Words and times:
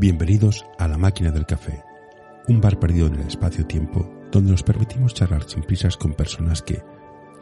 Bienvenidos 0.00 0.64
a 0.78 0.86
La 0.86 0.96
Máquina 0.96 1.32
del 1.32 1.44
Café, 1.44 1.82
un 2.46 2.60
bar 2.60 2.78
perdido 2.78 3.08
en 3.08 3.16
el 3.16 3.26
espacio-tiempo 3.26 4.08
donde 4.30 4.52
nos 4.52 4.62
permitimos 4.62 5.12
charlar 5.12 5.42
sin 5.42 5.64
prisas 5.64 5.96
con 5.96 6.14
personas 6.14 6.62
que 6.62 6.84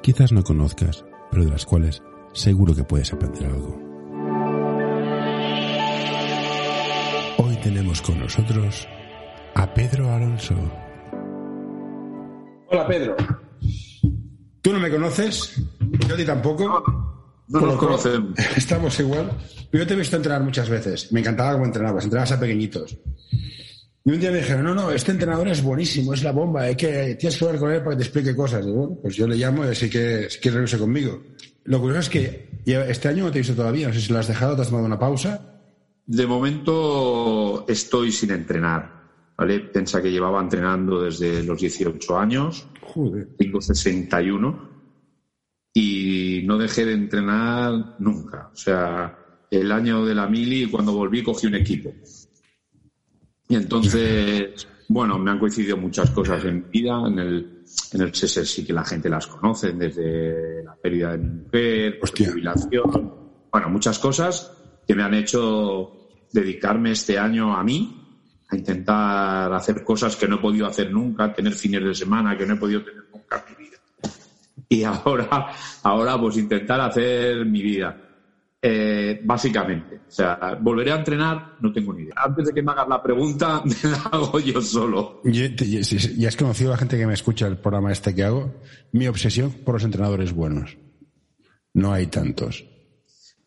quizás 0.00 0.32
no 0.32 0.42
conozcas, 0.42 1.04
pero 1.30 1.44
de 1.44 1.50
las 1.50 1.66
cuales 1.66 2.02
seguro 2.32 2.74
que 2.74 2.82
puedes 2.82 3.12
aprender 3.12 3.44
algo. 3.44 3.78
Hoy 7.36 7.56
tenemos 7.62 8.00
con 8.00 8.20
nosotros 8.20 8.88
a 9.54 9.74
Pedro 9.74 10.10
Alonso. 10.10 10.54
Hola 12.70 12.86
Pedro. 12.88 13.16
¿Tú 14.62 14.72
no 14.72 14.80
me 14.80 14.90
conoces? 14.90 15.62
Yo 16.08 16.14
a 16.14 16.16
ti 16.16 16.24
tampoco. 16.24 17.05
No 17.48 17.60
nos 17.60 17.76
conocemos. 17.76 18.38
Estamos 18.56 18.98
igual. 19.00 19.30
Yo 19.72 19.86
te 19.86 19.94
he 19.94 19.96
visto 19.96 20.16
entrenar 20.16 20.42
muchas 20.42 20.68
veces. 20.68 21.12
Me 21.12 21.20
encantaba 21.20 21.52
cómo 21.52 21.64
entrenabas. 21.64 22.04
Entrenabas 22.04 22.32
a 22.32 22.40
pequeñitos. 22.40 22.96
Y 24.04 24.10
un 24.10 24.20
día 24.20 24.30
me 24.30 24.38
dijeron, 24.38 24.64
no, 24.64 24.74
no, 24.74 24.90
este 24.92 25.10
entrenador 25.10 25.48
es 25.48 25.62
buenísimo, 25.62 26.14
es 26.14 26.22
la 26.22 26.30
bomba, 26.30 26.62
hay 26.62 26.76
que, 26.76 27.16
tienes 27.18 27.36
que 27.36 27.44
hablar 27.44 27.60
con 27.60 27.72
él 27.72 27.78
para 27.80 27.90
que 27.90 27.96
te 27.96 28.02
explique 28.04 28.36
cosas. 28.36 28.64
Y 28.64 28.70
bueno, 28.70 28.96
pues 29.02 29.16
yo 29.16 29.26
le 29.26 29.34
llamo 29.34 29.64
y 29.64 29.68
así 29.68 29.90
que 29.90 30.30
si 30.30 30.38
quiere 30.38 30.58
reunirse 30.58 30.78
conmigo. 30.78 31.24
Lo 31.64 31.80
curioso 31.80 32.00
es 32.00 32.08
que 32.10 32.48
este 32.64 33.08
año 33.08 33.24
no 33.24 33.32
te 33.32 33.38
he 33.38 33.40
visto 33.40 33.56
todavía. 33.56 33.88
No 33.88 33.94
sé 33.94 34.00
si 34.00 34.12
lo 34.12 34.20
has 34.20 34.28
dejado, 34.28 34.54
te 34.54 34.62
has 34.62 34.68
tomado 34.68 34.86
una 34.86 34.98
pausa. 34.98 35.60
De 36.06 36.24
momento 36.24 37.64
estoy 37.66 38.12
sin 38.12 38.30
entrenar. 38.30 38.96
¿vale? 39.36 39.60
Piensa 39.60 40.00
que 40.00 40.10
llevaba 40.10 40.40
entrenando 40.40 41.02
desde 41.02 41.42
los 41.42 41.60
18 41.60 42.18
años. 42.18 42.66
Joder. 42.82 43.28
Tengo 43.36 43.60
61 43.60 44.70
y 45.74 46.25
no 46.46 46.56
dejé 46.58 46.84
de 46.84 46.94
entrenar 46.94 47.96
nunca. 47.98 48.50
O 48.52 48.56
sea, 48.56 49.18
el 49.50 49.72
año 49.72 50.04
de 50.04 50.14
la 50.14 50.26
mili, 50.26 50.66
cuando 50.66 50.92
volví, 50.92 51.22
cogí 51.22 51.46
un 51.46 51.56
equipo. 51.56 51.92
Y 53.48 53.56
entonces, 53.56 54.66
bueno, 54.88 55.18
me 55.18 55.30
han 55.30 55.38
coincidido 55.38 55.76
muchas 55.76 56.10
cosas 56.10 56.44
en 56.44 56.56
mi 56.56 56.80
vida. 56.80 57.00
En 57.06 57.18
el, 57.18 57.64
en 57.92 58.00
el 58.00 58.12
CSS 58.12 58.48
sí 58.48 58.64
que 58.64 58.72
la 58.72 58.84
gente 58.84 59.08
las 59.08 59.26
conoce, 59.26 59.72
desde 59.72 60.64
la 60.64 60.74
pérdida 60.76 61.12
de 61.12 61.18
mi 61.18 61.30
mujer, 61.42 61.98
Hostia. 62.02 62.30
jubilación. 62.30 63.14
Bueno, 63.50 63.68
muchas 63.68 63.98
cosas 63.98 64.52
que 64.86 64.94
me 64.94 65.02
han 65.02 65.14
hecho 65.14 65.92
dedicarme 66.32 66.92
este 66.92 67.18
año 67.18 67.56
a 67.56 67.62
mí, 67.62 68.02
a 68.48 68.56
intentar 68.56 69.52
hacer 69.52 69.82
cosas 69.82 70.14
que 70.16 70.28
no 70.28 70.36
he 70.36 70.40
podido 70.40 70.66
hacer 70.66 70.92
nunca, 70.92 71.32
tener 71.32 71.52
fines 71.54 71.82
de 71.82 71.94
semana 71.94 72.36
que 72.36 72.46
no 72.46 72.54
he 72.54 72.56
podido 72.56 72.84
tener 72.84 73.04
nunca 73.12 73.44
en 73.48 73.52
mi 73.52 73.64
vida 73.64 73.65
y 74.68 74.82
ahora, 74.84 75.48
ahora 75.82 76.18
pues 76.20 76.36
intentar 76.36 76.80
hacer 76.80 77.44
mi 77.46 77.62
vida. 77.62 78.02
Eh, 78.68 79.20
básicamente. 79.22 79.96
O 80.08 80.10
sea, 80.10 80.58
volveré 80.60 80.90
a 80.90 80.96
entrenar, 80.96 81.54
no 81.60 81.72
tengo 81.72 81.92
ni 81.92 82.02
idea. 82.04 82.14
Antes 82.16 82.46
de 82.48 82.54
que 82.54 82.62
me 82.62 82.72
hagas 82.72 82.88
la 82.88 83.00
pregunta, 83.02 83.62
me 83.64 83.90
la 83.90 83.98
hago 84.10 84.40
yo 84.40 84.60
solo. 84.60 85.20
Y, 85.24 85.42
y- 85.42 85.54
y- 85.82 86.14
y 86.22 86.26
has 86.26 86.34
conocido 86.36 86.70
a 86.70 86.72
la 86.72 86.78
gente 86.78 86.98
que 86.98 87.06
me 87.06 87.14
escucha 87.14 87.46
el 87.46 87.58
programa 87.58 87.92
este 87.92 88.14
que 88.14 88.24
hago. 88.24 88.54
Mi 88.92 89.06
obsesión 89.06 89.52
por 89.64 89.74
los 89.74 89.84
entrenadores 89.84 90.32
buenos. 90.32 90.76
No 91.74 91.92
hay 91.92 92.06
tantos. 92.06 92.64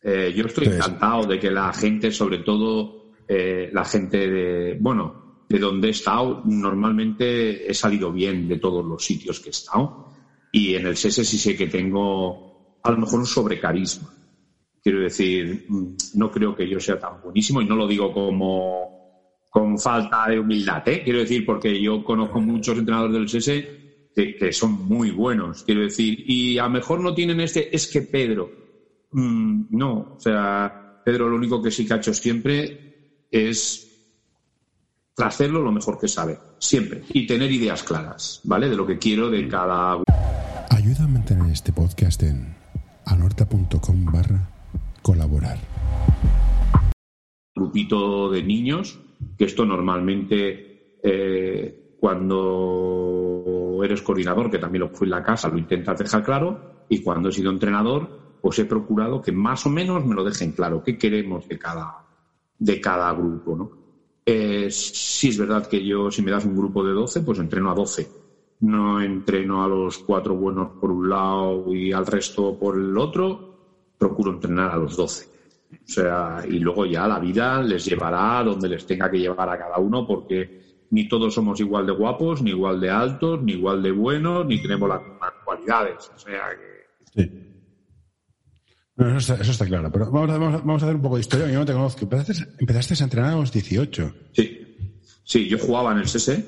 Eh, 0.02 0.32
yo 0.34 0.46
estoy 0.46 0.66
Entonces- 0.66 0.88
encantado 0.88 1.26
de 1.26 1.40
que 1.40 1.52
la 1.52 1.74
gente, 1.74 2.12
sobre 2.12 2.38
todo 2.40 3.12
eh, 3.28 3.70
la 3.74 3.84
gente 3.84 4.18
de, 4.30 4.78
bueno, 4.80 5.44
de 5.50 5.60
donde 5.60 5.88
he 5.90 5.92
estado, 5.92 6.44
normalmente 6.46 7.70
he 7.70 7.74
salido 7.74 8.12
bien 8.14 8.48
de 8.48 8.58
todos 8.60 8.86
los 8.86 9.04
sitios 9.04 9.40
que 9.42 9.50
he 9.50 9.52
estado. 9.52 10.08
Y 10.52 10.76
en 10.76 10.88
el 10.88 10.98
SESE 10.98 11.24
sí 11.24 11.38
sé 11.38 11.56
que 11.56 11.68
tengo 11.68 12.80
a 12.84 12.92
lo 12.92 12.98
mejor 12.98 13.20
un 13.20 13.26
sobrecarisma. 13.26 14.14
Quiero 14.82 15.02
decir, 15.02 15.66
mm, 15.68 15.96
no 16.16 16.32
creo 16.32 16.56
que 16.56 16.68
yo 16.68 16.80
sea 16.80 17.00
tan 17.00 17.22
buenísimo 17.22 17.62
y 17.62 17.66
no 17.66 17.76
lo 17.76 17.88
digo 17.88 18.12
como 18.12 19.00
con 19.50 19.78
falta 19.80 20.28
de 20.28 20.40
humildad, 20.40 20.88
¿eh? 20.88 21.02
Quiero 21.04 21.20
decir, 21.20 21.46
porque 21.46 21.82
yo 21.82 22.04
conozco 22.04 22.40
muchos 22.40 22.78
entrenadores 22.78 23.14
del 23.14 23.30
SESE 23.30 23.80
que, 24.16 24.52
son 24.52 24.86
muy 24.86 25.12
buenos, 25.12 25.64
quiero 25.64 25.82
decir, 25.82 26.30
y 26.30 26.58
a 26.58 26.64
lo 26.64 26.72
mejor 26.72 27.00
no 27.00 27.14
tienen 27.14 27.40
este, 27.40 27.74
es 27.74 27.88
que 27.88 28.02
Pedro, 28.02 28.52
Mm, 29.12 29.66
no, 29.72 30.16
o 30.16 30.20
sea, 30.20 31.02
Pedro 31.04 31.30
lo 31.30 31.36
único 31.36 31.62
que 31.62 31.72
sí 31.72 31.86
que 31.86 31.94
ha 31.94 31.98
hecho 31.98 32.14
siempre 32.14 33.26
es 33.32 33.86
hacerlo 35.18 35.62
lo 35.62 35.72
mejor 35.72 36.00
que 36.00 36.08
sabe, 36.08 36.38
siempre, 36.60 37.04
y 37.10 37.26
tener 37.26 37.52
ideas 37.52 37.84
claras, 37.84 38.42
¿vale? 38.44 38.70
De 38.70 38.76
lo 38.76 38.86
que 38.86 38.98
quiero 38.98 39.30
de 39.30 39.48
cada 39.48 39.98
Ayuda 40.70 41.06
a 41.06 41.08
mantener 41.08 41.52
este 41.52 41.74
podcast 41.74 42.22
en 42.24 42.56
anorta.com 43.06 44.06
barra 44.06 44.50
colaborar. 45.02 45.58
grupito 47.56 48.30
de 48.30 48.44
niños, 48.44 49.00
que 49.38 49.46
esto 49.46 49.66
normalmente 49.66 51.00
eh, 51.04 51.98
cuando 52.00 53.82
eres 53.84 54.02
coordinador, 54.02 54.52
que 54.52 54.60
también 54.60 54.82
lo 54.82 54.90
fui 54.90 55.08
en 55.08 55.12
la 55.12 55.24
casa, 55.24 55.50
lo 55.50 55.58
intentas 55.58 55.98
dejar 55.98 56.24
claro, 56.24 56.86
y 56.88 57.02
cuando 57.02 57.30
he 57.30 57.32
sido 57.32 57.52
entrenador, 57.52 58.38
pues 58.42 58.60
he 58.60 58.66
procurado 58.66 59.22
que 59.22 59.32
más 59.32 59.66
o 59.66 59.70
menos 59.70 60.06
me 60.06 60.16
lo 60.16 60.24
dejen 60.24 60.52
claro, 60.52 60.84
qué 60.84 60.98
queremos 60.98 61.48
de 61.48 61.58
cada, 61.58 62.06
de 62.58 62.80
cada 62.80 63.12
grupo, 63.14 63.56
¿no? 63.56 63.72
Eh, 64.26 64.70
sí 64.70 65.30
es 65.30 65.38
verdad 65.40 65.66
que 65.66 65.84
yo, 65.84 66.12
si 66.12 66.22
me 66.22 66.32
das 66.32 66.46
un 66.46 66.56
grupo 66.56 66.86
de 66.86 66.94
12, 66.94 67.22
pues 67.22 67.40
entreno 67.40 67.72
a 67.72 67.74
12. 67.74 68.19
No 68.62 69.02
entreno 69.02 69.64
a 69.64 69.68
los 69.68 70.00
cuatro 70.00 70.36
buenos 70.36 70.72
por 70.80 70.92
un 70.92 71.10
lado 71.10 71.74
y 71.74 71.94
al 71.94 72.06
resto 72.06 72.58
por 72.60 72.78
el 72.78 72.98
otro, 72.98 73.94
procuro 73.98 74.32
entrenar 74.32 74.72
a 74.72 74.78
los 74.78 74.98
12. 74.98 75.28
O 75.72 75.78
sea, 75.86 76.44
y 76.48 76.60
luego 76.60 76.86
ya 76.86 77.08
la 77.08 77.20
vida 77.20 77.62
les 77.62 77.86
llevará 77.86 78.40
a 78.40 78.44
donde 78.44 78.70
les 78.70 78.86
tenga 78.86 79.10
que 79.10 79.20
llevar 79.20 79.50
a 79.50 79.58
cada 79.58 79.78
uno, 79.78 80.06
porque 80.06 80.86
ni 80.92 81.08
todos 81.08 81.34
somos 81.34 81.60
igual 81.60 81.86
de 81.86 81.94
guapos, 81.94 82.42
ni 82.42 82.52
igual 82.52 82.80
de 82.80 82.90
altos, 82.90 83.42
ni 83.44 83.54
igual 83.54 83.82
de 83.82 83.92
buenos, 83.92 84.46
ni 84.46 84.62
tenemos 84.62 84.90
las 84.90 85.02
mismas 85.02 85.34
cualidades. 85.46 86.12
O 86.14 86.18
sea 86.18 86.42
que. 86.58 87.24
Sí. 87.24 87.46
Eso, 88.98 89.18
está, 89.18 89.36
eso 89.36 89.52
está 89.52 89.66
claro. 89.66 89.92
Pero 89.92 90.12
vamos 90.12 90.30
a, 90.30 90.38
vamos, 90.38 90.56
a, 90.56 90.58
vamos 90.58 90.84
a 90.84 90.86
hacer 90.86 90.96
un 90.96 91.02
poco 91.02 91.16
de 91.16 91.22
historia. 91.22 91.52
Yo 91.52 91.60
no 91.60 91.66
te 91.66 91.74
conozco. 91.74 92.02
Empezaste, 92.02 92.46
empezaste 92.60 92.96
a 92.96 93.04
entrenar 93.06 93.34
a 93.34 93.36
los 93.36 93.52
18. 93.52 94.14
Sí. 94.34 94.66
Sí, 95.24 95.48
yo 95.48 95.60
jugaba 95.60 95.92
en 95.92 96.00
el 96.00 96.08
SESE. 96.08 96.44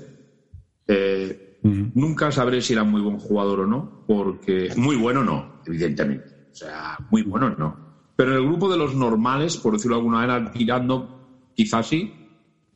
Eh, 0.88 1.51
Nunca 1.94 2.32
sabré 2.32 2.62
si 2.62 2.74
era 2.74 2.84
muy 2.84 3.02
buen 3.02 3.18
jugador 3.18 3.62
o 3.62 3.66
no, 3.68 4.04
porque. 4.06 4.70
Muy 4.78 4.96
bueno 4.96 5.24
no, 5.24 5.62
evidentemente. 5.66 6.26
O 6.52 6.56
sea, 6.56 6.98
muy 7.10 7.22
bueno 7.24 7.54
no. 7.58 7.78
Pero 8.16 8.32
en 8.32 8.38
el 8.38 8.46
grupo 8.46 8.70
de 8.70 8.78
los 8.78 8.94
normales, 8.96 9.58
por 9.58 9.74
decirlo 9.74 9.96
de 9.96 10.00
alguna 10.02 10.18
manera, 10.26 10.52
tirando, 10.52 11.52
quizás 11.56 11.88
sí, 11.88 12.12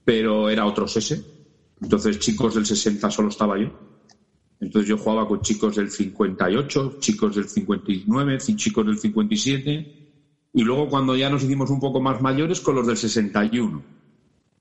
pero 0.04 0.50
era 0.50 0.66
otro 0.66 0.88
SESE. 0.88 1.24
Entonces, 1.82 2.20
chicos 2.20 2.56
del 2.56 2.66
60 2.66 3.10
solo 3.12 3.30
estaba 3.30 3.58
yo. 3.58 3.70
Entonces 4.60 4.88
yo 4.88 4.98
jugaba 4.98 5.28
con 5.28 5.42
chicos 5.42 5.76
del 5.76 5.90
58, 5.90 6.98
chicos 7.00 7.36
del 7.36 7.46
59, 7.46 8.38
ci- 8.38 8.56
chicos 8.56 8.86
del 8.86 8.98
57 8.98 9.92
y 10.54 10.64
luego 10.64 10.88
cuando 10.88 11.16
ya 11.16 11.30
nos 11.30 11.44
hicimos 11.44 11.70
un 11.70 11.80
poco 11.82 12.00
más 12.00 12.22
mayores 12.22 12.62
con 12.62 12.76
los 12.76 12.88
del 12.88 12.96
61, 12.96 13.84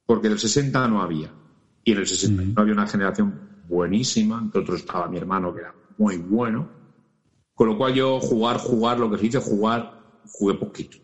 porque 0.04 0.28
del 0.28 0.38
60 0.40 0.88
no 0.88 1.00
había. 1.00 1.32
Y 1.84 1.92
en 1.92 1.98
el 1.98 2.06
61 2.06 2.52
había 2.60 2.72
una 2.74 2.86
generación 2.88 3.38
buenísima, 3.68 4.38
entre 4.42 4.60
otros 4.60 4.80
estaba 4.80 5.08
mi 5.08 5.16
hermano 5.16 5.54
que 5.54 5.60
era 5.60 5.74
muy 5.98 6.16
bueno, 6.18 6.68
con 7.54 7.68
lo 7.68 7.76
cual 7.76 7.94
yo 7.94 8.20
jugar, 8.20 8.58
jugar, 8.58 8.98
lo 8.98 9.10
que 9.10 9.18
se 9.18 9.22
dice 9.24 9.38
jugar, 9.40 10.00
jugué 10.32 10.54
poquito. 10.54 10.96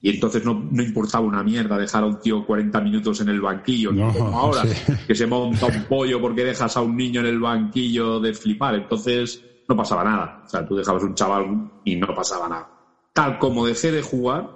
Y 0.00 0.10
entonces 0.10 0.44
no, 0.44 0.54
no 0.70 0.82
importaba 0.82 1.24
una 1.24 1.42
mierda 1.42 1.78
dejar 1.78 2.04
a 2.04 2.06
un 2.06 2.20
tío 2.20 2.46
40 2.46 2.80
minutos 2.80 3.20
en 3.20 3.28
el 3.28 3.40
banquillo, 3.40 3.92
No, 3.92 4.12
como 4.12 4.38
ahora, 4.38 4.64
sí. 4.66 4.92
que 5.06 5.14
se 5.14 5.26
monta 5.26 5.66
un 5.66 5.84
pollo 5.84 6.20
porque 6.20 6.44
dejas 6.44 6.76
a 6.76 6.82
un 6.82 6.96
niño 6.96 7.20
en 7.20 7.26
el 7.26 7.40
banquillo 7.40 8.20
de 8.20 8.34
flipar. 8.34 8.74
Entonces 8.74 9.42
no 9.68 9.76
pasaba 9.76 10.04
nada. 10.04 10.42
O 10.44 10.48
sea, 10.48 10.66
tú 10.66 10.76
dejabas 10.76 11.02
un 11.02 11.14
chaval 11.14 11.72
y 11.84 11.96
no 11.96 12.14
pasaba 12.14 12.48
nada. 12.48 12.70
Tal 13.12 13.38
como 13.38 13.66
dejé 13.66 13.90
de 13.90 14.02
jugar, 14.02 14.50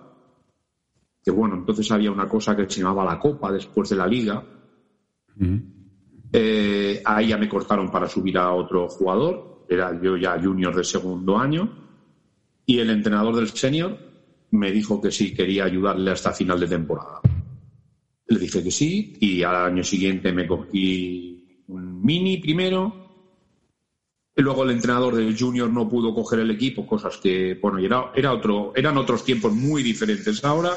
que 1.24 1.30
bueno, 1.30 1.56
entonces 1.56 1.90
había 1.90 2.12
una 2.12 2.28
cosa 2.28 2.54
que 2.54 2.68
se 2.68 2.80
llamaba 2.80 3.04
la 3.04 3.18
Copa 3.18 3.50
después 3.50 3.88
de 3.88 3.96
la 3.96 4.06
Liga. 4.06 4.44
Eh, 6.32 7.02
ahí 7.04 7.28
ya 7.28 7.38
me 7.38 7.48
cortaron 7.48 7.90
para 7.90 8.08
subir 8.08 8.38
a 8.38 8.52
otro 8.52 8.88
jugador. 8.88 9.64
Era 9.68 10.00
yo 10.00 10.16
ya 10.16 10.40
junior 10.40 10.74
de 10.74 10.84
segundo 10.84 11.38
año. 11.38 11.70
Y 12.66 12.78
el 12.78 12.90
entrenador 12.90 13.36
del 13.36 13.48
senior 13.48 13.98
me 14.50 14.70
dijo 14.70 15.00
que 15.00 15.10
sí 15.10 15.34
quería 15.34 15.64
ayudarle 15.64 16.10
hasta 16.10 16.32
final 16.32 16.60
de 16.60 16.66
temporada. 16.66 17.20
Le 18.26 18.38
dije 18.38 18.62
que 18.62 18.70
sí 18.70 19.16
y 19.20 19.42
al 19.42 19.56
año 19.56 19.84
siguiente 19.84 20.32
me 20.32 20.46
cogí 20.46 21.64
un 21.68 22.02
mini 22.02 22.38
primero. 22.38 23.00
Luego 24.36 24.64
el 24.64 24.70
entrenador 24.70 25.16
del 25.16 25.36
junior 25.36 25.70
no 25.70 25.88
pudo 25.88 26.14
coger 26.14 26.40
el 26.40 26.50
equipo, 26.50 26.86
cosas 26.86 27.18
que, 27.18 27.58
bueno, 27.60 27.78
era, 27.78 28.10
era 28.14 28.32
otro, 28.32 28.72
eran 28.74 28.96
otros 28.96 29.24
tiempos 29.24 29.52
muy 29.52 29.82
diferentes 29.82 30.42
ahora, 30.44 30.72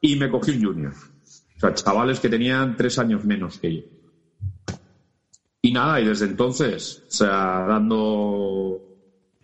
y 0.00 0.16
me 0.16 0.30
cogí 0.30 0.52
un 0.52 0.64
junior. 0.64 0.92
O 1.56 1.60
sea, 1.60 1.74
chavales 1.74 2.18
que 2.18 2.28
tenían 2.28 2.76
tres 2.76 2.98
años 2.98 3.24
menos 3.24 3.58
que 3.58 3.76
yo. 3.76 3.82
Y 5.66 5.72
nada, 5.72 6.00
y 6.00 6.04
desde 6.04 6.26
entonces, 6.26 7.02
o 7.08 7.10
sea, 7.10 7.66
dando, 7.66 8.80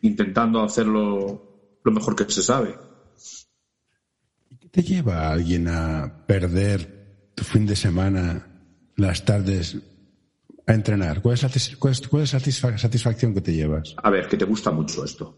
intentando 0.02 0.62
hacerlo 0.62 1.80
lo 1.82 1.90
mejor 1.90 2.14
que 2.14 2.32
se 2.32 2.42
sabe. 2.42 2.76
¿Qué 4.60 4.68
te 4.68 4.82
lleva 4.84 5.26
a 5.26 5.32
alguien 5.32 5.66
a 5.66 6.24
perder 6.24 7.32
tu 7.34 7.42
fin 7.42 7.66
de 7.66 7.74
semana, 7.74 8.46
las 8.94 9.24
tardes 9.24 9.78
a 10.64 10.72
entrenar? 10.72 11.22
¿Cuál 11.22 11.34
es 11.34 11.42
la, 11.42 12.78
satisfacción 12.78 13.34
que 13.34 13.40
te 13.40 13.54
llevas? 13.54 13.96
A 14.00 14.08
ver, 14.08 14.28
que 14.28 14.36
te 14.36 14.44
gusta 14.44 14.70
mucho 14.70 15.04
esto. 15.04 15.34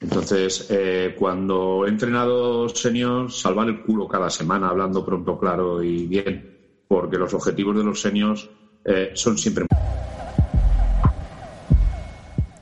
Entonces, 0.00 0.68
eh, 0.70 1.14
cuando 1.18 1.84
he 1.84 1.90
entrenado 1.90 2.70
seniors, 2.70 3.38
salvar 3.38 3.68
el 3.68 3.82
culo 3.82 4.08
cada 4.08 4.30
semana, 4.30 4.70
hablando 4.70 5.04
pronto, 5.04 5.38
claro 5.38 5.82
y 5.82 6.06
bien, 6.06 6.56
porque 6.88 7.18
los 7.18 7.34
objetivos 7.34 7.76
de 7.76 7.84
los 7.84 8.00
seniors 8.00 8.48
eh, 8.86 9.10
son 9.14 9.36
siempre. 9.36 9.66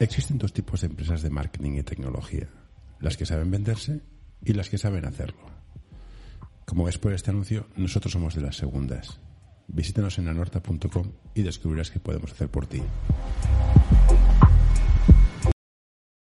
Existen 0.01 0.39
dos 0.39 0.53
tipos 0.53 0.81
de 0.81 0.89
empresas 0.89 1.23
de 1.23 1.31
marketing 1.31 1.73
y 1.79 1.83
tecnología, 1.83 2.49
las 3.01 3.17
que 3.17 3.27
saben 3.27 3.51
venderse 3.51 4.01
y 4.43 4.55
las 4.55 4.69
que 4.69 4.79
saben 4.79 5.05
hacerlo. 5.05 5.47
Como 6.65 6.85
ves 6.85 6.99
por 6.99 7.13
este 7.13 7.31
anuncio, 7.31 7.67
nosotros 7.77 8.13
somos 8.13 8.35
de 8.35 8.41
las 8.41 8.57
segundas. 8.57 9.21
Visítanos 9.67 10.19
en 10.19 10.29
anorta.com 10.29 11.13
y 11.35 11.43
descubrirás 11.43 11.91
qué 11.91 12.01
podemos 12.01 12.33
hacer 12.33 12.49
por 12.49 12.67
ti. 12.67 12.83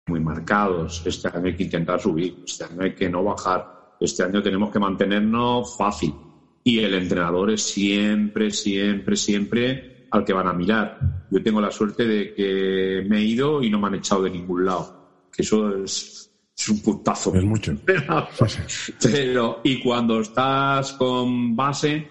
Muy 0.08 0.20
marcados. 0.20 1.02
Este 1.06 1.28
año 1.28 1.46
hay 1.46 1.56
que 1.56 1.64
intentar 1.64 2.00
subir, 2.00 2.42
este 2.44 2.64
año 2.64 2.82
hay 2.82 2.94
que 2.94 3.08
no 3.08 3.24
bajar, 3.24 3.94
este 4.00 4.22
año 4.22 4.42
tenemos 4.42 4.70
que 4.70 4.78
mantenernos 4.78 5.76
fácil. 5.76 6.14
Y 6.66 6.80
el 6.80 6.94
entrenador 6.94 7.52
es 7.52 7.62
siempre, 7.62 8.50
siempre, 8.50 9.14
siempre 9.14 10.08
al 10.10 10.24
que 10.24 10.32
van 10.32 10.48
a 10.48 10.52
mirar. 10.52 10.98
Yo 11.30 11.40
tengo 11.40 11.60
la 11.60 11.70
suerte 11.70 12.04
de 12.04 12.34
que 12.34 13.06
me 13.08 13.18
he 13.18 13.22
ido 13.22 13.62
y 13.62 13.70
no 13.70 13.78
me 13.78 13.86
han 13.86 13.94
echado 13.94 14.24
de 14.24 14.30
ningún 14.30 14.64
lado. 14.64 15.28
Que 15.32 15.42
eso 15.42 15.76
es, 15.76 16.28
es 16.58 16.68
un 16.68 16.82
puntazo. 16.82 17.32
Es 17.36 17.44
mucho. 17.44 17.72
Pero, 19.00 19.60
y 19.62 19.80
cuando 19.80 20.18
estás 20.18 20.94
con 20.94 21.54
base, 21.54 22.08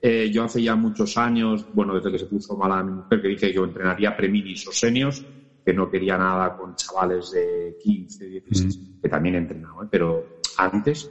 eh, 0.00 0.30
yo 0.32 0.44
hace 0.44 0.62
ya 0.62 0.76
muchos 0.76 1.16
años, 1.16 1.66
bueno, 1.74 1.92
desde 1.96 2.12
que 2.12 2.20
se 2.20 2.26
puso 2.26 2.56
mala 2.56 2.84
mi 2.84 2.92
mujer, 2.92 3.20
que 3.20 3.26
dije 3.26 3.48
que 3.48 3.54
yo 3.54 3.64
entrenaría 3.64 4.16
preminis 4.16 4.68
o 4.68 4.72
senios, 4.72 5.20
que 5.64 5.74
no 5.74 5.90
quería 5.90 6.16
nada 6.16 6.56
con 6.56 6.76
chavales 6.76 7.32
de 7.32 7.76
15, 7.82 8.24
16, 8.24 8.78
mm. 8.78 9.00
que 9.02 9.08
también 9.08 9.34
he 9.34 9.38
entrenado, 9.38 9.82
¿eh? 9.82 9.88
pero 9.90 10.38
antes. 10.58 11.10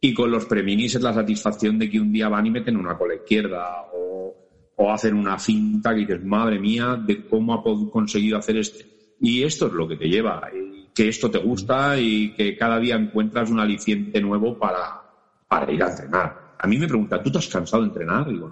Y 0.00 0.14
con 0.14 0.30
los 0.30 0.44
preminis 0.46 0.94
es 0.94 1.02
la 1.02 1.14
satisfacción 1.14 1.78
de 1.78 1.90
que 1.90 2.00
un 2.00 2.12
día 2.12 2.28
van 2.28 2.46
y 2.46 2.50
meten 2.50 2.76
una 2.76 2.96
cola 2.96 3.14
izquierda 3.14 3.86
o, 3.94 4.34
o 4.76 4.92
hacen 4.92 5.14
una 5.14 5.38
cinta 5.38 5.94
que 5.94 6.00
dices, 6.00 6.24
madre 6.24 6.58
mía, 6.58 7.00
de 7.04 7.26
cómo 7.26 7.54
ha 7.54 7.90
conseguido 7.90 8.38
hacer 8.38 8.58
este. 8.58 8.86
Y 9.20 9.42
esto 9.42 9.66
es 9.68 9.72
lo 9.72 9.88
que 9.88 9.96
te 9.96 10.08
lleva, 10.08 10.48
que 10.94 11.08
esto 11.08 11.30
te 11.30 11.38
gusta 11.38 11.98
y 11.98 12.34
que 12.34 12.56
cada 12.56 12.78
día 12.78 12.96
encuentras 12.96 13.50
un 13.50 13.60
aliciente 13.60 14.20
nuevo 14.20 14.58
para, 14.58 15.02
para 15.48 15.72
ir 15.72 15.82
a 15.82 15.90
entrenar 15.90 16.46
a 16.58 16.66
mí 16.66 16.78
me 16.78 16.88
pregunta, 16.88 17.22
¿tú 17.22 17.30
te 17.30 17.38
has 17.38 17.48
cansado 17.48 17.82
de 17.82 17.88
entrenar? 17.88 18.28
Y 18.28 18.34
digo, 18.34 18.48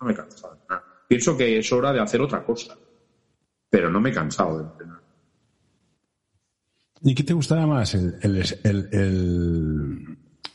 no, 0.00 0.06
me 0.06 0.12
he 0.12 0.16
cansado 0.16 0.54
de 0.54 0.60
entrenar. 0.60 0.84
Pienso 1.08 1.36
que 1.36 1.58
es 1.58 1.72
hora 1.72 1.92
de 1.92 2.00
hacer 2.00 2.20
otra 2.20 2.44
cosa, 2.44 2.76
pero 3.68 3.90
no 3.90 4.00
me 4.00 4.10
he 4.10 4.12
cansado 4.12 4.58
de 4.58 4.64
entrenar. 4.64 5.02
¿Y 7.02 7.14
qué 7.14 7.24
te 7.24 7.34
gustaba 7.34 7.66
más? 7.66 7.94
¿El, 7.94 8.18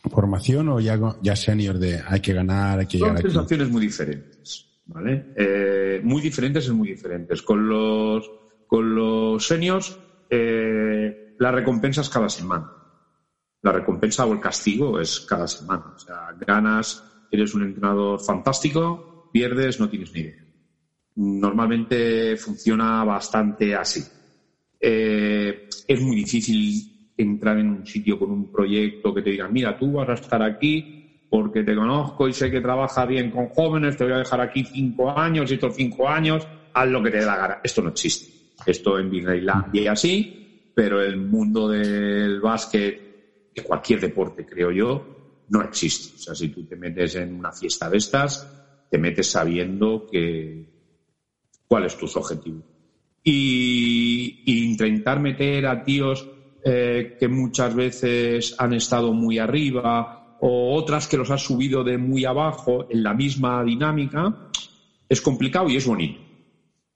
formación 0.09 0.69
o 0.69 0.80
ya, 0.80 1.00
ya 1.21 1.36
senior 1.36 1.77
de 1.77 2.01
hay 2.06 2.19
que 2.19 2.33
ganar, 2.33 2.80
hay 2.80 2.88
que 2.88 2.98
llegar 2.98 3.21
Son 3.21 3.31
sensaciones 3.31 3.69
muy 3.69 3.81
diferentes, 3.81 4.65
¿vale? 4.86 5.33
Eh, 5.36 6.01
muy 6.04 6.21
diferentes 6.21 6.65
es 6.65 6.71
muy 6.71 6.89
diferentes. 6.89 7.42
Con 7.42 7.68
los, 7.68 8.30
con 8.68 8.95
los 8.95 9.45
seniors, 9.45 9.98
eh, 10.30 11.36
las 11.39 11.54
recompensas 11.54 12.09
cada 12.09 12.30
semana 12.30 12.71
la 13.62 13.71
recompensa 13.71 14.25
o 14.25 14.33
el 14.33 14.39
castigo 14.39 15.00
es 15.00 15.19
cada 15.21 15.48
semana. 15.48 15.94
O 15.95 16.00
sea, 16.00 16.36
ganas, 16.39 17.04
eres 17.31 17.54
un 17.54 17.63
entrenador 17.63 18.19
fantástico, 18.19 19.30
pierdes, 19.31 19.80
no 19.80 19.89
tienes 19.89 20.13
ni 20.13 20.21
idea. 20.21 20.45
Normalmente 21.15 22.38
funciona 22.38 23.04
bastante 23.04 23.75
así. 23.75 24.04
Eh, 24.80 25.68
es 25.88 26.01
muy 26.01 26.15
difícil 26.15 26.97
entrar 27.18 27.58
en 27.58 27.69
un 27.69 27.86
sitio 27.86 28.18
con 28.18 28.31
un 28.31 28.52
proyecto 28.52 29.14
que 29.14 29.22
te 29.22 29.31
digan, 29.31 29.52
mira, 29.52 29.78
tú 29.78 29.92
vas 29.94 30.10
a 30.10 30.14
estar 30.14 30.42
aquí 30.42 31.25
porque 31.30 31.64
te 31.64 31.75
conozco 31.75 32.28
y 32.28 32.34
sé 32.34 32.50
que 32.50 32.62
trabaja 32.62 33.06
bien 33.06 33.30
con 33.31 33.48
jóvenes, 33.48 33.98
te 33.98 34.04
voy 34.04 34.14
a 34.14 34.19
dejar 34.19 34.40
aquí 34.40 34.64
cinco 34.64 35.10
años 35.18 35.50
y 35.52 35.56
estos 35.56 35.75
cinco 35.75 36.08
años, 36.08 36.48
haz 36.74 36.88
lo 36.88 37.04
que 37.04 37.12
te 37.12 37.18
dé 37.18 37.25
la 37.25 37.36
gana. 37.36 37.58
Esto 37.64 37.81
no 37.81 37.90
existe. 37.90 38.31
Esto 38.66 38.98
en 38.98 39.10
Disneyland 39.10 39.75
y 39.75 39.88
así, 39.88 40.72
pero 40.74 41.02
el 41.02 41.18
mundo 41.18 41.68
del 41.68 42.40
básquet 42.40 43.52
que 43.54 43.64
cualquier 43.64 44.00
deporte, 44.00 44.46
creo 44.46 44.72
yo, 44.72 45.18
no 45.50 45.62
existe. 45.64 46.16
O 46.16 46.19
sea, 46.19 46.36
si 46.36 46.50
tú 46.50 46.66
te 46.66 46.75
metes 46.75 47.16
en 47.16 47.34
una 47.34 47.52
fiesta 47.52 47.90
de 47.90 47.98
estas, 47.98 48.48
te 48.90 48.98
metes 48.98 49.31
sabiendo 49.31 50.08
que 50.10 50.69
cuál 51.68 51.86
es 51.86 51.98
tu 51.98 52.06
objetivo. 52.06 52.64
Y, 53.24 54.44
intentar 54.46 55.19
meter 55.19 55.66
a 55.68 55.84
tíos 55.84 56.28
eh, 56.63 57.18
que 57.19 57.27
muchas 57.27 57.75
veces 57.75 58.56
han 58.57 58.74
estado 58.74 59.13
muy 59.13 59.39
arriba 59.39 60.38
o 60.39 60.75
otras 60.75 61.07
que 61.07 61.18
los 61.18 61.31
has 61.31 61.42
subido 61.42 61.83
de 61.83 61.98
muy 61.98 62.25
abajo 62.25 62.88
en 62.89 63.04
la 63.04 63.13
misma 63.13 63.63
dinámica, 63.63 64.50
es 65.09 65.21
complicado 65.21 65.69
y 65.69 65.77
es 65.77 65.86
bonito. 65.86 66.19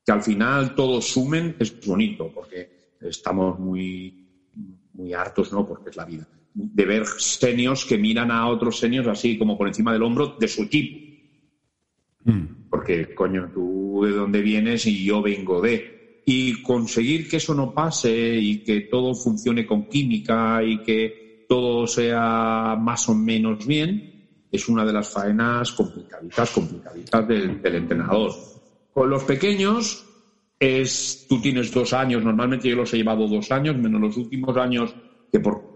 Que 0.05 0.11
al 0.11 0.21
final 0.21 0.75
todos 0.75 1.07
sumen 1.07 1.55
es 1.59 1.85
bonito 1.85 2.31
porque 2.33 2.95
estamos 3.01 3.59
muy, 3.59 4.27
muy 4.93 5.13
hartos, 5.13 5.51
¿no? 5.51 5.67
Porque 5.67 5.89
es 5.89 5.95
la 5.95 6.05
vida 6.05 6.27
de 6.53 6.85
ver 6.85 7.05
senios 7.05 7.85
que 7.85 7.97
miran 7.97 8.31
a 8.31 8.47
otros 8.47 8.79
senios 8.79 9.07
así 9.07 9.37
como 9.37 9.57
por 9.57 9.67
encima 9.67 9.93
del 9.93 10.03
hombro 10.03 10.35
de 10.39 10.47
su 10.47 10.63
equipo. 10.63 10.99
Mm. 12.25 12.69
Porque, 12.69 13.13
coño, 13.15 13.49
tú 13.53 14.03
de 14.03 14.11
dónde 14.11 14.41
vienes 14.41 14.85
y 14.85 15.03
yo 15.03 15.21
vengo 15.21 15.61
de. 15.61 16.00
Y 16.25 16.62
conseguir 16.62 17.29
que 17.29 17.38
eso 17.38 17.53
no 17.53 17.73
pase 17.73 18.38
y 18.38 18.63
que 18.63 18.81
todo 18.81 19.13
funcione 19.15 19.65
con 19.65 19.88
química 19.88 20.63
y 20.63 20.83
que 20.83 21.45
todo 21.50 21.88
sea 21.88 22.77
más 22.79 23.09
o 23.09 23.15
menos 23.15 23.65
bien, 23.65 24.47
es 24.51 24.69
una 24.69 24.85
de 24.85 24.94
las 24.94 25.09
faenas 25.09 25.71
complicaditas, 25.71 26.51
complicaditas 26.51 27.27
del, 27.27 27.59
entrenador. 27.63 28.31
Con 28.94 29.09
los 29.09 29.23
pequeños, 29.23 30.06
es, 30.59 31.25
tú 31.27 31.41
tienes 31.41 31.73
dos 31.73 31.94
años, 31.94 32.23
normalmente 32.23 32.69
yo 32.69 32.75
los 32.75 32.94
he 32.94 32.97
llevado 32.97 33.27
dos 33.27 33.51
años, 33.51 33.77
menos 33.77 34.00
los 34.00 34.18
últimos 34.18 34.56
años 34.57 34.94
que 35.31 35.39
por 35.39 35.71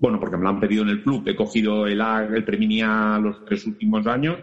bueno, 0.00 0.18
porque 0.18 0.38
me 0.38 0.44
lo 0.44 0.48
han 0.48 0.60
pedido 0.60 0.82
en 0.82 0.88
el 0.88 1.02
club, 1.02 1.28
he 1.28 1.36
cogido 1.36 1.86
el 1.86 2.00
el 2.00 2.44
Preminia 2.44 3.18
los 3.18 3.44
tres 3.44 3.66
últimos 3.66 4.06
años, 4.06 4.38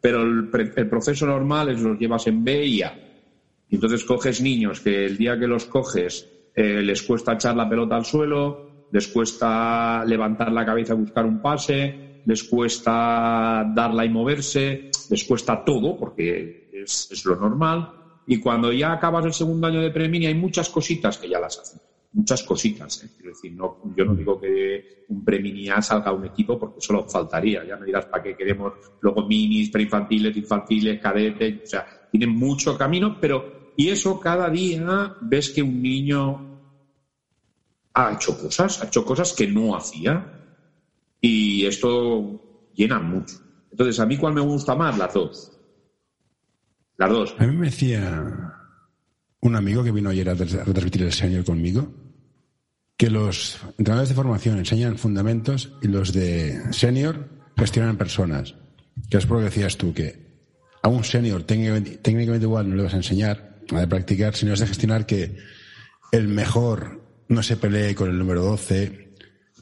pero 0.00 0.22
el, 0.22 0.48
proceso 0.50 1.26
normal 1.26 1.70
es 1.70 1.80
los 1.80 1.96
llevas 1.96 2.26
en 2.26 2.42
B 2.42 2.66
y 2.66 2.82
A. 2.82 3.05
entonces 3.70 4.04
coges 4.04 4.40
niños 4.40 4.80
que 4.80 5.06
el 5.06 5.16
día 5.16 5.38
que 5.38 5.46
los 5.46 5.66
coges 5.66 6.28
eh, 6.54 6.82
les 6.82 7.02
cuesta 7.02 7.34
echar 7.34 7.56
la 7.56 7.68
pelota 7.68 7.96
al 7.96 8.04
suelo, 8.04 8.86
les 8.90 9.08
cuesta 9.08 10.04
levantar 10.04 10.52
la 10.52 10.64
cabeza 10.64 10.94
y 10.94 10.98
buscar 10.98 11.26
un 11.26 11.42
pase, 11.42 12.22
les 12.24 12.44
cuesta 12.44 13.64
darla 13.74 14.04
y 14.04 14.08
moverse, 14.08 14.90
les 15.10 15.24
cuesta 15.24 15.64
todo, 15.64 15.96
porque 15.96 16.70
es, 16.72 17.24
lo 17.24 17.36
normal. 17.36 17.92
Y 18.26 18.38
cuando 18.38 18.72
ya 18.72 18.92
acabas 18.92 19.26
el 19.26 19.32
segundo 19.32 19.66
año 19.66 19.80
de 19.80 19.90
Preminia 19.90 20.28
hay 20.28 20.34
muchas 20.34 20.68
cositas 20.68 21.18
que 21.18 21.28
ya 21.28 21.40
las 21.40 21.58
hacen 21.58 21.80
muchas 22.16 22.42
cositas. 22.42 23.04
¿eh? 23.04 23.10
Quiero 23.14 23.32
decir, 23.32 23.52
no, 23.52 23.76
yo 23.94 24.04
no 24.04 24.14
digo 24.14 24.40
que 24.40 25.04
un 25.08 25.22
preminia 25.22 25.80
salga 25.82 26.12
un 26.12 26.24
equipo 26.24 26.58
porque 26.58 26.80
solo 26.80 27.06
faltaría. 27.06 27.62
Ya 27.64 27.76
me 27.76 27.86
dirás 27.86 28.06
para 28.06 28.22
qué 28.22 28.34
queremos 28.34 28.72
luego 29.00 29.26
minis, 29.26 29.70
preinfantiles, 29.70 30.36
infantiles, 30.36 31.00
cadetes. 31.00 31.62
O 31.62 31.66
sea, 31.66 31.86
tienen 32.10 32.30
mucho 32.30 32.76
camino, 32.76 33.18
pero 33.20 33.55
y 33.76 33.88
eso 33.88 34.18
cada 34.20 34.48
día 34.50 35.16
ves 35.20 35.50
que 35.50 35.62
un 35.62 35.82
niño 35.82 36.60
ha 37.94 38.12
hecho 38.12 38.38
cosas, 38.38 38.82
ha 38.82 38.86
hecho 38.86 39.04
cosas 39.04 39.32
que 39.32 39.46
no 39.46 39.76
hacía. 39.76 40.32
Y 41.20 41.64
esto 41.64 42.68
llena 42.74 43.00
mucho. 43.00 43.36
Entonces, 43.70 43.98
¿a 44.00 44.06
mí 44.06 44.16
cuál 44.16 44.34
me 44.34 44.40
gusta 44.40 44.74
más? 44.74 44.96
Las 44.96 45.12
dos. 45.12 45.52
Las 46.98 47.10
dos. 47.10 47.34
A 47.38 47.46
mí 47.46 47.56
me 47.56 47.66
decía 47.66 48.54
un 49.40 49.56
amigo 49.56 49.82
que 49.82 49.92
vino 49.92 50.10
ayer 50.10 50.28
a 50.28 50.36
transmitir 50.36 51.02
el 51.02 51.12
señor 51.12 51.44
conmigo 51.44 51.92
que 52.96 53.10
los 53.10 53.58
entrenadores 53.78 54.08
de 54.08 54.14
formación 54.14 54.58
enseñan 54.58 54.96
fundamentos 54.96 55.72
y 55.82 55.88
los 55.88 56.12
de 56.12 56.72
senior 56.72 57.28
gestionan 57.56 57.98
personas. 57.98 58.54
Que 59.10 59.18
es 59.18 59.26
por 59.26 59.36
lo 59.36 59.40
que 59.40 59.50
decías 59.50 59.76
tú, 59.76 59.92
que 59.92 60.26
a 60.82 60.88
un 60.88 61.04
senior 61.04 61.42
técnicamente, 61.42 62.44
igual 62.44 62.70
no 62.70 62.76
le 62.76 62.84
vas 62.84 62.94
a 62.94 62.98
enseñar 62.98 63.55
a 63.72 63.80
de 63.80 63.86
practicar, 63.86 64.34
sino 64.34 64.52
es 64.52 64.60
de 64.60 64.66
gestionar 64.66 65.06
que 65.06 65.36
el 66.12 66.28
mejor 66.28 67.00
no 67.28 67.42
se 67.42 67.56
pelee 67.56 67.94
con 67.94 68.10
el 68.10 68.18
número 68.18 68.42
12, 68.42 69.14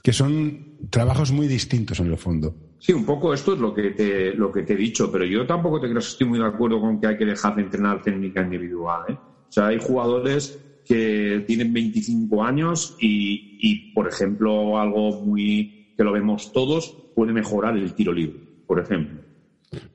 que 0.02 0.12
son 0.12 0.88
trabajos 0.90 1.32
muy 1.32 1.48
distintos 1.48 2.00
en 2.00 2.06
el 2.08 2.18
fondo. 2.18 2.54
Sí, 2.78 2.92
un 2.92 3.06
poco 3.06 3.32
esto 3.32 3.54
es 3.54 3.60
lo 3.60 3.72
que 3.72 3.92
te, 3.92 4.34
lo 4.34 4.52
que 4.52 4.62
te 4.62 4.74
he 4.74 4.76
dicho, 4.76 5.10
pero 5.10 5.24
yo 5.24 5.46
tampoco 5.46 5.80
te 5.80 5.86
creo 5.86 6.00
que 6.00 6.06
estoy 6.06 6.26
muy 6.26 6.38
de 6.38 6.46
acuerdo 6.46 6.80
con 6.80 7.00
que 7.00 7.06
hay 7.06 7.16
que 7.16 7.24
dejar 7.24 7.56
de 7.56 7.62
entrenar 7.62 8.02
técnica 8.02 8.42
individual. 8.42 9.04
¿eh? 9.08 9.12
O 9.14 9.52
sea, 9.52 9.68
hay 9.68 9.78
jugadores 9.80 10.58
que 10.84 11.44
tienen 11.46 11.72
25 11.72 12.44
años 12.44 12.94
y, 13.00 13.92
por 13.94 14.06
ejemplo, 14.06 14.78
algo 14.78 15.22
muy 15.22 15.94
que 15.96 16.04
lo 16.04 16.12
vemos 16.12 16.52
todos, 16.52 16.94
puede 17.14 17.32
mejorar 17.32 17.76
el 17.76 17.94
tiro 17.94 18.12
libre, 18.12 18.38
por 18.66 18.80
ejemplo. 18.80 19.20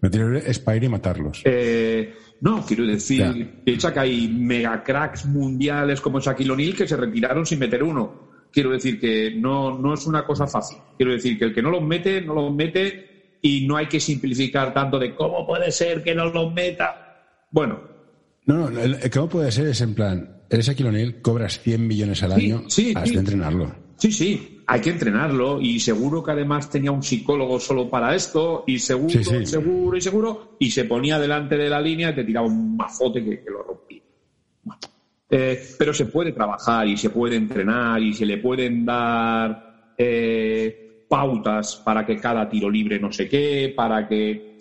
Me 0.02 0.10
tiene 0.10 0.40
es 0.40 0.60
para 0.60 0.78
ir 0.78 0.86
y 0.86 0.90
matarlos. 0.90 1.42
Eh, 1.46 2.14
no, 2.42 2.66
quiero 2.66 2.86
decir, 2.86 3.62
piensa 3.66 3.94
que 3.94 4.00
hay 4.00 4.28
mega 4.28 4.82
cracks 4.84 5.26
mundiales 5.26 6.00
como 6.00 6.20
Shaquille 6.20 6.52
O'Neal 6.52 6.76
que 6.76 6.88
se 6.88 6.96
retiraron 6.96 7.46
sin 7.46 7.60
meter 7.60 7.84
uno. 7.84 8.30
Quiero 8.52 8.72
decir 8.72 9.00
que 9.00 9.36
no, 9.36 9.78
no 9.78 9.94
es 9.94 10.08
una 10.08 10.26
cosa 10.26 10.48
fácil. 10.48 10.78
Quiero 10.98 11.12
decir 11.12 11.38
que 11.38 11.46
el 11.46 11.54
que 11.54 11.62
no 11.62 11.70
los 11.70 11.84
mete, 11.84 12.22
no 12.22 12.34
los 12.34 12.54
mete 12.54 13.38
y 13.42 13.68
no 13.68 13.78
hay 13.78 13.88
que 13.88 14.00
simplificar 14.00 14.74
tanto 14.74 14.98
de 14.98 15.16
cómo 15.16 15.46
puede 15.46 15.72
ser 15.72 16.02
que 16.02 16.16
no 16.16 16.26
los 16.26 16.54
meta. 16.54 17.26
Bueno. 17.52 17.82
No, 18.46 18.70
no, 18.70 18.80
el, 18.80 18.98
cómo 19.12 19.30
puede 19.30 19.52
ser 19.52 19.68
es 19.68 19.82
en 19.82 19.94
plan, 19.94 20.44
eres 20.50 20.66
Shaquille 20.66 20.90
O'Neal, 20.90 21.22
cobras 21.22 21.60
100 21.60 21.88
millones 21.88 22.24
al 22.24 22.32
año, 22.32 22.64
sí, 22.68 22.94
has 22.96 23.12
de 23.12 23.20
entrenarlo. 23.20 23.76
Sí, 23.98 24.12
sí, 24.12 24.59
hay 24.72 24.82
que 24.82 24.92
entrenarlo 24.92 25.60
y 25.60 25.80
seguro 25.80 26.22
que 26.22 26.30
además 26.30 26.70
tenía 26.70 26.92
un 26.92 27.02
psicólogo 27.02 27.60
solo 27.60 27.90
para 27.90 28.14
esto 28.14 28.66
y 28.68 28.78
seguro, 28.78 29.24
seguro 29.44 29.98
y 29.98 30.02
seguro 30.02 30.58
y 30.60 30.70
se 30.70 30.86
ponía 30.86 31.18
delante 31.18 31.58
de 31.58 31.68
la 31.70 31.82
línea 31.82 32.12
y 32.12 32.16
te 32.16 32.24
tiraba 32.24 32.46
un 32.46 32.78
mazote 32.78 33.24
que, 33.24 33.44
lo 33.50 33.64
rompía. 33.64 34.04
Eh, 35.28 35.60
pero 35.76 35.92
se 35.92 36.06
puede 36.06 36.34
trabajar 36.34 36.88
y 36.88 36.98
se 36.98 37.10
puede 37.10 37.36
entrenar 37.36 38.00
y 38.04 38.14
se 38.14 38.28
le 38.28 38.38
pueden 38.38 38.86
dar 38.86 39.94
eh, 39.98 41.06
pautas 41.10 41.78
para 41.78 42.06
que 42.06 42.18
cada 42.18 42.48
tiro 42.48 42.70
libre 42.70 43.00
no 43.00 43.12
sé 43.12 43.28
qué, 43.28 43.74
para 43.76 44.08
que, 44.08 44.56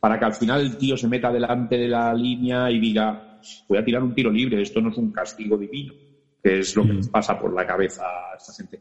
para 0.00 0.18
que 0.18 0.24
al 0.24 0.34
final 0.34 0.60
el 0.60 0.76
tío 0.76 0.96
se 0.96 1.06
meta 1.06 1.30
delante 1.30 1.78
de 1.78 1.86
la 1.86 2.12
línea 2.12 2.68
y 2.68 2.80
diga, 2.80 3.38
voy 3.68 3.78
a 3.78 3.84
tirar 3.84 4.02
un 4.02 4.12
tiro 4.12 4.32
libre, 4.32 4.60
esto 4.60 4.80
no 4.80 4.90
es 4.90 4.96
un 4.96 5.12
castigo 5.12 5.56
divino 5.56 5.94
que 6.42 6.58
es 6.58 6.74
lo 6.74 6.82
que 6.82 6.94
les 6.94 7.06
mm. 7.06 7.10
pasa 7.10 7.38
por 7.38 7.54
la 7.54 7.64
cabeza 7.64 8.02
a 8.02 8.36
esta 8.36 8.52
gente. 8.52 8.80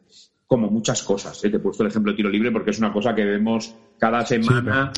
Como 0.52 0.70
muchas 0.70 1.02
cosas. 1.02 1.42
¿eh? 1.46 1.50
Te 1.50 1.56
he 1.56 1.60
puesto 1.62 1.82
el 1.84 1.90
ejemplo 1.92 2.12
de 2.12 2.18
tiro 2.18 2.30
libre 2.30 2.52
porque 2.52 2.72
es 2.72 2.80
una 2.80 2.92
cosa 2.92 3.16
que 3.16 3.24
vemos 3.24 3.74
cada 3.98 4.26
semana 4.26 4.92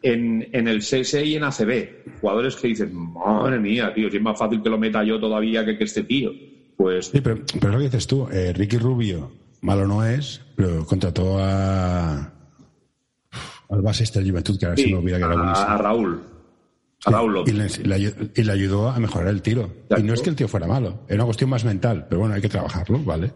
en, 0.00 0.48
en, 0.50 0.66
el 0.66 0.80
CS 0.80 1.22
y 1.22 1.36
en 1.36 1.44
ACB. 1.44 2.20
Jugadores 2.22 2.56
que 2.56 2.68
dicen, 2.68 2.94
madre 2.94 3.58
mía, 3.58 3.92
tío, 3.92 4.10
si 4.10 4.16
es 4.16 4.22
más 4.22 4.38
fácil 4.38 4.62
que 4.62 4.70
lo 4.70 4.78
meta 4.78 5.04
yo 5.04 5.20
todavía 5.20 5.62
que 5.62 5.76
que 5.76 5.84
este 5.84 6.04
tío. 6.04 6.30
Pues... 6.78 7.08
Sí, 7.08 7.20
pero, 7.20 7.38
pero 7.60 7.74
lo 7.74 7.78
que 7.80 7.84
dices 7.84 8.06
tú, 8.06 8.26
eh, 8.32 8.54
Ricky 8.54 8.78
Rubio, 8.78 9.30
malo 9.60 9.86
no 9.86 10.06
es, 10.06 10.40
pero 10.56 10.86
contrató 10.86 11.36
a 11.38 12.32
al 13.68 13.82
base 13.82 14.04
de 14.04 14.30
Juventud, 14.30 14.58
que 14.58 14.64
ahora 14.64 14.76
se 14.78 14.86
me 14.86 14.96
olvida 14.96 15.18
que 15.18 15.24
era 15.24 15.52
A 15.52 15.76
Raúl 15.76 16.33
y, 17.46 18.42
le, 18.42 18.52
ayudó 18.52 18.88
a 18.88 18.98
mejorar 18.98 19.28
el 19.28 19.42
tiro. 19.42 19.70
Y 19.96 20.02
no 20.02 20.14
es 20.14 20.22
que 20.22 20.30
el 20.30 20.36
tío 20.36 20.48
fuera 20.48 20.66
malo, 20.66 21.04
era 21.08 21.16
una 21.16 21.24
cuestión 21.26 21.50
más 21.50 21.64
mental, 21.64 22.06
pero 22.08 22.20
bueno, 22.20 22.34
hay 22.34 22.40
que 22.40 22.48
trabajarlo, 22.48 22.98
¿vale? 23.00 23.32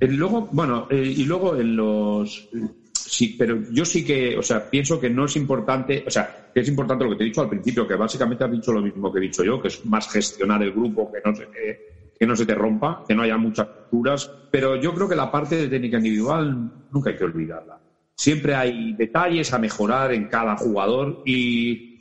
Y 0.00 0.06
luego, 0.08 0.48
bueno, 0.52 0.88
eh, 0.90 1.14
y 1.16 1.24
luego 1.24 1.56
en 1.56 1.76
los. 1.76 2.48
Sí, 2.92 3.36
pero 3.38 3.58
yo 3.70 3.84
sí 3.84 4.04
que, 4.04 4.36
o 4.36 4.42
sea, 4.42 4.68
pienso 4.68 4.98
que 4.98 5.10
no 5.10 5.26
es 5.26 5.36
importante, 5.36 6.02
o 6.06 6.10
sea, 6.10 6.50
que 6.52 6.60
es 6.60 6.68
importante 6.68 7.04
lo 7.04 7.10
que 7.10 7.16
te 7.16 7.22
he 7.24 7.26
dicho 7.26 7.42
al 7.42 7.48
principio, 7.48 7.86
que 7.86 7.94
básicamente 7.94 8.44
has 8.44 8.50
dicho 8.50 8.72
lo 8.72 8.80
mismo 8.80 9.12
que 9.12 9.18
he 9.18 9.22
dicho 9.22 9.44
yo, 9.44 9.60
que 9.60 9.68
es 9.68 9.84
más 9.84 10.08
gestionar 10.10 10.62
el 10.62 10.72
grupo, 10.72 11.10
que 11.12 11.18
no 11.24 11.34
se, 11.34 11.46
que 12.18 12.26
no 12.26 12.34
se 12.34 12.46
te 12.46 12.54
rompa, 12.54 13.04
que 13.06 13.14
no 13.14 13.22
haya 13.22 13.36
muchas 13.36 13.66
culturas, 13.66 14.30
pero 14.50 14.76
yo 14.76 14.94
creo 14.94 15.08
que 15.08 15.16
la 15.16 15.30
parte 15.30 15.56
de 15.56 15.68
técnica 15.68 15.98
individual 15.98 16.72
nunca 16.90 17.10
hay 17.10 17.16
que 17.16 17.24
olvidarla. 17.24 17.80
Siempre 18.14 18.54
hay 18.54 18.92
detalles 18.92 19.52
a 19.52 19.58
mejorar 19.58 20.12
en 20.12 20.28
cada 20.28 20.56
jugador 20.56 21.22
y 21.26 21.91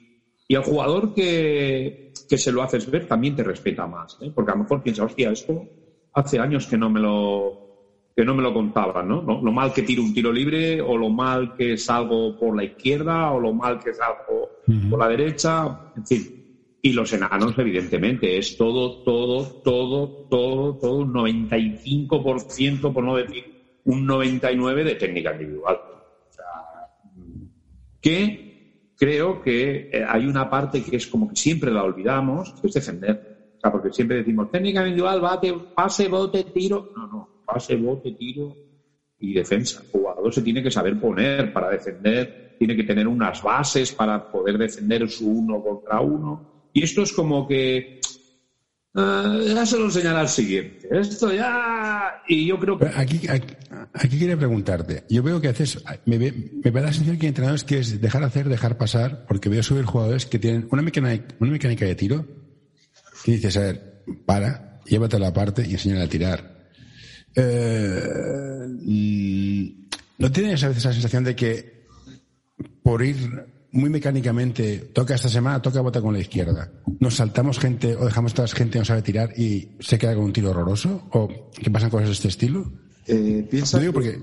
y 0.51 0.55
el 0.55 0.63
jugador 0.63 1.13
que, 1.13 2.11
se 2.27 2.51
lo 2.51 2.61
haces 2.61 2.91
ver 2.91 3.07
también 3.07 3.33
te 3.33 3.41
respeta 3.41 3.87
más, 3.87 4.17
¿eh? 4.19 4.33
porque 4.35 4.51
a 4.51 4.55
lo 4.55 4.63
mejor 4.63 4.83
piensa, 4.83 5.05
hostia, 5.05 5.31
esto 5.31 5.65
hace 6.11 6.39
años 6.39 6.67
que 6.67 6.77
no 6.77 6.89
me 6.89 6.99
lo, 6.99 8.09
que 8.13 8.25
no 8.25 8.35
me 8.35 8.43
lo 8.43 8.53
contaban, 8.53 9.07
¿no? 9.07 9.21
Lo 9.21 9.51
mal 9.53 9.71
que 9.71 9.83
tiro 9.83 10.03
un 10.03 10.13
tiro 10.13 10.29
libre, 10.29 10.81
o 10.81 10.97
lo 10.97 11.09
mal 11.09 11.55
que 11.55 11.77
salgo 11.77 12.37
por 12.37 12.53
la 12.53 12.65
izquierda, 12.65 13.31
o 13.31 13.39
lo 13.39 13.53
mal 13.53 13.79
que 13.79 13.93
salgo 13.93 14.49
por 14.89 14.99
la 14.99 15.07
derecha, 15.07 15.93
en 15.95 16.05
fin. 16.05 16.77
Y 16.81 16.91
los 16.91 17.13
enanos, 17.13 17.57
evidentemente, 17.57 18.37
es 18.37 18.57
todo, 18.57 19.03
todo, 19.03 19.61
todo, 19.63 20.27
todo, 20.29 20.77
todo 20.77 20.97
un 20.97 21.13
95%, 21.13 22.91
por 22.91 23.05
no 23.05 23.15
decir 23.15 23.79
un 23.85 24.05
99% 24.05 24.83
de 24.83 24.95
técnica 24.95 25.31
individual. 25.31 25.77
O 25.77 26.33
sea, 26.33 26.43
que 28.01 28.50
creo 29.01 29.41
que 29.41 29.89
eh, 29.91 30.05
hay 30.07 30.27
una 30.27 30.47
parte 30.47 30.83
que 30.83 30.95
es 30.95 31.07
como 31.07 31.27
que 31.27 31.35
siempre 31.35 31.71
la 31.71 31.83
olvidamos, 31.83 32.53
que 32.61 32.67
es 32.67 32.73
defender. 32.73 33.19
Porque 33.59 33.91
siempre 33.91 34.17
decimos 34.17 34.51
técnica 34.51 34.81
individual, 34.81 35.19
bate, 35.19 35.53
pase, 35.73 36.07
bote, 36.07 36.43
tiro. 36.53 36.91
No, 36.95 37.07
no, 37.07 37.29
pase, 37.43 37.75
bote, 37.77 38.11
tiro 38.11 38.55
y 39.17 39.33
defensa. 39.33 39.79
El 39.91 39.99
jugador 39.99 40.31
se 40.31 40.43
tiene 40.43 40.61
que 40.61 40.69
saber 40.69 40.99
poner 40.99 41.51
para 41.51 41.69
defender, 41.69 42.31
tiene 42.55 42.75
que 42.75 42.83
tener 42.83 43.07
unas 43.07 43.41
bases 43.41 43.91
para 43.91 44.23
poder 44.23 44.59
defender 44.59 45.09
su 45.09 45.27
uno 45.27 45.63
contra 45.63 45.99
uno. 45.99 46.43
Y 46.71 46.83
esto 46.83 47.01
es 47.01 47.11
como 47.11 47.47
que 47.47 47.97
Ah, 48.93 49.39
ya 49.45 49.65
se 49.65 49.77
lo 49.77 49.85
enseñará 49.85 50.19
al 50.21 50.29
siguiente. 50.29 50.87
Esto 50.91 51.31
ya. 51.33 52.21
Y 52.27 52.47
yo 52.47 52.59
creo 52.59 52.77
que. 52.77 52.87
Aquí, 52.93 53.21
aquí, 53.27 54.19
quería 54.19 54.37
preguntarte. 54.37 55.05
Yo 55.09 55.23
veo 55.23 55.39
que 55.39 55.47
haces. 55.47 55.81
Me, 56.05 56.17
da 56.19 56.81
la 56.81 56.87
sensación 56.87 57.17
que 57.17 57.25
hay 57.25 57.29
entrenadores 57.29 57.63
que 57.63 57.79
es 57.79 58.01
dejar 58.01 58.23
hacer, 58.23 58.49
dejar 58.49 58.77
pasar, 58.77 59.25
porque 59.27 59.47
veo 59.47 59.63
subir 59.63 59.85
jugadores 59.85 60.25
que 60.25 60.39
tienen 60.39 60.67
una 60.71 60.81
mecánica, 60.81 61.35
una 61.39 61.51
mecánica 61.51 61.85
de 61.85 61.95
tiro 61.95 62.25
que 63.23 63.33
dices, 63.33 63.55
a 63.57 63.61
ver, 63.61 64.03
para, 64.25 64.81
llévate 64.85 65.19
la 65.19 65.31
parte 65.31 65.65
y 65.65 65.73
enséñale 65.73 66.03
a 66.03 66.09
tirar. 66.09 66.69
Eh, 67.35 68.67
mm, 68.67 69.67
¿No 70.17 70.31
tienes 70.31 70.63
a 70.63 70.67
veces 70.67 70.85
la 70.85 70.93
sensación 70.93 71.23
de 71.23 71.35
que 71.35 71.85
por 72.83 73.03
ir 73.03 73.45
muy 73.73 73.89
mecánicamente, 73.89 74.89
toca 74.93 75.15
esta 75.15 75.29
semana, 75.29 75.61
toca 75.61 75.81
bota 75.81 76.01
con 76.01 76.13
la 76.13 76.19
izquierda. 76.19 76.71
¿Nos 76.99 77.15
saltamos 77.15 77.57
gente 77.59 77.95
o 77.95 78.05
dejamos 78.05 78.37
la 78.37 78.47
gente 78.47 78.73
que 78.73 78.79
no 78.79 78.85
sabe 78.85 79.01
tirar 79.01 79.31
y 79.37 79.69
se 79.79 79.97
queda 79.97 80.15
con 80.15 80.25
un 80.25 80.33
tiro 80.33 80.51
horroroso? 80.51 81.07
¿O 81.11 81.29
qué 81.53 81.71
pasan 81.71 81.89
cosas 81.89 82.07
de 82.07 82.13
este 82.13 82.27
estilo? 82.27 82.71
Eh, 83.07 83.47
piensa 83.49 83.79
digo 83.79 83.93
porque 83.93 84.19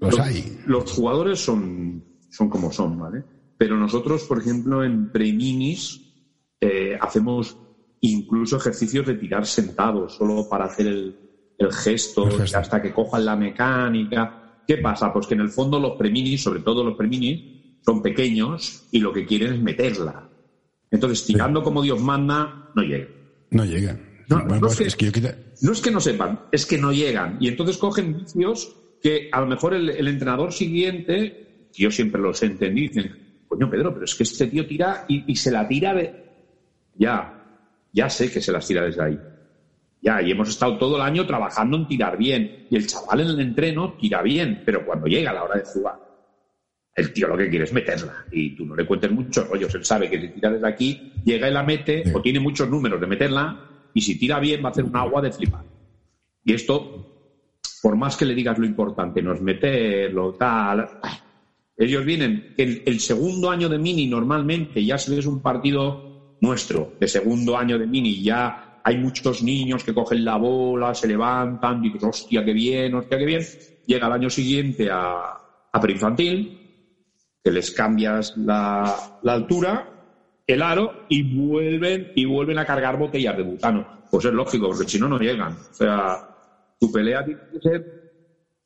los, 0.00 0.18
hay. 0.18 0.60
Los 0.66 0.90
jugadores 0.90 1.38
son, 1.38 2.02
son 2.30 2.48
como 2.48 2.72
son, 2.72 2.98
¿vale? 2.98 3.22
Pero 3.58 3.76
nosotros, 3.76 4.24
por 4.24 4.40
ejemplo, 4.40 4.82
en 4.82 5.12
Preminis 5.12 6.00
eh, 6.60 6.96
hacemos 7.00 7.56
incluso 8.00 8.56
ejercicios 8.56 9.06
de 9.06 9.14
tirar 9.14 9.46
sentados, 9.46 10.16
solo 10.16 10.48
para 10.48 10.64
hacer 10.64 10.86
el, 10.86 11.16
el 11.58 11.72
gesto, 11.72 12.26
hasta 12.54 12.82
que 12.82 12.92
cojan 12.92 13.24
la 13.24 13.36
mecánica. 13.36 14.62
¿Qué 14.66 14.78
pasa? 14.78 15.12
Pues 15.12 15.26
que 15.26 15.34
en 15.34 15.40
el 15.40 15.50
fondo 15.50 15.78
los 15.78 15.96
Preminis, 15.96 16.42
sobre 16.42 16.60
todo 16.60 16.82
los 16.82 16.96
Preminis, 16.96 17.51
son 17.84 18.02
pequeños 18.02 18.86
y 18.90 19.00
lo 19.00 19.12
que 19.12 19.26
quieren 19.26 19.54
es 19.54 19.60
meterla. 19.60 20.28
Entonces, 20.90 21.24
tirando 21.24 21.62
como 21.62 21.82
Dios 21.82 22.00
manda, 22.00 22.70
no 22.74 22.82
llegan. 22.82 23.08
No 23.50 23.64
llegan. 23.64 24.12
No, 24.28 24.38
es 24.38 24.96
que, 24.96 25.90
no 25.90 26.00
sepan, 26.00 26.40
es 26.50 26.64
que 26.64 26.78
no 26.78 26.92
llegan. 26.92 27.36
Y 27.40 27.48
entonces 27.48 27.76
cogen 27.76 28.16
vicios 28.16 28.74
que 29.02 29.28
a 29.30 29.40
lo 29.40 29.46
mejor 29.46 29.74
el, 29.74 30.08
entrenador 30.08 30.52
siguiente, 30.52 31.68
yo 31.72 31.90
siempre 31.90 32.20
los 32.20 32.42
entendí, 32.42 32.88
dicen, 32.88 33.44
coño 33.48 33.68
Pedro, 33.68 33.92
pero 33.92 34.04
es 34.04 34.14
que 34.14 34.22
este 34.22 34.46
tío 34.46 34.66
tira 34.66 35.04
y, 35.08 35.34
se 35.36 35.50
la 35.50 35.66
tira 35.68 35.92
de... 35.92 36.14
Ya, 36.94 37.44
ya 37.92 38.08
sé 38.08 38.30
que 38.30 38.40
se 38.40 38.52
las 38.52 38.66
tira 38.66 38.84
desde 38.84 39.02
ahí. 39.02 39.18
Ya, 40.00 40.22
y 40.22 40.30
hemos 40.30 40.48
estado 40.48 40.78
todo 40.78 40.96
el 40.96 41.02
año 41.02 41.26
trabajando 41.26 41.76
en 41.76 41.86
tirar 41.86 42.16
bien. 42.16 42.66
Y 42.70 42.76
el 42.76 42.86
chaval 42.86 43.20
en 43.20 43.28
el 43.28 43.40
entreno 43.40 43.94
tira 43.94 44.22
bien, 44.22 44.62
pero 44.64 44.84
cuando 44.86 45.06
llega 45.06 45.30
a 45.30 45.34
la 45.34 45.44
hora 45.44 45.58
de 45.58 45.64
jugar, 45.64 46.11
el 46.94 47.12
tío 47.12 47.28
lo 47.28 47.36
que 47.36 47.48
quiere 47.48 47.64
es 47.64 47.72
meterla 47.72 48.24
y 48.30 48.54
tú 48.54 48.66
no 48.66 48.74
le 48.74 48.84
cuentes 48.84 49.10
muchos 49.10 49.48
rollos. 49.48 49.74
Él 49.74 49.84
sabe 49.84 50.10
que 50.10 50.20
si 50.20 50.28
tira 50.28 50.50
desde 50.50 50.68
aquí, 50.68 51.12
llega 51.24 51.48
y 51.48 51.52
la 51.52 51.62
mete 51.62 52.04
o 52.14 52.20
tiene 52.20 52.40
muchos 52.40 52.68
números 52.68 53.00
de 53.00 53.06
meterla 53.06 53.58
y 53.94 54.00
si 54.00 54.18
tira 54.18 54.38
bien 54.38 54.62
va 54.62 54.68
a 54.68 54.72
hacer 54.72 54.84
un 54.84 54.96
agua 54.96 55.22
de 55.22 55.32
flipar. 55.32 55.64
Y 56.44 56.52
esto, 56.52 57.06
por 57.80 57.96
más 57.96 58.16
que 58.16 58.24
le 58.24 58.34
digas 58.34 58.58
lo 58.58 58.66
importante, 58.66 59.22
no 59.22 59.32
es 59.32 59.40
meterlo, 59.40 60.34
tal. 60.34 60.86
Ellos 61.76 62.04
vienen, 62.04 62.54
el, 62.56 62.82
el 62.84 63.00
segundo 63.00 63.50
año 63.50 63.68
de 63.68 63.78
mini 63.78 64.06
normalmente, 64.06 64.84
ya 64.84 64.98
si 64.98 65.16
es 65.18 65.26
un 65.26 65.40
partido 65.40 66.36
nuestro, 66.40 66.96
de 67.00 67.08
segundo 67.08 67.56
año 67.56 67.78
de 67.78 67.86
mini, 67.86 68.22
ya 68.22 68.80
hay 68.84 68.98
muchos 68.98 69.42
niños 69.42 69.84
que 69.84 69.94
cogen 69.94 70.24
la 70.24 70.36
bola, 70.36 70.92
se 70.92 71.06
levantan, 71.06 71.84
y 71.84 71.90
dicen, 71.90 72.08
hostia, 72.08 72.44
qué 72.44 72.52
bien, 72.52 72.94
hostia, 72.94 73.16
qué 73.16 73.24
bien. 73.24 73.42
Llega 73.86 74.06
el 74.08 74.12
año 74.12 74.28
siguiente 74.30 74.90
a, 74.90 75.38
a 75.72 75.80
preinfantil 75.80 76.61
que 77.42 77.50
les 77.50 77.70
cambias 77.72 78.36
la, 78.36 79.18
altura, 79.24 79.88
el 80.46 80.62
aro 80.62 81.06
y 81.08 81.22
vuelven 81.22 82.12
y 82.14 82.24
vuelven 82.24 82.58
a 82.58 82.66
cargar 82.66 82.98
botellas 82.98 83.36
de 83.36 83.42
butano. 83.42 84.02
Pues 84.10 84.24
es 84.24 84.32
lógico, 84.32 84.68
porque 84.68 84.88
si 84.88 84.98
no, 84.98 85.08
no 85.08 85.18
llegan. 85.18 85.52
O 85.52 85.74
sea, 85.74 86.28
tu 86.78 86.92
pelea 86.92 87.24
tiene 87.24 87.40
que 87.52 87.60
ser, 87.60 88.12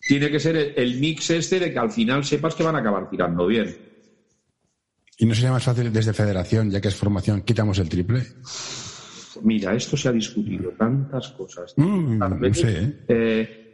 tiene 0.00 0.30
que 0.30 0.40
ser 0.40 0.74
el, 0.76 0.98
mix 0.98 1.30
este 1.30 1.60
de 1.60 1.72
que 1.72 1.78
al 1.78 1.90
final 1.90 2.24
sepas 2.24 2.54
que 2.54 2.64
van 2.64 2.76
a 2.76 2.80
acabar 2.80 3.08
tirando 3.08 3.46
bien. 3.46 3.74
¿Y 5.18 5.24
no 5.24 5.34
sería 5.34 5.52
más 5.52 5.64
fácil 5.64 5.90
desde 5.92 6.12
federación, 6.12 6.70
ya 6.70 6.80
que 6.80 6.88
es 6.88 6.96
formación, 6.96 7.42
quitamos 7.42 7.78
el 7.78 7.88
triple? 7.88 8.22
Mira, 9.42 9.74
esto 9.74 9.96
se 9.96 10.08
ha 10.08 10.12
discutido 10.12 10.70
tantas 10.72 11.28
cosas. 11.28 11.72
Mm, 11.76 12.18
no 12.18 12.54
sé, 12.54 12.82
¿eh? 12.82 13.04
Eh, 13.08 13.65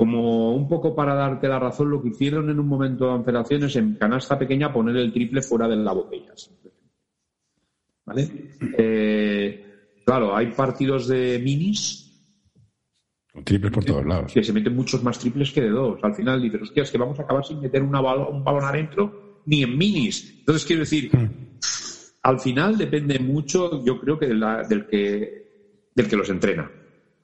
como 0.00 0.54
un 0.54 0.66
poco 0.66 0.94
para 0.94 1.14
darte 1.14 1.46
la 1.46 1.58
razón, 1.58 1.90
lo 1.90 2.00
que 2.00 2.08
hicieron 2.08 2.48
en 2.48 2.58
un 2.58 2.66
momento 2.66 3.04
de 3.04 3.16
operaciones 3.16 3.76
en 3.76 3.96
canasta 3.96 4.38
pequeña 4.38 4.72
poner 4.72 4.96
el 4.96 5.12
triple 5.12 5.42
fuera 5.42 5.68
de 5.68 5.76
la 5.76 5.92
botella. 5.92 6.32
¿Vale? 8.06 8.30
Eh, 8.78 10.00
claro, 10.06 10.34
hay 10.34 10.52
partidos 10.52 11.06
de 11.06 11.38
minis. 11.44 12.18
triples 13.44 13.70
por 13.70 13.84
todos 13.84 14.06
lados. 14.06 14.32
Que 14.32 14.42
se 14.42 14.54
meten 14.54 14.74
muchos 14.74 15.02
más 15.02 15.18
triples 15.18 15.52
que 15.52 15.60
de 15.60 15.68
dos. 15.68 16.02
Al 16.02 16.14
final 16.14 16.40
dices, 16.40 16.62
hostia, 16.62 16.82
es 16.84 16.90
que 16.90 16.96
vamos 16.96 17.18
a 17.20 17.24
acabar 17.24 17.44
sin 17.44 17.60
meter 17.60 17.82
un 17.82 17.90
balón 17.90 18.64
adentro 18.64 19.42
ni 19.44 19.64
en 19.64 19.76
minis. 19.76 20.34
Entonces, 20.38 20.64
quiero 20.64 20.80
decir, 20.80 21.14
hmm. 21.14 21.58
al 22.22 22.40
final 22.40 22.78
depende 22.78 23.18
mucho, 23.18 23.84
yo 23.84 24.00
creo 24.00 24.18
que, 24.18 24.28
del, 24.28 24.86
que 24.86 25.90
del 25.94 26.08
que 26.08 26.16
los 26.16 26.30
entrena. 26.30 26.70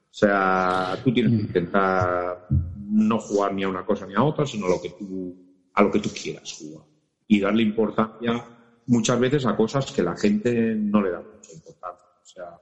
O 0.09 0.19
sea, 0.19 0.97
tú 1.03 1.13
tienes 1.13 1.31
que 1.31 1.37
mm. 1.37 1.47
intentar 1.47 2.47
no 2.97 3.19
jugar 3.19 3.53
ni 3.53 3.63
a 3.63 3.69
una 3.69 3.85
cosa 3.85 4.07
ni 4.07 4.15
a 4.15 4.23
otra, 4.23 4.45
sino 4.45 4.65
a 4.65 4.69
lo 4.69 4.81
que 4.81 4.89
tú, 4.89 5.35
a 5.73 5.83
lo 5.83 5.91
que 5.91 5.99
tú 5.99 6.09
quieras 6.09 6.51
jugar. 6.53 6.85
Y 7.27 7.39
darle 7.39 7.61
importancia 7.61 8.43
muchas 8.87 9.19
veces 9.19 9.45
a 9.45 9.55
cosas 9.55 9.91
que 9.91 10.01
la 10.01 10.15
gente 10.15 10.75
no 10.75 11.01
le 11.01 11.11
da 11.11 11.21
mucha 11.21 11.53
importancia. 11.53 12.07
O 12.21 12.25
sea, 12.25 12.59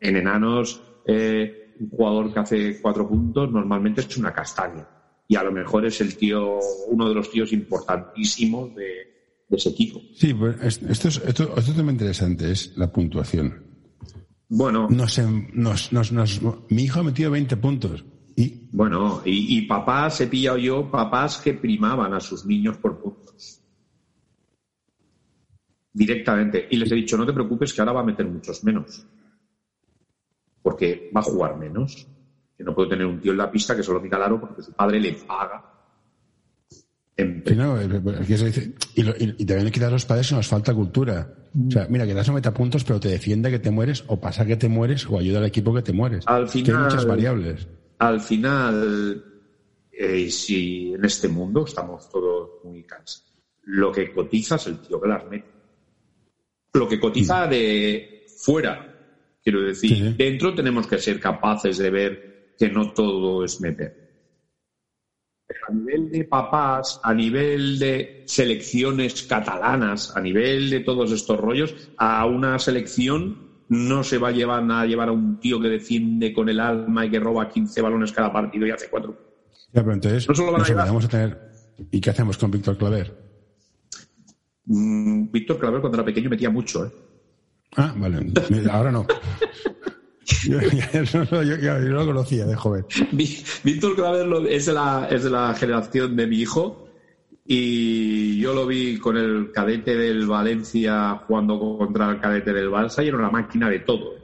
en 0.00 0.16
enanos, 0.16 0.82
eh, 1.06 1.76
un 1.78 1.90
jugador 1.90 2.32
que 2.32 2.40
hace 2.40 2.80
cuatro 2.80 3.08
puntos 3.08 3.50
normalmente 3.52 4.00
es 4.00 4.16
una 4.16 4.32
castaña. 4.32 4.88
Y 5.28 5.36
a 5.36 5.44
lo 5.44 5.52
mejor 5.52 5.86
es 5.86 6.00
el 6.00 6.16
tío, 6.16 6.58
uno 6.88 7.08
de 7.08 7.14
los 7.14 7.30
tíos 7.30 7.52
importantísimos 7.52 8.74
de, 8.74 9.14
ese 9.48 9.68
equipo. 9.68 10.00
Sí, 10.16 10.34
pues 10.34 10.56
esto 10.82 11.08
es, 11.08 11.22
esto, 11.24 11.56
esto 11.56 11.70
es 11.70 11.76
muy 11.76 11.92
interesante, 11.92 12.50
es 12.50 12.76
la 12.76 12.90
puntuación. 12.90 13.62
Bueno. 14.48 14.88
Nos, 14.90 15.92
nos, 15.92 16.42
mi 16.70 16.82
hijo 16.82 17.00
ha 17.00 17.04
metido 17.04 17.30
20 17.30 17.56
puntos. 17.56 18.04
Y... 18.36 18.68
Bueno, 18.70 19.22
y, 19.24 19.62
papás, 19.62 20.20
he 20.20 20.26
pillado 20.26 20.58
yo 20.58 20.90
papás 20.90 21.38
que 21.38 21.54
primaban 21.54 22.12
a 22.12 22.20
sus 22.20 22.44
niños 22.44 22.76
por 22.76 23.00
puntos. 23.00 23.60
Directamente. 25.92 26.68
Y 26.70 26.76
les 26.76 26.92
he 26.92 26.94
dicho, 26.94 27.16
no 27.16 27.26
te 27.26 27.32
preocupes 27.32 27.72
que 27.72 27.80
ahora 27.80 27.94
va 27.94 28.00
a 28.00 28.04
meter 28.04 28.26
muchos 28.26 28.62
menos. 28.62 29.06
Porque 30.62 31.10
va 31.16 31.20
a 31.20 31.24
jugar 31.24 31.56
menos. 31.56 32.06
Que 32.56 32.64
no 32.64 32.74
puede 32.74 32.90
tener 32.90 33.06
un 33.06 33.20
tío 33.20 33.32
en 33.32 33.38
la 33.38 33.50
pista 33.50 33.74
que 33.74 33.82
solo 33.82 34.00
mira 34.00 34.18
claro 34.18 34.40
porque 34.40 34.62
su 34.62 34.72
padre 34.72 35.00
le 35.00 35.12
paga 35.12 35.76
y, 37.18 37.24
también 39.44 39.66
hay 39.66 39.70
que 39.70 39.80
dar 39.80 39.88
a 39.88 39.92
los 39.92 40.04
padres 40.04 40.28
que 40.28 40.34
nos 40.34 40.46
falta 40.46 40.74
cultura. 40.74 41.32
O 41.66 41.70
sea, 41.70 41.86
mira, 41.88 42.06
que 42.06 42.12
das 42.12 42.28
un 42.28 42.34
metapuntos, 42.34 42.84
pero 42.84 43.00
te 43.00 43.08
defiende 43.08 43.50
que 43.50 43.58
te 43.58 43.70
mueres, 43.70 44.04
o 44.08 44.20
pasa 44.20 44.44
que 44.44 44.56
te 44.56 44.68
mueres, 44.68 45.08
o 45.08 45.18
ayuda 45.18 45.38
al 45.38 45.46
equipo 45.46 45.74
que 45.74 45.80
te 45.80 45.94
mueres. 45.94 46.24
Al 46.26 46.46
final, 46.48 46.76
hay 46.76 46.82
muchas 46.82 47.06
variables. 47.06 47.66
Al 47.98 48.20
final, 48.20 49.24
eh, 49.90 50.30
si 50.30 50.92
en 50.92 51.04
este 51.04 51.28
mundo 51.28 51.64
estamos 51.64 52.08
todos 52.10 52.64
muy 52.64 52.84
cansados, 52.84 53.34
lo 53.64 53.90
que 53.90 54.12
cotiza 54.12 54.56
es 54.56 54.66
el 54.66 54.80
tío 54.80 55.00
que 55.00 55.08
las 55.08 55.24
mete. 55.26 55.50
Lo 56.74 56.88
que 56.88 57.00
cotiza 57.00 57.46
mm. 57.46 57.50
de 57.50 58.26
fuera, 58.38 59.38
quiero 59.42 59.62
decir, 59.62 60.16
dentro 60.16 60.54
tenemos 60.54 60.86
que 60.86 60.98
ser 60.98 61.18
capaces 61.18 61.78
de 61.78 61.90
ver 61.90 62.54
que 62.58 62.68
no 62.68 62.92
todo 62.92 63.44
es 63.44 63.60
meter 63.60 64.06
a 65.68 65.72
nivel 65.72 66.10
de 66.10 66.24
papás, 66.24 67.00
a 67.02 67.14
nivel 67.14 67.78
de 67.78 68.24
selecciones 68.26 69.22
catalanas, 69.22 70.16
a 70.16 70.20
nivel 70.20 70.70
de 70.70 70.80
todos 70.80 71.12
estos 71.12 71.38
rollos, 71.38 71.74
a 71.96 72.24
una 72.26 72.58
selección 72.58 73.45
no 73.68 74.04
se 74.04 74.18
va 74.18 74.28
a 74.28 74.32
llevar 74.32 74.70
a 74.70 74.86
llevar 74.86 75.08
a 75.08 75.12
un 75.12 75.40
tío 75.40 75.60
que 75.60 75.68
defiende 75.68 76.32
con 76.32 76.48
el 76.48 76.60
alma 76.60 77.06
y 77.06 77.10
que 77.10 77.20
roba 77.20 77.48
15 77.48 77.80
balones 77.82 78.12
cada 78.12 78.32
partido 78.32 78.66
y 78.66 78.70
hace 78.70 78.88
cuatro. 78.88 79.16
Ya, 79.72 79.82
pero 79.82 79.92
entonces, 79.92 80.28
no 80.38 80.52
van 80.52 80.62
a 80.62 80.84
Vamos 80.84 81.04
a 81.04 81.08
tener... 81.08 81.46
¿Y 81.90 82.00
qué 82.00 82.10
hacemos 82.10 82.38
con 82.38 82.50
Víctor 82.50 82.78
Claver? 82.78 83.14
Mm, 84.64 85.30
Víctor 85.30 85.58
Claver 85.58 85.80
cuando 85.80 85.98
era 85.98 86.04
pequeño 86.04 86.30
metía 86.30 86.48
mucho, 86.48 86.86
¿eh? 86.86 86.90
Ah, 87.76 87.92
vale. 87.96 88.32
Ahora 88.70 88.90
no. 88.90 89.06
Yo, 90.44 90.58
lo 91.78 92.06
conocía 92.06 92.46
de 92.46 92.54
joven. 92.54 92.86
Víctor 93.12 93.94
Claver 93.94 94.26
es 94.48 94.66
de, 94.66 94.72
la, 94.72 95.08
es 95.10 95.24
de 95.24 95.30
la 95.30 95.54
generación 95.54 96.16
de 96.16 96.26
mi 96.26 96.38
hijo 96.38 96.85
y 97.46 98.38
yo 98.38 98.52
lo 98.54 98.66
vi 98.66 98.98
con 98.98 99.16
el 99.16 99.52
cadete 99.52 99.96
del 99.96 100.26
Valencia 100.26 101.22
jugando 101.26 101.58
contra 101.78 102.10
el 102.10 102.20
cadete 102.20 102.52
del 102.52 102.70
Barça 102.70 103.04
y 103.04 103.08
era 103.08 103.18
una 103.18 103.30
máquina 103.30 103.70
de 103.70 103.80
todo. 103.80 104.14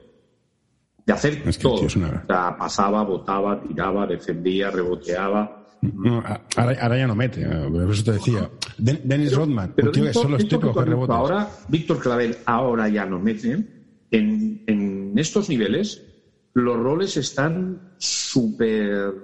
De 1.04 1.12
hacer 1.12 1.42
todo. 1.60 1.86
pasaba, 2.26 3.02
botaba, 3.02 3.60
tiraba, 3.60 4.06
defendía, 4.06 4.70
reboteaba. 4.70 5.66
ahora, 6.56 6.96
ya 6.96 7.06
no 7.06 7.14
mete, 7.14 7.44
por 7.46 7.90
eso 7.90 8.04
te 8.04 8.12
decía. 8.12 8.50
Dennis 8.78 9.34
Rodman, 9.34 9.72
pero 9.74 9.92
Ahora, 11.08 11.48
Víctor 11.68 11.98
Claver 12.00 12.38
ahora 12.46 12.88
ya 12.88 13.04
no 13.04 13.18
mete 13.18 13.82
en, 14.12 15.12
estos 15.16 15.48
niveles 15.48 16.02
los 16.54 16.76
roles 16.76 17.16
están 17.16 17.94
súper 17.98 19.14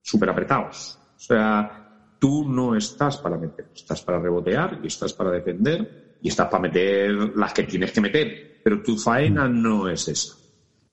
super 0.00 0.30
apretados. 0.30 0.98
O 1.16 1.20
sea, 1.20 1.83
tú 2.24 2.48
no 2.48 2.74
estás 2.74 3.18
para 3.18 3.36
meter, 3.36 3.66
estás 3.74 4.00
para 4.00 4.18
rebotear 4.18 4.80
y 4.82 4.86
estás 4.86 5.12
para 5.12 5.30
defender 5.30 6.16
y 6.22 6.28
estás 6.28 6.48
para 6.48 6.62
meter 6.62 7.12
las 7.36 7.52
que 7.52 7.64
tienes 7.64 7.92
que 7.92 8.00
meter, 8.00 8.60
pero 8.64 8.82
tu 8.82 8.96
faena 8.96 9.46
mm. 9.46 9.62
no 9.62 9.90
es 9.90 10.08
esa. 10.08 10.34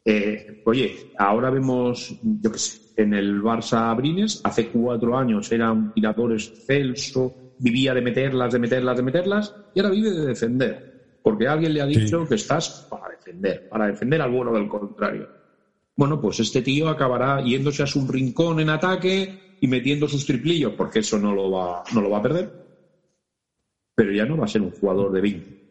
Eh, 0.04 0.62
oye, 0.66 1.14
ahora 1.18 1.50
vemos, 1.50 2.20
yo 2.22 2.52
qué 2.52 2.58
sé, 2.58 2.82
en 2.98 3.14
el 3.14 3.42
Barça 3.42 3.96
Brines, 3.96 4.42
hace 4.44 4.68
cuatro 4.68 5.18
años 5.18 5.50
era 5.54 5.72
un 5.72 5.94
tirador 5.94 6.34
excelso, 6.34 7.54
vivía 7.60 7.94
de 7.94 8.02
meterlas, 8.02 8.52
de 8.52 8.60
meterlas, 8.60 8.98
de 8.98 9.04
meterlas, 9.04 9.56
y 9.74 9.80
ahora 9.80 9.94
vive 9.94 10.12
de 10.12 10.26
defender, 10.26 11.20
porque 11.24 11.48
alguien 11.48 11.74
le 11.74 11.82
ha 11.82 11.86
dicho 11.86 12.28
que 12.28 12.36
estás 12.36 12.90
defender, 13.10 13.70
para 13.70 13.88
defender 13.88 14.22
al 14.22 14.32
bueno 14.32 14.52
del 14.52 14.68
contrario. 14.68 15.30
Bueno, 15.96 16.20
pues 16.20 16.42
este 16.42 16.62
tío 16.62 16.90
acabará 16.90 17.42
yéndose 17.42 17.84
a 17.84 17.88
su 17.88 18.06
rincón 18.06 18.60
en 18.60 18.70
ataque 18.70 19.51
y 19.62 19.68
metiendo 19.68 20.08
sus 20.08 20.26
triplillos, 20.26 20.74
porque 20.74 21.00
eso 21.00 21.20
no 21.20 21.34
lo 21.36 21.52
va, 21.52 21.84
no 21.94 22.02
lo 22.02 22.10
va 22.10 22.18
a 22.18 22.24
perder. 22.24 22.52
Pero 23.96 24.12
ya 24.12 24.26
no 24.26 24.36
va 24.36 24.46
a 24.46 24.48
ser 24.48 24.64
un 24.64 24.72
jugador 24.72 25.12
de 25.12 25.22
20. 25.22 25.62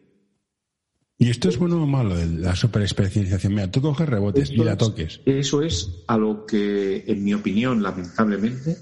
¿Y 1.17 1.29
esto 1.29 1.49
es 1.49 1.59
bueno 1.59 1.83
o 1.83 1.85
malo, 1.85 2.15
la 2.15 2.55
superespecialización? 2.55 3.53
Mira, 3.53 3.69
tú 3.69 3.81
coges 3.81 4.07
rebotes 4.07 4.49
y 4.49 4.55
la 4.55 4.77
toques. 4.77 5.19
eso 5.25 5.61
es 5.61 6.03
a 6.07 6.17
lo 6.17 6.45
que, 6.45 7.03
en 7.05 7.23
mi 7.23 7.33
opinión, 7.33 7.83
lamentablemente, 7.83 8.77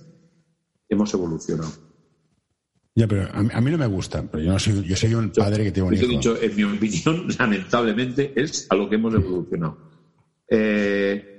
hemos 0.87 1.11
evolucionado. 1.13 1.71
Ya, 2.93 3.07
pero 3.07 3.29
a 3.33 3.61
mí, 3.61 3.71
no 3.71 3.77
me 3.79 3.87
gusta. 3.87 4.23
Pero 4.29 4.43
yo, 4.43 4.51
no 4.51 4.59
soy, 4.59 4.83
yo 4.83 4.95
soy 4.95 5.15
un 5.15 5.31
padre 5.31 5.63
que 5.63 5.71
tiene 5.71 5.89
un 5.89 5.95
hijo. 5.95 6.05
he 6.05 6.07
dicho, 6.07 6.39
en 6.39 6.55
mi 6.55 6.63
opinión, 6.63 7.27
lamentablemente, 7.39 8.31
es 8.35 8.67
a 8.69 8.75
lo 8.75 8.87
que 8.87 8.95
hemos 8.95 9.13
evolucionado. 9.15 9.77
Eh, 10.47 11.38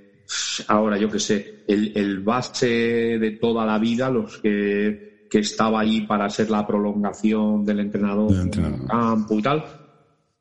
ahora, 0.68 0.96
yo 0.96 1.10
qué 1.10 1.18
sé, 1.18 1.64
el, 1.66 2.20
base 2.20 3.18
de 3.18 3.30
toda 3.40 3.64
la 3.64 3.78
vida, 3.78 4.10
los 4.10 4.38
que, 4.38 5.26
que 5.30 5.38
estaba 5.38 5.80
ahí 5.80 6.02
para 6.02 6.28
ser 6.30 6.50
la 6.50 6.66
prolongación 6.66 7.64
del 7.64 7.80
entrenador, 7.80 8.32
en 8.32 8.64
el 8.64 8.86
campo 8.86 9.38
y 9.38 9.42
tal, 9.42 9.64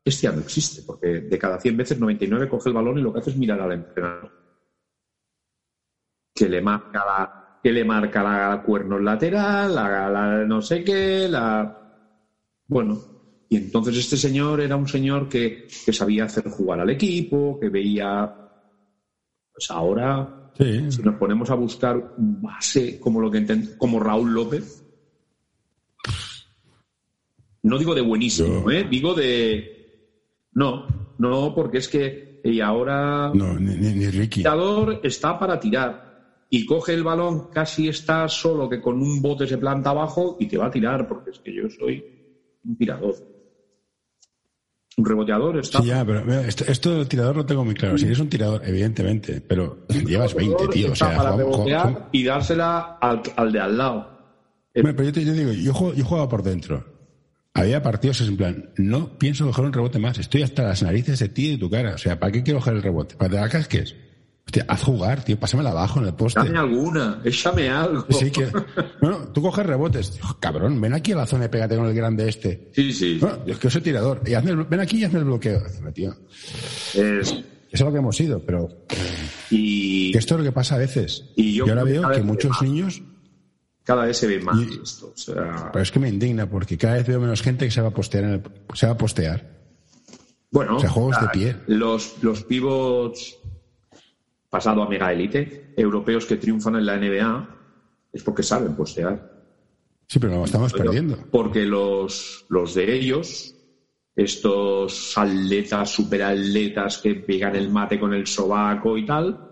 este 0.03 0.23
ya 0.23 0.31
no 0.31 0.41
existe, 0.41 0.81
porque 0.85 1.21
de 1.21 1.37
cada 1.37 1.59
100 1.59 1.77
veces 1.77 1.99
99 1.99 2.49
coge 2.49 2.69
el 2.69 2.75
balón 2.75 2.97
y 2.97 3.01
lo 3.01 3.13
que 3.13 3.19
hace 3.19 3.31
es 3.31 3.37
mirar 3.37 3.61
al 3.61 3.73
entrenador. 3.73 4.31
Que 6.33 6.47
le 6.47 6.61
marca 6.61 7.05
la, 7.05 7.59
que 7.61 7.71
le 7.71 7.83
marca 7.83 8.23
la 8.23 8.61
cuernos 8.63 9.01
lateral, 9.01 9.75
la, 9.75 10.45
no 10.45 10.61
sé 10.61 10.83
qué, 10.83 11.27
la... 11.29 11.75
Bueno, 12.67 12.97
y 13.49 13.57
entonces 13.57 13.97
este 13.97 14.15
señor 14.15 14.61
era 14.61 14.75
un 14.75 14.87
señor 14.87 15.27
que, 15.27 15.67
sabía 15.69 16.25
hacer 16.25 16.49
jugar 16.49 16.79
al 16.79 16.89
equipo, 16.89 17.59
que 17.59 17.69
veía... 17.69 18.35
Pues 19.59 19.71
ahora, 19.71 20.53
si 20.57 21.01
nos 21.01 21.15
ponemos 21.15 21.49
a 21.49 21.55
buscar 21.55 21.97
un 22.15 22.41
base 22.41 22.97
como, 22.97 23.19
lo 23.19 23.29
que 23.29 23.45
como 23.77 23.99
Raúl 23.99 24.33
López, 24.33 24.85
no 27.63 27.77
digo 27.77 27.93
de 27.93 27.99
buenísimo, 27.99 28.71
¿eh? 28.71 28.87
digo 28.89 29.13
de... 29.13 29.69
No, 30.53 30.87
no, 31.17 31.53
porque 31.53 31.79
es 31.79 31.89
que 31.89 32.39
y 32.41 32.61
ahora 32.61 33.31
no, 33.33 33.59
ni, 33.59 33.75
ni, 33.75 34.09
Ricky. 34.09 34.43
El 34.43 34.99
está 35.03 35.37
para 35.37 35.59
tirar 35.59 36.45
y 36.49 36.65
coge 36.65 36.93
el 36.93 37.03
balón, 37.03 37.49
casi 37.51 37.89
está 37.89 38.29
solo 38.29 38.69
que 38.69 38.79
con 38.79 39.01
un 39.01 39.21
bote 39.21 39.45
se 39.45 39.57
planta 39.57 39.89
abajo 39.89 40.37
y 40.39 40.47
te 40.47 40.57
va 40.57 40.67
a 40.67 40.71
tirar, 40.71 41.05
porque 41.05 41.31
es 41.31 41.39
que 41.43 41.53
yo 41.53 41.69
soy 41.69 42.01
un 42.63 42.77
tirador. 42.77 43.15
Un 44.99 45.05
reboteador 45.05 45.57
está. 45.57 45.81
Sí, 45.81 45.87
ya, 45.87 46.03
pero 46.03 46.41
esto, 46.41 46.93
del 46.97 47.07
tirador 47.07 47.37
lo 47.37 47.45
tengo 47.45 47.63
muy 47.63 47.73
claro. 47.73 47.97
Si 47.97 48.05
eres 48.05 48.19
un 48.19 48.27
tirador, 48.27 48.61
evidentemente, 48.65 49.39
pero 49.39 49.85
llevas 50.05 50.35
20, 50.35 50.67
tío. 50.67 50.91
O 50.91 50.95
sea, 50.95 51.15
para 51.15 51.37
rebotear 51.37 52.09
y 52.11 52.25
dársela 52.25 52.97
al, 52.99 53.21
al, 53.37 53.51
de 53.53 53.59
al 53.61 53.77
lado. 53.77 54.19
Bueno, 54.73 54.93
pero 54.97 55.09
yo 55.09 55.13
te 55.13 55.21
digo, 55.21 55.53
yo, 55.53 55.73
juego, 55.73 55.93
yo 55.93 56.03
jugaba 56.03 56.27
por 56.27 56.43
dentro. 56.43 56.85
Había 57.53 57.81
partidos 57.81 58.19
en 58.21 58.35
plan, 58.35 58.69
no 58.75 59.17
pienso 59.17 59.45
coger 59.45 59.65
un 59.65 59.73
rebote 59.73 59.99
más, 59.99 60.17
estoy 60.17 60.43
hasta 60.43 60.63
las 60.63 60.83
narices 60.83 61.19
de 61.19 61.29
ti 61.29 61.47
y 61.47 61.51
de 61.51 61.57
tu 61.57 61.69
cara. 61.69 61.95
O 61.95 61.97
sea, 61.97 62.19
¿para 62.19 62.33
qué 62.33 62.43
quiero 62.43 62.59
coger 62.59 62.75
el 62.75 62.83
rebote? 62.83 63.15
¿Para 63.15 63.29
que 63.29 63.35
te 63.35 63.41
la 63.41 63.49
casques? 63.49 63.95
Hostia, 64.49 64.65
haz 64.67 64.81
jugar, 64.81 65.23
tío, 65.23 65.39
pásamela 65.39 65.69
abajo 65.69 65.99
en 65.99 66.07
el 66.07 66.13
poste. 66.15 66.39
Dame 66.39 66.57
alguna, 66.57 67.21
échame 67.23 67.69
algo. 67.69 68.03
Sí, 68.09 68.31
que. 68.31 68.47
Bueno, 68.99 69.27
tú 69.31 69.43
coges 69.43 69.63
rebotes. 69.63 70.19
Cabrón, 70.39 70.81
ven 70.81 70.93
aquí 70.93 71.11
a 71.11 71.17
la 71.17 71.27
zona 71.27 71.45
y 71.45 71.49
pégate 71.49 71.75
con 71.77 71.85
el 71.85 71.93
grande 71.93 72.27
este. 72.27 72.71
Sí, 72.73 72.91
sí. 72.91 73.19
Bueno, 73.21 73.37
es 73.45 73.59
que 73.59 73.69
soy 73.69 73.81
tirador. 73.81 74.23
Y 74.25 74.33
hazme 74.33 74.49
el- 74.51 74.63
ven 74.63 74.79
aquí 74.79 74.97
y 74.97 75.03
hazme 75.03 75.19
el 75.19 75.25
bloqueo. 75.25 75.61
Tío. 75.93 76.15
Es- 76.95 76.95
Eso 76.95 77.43
es 77.71 77.81
lo 77.81 77.91
que 77.91 77.97
hemos 77.99 78.15
sido, 78.17 78.39
pero 78.43 78.69
y 79.51 80.11
que 80.13 80.17
esto 80.17 80.33
es 80.33 80.39
lo 80.39 80.43
que 80.45 80.51
pasa 80.51 80.73
a 80.73 80.77
veces. 80.79 81.25
Y 81.35 81.53
yo 81.53 81.65
ahora 81.67 81.83
veo 81.83 82.09
que 82.09 82.23
muchos 82.23 82.59
niños, 82.63 83.03
cada 83.83 84.05
vez 84.05 84.17
se 84.17 84.25
ve 84.25 84.39
más 84.39 84.57
Y- 84.57 84.79
esto. 84.81 85.13
O 85.13 85.17
sea, 85.17 85.69
pero 85.71 85.83
es 85.83 85.91
que 85.91 85.99
me 85.99 86.09
indigna 86.09 86.49
porque 86.49 86.75
cada 86.75 86.95
vez 86.95 87.05
veo 87.05 87.19
menos 87.19 87.43
gente 87.43 87.65
que 87.65 87.71
se 87.71 87.81
va 87.81 87.89
a 87.89 87.93
postear, 87.93 88.23
en 88.23 88.29
el- 88.31 88.43
se 88.73 88.87
va 88.87 88.93
a 88.93 88.97
postear. 88.97 89.59
bueno, 90.51 90.77
o 90.77 90.79
sea, 90.79 90.89
juegos 90.89 91.21
de 91.21 91.27
pie. 91.27 91.55
Los, 91.67 92.15
los 92.23 92.43
pivots 92.43 93.37
pasado 94.49 94.83
a 94.83 94.89
mega 94.89 95.11
elite, 95.13 95.73
europeos 95.77 96.25
que 96.25 96.37
triunfan 96.37 96.75
en 96.75 96.85
la 96.85 96.97
NBA, 96.97 97.55
es 98.13 98.23
porque 98.23 98.43
saben 98.43 98.75
postear. 98.75 99.37
Sí, 100.07 100.17
pero 100.19 100.37
lo 100.37 100.45
estamos 100.45 100.73
perdiendo. 100.73 101.17
Porque 101.31 101.65
los, 101.65 102.45
los 102.49 102.73
de 102.73 102.93
ellos, 102.95 103.55
estos 104.15 105.17
atletas, 105.17 105.91
superatletas 105.91 106.97
que 106.97 107.15
pegan 107.15 107.55
el 107.55 107.69
mate 107.69 107.99
con 107.99 108.13
el 108.13 108.25
sobaco 108.25 108.97
y 108.97 109.05
tal, 109.05 109.45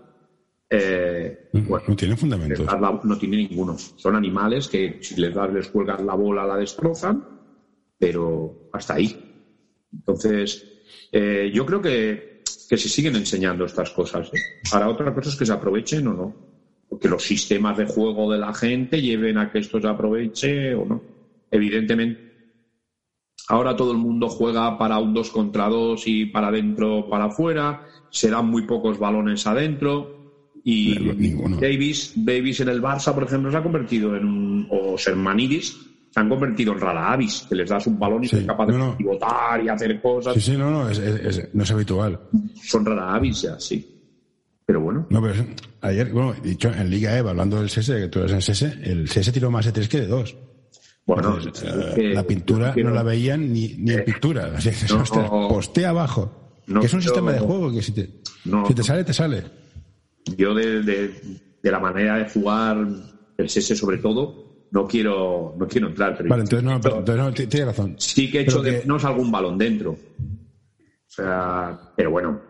eh, 0.70 1.48
bueno, 1.52 1.84
No 1.88 1.96
tienen 1.96 2.18
fundamentos. 2.18 2.66
la- 2.66 3.00
no 3.02 3.16
tiene 3.18 3.36
ninguno. 3.38 3.78
Son 3.78 4.14
animales 4.16 4.68
que 4.68 4.98
si 5.00 5.14
les 5.20 5.34
das, 5.34 5.52
les 5.52 5.68
cuelgas 5.68 6.02
la 6.02 6.14
bola, 6.14 6.44
la 6.44 6.56
destrozan, 6.56 7.24
pero 7.98 8.68
hasta 8.72 8.94
ahí. 8.94 9.24
Entonces, 9.92 10.66
eh, 11.12 11.50
yo 11.54 11.64
creo 11.64 11.80
que, 11.80 12.37
que 12.68 12.76
se 12.76 12.88
siguen 12.88 13.16
enseñando 13.16 13.64
estas 13.64 13.90
cosas. 13.90 14.28
¿eh? 14.32 14.38
Ahora, 14.72 14.90
otra 14.90 15.14
cosa 15.14 15.30
es 15.30 15.36
que 15.36 15.46
se 15.46 15.52
aprovechen 15.52 16.06
o 16.08 16.14
no. 16.14 16.36
Porque 16.86 17.08
los 17.08 17.22
sistemas 17.22 17.76
de 17.76 17.86
juego 17.86 18.30
de 18.30 18.38
la 18.38 18.52
gente 18.52 19.00
lleven 19.00 19.38
a 19.38 19.50
que 19.50 19.58
esto 19.58 19.80
se 19.80 19.88
aproveche 19.88 20.74
o 20.74 20.84
no. 20.84 21.02
Evidentemente, 21.50 22.20
ahora 23.48 23.74
todo 23.74 23.92
el 23.92 23.98
mundo 23.98 24.28
juega 24.28 24.76
para 24.76 24.98
un 24.98 25.12
2 25.14 25.30
contra 25.30 25.68
2 25.68 26.02
y 26.06 26.26
para 26.26 26.48
adentro, 26.48 27.06
para 27.08 27.26
afuera. 27.26 27.82
Se 28.10 28.30
dan 28.30 28.46
muy 28.46 28.62
pocos 28.62 28.98
balones 28.98 29.46
adentro. 29.46 30.14
Y. 30.64 30.94
Davis, 31.60 32.12
Davis 32.14 32.60
en 32.60 32.68
el 32.68 32.82
Barça, 32.82 33.14
por 33.14 33.24
ejemplo, 33.24 33.50
se 33.50 33.56
ha 33.56 33.62
convertido 33.62 34.16
en 34.16 34.24
un. 34.24 34.66
o 34.70 34.96
Sermanidis 34.98 35.87
se 36.18 36.22
han 36.22 36.28
convertido 36.28 36.72
en 36.72 36.80
rara 36.80 37.12
avis, 37.12 37.46
que 37.48 37.54
les 37.54 37.68
das 37.70 37.86
un 37.86 37.98
balón 37.98 38.24
y 38.24 38.28
Sí, 38.28 38.36
son 38.36 38.46
capaces 38.46 38.74
no, 38.76 38.84
no. 38.86 38.90
de 38.92 38.96
pivotar 38.98 39.62
y 39.64 39.68
hacer 39.68 40.00
cosas. 40.02 40.34
Sí, 40.34 40.40
sí, 40.40 40.56
no, 40.56 40.70
no, 40.70 40.88
es, 40.90 40.98
es- 40.98 41.38
es- 41.38 41.54
no 41.54 41.62
es 41.62 41.70
habitual. 41.70 42.20
Son 42.62 42.84
rara 42.84 43.14
avis 43.14 43.42
ya, 43.42 43.58
sí. 43.60 43.94
Pero 44.66 44.80
bueno, 44.80 45.06
No, 45.08 45.22
pero 45.22 45.34
ayer, 45.80 46.10
bueno, 46.12 46.34
dicho 46.42 46.70
en 46.70 46.90
Liga 46.90 47.16
EVA, 47.16 47.30
hablando 47.30 47.58
del 47.58 47.70
CS, 47.70 47.86
que 48.00 48.08
tú 48.08 48.18
eres 48.18 48.32
en 48.32 48.40
CS, 48.42 48.62
el 48.82 49.08
CS 49.08 49.32
tiró 49.32 49.50
más 49.50 49.64
de 49.64 49.72
3 49.72 49.88
que 49.88 50.00
de 50.00 50.06
2. 50.08 50.36
bueno. 51.06 51.38
Entonces, 51.38 51.62
es 51.62 51.70
eh, 51.74 51.92
que- 51.94 52.08
la 52.14 52.22
pintura 52.24 52.74
no 52.76 52.90
la 52.90 53.02
veían 53.02 53.50
ni, 53.52 53.68
ni 53.78 53.92
en 53.92 54.04
pintura. 54.04 54.52
Así 54.56 54.70
que, 54.70 54.92
no, 54.92 55.00
ostras, 55.02 55.30
postea 55.30 55.88
abajo. 55.90 56.52
que 56.66 56.84
es 56.86 56.92
un 56.92 57.00
sistema 57.00 57.32
de 57.32 57.38
juego 57.38 57.72
que 57.72 57.80
si 57.82 57.92
te, 57.92 58.10
No. 58.44 58.66
si 58.66 58.74
te 58.74 58.82
sale, 58.82 59.04
te 59.04 59.14
sale. 59.14 59.42
Yo 60.36 60.52
de, 60.54 60.82
de- 60.82 61.14
de 61.62 61.70
la 61.70 61.78
manera 61.80 62.16
de 62.18 62.28
jugar 62.28 62.76
el 63.38 63.46
SS 63.46 63.74
sobre 63.76 63.96
todo, 63.98 64.47
no 64.70 64.86
quiero, 64.86 65.54
no 65.58 65.66
quiero 65.66 65.88
entrar. 65.88 66.16
Pero 66.16 66.28
Vale, 66.28 66.42
entonces 66.42 66.64
no, 66.64 66.80
pero- 66.80 66.98
entonces 66.98 67.24
no, 67.24 67.32
tienes 67.48 67.66
razón. 67.68 67.94
sí 67.98 68.30
que 68.30 68.38
he 68.38 68.42
hecho 68.42 68.62
Pero 68.62 68.62
de 68.62 68.70
que- 68.80 68.86
menos 68.86 69.04
algún 69.04 69.30
balón 69.30 69.56
dentro. 69.58 69.92
O 69.92 71.10
sea, 71.10 71.78
pero 71.96 72.10
bueno. 72.10 72.40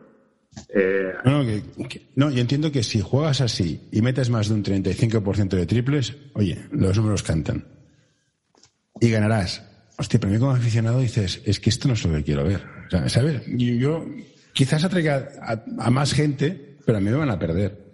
Eh, 0.74 1.12
No, 1.24 1.42
no, 1.42 1.46
que- 1.46 1.88
que- 1.88 2.09
no, 2.16 2.31
yo 2.31 2.40
entiendo 2.40 2.72
que 2.72 2.83
si 2.83 3.00
juegas 3.00 3.40
así 3.40 3.88
y 3.92 4.02
metes 4.02 4.28
más 4.31 4.48
de 4.48 4.54
un 4.54 4.62
35% 4.64 5.57
de 5.57 5.66
triples, 5.66 6.16
oye, 6.35 6.59
los 6.72 6.96
números 6.96 7.22
cantan. 7.22 7.64
Y 9.00 9.11
ganarás. 9.11 9.62
Hostia, 9.96 10.18
pero 10.18 10.31
a 10.31 10.35
mí 10.35 10.38
como 10.40 10.52
aficionado 10.52 10.98
dices, 11.00 11.40
es 11.44 11.61
que 11.61 11.70
esto 11.70 11.87
no 11.88 11.94
es 11.94 12.04
lo 12.04 12.12
que 12.16 12.24
quiero 12.24 12.44
ver. 12.44 12.62
O 12.87 12.90
sea, 12.90 13.09
¿sabes? 13.09 13.42
Yo, 13.46 13.72
yo 13.74 14.04
quizás 14.52 14.83
atraiga 14.85 15.28
a, 15.40 15.62
a 15.87 15.90
más 15.90 16.12
gente, 16.12 16.76
pero 16.85 16.98
a 16.98 17.00
mí 17.00 17.09
me 17.11 17.16
van 17.16 17.31
a 17.31 17.38
perder. 17.38 17.87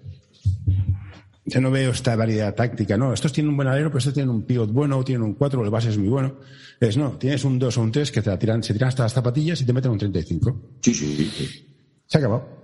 Yo 1.47 1.61
no 1.61 1.71
veo 1.71 1.91
esta 1.91 2.17
variedad 2.17 2.55
táctica. 2.55 2.97
No, 2.97 3.13
estos 3.13 3.33
tienen 3.33 3.51
un 3.51 3.57
buen 3.57 3.69
alero, 3.69 3.91
pero 3.91 3.99
estos 3.99 4.15
tienen 4.15 4.31
un 4.31 4.43
pivot 4.43 4.71
bueno, 4.73 5.05
tienen 5.05 5.23
un 5.23 5.35
4, 5.35 5.63
el 5.63 5.71
base 5.71 5.91
es 5.91 5.99
muy 5.99 6.09
bueno. 6.09 6.37
Es 6.81 6.97
no, 6.97 7.19
tienes 7.19 7.45
un 7.45 7.59
2 7.59 7.79
o 7.79 7.83
un 7.83 7.93
3 7.93 8.11
que 8.11 8.23
te 8.23 8.31
la 8.31 8.39
tiran, 8.39 8.63
se 8.63 8.73
tiran 8.73 8.89
hasta 8.89 9.03
las 9.03 9.13
zapatillas 9.13 9.61
y 9.61 9.67
te 9.67 9.73
meten 9.73 9.91
un 9.91 9.99
35. 9.99 10.79
sí, 10.81 10.95
sí, 10.95 11.31
sí. 11.31 11.71
Se 12.07 12.19
ha 12.19 12.21
acabado. 12.21 12.63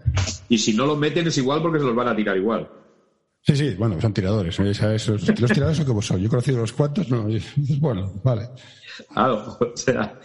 Y 0.48 0.58
si 0.58 0.74
no 0.74 0.86
los 0.86 0.98
meten 0.98 1.26
es 1.26 1.38
igual 1.38 1.62
porque 1.62 1.78
se 1.78 1.84
los 1.84 1.94
van 1.94 2.08
a 2.08 2.16
tirar 2.16 2.36
igual. 2.36 2.68
Sí, 3.42 3.56
sí, 3.56 3.74
bueno, 3.74 4.00
son 4.00 4.12
tiradores. 4.12 4.58
¿eh? 4.60 4.74
¿sabes? 4.74 5.08
Los 5.08 5.50
tiradores 5.50 5.78
son 5.78 5.86
como 5.86 6.02
son. 6.02 6.20
Yo 6.20 6.26
he 6.26 6.30
conocido 6.30 6.58
los 6.58 6.72
cuantos, 6.72 7.08
no. 7.08 7.26
Bueno, 7.78 8.20
vale. 8.22 8.50
Claro, 9.12 9.56
o 9.60 9.76
sea, 9.76 10.18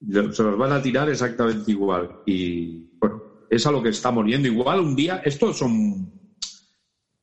se 0.00 0.42
los 0.42 0.58
van 0.58 0.72
a 0.72 0.82
tirar 0.82 1.08
exactamente 1.08 1.70
igual. 1.70 2.20
Y 2.26 2.90
bueno, 2.98 3.22
es 3.48 3.66
a 3.66 3.72
lo 3.72 3.82
que 3.82 3.88
estamos 3.88 4.24
viendo. 4.24 4.48
Igual 4.48 4.80
un 4.80 4.94
día, 4.94 5.22
estos 5.24 5.58
son, 5.58 6.15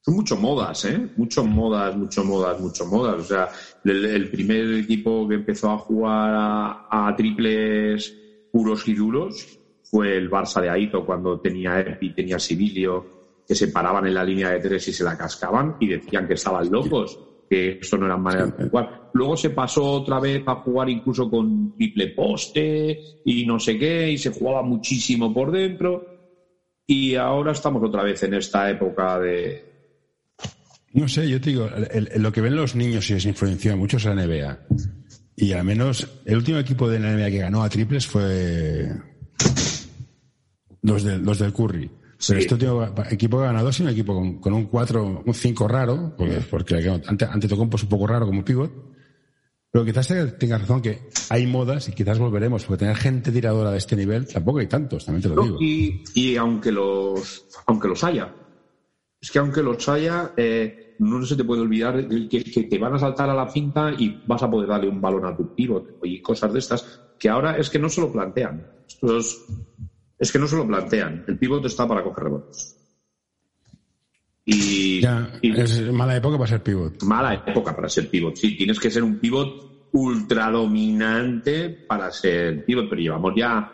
son 0.06 0.16
mucho 0.16 0.36
modas, 0.38 0.84
¿eh? 0.86 1.10
Mucho 1.16 1.46
modas, 1.46 1.96
mucho 1.96 2.24
modas, 2.26 2.60
mucho 2.60 2.86
modas. 2.86 3.22
O 3.22 3.24
sea, 3.24 3.50
el, 3.84 4.06
el 4.06 4.30
primer 4.30 4.74
equipo 4.74 5.28
que 5.28 5.36
empezó 5.36 5.72
a 5.72 5.78
jugar 5.78 6.34
a, 6.36 6.86
a 6.90 7.16
triples 7.16 8.14
puros 8.52 8.88
y 8.88 8.94
duros 8.96 9.60
fue 9.82 10.18
el 10.18 10.30
Barça 10.30 10.62
de 10.62 10.70
Aito 10.70 11.06
cuando 11.06 11.40
tenía 11.40 11.80
Epi, 11.80 12.14
tenía 12.14 12.38
Sibilio, 12.38 13.08
que 13.48 13.56
se 13.56 13.70
paraban 13.70 14.06
en 14.08 14.14
la 14.14 14.24
línea 14.26 14.50
de 14.52 14.60
tres 14.60 14.88
y 14.90 14.94
se 14.94 15.04
la 15.04 15.16
cascaban 15.16 15.76
y 15.80 15.88
decían 15.88 16.28
que 16.28 16.34
estaban 16.34 16.70
locos, 16.70 17.20
que 17.50 17.78
esto 17.80 17.98
no 17.98 18.06
eran 18.06 18.22
maneras 18.22 18.52
de 18.58 18.66
jugar. 18.66 18.90
Luego 19.14 19.38
se 19.38 19.52
pasó 19.52 19.84
otra 19.86 20.20
vez 20.20 20.44
a 20.46 20.56
jugar 20.56 20.90
incluso 20.90 21.30
con 21.30 21.72
triple 21.76 22.10
poste 22.10 23.00
y 23.24 23.46
no 23.46 23.60
sé 23.60 23.78
qué, 23.78 24.12
y 24.12 24.18
se 24.18 24.32
jugaba 24.32 24.64
muchísimo 24.64 25.34
por 25.34 25.52
dentro. 25.52 26.10
Y 26.88 27.16
ahora 27.16 27.54
estamos 27.54 27.82
otra 27.84 28.04
vez 28.04 28.22
en 28.24 28.34
esta 28.34 28.70
época 28.70 29.20
de. 29.20 29.73
No 30.94 31.08
sé, 31.08 31.28
yo 31.30 31.42
te 31.42 31.50
digo, 31.50 31.68
el- 31.68 32.10
el- 32.14 32.22
lo 32.22 32.32
que 32.32 32.42
ven 32.42 32.56
los 32.56 32.76
niños 32.76 33.10
y 33.10 33.14
les 33.14 33.26
influencia 33.26 33.76
mucho 33.76 33.98
es 33.98 34.06
la 34.06 34.14
NBA. 34.14 34.60
Y 35.36 35.52
al 35.54 35.64
menos 35.64 36.08
el 36.26 36.38
último 36.38 36.60
equipo 36.60 36.88
de 36.90 37.00
la 37.00 37.12
NBA 37.14 37.32
que 37.32 37.40
ganó 37.40 37.64
a 37.64 37.70
triples 37.70 38.06
fue 38.06 38.90
los, 40.82 41.04
del 41.04 41.24
los 41.24 41.40
del 41.40 41.54
Curry. 41.54 41.90
Pero 42.26 42.40
este 42.40 42.54
último 42.54 42.94
equipo 43.10 43.38
que 43.38 43.44
ha 43.44 43.48
ganado 43.48 43.70
es 43.70 43.80
un 43.80 43.90
equipo 43.90 44.14
con, 44.14 44.40
con 44.40 44.54
un 44.54 44.66
4, 44.68 45.24
un 45.26 45.34
5 45.34 45.68
raro, 45.68 46.14
porque, 46.18 46.40
porque 46.50 46.76
ante, 47.08 47.26
ante 47.26 47.48
Tocompo 47.48 47.76
es 47.78 47.84
un 47.84 47.90
poco 47.90 48.08
raro 48.08 48.26
como 48.26 48.46
pivot. 48.46 48.72
Pero 49.72 49.84
quizás 49.86 50.08
tengas 50.38 50.62
razón 50.62 50.82
que 50.84 51.10
hay 51.30 51.48
modas 51.48 51.90
y 51.90 51.94
quizás 51.94 52.20
volveremos, 52.20 52.64
porque 52.64 52.82
tener 52.82 52.96
gente 52.96 53.32
tiradora 53.32 53.72
de 53.72 53.80
este 53.80 53.96
nivel 53.96 54.28
tampoco 54.28 54.60
hay 54.60 54.68
tantos, 54.68 55.04
también 55.04 55.24
te 55.24 55.30
lo 55.30 55.42
digo. 55.44 55.58
y, 55.60 56.04
y 56.14 56.36
aunque 56.38 56.72
los 56.72 57.46
aunque 57.66 57.88
los 57.88 58.04
haya, 58.04 58.34
es 59.20 59.32
que 59.32 59.40
aunque 59.40 59.64
los 59.64 59.90
haya, 59.90 60.32
eh, 60.38 60.83
no 60.98 61.26
se 61.26 61.36
te 61.36 61.44
puede 61.44 61.62
olvidar 61.62 62.08
que, 62.08 62.42
que 62.42 62.64
te 62.64 62.78
van 62.78 62.94
a 62.94 63.00
saltar 63.00 63.30
a 63.30 63.34
la 63.36 63.50
cinta 63.50 63.92
y 63.98 64.22
vas 64.26 64.44
a 64.44 64.50
poder 64.50 64.70
darle 64.70 64.88
un 64.88 65.02
balón 65.02 65.26
a 65.26 65.36
tu 65.36 65.48
pivot 65.50 65.86
y 66.04 66.22
cosas 66.22 66.54
de 66.54 66.60
estas 66.60 67.02
que 67.18 67.30
ahora 67.30 67.58
es 67.58 67.70
que 67.70 67.80
no 67.80 67.90
se 67.90 68.02
lo 68.02 68.12
plantean. 68.12 68.66
Estos, 68.88 69.46
es 70.20 70.32
que 70.32 70.40
no 70.40 70.48
se 70.48 70.56
lo 70.58 70.68
plantean. 70.68 71.24
El 71.28 71.38
pivot 71.38 71.66
está 71.66 71.88
para 71.88 72.04
coger 72.04 72.24
rebotes. 72.26 72.78
Y, 74.46 75.02
Ya, 75.02 75.32
y- 75.42 75.58
es 75.60 75.82
mala 75.92 76.16
época 76.16 76.38
para 76.38 76.50
ser 76.50 76.62
pivot. 76.62 77.02
mala 77.04 77.42
época 77.46 77.76
para 77.76 77.88
ser 77.90 78.10
pivot. 78.10 78.36
Sí, 78.36 78.56
tienes 78.58 78.80
que 78.80 78.92
ser 78.92 79.04
un 79.04 79.20
pivot 79.20 79.58
ultra 79.92 80.50
dominante 80.52 81.78
para 81.86 82.12
ser 82.12 82.62
pivot, 82.64 82.90
pero 82.90 83.02
llevamos 83.02 83.34
ya 83.36 83.70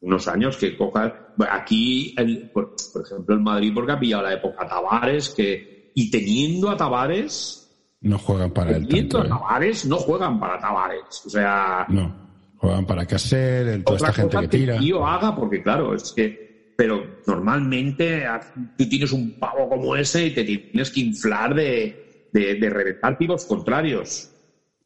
unos 0.00 0.26
años 0.28 0.56
que 0.56 0.76
coja. 0.76 1.12
bueno, 1.34 1.52
Aquí, 1.54 2.14
el- 2.16 2.48
por, 2.52 2.72
por 2.92 3.02
ejemplo, 3.04 3.34
el 3.34 3.40
Madrid, 3.42 3.72
porque 3.74 3.92
ha 3.92 3.98
pillado 4.00 4.22
la 4.22 4.32
época 4.34 4.66
Tavares, 4.66 5.32
que, 5.34 5.64
y 5.94 6.10
teniendo 6.10 6.70
a 6.70 6.76
Tavares, 6.76 7.56
No 8.02 8.18
juegan 8.18 8.50
para 8.52 8.76
el 8.76 8.86
teniendo 8.86 9.18
tanto. 9.18 9.34
a 9.34 9.36
¿eh? 9.36 9.40
Tavares, 9.40 9.84
no 9.86 9.96
juegan 9.96 10.40
para 10.40 10.58
Tavares. 10.58 11.22
O 11.26 11.30
sea, 11.30 11.86
No, 11.88 12.14
juegan 12.56 12.86
para 12.86 13.06
Caser, 13.06 13.66
el- 13.68 13.84
toda 13.84 13.96
otra 13.96 14.08
esta 14.10 14.22
gente 14.22 14.36
cosa 14.36 14.48
que 14.48 14.58
tira. 14.58 14.74
el 14.76 14.80
tío 14.80 15.06
haga, 15.06 15.34
porque 15.36 15.62
claro, 15.62 15.94
es 15.94 16.12
que. 16.12 16.50
Pero 16.76 17.04
normalmente 17.26 18.24
tú 18.78 18.88
tienes 18.88 19.12
un 19.12 19.38
pavo 19.38 19.68
como 19.68 19.94
ese 19.96 20.28
y 20.28 20.30
te 20.30 20.44
tienes 20.44 20.90
que 20.90 21.00
inflar 21.00 21.54
de, 21.54 22.26
de, 22.32 22.54
de 22.54 22.70
reventar 22.70 23.18
pibos 23.18 23.44
contrarios. 23.44 24.30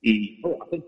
Y 0.03 0.41
no 0.43 0.49
lo 0.51 0.63
hacen. 0.65 0.85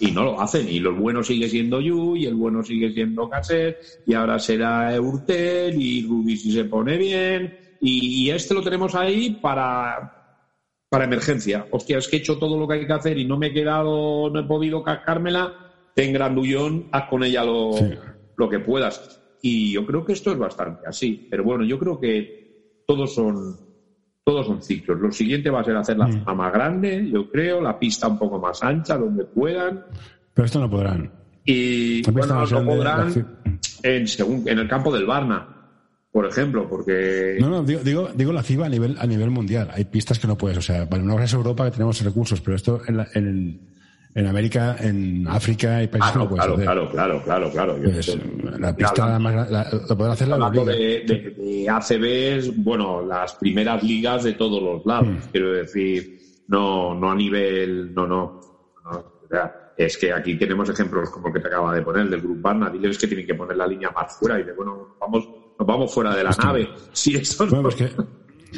Y 0.00 0.10
no 0.10 0.24
lo 0.24 0.40
hacen. 0.40 0.68
Y 0.68 0.80
los 0.80 0.98
buenos 0.98 1.28
sigue 1.28 1.48
siendo 1.48 1.80
Yu, 1.80 2.16
y 2.16 2.26
el 2.26 2.34
bueno 2.34 2.62
sigue 2.62 2.92
siendo 2.92 3.26
Caser, 3.30 3.78
y 4.06 4.12
ahora 4.12 4.38
será 4.38 5.00
Urtel, 5.00 5.80
y 5.80 6.06
Rubi 6.06 6.36
si 6.36 6.52
se 6.52 6.64
pone 6.66 6.98
bien. 6.98 7.56
Y, 7.84 8.24
y 8.26 8.30
este 8.30 8.54
lo 8.54 8.62
tenemos 8.62 8.94
ahí 8.94 9.38
para, 9.42 10.38
para 10.88 11.04
emergencia. 11.04 11.66
Hostia, 11.70 11.98
es 11.98 12.08
que 12.08 12.16
he 12.16 12.18
hecho 12.20 12.38
todo 12.38 12.58
lo 12.58 12.66
que 12.66 12.74
hay 12.74 12.86
que 12.86 12.92
hacer 12.92 13.18
y 13.18 13.24
no 13.26 13.36
me 13.36 13.48
he 13.48 13.52
quedado, 13.52 14.30
no 14.30 14.40
he 14.40 14.44
podido 14.44 14.82
cascármela. 14.82 15.52
Ten 15.94 16.12
grandullón, 16.12 16.88
haz 16.92 17.08
con 17.08 17.22
ella 17.22 17.44
lo, 17.44 17.72
Sí. 17.74 17.90
lo 18.36 18.48
que 18.48 18.58
puedas. 18.60 19.20
Y 19.42 19.72
yo 19.74 19.84
creo 19.86 20.04
que 20.04 20.14
esto 20.14 20.32
es 20.32 20.38
bastante 20.38 20.86
así. 20.86 21.28
Pero 21.30 21.44
bueno, 21.44 21.64
yo 21.64 21.78
creo 21.78 22.00
que 22.00 22.82
todos 22.86 23.14
son 23.14 23.56
todos 24.24 24.46
son 24.46 24.62
ciclos. 24.62 24.98
Lo 24.98 25.12
siguiente 25.12 25.50
va 25.50 25.60
a 25.60 25.64
ser 25.64 25.76
hacer 25.76 25.98
la 25.98 26.10
zona 26.10 26.32
más 26.34 26.50
grande, 26.52 27.10
yo 27.12 27.30
creo, 27.30 27.60
la 27.60 27.78
pista 27.78 28.08
un 28.08 28.18
poco 28.18 28.38
más 28.38 28.62
ancha, 28.62 28.96
donde 28.96 29.24
puedan. 29.26 29.84
Pero 30.32 30.46
esto 30.46 30.60
no 30.60 30.70
podrán. 30.70 31.12
Y 31.44 32.00
bueno, 32.10 32.46
no 32.46 32.64
podrán 32.64 33.12
en, 33.82 34.08
según, 34.08 34.48
en 34.48 34.58
el 34.60 34.66
campo 34.66 34.90
del 34.90 35.04
Barna, 35.04 35.53
por 36.14 36.26
ejemplo, 36.26 36.68
porque... 36.68 37.38
No, 37.40 37.50
no, 37.50 37.64
digo, 37.64 37.80
digo, 37.82 38.08
digo 38.14 38.32
la 38.32 38.44
FIBA 38.44 38.66
a 38.66 38.68
nivel, 38.68 38.96
a 39.00 39.04
nivel 39.04 39.30
mundial. 39.30 39.68
Hay 39.74 39.84
pistas 39.86 40.16
que 40.16 40.28
no 40.28 40.38
puedes, 40.38 40.56
o 40.56 40.62
sea, 40.62 40.84
bueno, 40.84 41.06
una 41.06 41.14
cosa 41.14 41.24
es 41.24 41.32
Europa 41.34 41.64
que 41.64 41.72
tenemos 41.72 42.00
recursos, 42.04 42.40
pero 42.40 42.54
esto 42.54 42.82
en, 42.86 43.04
en, 43.14 43.60
en 44.14 44.26
América, 44.28 44.76
en 44.78 45.26
África 45.26 45.78
hay 45.78 45.88
países 45.88 46.12
que 46.12 46.18
no 46.20 46.28
puedes 46.28 46.44
claro, 46.44 46.54
hacer. 46.54 46.64
Claro, 46.66 46.90
claro, 46.92 47.22
claro, 47.24 47.50
claro. 47.50 47.76
Pues, 47.82 48.16
la 48.60 48.76
pista 48.76 49.18
más, 49.18 49.50
la, 49.50 49.68
lo 49.88 49.96
pueden 49.96 50.12
hacer 50.12 50.28
la 50.28 50.50
de, 50.50 51.02
de, 51.04 51.34
de 51.36 51.68
ACBs, 51.68 52.62
bueno, 52.62 53.04
las 53.04 53.34
primeras 53.34 53.82
ligas 53.82 54.22
de 54.22 54.34
todos 54.34 54.62
los 54.62 54.86
lados, 54.86 55.08
Mm. 55.08 55.30
quiero 55.32 55.52
decir, 55.52 56.20
no, 56.46 56.94
no 56.94 57.10
a 57.10 57.16
nivel, 57.16 57.92
no, 57.92 58.06
no, 58.06 58.40
no, 58.84 58.98
o 58.98 59.28
sea, 59.28 59.72
es 59.76 59.98
que 59.98 60.12
aquí 60.12 60.38
tenemos 60.38 60.70
ejemplos 60.70 61.10
como 61.10 61.26
el 61.26 61.34
que 61.34 61.40
te 61.40 61.48
acaba 61.48 61.74
de 61.74 61.82
poner, 61.82 62.08
del 62.08 62.20
Grupo 62.20 62.40
Barna, 62.40 62.70
diles 62.70 62.98
que 62.98 63.08
tienen 63.08 63.26
que 63.26 63.34
poner 63.34 63.56
la 63.56 63.66
línea 63.66 63.90
más 63.90 64.16
fuera 64.16 64.38
y 64.38 64.44
de, 64.44 64.52
bueno, 64.52 64.94
vamos, 65.00 65.28
nos 65.58 65.66
vamos 65.66 65.92
fuera 65.94 66.14
de 66.14 66.24
la 66.24 66.30
nave. 66.30 66.68
Si 66.92 67.14
eso 67.16 67.46
Bueno, 67.46 67.56
no- 67.56 67.62
pues 67.70 67.74
que, 67.76 67.90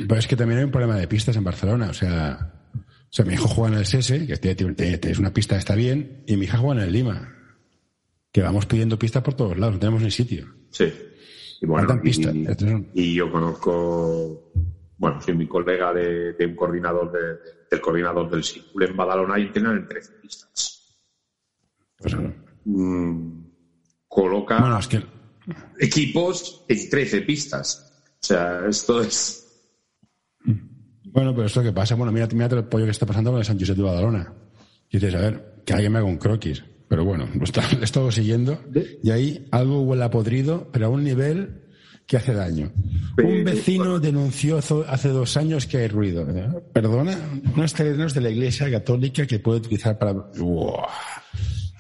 pero 0.07 0.17
es 0.19 0.27
que 0.27 0.37
también 0.37 0.59
hay 0.59 0.65
un 0.65 0.71
problema 0.71 0.97
de 0.97 1.09
pistas 1.09 1.37
en 1.37 1.45
Barcelona. 1.45 1.89
O 1.91 1.95
sea, 1.95 2.53
o 2.75 3.09
sea 3.11 3.25
mi 3.25 3.35
hijo 3.35 3.49
juega 3.49 3.73
en 3.75 3.79
el 3.81 3.87
SESE, 3.87 4.27
que 4.27 5.11
es 5.11 5.19
una 5.19 5.33
pista 5.33 5.55
que 5.55 5.61
está 5.61 5.75
bien, 5.75 6.23
y 6.27 6.37
mi 6.37 6.45
hija 6.45 6.59
juega 6.59 6.83
en 6.83 6.89
el 6.89 6.93
Lima. 6.93 7.33
Que 8.33 8.43
vamos 8.43 8.67
pidiendo 8.67 8.99
pistas 8.99 9.23
por 9.23 9.35
todos 9.35 9.57
lados, 9.59 9.75
no 9.75 9.81
tenemos 9.81 10.03
ni 10.03 10.11
sitio. 10.11 10.47
Sí. 10.71 10.93
Y 11.63 11.67
bueno, 11.67 11.89
Faltan 11.89 12.03
pistas. 12.03 12.35
y, 12.35 13.03
y 13.03 13.15
yo 13.15 13.31
conozco, 13.33 14.53
bueno, 14.99 15.19
soy 15.23 15.35
mi 15.35 15.49
colega 15.49 15.95
de, 15.95 16.35
de 16.35 16.47
un 16.47 16.55
coordinador 16.55 17.11
de- 17.13 17.57
del 17.71 17.81
coordinador 17.81 18.31
del 18.31 18.45
SICUL 18.45 18.83
en 18.85 18.97
Badalona 18.97 19.39
y 19.39 19.43
entrenan 19.45 19.79
en 19.79 19.89
13 19.89 20.13
pistas. 20.23 20.99
Pues, 21.99 22.15
Mm, 22.69 23.45
coloca 24.09 24.59
bueno, 24.59 24.79
es 24.81 24.89
que 24.89 25.01
equipos 25.79 26.65
en 26.69 26.91
13 26.91 27.23
pistas. 27.23 27.93
O 28.21 28.27
sea, 28.27 28.67
esto 28.69 29.01
es. 29.01 29.43
Bueno, 31.05 31.35
pero 31.35 31.47
esto 31.47 31.63
que 31.63 31.73
pasa, 31.73 31.95
bueno, 31.95 32.13
mira, 32.13 32.29
mira 32.33 32.47
el 32.47 32.65
pollo 32.65 32.85
que 32.85 32.91
está 32.91 33.07
pasando 33.07 33.31
con 33.31 33.41
el 33.41 33.47
San 33.47 33.59
Josep 33.59 33.77
de 33.77 33.83
Badalona. 33.83 34.33
Y 34.91 34.99
dices, 34.99 35.15
a 35.15 35.21
ver, 35.21 35.63
que 35.65 35.73
alguien 35.73 35.93
me 35.93 35.99
haga 35.99 36.07
un 36.07 36.19
croquis. 36.19 36.63
Pero 36.89 37.05
bueno, 37.05 37.29
lo 37.35 37.45
está, 37.45 37.63
lo 37.73 37.81
he 37.81 37.85
estado 37.85 38.11
siguiendo 38.13 38.61
y 39.03 39.11
ahí 39.11 39.49
algo 39.51 39.83
huele 39.83 40.05
a 40.05 40.11
podrido, 40.11 40.69
pero 40.73 40.87
a 40.87 40.89
un 40.89 41.05
nivel 41.05 41.63
que 42.07 42.17
hace 42.17 42.33
daño. 42.33 42.73
Pero, 43.17 43.29
un 43.29 43.45
vecino 43.45 43.99
denunció 43.99 44.59
hace 44.59 45.09
dos 45.09 45.37
años 45.37 45.67
que 45.67 45.79
hay 45.79 45.89
ruido. 45.89 46.25
Perdona, 46.73 47.19
unos 47.55 47.75
terrenos 47.75 48.15
de 48.15 48.21
la 48.21 48.31
Iglesia 48.31 48.71
Católica 48.71 49.27
que 49.27 49.41
puede 49.41 49.59
utilizar 49.59 49.99
para... 49.99 50.13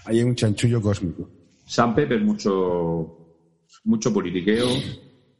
Ahí 0.05 0.19
hay 0.19 0.23
un 0.25 0.35
chanchullo 0.35 0.83
cósmico. 0.83 1.31
San 1.65 1.95
Pepe 1.95 2.17
es 2.17 2.23
mucho, 2.23 3.16
mucho 3.87 4.13
politiqueo 4.13 4.69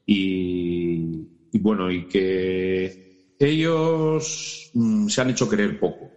y, 0.07 1.29
y 1.53 1.59
bueno, 1.59 1.91
y 1.91 2.07
que 2.09 3.35
ellos 3.39 4.71
mm, 4.75 5.09
se 5.09 5.21
han 5.21 5.31
hecho 5.31 5.49
creer 5.49 5.79
poco. 5.79 6.11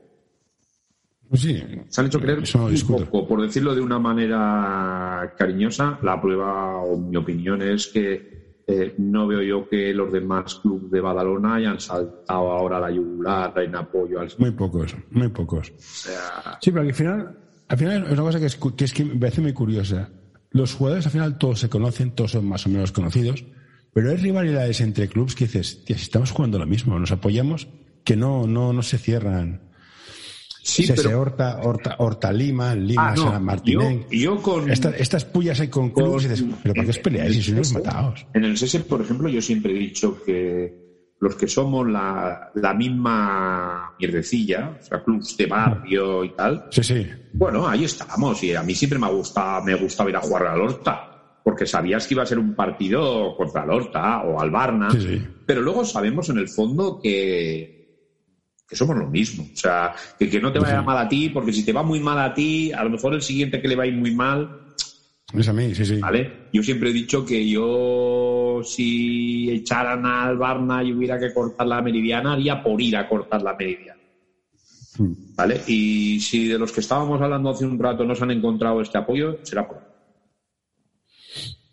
Pues 1.28 1.42
sí, 1.42 1.62
Se 1.90 2.02
han 2.02 2.08
hecho 2.08 2.20
creer 2.20 2.42
no 2.56 2.66
un 2.66 2.72
discuto. 2.72 3.06
poco, 3.06 3.28
por 3.28 3.42
decirlo 3.42 3.76
de 3.76 3.82
una 3.82 4.00
manera 4.00 5.32
cariñosa. 5.38 6.00
La 6.02 6.20
prueba, 6.20 6.78
o 6.82 6.98
mi 6.98 7.16
opinión, 7.18 7.62
es 7.62 7.88
que 7.88 8.56
eh, 8.66 8.96
no 8.98 9.28
veo 9.28 9.42
yo 9.44 9.68
que 9.70 9.94
los 9.94 10.12
demás 10.12 10.56
clubes 10.56 10.90
de 10.90 11.02
Badalona 11.02 11.56
hayan 11.56 11.80
saltado 11.80 12.52
ahora 12.52 12.78
a 12.78 12.80
la 12.80 12.92
yugular 12.92 13.54
en 13.60 13.76
apoyo 13.76 14.20
al. 14.20 14.32
Muy 14.40 14.52
pocos, 14.52 14.96
muy 15.12 15.28
pocos. 15.30 15.70
O 15.70 15.74
sea, 15.78 16.58
Sí, 16.62 16.72
pero 16.72 16.84
al 16.88 16.94
final, 16.96 17.38
al 17.68 17.78
final 17.78 18.06
es 18.06 18.12
una 18.12 18.24
cosa 18.24 18.40
que 18.40 18.46
es, 18.48 18.56
cu- 18.56 18.76
que 18.76 18.86
es 18.86 18.94
que 18.94 19.06
me 19.06 19.16
parece 19.20 19.42
muy 19.42 19.54
curiosa. 19.54 20.10
Los 20.52 20.74
jugadores 20.74 21.06
al 21.06 21.12
final 21.12 21.38
todos 21.38 21.60
se 21.60 21.70
conocen, 21.70 22.12
todos 22.12 22.32
son 22.32 22.46
más 22.48 22.66
o 22.66 22.70
menos 22.70 22.92
conocidos, 22.92 23.46
pero 23.94 24.10
hay 24.12 24.18
rivalidades 24.18 24.82
entre 24.82 25.08
clubes 25.08 25.36
que 25.36 25.46
dices, 25.46 25.84
"Tía, 25.86 25.98
si 25.98 26.04
estamos 26.04 26.32
jugando 26.32 26.58
lo 26.60 26.66
mismo, 26.66 26.98
nos 27.00 27.12
apoyamos, 27.12 27.68
que 28.04 28.16
no, 28.16 28.48
no, 28.48 28.74
no 28.74 28.82
se 28.82 28.98
cierran. 28.98 29.62
sí, 30.62 30.84
Se- 30.86 30.96
se 30.96 31.04
pero. 31.04 31.22
Horta, 31.22 31.62
Horta, 31.64 31.96
Horta 32.00 32.32
Lima, 32.34 32.76
Lima, 32.76 33.10
Ah, 33.12 33.16
no, 33.16 33.32
San 33.32 33.44
Martín. 33.44 33.80
yo, 33.80 34.08
yo 34.12 34.42
con. 34.42 34.70
Esta- 34.70 34.92
estas 34.92 35.26
pullas 35.26 35.60
hay 35.60 35.68
con 35.70 35.90
clubes 35.92 36.26
y 36.26 36.28
dices, 36.30 36.46
pero 36.62 36.74
¿para 36.76 36.86
qué 36.86 36.92
os 36.92 37.00
peleáis 37.00 37.36
si 37.36 37.42
sois 37.52 37.72
matados? 37.74 38.28
En 38.34 38.44
el 38.44 38.58
SESE, 38.58 38.82
por 38.82 39.02
ejemplo, 39.02 39.30
yo 39.30 39.42
siempre 39.42 39.72
he 39.74 39.80
dicho 39.80 40.22
que 40.24 40.89
los 41.22 41.36
que 41.36 41.48
somos 41.48 41.88
la, 41.90 42.50
la 42.56 42.74
misma 42.74 43.94
mierdecilla, 44.00 44.78
o 44.80 44.82
sea, 44.84 45.04
clubs 45.04 45.36
de 45.38 45.46
barrio 45.48 46.24
y 46.24 46.30
tal, 46.34 46.66
Sí, 46.72 46.82
sí. 46.84 47.08
bueno, 47.34 47.68
ahí 47.68 47.84
estábamos. 47.84 48.42
Y 48.44 48.56
a 48.56 48.64
mí 48.64 48.74
siempre 48.74 48.98
me 49.00 49.06
ha 49.08 49.10
gustado, 49.10 49.64
me 49.64 49.76
gustaba 49.76 50.10
ir 50.10 50.16
a 50.16 50.22
jugar 50.22 50.48
al 50.48 50.62
Horta, 50.62 51.06
porque 51.44 51.66
sabías 51.66 52.08
que 52.08 52.14
iba 52.14 52.24
a 52.24 52.26
ser 52.26 52.40
un 52.40 52.56
partido 52.56 53.36
contra 53.36 53.64
el 53.64 53.70
Horta 53.72 54.22
o 54.24 54.40
al 54.40 54.50
Barna. 54.52 54.92
Sí, 54.92 55.02
sí. 55.02 55.28
Pero 55.46 55.62
luego 55.62 55.84
sabemos 55.84 56.30
en 56.30 56.38
el 56.38 56.48
fondo 56.48 57.00
que, 57.04 57.76
que 58.68 58.76
somos 58.78 58.96
lo 58.96 59.08
mismo. 59.08 59.44
O 59.52 59.56
sea, 59.58 59.94
que, 60.18 60.30
que 60.30 60.40
no 60.40 60.54
te 60.54 60.60
vaya 60.60 60.82
mal 60.82 60.98
a 61.00 61.10
ti, 61.10 61.30
porque 61.30 61.52
si 61.52 61.66
te 61.66 61.74
va 61.74 61.84
muy 61.84 62.00
mal 62.00 62.20
a 62.20 62.34
ti, 62.34 62.72
a 62.72 62.84
lo 62.84 62.92
mejor 62.92 63.14
el 63.14 63.22
siguiente 63.22 63.62
que 63.62 63.68
le 63.68 63.76
va 63.76 63.84
a 63.84 63.88
ir 63.88 63.96
muy 63.96 64.14
mal, 64.16 64.48
Es 65.34 65.48
a 65.50 65.54
mí, 65.54 65.76
sí, 65.76 65.86
sí. 65.86 65.98
¿vale? 65.98 66.48
Yo 66.54 66.64
siempre 66.64 66.90
he 66.92 66.94
dicho 66.94 67.26
que 67.26 67.48
yo, 67.48 68.39
si 68.64 69.50
echaran 69.52 70.06
al 70.06 70.38
Barna 70.38 70.84
y 70.84 70.94
hubiera 70.94 71.20
que 71.20 71.34
cortar 71.34 71.68
la 71.68 71.82
meridiana, 71.82 72.34
haría 72.34 72.62
por 72.64 72.82
ir 72.82 72.96
a 72.98 73.08
cortar 73.08 73.42
la 73.42 73.56
meridiana. 73.56 74.00
Mm. 74.98 75.14
¿Vale? 75.36 75.62
Y 75.68 76.20
si 76.20 76.48
de 76.48 76.58
los 76.60 76.72
que 76.72 76.82
estábamos 76.82 77.22
hablando 77.22 77.50
hace 77.50 77.66
un 77.66 77.80
rato 77.80 78.04
no 78.04 78.14
se 78.16 78.24
han 78.24 78.32
encontrado 78.32 78.82
este 78.82 78.98
apoyo, 78.98 79.38
será 79.44 79.68
por. 79.68 79.78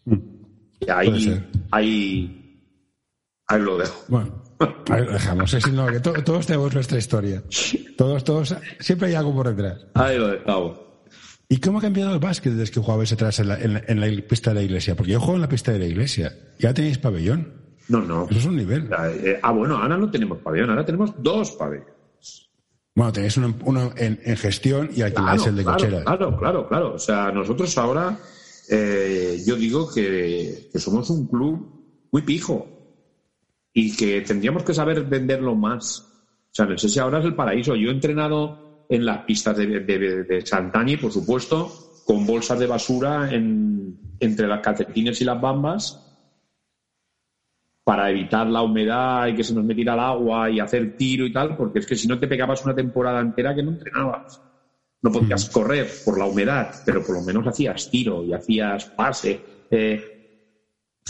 Y 0.07 0.85
Puede 0.87 0.93
ahí, 0.93 1.45
ahí, 1.73 2.61
ahí 3.49 3.61
lo 3.61 3.77
dejo. 3.79 4.05
Bueno, 4.09 4.43
ahí 4.91 5.05
lo 5.05 5.13
dejamos. 5.13 5.53
Es 5.55 5.73
no, 5.73 5.87
que 5.87 6.01
to- 6.01 6.23
todos 6.25 6.47
tenemos 6.47 6.73
nuestra 6.75 6.99
historia. 6.99 7.43
Todos, 7.97 8.23
todos, 8.23 8.55
siempre 8.79 9.09
hay 9.09 9.15
algo 9.15 9.35
por 9.35 9.49
detrás. 9.55 9.87
Ahí 9.95 10.17
lo 10.19 10.29
dejamos. 10.29 10.79
¿Y 11.49 11.59
cómo 11.59 11.79
ha 11.79 11.81
cambiado 11.83 12.13
el 12.13 12.19
básquet 12.19 12.53
desde 12.55 12.73
que 12.73 12.81
jugabais 12.81 13.13
atrás 13.13 13.39
en 13.39 13.49
la, 13.49 13.61
en 13.61 13.75
la- 13.75 13.83
en 13.87 14.01
la 14.01 14.23
pista 14.27 14.51
de 14.51 14.57
la 14.57 14.63
iglesia? 14.63 14.97
Porque 14.97 15.13
yo 15.13 15.21
juego 15.21 15.37
en 15.37 15.43
la 15.43 15.49
pista 15.49 15.73
de 15.73 15.79
la 15.79 15.87
iglesia. 15.87 16.33
Ya 16.59 16.75
tenéis 16.75 16.99
pabellón. 16.99 17.53
No, 17.89 18.01
no. 18.03 18.27
Eso 18.29 18.39
es 18.41 18.47
un 18.47 18.57
nivel. 18.57 18.91
Eh, 19.23 19.39
ah, 19.43 19.53
bueno, 19.53 19.77
ahora 19.77 19.97
no 19.97 20.11
tenemos 20.11 20.39
pabellón, 20.39 20.71
ahora 20.71 20.85
tenemos 20.85 21.13
dos 21.23 21.53
pabellones. 21.53 21.95
Bueno, 22.97 23.13
tenéis 23.13 23.37
uno, 23.37 23.55
uno 23.65 23.93
en, 23.97 24.19
en 24.25 24.37
gestión 24.37 24.91
y 24.97 25.03
alquiláis 25.03 25.47
el 25.47 25.55
de 25.57 25.63
claro, 25.63 25.79
cocheras. 25.79 26.03
Claro, 26.05 26.37
claro, 26.39 26.69
claro. 26.69 26.95
O 26.95 26.99
sea, 26.99 27.31
nosotros 27.31 27.77
ahora, 27.79 28.19
eh, 28.71 29.41
yo 29.47 29.55
digo 29.55 29.89
que, 29.93 30.69
que 30.73 30.79
somos 30.81 31.09
un 31.11 31.29
club 31.29 32.09
muy 32.11 32.23
pijo 32.23 32.67
y 33.73 33.95
que 33.95 34.23
tendríamos 34.23 34.65
que 34.65 34.75
saber 34.75 35.05
venderlo 35.05 35.55
más. 35.55 36.01
O 36.01 36.55
sea, 36.57 36.65
no 36.65 36.77
sé 36.79 36.89
si 36.89 36.99
ahora 36.99 37.21
es 37.21 37.27
el 37.27 37.35
paraíso. 37.37 37.77
Yo 37.77 37.91
he 37.91 37.93
entrenado 37.93 38.66
en 38.89 39.05
las 39.05 39.25
pistas 39.25 39.57
de, 39.57 39.81
de, 39.81 40.25
de 40.25 40.47
Santani, 40.47 40.97
por 40.97 41.13
supuesto, 41.13 41.73
con 42.05 42.25
bolsas 42.25 42.59
de 42.59 42.67
basura 42.67 43.33
en, 43.33 43.99
entre 44.21 44.47
las 44.47 44.61
calcetines 44.61 45.21
y 45.21 45.25
las 45.25 45.41
bambas 45.41 46.03
para 47.83 48.11
evitar 48.11 48.49
la 48.49 48.63
humedad 48.63 49.29
y 49.29 49.35
que 49.35 49.45
se 49.45 49.55
nos 49.55 49.65
metiera 49.65 49.95
el 49.95 50.01
agua 50.01 50.51
y 50.51 50.59
hacer 50.59 50.97
tiro 50.97 51.25
y 51.25 51.33
tal, 51.33 51.57
porque 51.57 51.79
es 51.79 51.87
que 51.87 51.97
si 51.97 52.09
no 52.09 52.19
te 52.19 52.27
pegabas 52.27 52.65
una 52.65 52.75
temporada 52.75 53.21
entera 53.21 53.55
que 53.55 53.63
no 53.63 53.71
entrenabas. 53.71 54.41
No 55.03 55.13
podías 55.13 55.49
correr 55.51 55.89
por 56.05 56.19
la 56.19 56.25
humedad, 56.25 56.69
pero 56.85 57.05
por 57.05 57.15
lo 57.15 57.23
menos 57.23 57.47
hacías 57.47 57.89
tiro 57.89 58.25
y 58.25 58.33
hacías 58.33 58.91
pase. 58.97 59.41
Eh, 59.71 60.03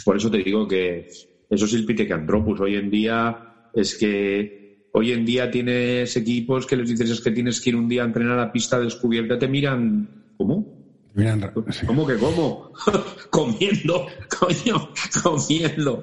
por 0.05 0.17
eso 0.17 0.31
te 0.31 0.39
digo 0.39 0.69
que 0.69 1.07
eso 1.49 1.65
es 1.65 1.73
el 1.73 1.87
Pitecantropus. 1.87 2.61
Hoy 2.61 2.77
en 2.77 2.91
día 2.91 3.39
es 3.73 3.97
que 3.97 4.66
hoy 4.97 5.13
en 5.13 5.27
día 5.27 5.51
tienes 5.51 6.17
equipos 6.17 6.67
que 6.67 6.75
les 6.75 6.89
dices 6.89 7.11
es 7.11 7.21
que 7.21 7.31
tienes 7.31 7.61
que 7.61 7.69
ir 7.69 7.77
un 7.77 7.87
día 7.87 8.03
a 8.03 8.07
entrenar 8.07 8.39
a 8.39 8.51
pista 8.51 8.81
descubierta, 8.81 9.39
te 9.39 9.47
miran, 9.47 10.09
¿cómo? 10.39 10.75
Miran 11.13 11.53
sí. 11.71 11.85
¿Cómo 11.87 12.07
que 12.07 12.17
cómo? 12.17 12.73
comiendo, 13.31 14.07
coño, 14.39 14.91
comiendo. 15.23 16.01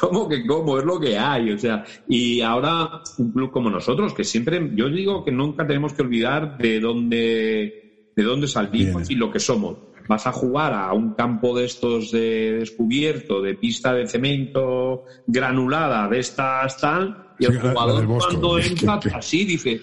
¿Cómo 0.00 0.28
que 0.28 0.46
cómo? 0.46 0.78
Es 0.78 0.84
lo 0.84 1.00
que 1.00 1.18
hay. 1.18 1.50
O 1.50 1.58
sea, 1.58 1.84
y 2.08 2.40
ahora 2.40 3.02
un 3.18 3.32
club 3.32 3.50
como 3.50 3.68
nosotros, 3.68 4.14
que 4.14 4.22
siempre, 4.22 4.70
yo 4.74 4.88
digo 4.90 5.24
que 5.24 5.32
nunca 5.32 5.66
tenemos 5.66 5.92
que 5.92 6.02
olvidar 6.02 6.56
de 6.56 6.78
dónde, 6.78 8.12
de 8.14 8.22
dónde 8.22 8.46
salimos 8.46 9.08
Bien. 9.08 9.18
y 9.18 9.20
lo 9.20 9.32
que 9.32 9.40
somos. 9.40 9.76
Vas 10.08 10.26
a 10.26 10.32
jugar 10.32 10.72
a 10.74 10.92
un 10.92 11.14
campo 11.14 11.56
de 11.56 11.64
estos 11.64 12.10
de 12.10 12.52
descubierto, 12.58 13.40
de 13.42 13.54
pista 13.54 13.92
de 13.94 14.06
cemento 14.06 15.02
granulada, 15.26 16.08
de 16.08 16.18
estas 16.20 16.78
tal, 16.80 17.16
y 17.38 17.44
el 17.44 17.58
jugador 17.60 18.06
cuando 18.06 18.58
entra 18.58 19.00
que- 19.00 19.10
así 19.10 19.44
dice, 19.44 19.80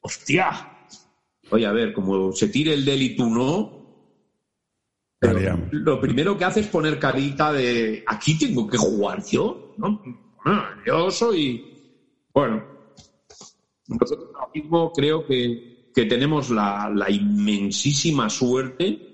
hostia, 0.00 0.66
Oye, 1.52 1.66
a 1.66 1.72
ver, 1.72 1.92
como 1.92 2.32
se 2.32 2.48
tire 2.48 2.74
el 2.74 2.84
del 2.84 3.02
y 3.02 3.16
tú 3.16 3.28
no, 3.28 3.76
pero 5.18 5.38
lo 5.72 6.00
primero 6.00 6.38
que 6.38 6.44
hace 6.44 6.60
es 6.60 6.68
poner 6.68 6.98
carita 6.98 7.52
de 7.52 8.02
aquí 8.06 8.38
tengo 8.38 8.66
que 8.68 8.78
jugar 8.78 9.22
yo, 9.28 9.74
¿no? 9.76 10.00
yo 10.86 11.10
soy. 11.10 11.60
Bueno, 12.32 12.64
nosotros 13.88 14.30
ahora 14.34 14.50
mismo 14.54 14.92
creo 14.92 15.26
que, 15.26 15.90
que 15.92 16.06
tenemos 16.06 16.50
la, 16.50 16.90
la 16.94 17.10
inmensísima 17.10 18.30
suerte 18.30 19.09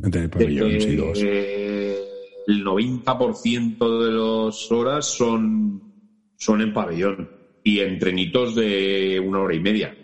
de 0.00 0.10
tener 0.10 0.30
pabellones 0.30 0.86
y 0.86 0.96
dos. 0.96 1.18
el 1.20 2.64
90% 2.64 4.04
de 4.04 4.12
las 4.12 4.72
horas 4.72 5.06
son, 5.06 5.82
son 6.36 6.60
en 6.60 6.72
pabellón 6.72 7.30
y 7.62 7.80
en 7.80 7.98
trenitos 7.98 8.54
de 8.54 9.20
una 9.24 9.40
hora 9.40 9.54
y 9.54 9.60
media. 9.60 9.96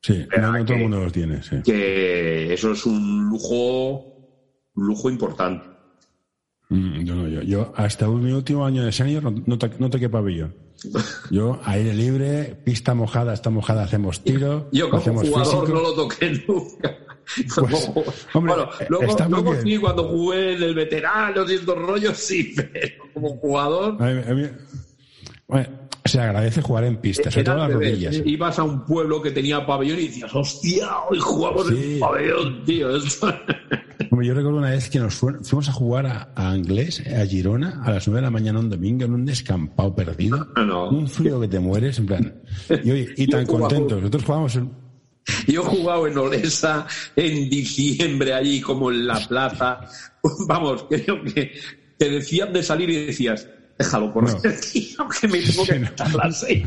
Sí, 0.00 0.24
no, 0.40 0.64
todo 0.64 0.76
el 0.76 0.82
mundo 0.82 1.00
los 1.00 1.12
tiene. 1.12 1.42
Sí. 1.42 1.56
Que 1.64 2.52
eso 2.54 2.72
es 2.72 2.86
un 2.86 3.28
lujo, 3.28 3.96
un 4.74 4.86
lujo 4.86 5.10
importante. 5.10 5.66
Mm, 6.70 7.00
yo 7.04 7.14
no, 7.14 7.28
yo, 7.28 7.42
yo 7.42 7.72
hasta 7.76 8.06
mi 8.08 8.30
último 8.32 8.64
año 8.64 8.84
de 8.84 8.92
senior 8.92 9.22
no, 9.24 9.42
no, 9.46 9.90
toqué 9.90 10.08
pabellón. 10.08 10.54
Yo, 11.30 11.58
aire 11.64 11.92
libre, 11.92 12.56
pista 12.64 12.94
mojada, 12.94 13.34
está 13.34 13.50
mojada, 13.50 13.82
hacemos 13.82 14.22
tiro. 14.22 14.68
Yo 14.70 14.88
como 14.88 15.00
hacemos 15.00 15.28
jugador 15.28 15.66
físico. 15.66 15.74
no 15.74 15.82
lo 15.82 15.94
toqué 15.94 16.42
nunca. 16.46 16.96
Pues, 17.54 17.90
hombre, 18.34 18.54
bueno, 18.54 18.70
luego, 18.88 19.06
muy 19.06 19.28
luego 19.30 19.50
bien. 19.52 19.62
sí, 19.64 19.76
cuando 19.78 20.08
jugué 20.08 20.54
en 20.54 20.62
el 20.62 20.74
veterano 20.74 21.44
y 21.50 21.54
estos 21.54 21.78
rollos, 21.78 22.16
sí, 22.16 22.54
pero 22.72 23.04
como 23.14 23.28
jugador. 23.36 23.96
A 24.02 24.06
mí- 24.06 24.22
a 24.28 24.34
mí- 24.34 24.48
bueno, 25.46 25.68
se 26.04 26.20
agradece 26.20 26.62
jugar 26.62 26.84
en 26.84 26.96
pista, 26.98 27.30
sobre 27.30 27.44
todo 27.44 27.56
las 27.56 27.72
rodillas. 27.72 28.22
Ibas 28.24 28.58
a 28.58 28.62
un 28.64 28.84
pueblo 28.84 29.20
que 29.22 29.30
tenía 29.30 29.64
pabellón 29.66 29.98
y 29.98 30.08
decías, 30.08 30.34
hostia, 30.34 30.88
hoy 31.10 31.18
jugamos 31.18 31.66
Sí. 31.68 31.94
en 31.94 32.00
pabellón, 32.00 32.64
tío. 32.64 32.96
Esto- 32.96 33.26
Hombre, 34.10 34.26
Yo 34.28 34.34
recuerdo 34.34 34.58
una 34.58 34.70
vez 34.70 34.88
que 34.88 34.98
nos 35.00 35.14
fuimos 35.16 35.68
a 35.68 35.72
jugar 35.72 36.06
a, 36.06 36.32
a 36.34 36.50
Anglés, 36.50 37.02
a 37.06 37.26
Girona, 37.26 37.82
a 37.84 37.90
las 37.92 38.06
9 38.08 38.18
de 38.20 38.22
la 38.26 38.30
mañana 38.30 38.58
un 38.60 38.70
domingo, 38.70 39.04
en 39.04 39.12
un 39.12 39.26
descampado 39.26 39.94
perdido. 39.94 40.46
Ah, 40.56 40.62
no. 40.64 40.88
Un 40.88 41.08
frío 41.08 41.40
que 41.40 41.48
te 41.48 41.58
mueres, 41.60 41.98
en 41.98 42.06
plan. 42.06 42.34
Y, 42.84 42.90
oye, 42.90 43.08
y 43.16 43.26
tan 43.26 43.44
contentos. 43.44 43.98
Nosotros 43.98 44.24
jugábamos 44.24 44.56
en. 44.56 44.70
Yo 45.46 45.62
he 45.62 45.64
jugado 45.64 46.06
en 46.06 46.18
Olesa 46.18 46.86
en 47.16 47.48
diciembre 47.48 48.34
allí 48.34 48.60
como 48.60 48.90
en 48.90 49.06
la 49.06 49.20
plaza. 49.26 49.78
Vamos, 50.46 50.86
creo 50.88 51.22
que 51.22 51.52
te 51.96 52.10
decían 52.10 52.52
de 52.52 52.62
salir 52.62 52.90
y 52.90 53.06
decías, 53.06 53.48
déjalo 53.78 54.12
por 54.12 54.24
No. 54.24 54.40
tío, 54.40 55.08
que 55.20 55.28
me 55.28 55.40
tengo 55.40 55.64
que 55.64 55.76
echar 55.92 56.14
las 56.14 56.40
seis. 56.40 56.66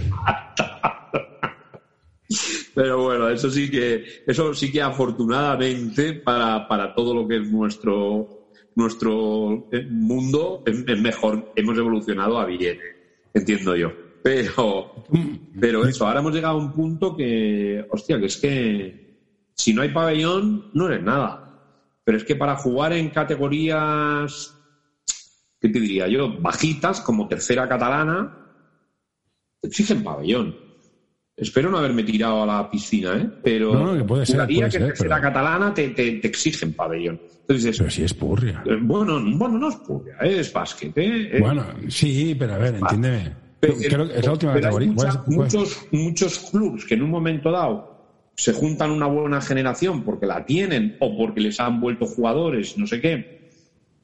Pero 2.74 3.04
bueno, 3.04 3.30
eso 3.30 3.50
sí 3.50 3.69
que, 3.69 4.06
eso 4.26 4.54
sí 4.54 4.71
que 4.71 4.82
afortunadamente 4.82 6.13
para, 6.13 6.67
para 6.67 6.93
todo 6.93 7.13
lo 7.13 7.28
que 7.28 7.38
es 7.38 7.52
nuestro, 7.52 8.30
nuestro 8.76 9.67
eh, 9.71 9.86
mundo 9.89 10.63
es, 10.65 10.84
es 10.88 11.02
mejor, 11.02 11.52
hemos 11.56 11.78
evolucionado 11.78 12.39
a 12.39 12.45
bien, 12.45 12.78
entiendo 13.34 13.76
yo. 13.76 13.91
Pero, 14.24 14.92
pero 15.60 15.86
eso, 15.88 16.06
ahora 16.06 16.20
hemos 16.20 16.34
llegado 16.34 16.56
a 16.56 16.60
un 16.60 16.72
punto 16.72 17.16
que, 17.16 17.84
hostia, 17.90 18.20
que 18.20 18.26
es 18.28 18.38
que 18.38 19.02
si 19.56 19.74
no 19.74 19.82
hay 19.82 19.90
pabellón, 19.90 20.68
no 20.74 20.88
eres 20.88 21.04
nada. 21.04 21.44
Pero 22.04 22.18
es 22.18 22.24
que 22.24 22.36
para 22.36 22.56
jugar 22.56 22.94
en 22.94 23.10
categorías, 23.10 24.60
¿qué 25.60 25.70
te 25.70 25.80
diría 25.80 26.08
yo? 26.08 26.40
Bajitas, 26.40 27.02
como 27.02 27.28
tercera 27.28 27.68
catalana, 27.68 28.32
te 29.60 29.68
exigen 29.68 30.04
pabellón. 30.04 30.56
Espero 31.36 31.70
no 31.72 31.78
haberme 31.80 32.04
tirado 32.04 32.44
a 32.44 32.46
la 32.46 32.70
piscina, 32.70 33.18
¿eh? 33.18 33.30
Pero 33.42 33.74
No, 33.74 33.86
no, 33.86 33.98
que 33.98 34.04
puede 34.04 34.26
ser, 34.26 34.38
puede 34.46 34.66
que 34.66 34.72
ser, 34.72 34.88
tercera 34.88 35.16
pero- 35.16 35.22
catalana 35.34 35.74
te, 35.74 35.90
te, 35.90 36.14
te 36.20 36.28
exigen 36.28 36.74
pabellón. 36.74 37.20
Entonces 37.48 37.78
Pero 37.78 37.90
si 37.90 38.04
es 38.04 38.14
purria. 38.14 38.62
eh, 38.66 38.78
bueno, 38.80 39.20
bueno, 39.38 39.58
no 39.58 39.70
es 39.70 39.76
purria, 39.78 40.16
¿eh? 40.22 40.40
es 40.40 40.54
básquet, 40.54 40.92
¿eh? 40.98 41.38
Bueno, 41.40 41.66
sí, 41.88 42.36
pero 42.38 42.54
a 42.54 42.58
ver, 42.58 42.76
entiéndeme. 42.76 43.51
Pero- 43.62 43.76
Creo 43.78 44.08
que 44.08 44.17
es 44.17 44.26
la 44.26 44.32
última 44.34 44.54
categoría. 44.54 44.91
mucha- 44.91 45.02
¿Cuál 45.02 45.15
es- 45.15 45.24
cuál- 45.24 45.38
muchos, 45.38 45.88
muchos 45.91 46.39
clubs 46.52 46.86
que 46.86 46.95
en 46.95 47.04
un 47.04 47.10
momento 47.12 47.52
dado 47.52 47.91
se 48.36 48.54
juntan 48.54 48.91
una 48.91 49.06
buena 49.06 49.39
generación 49.39 50.04
porque 50.04 50.26
la 50.26 50.45
tienen 50.45 50.97
o 51.00 51.15
porque 51.15 51.39
les 51.41 51.60
han 51.60 51.80
vuelto 51.80 52.06
jugadores, 52.06 52.78
no 52.78 52.88
sé 52.88 53.00
qué, 53.00 53.50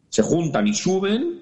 se 0.10 0.22
juntan 0.22 0.68
y 0.68 0.74
suben, 0.74 1.42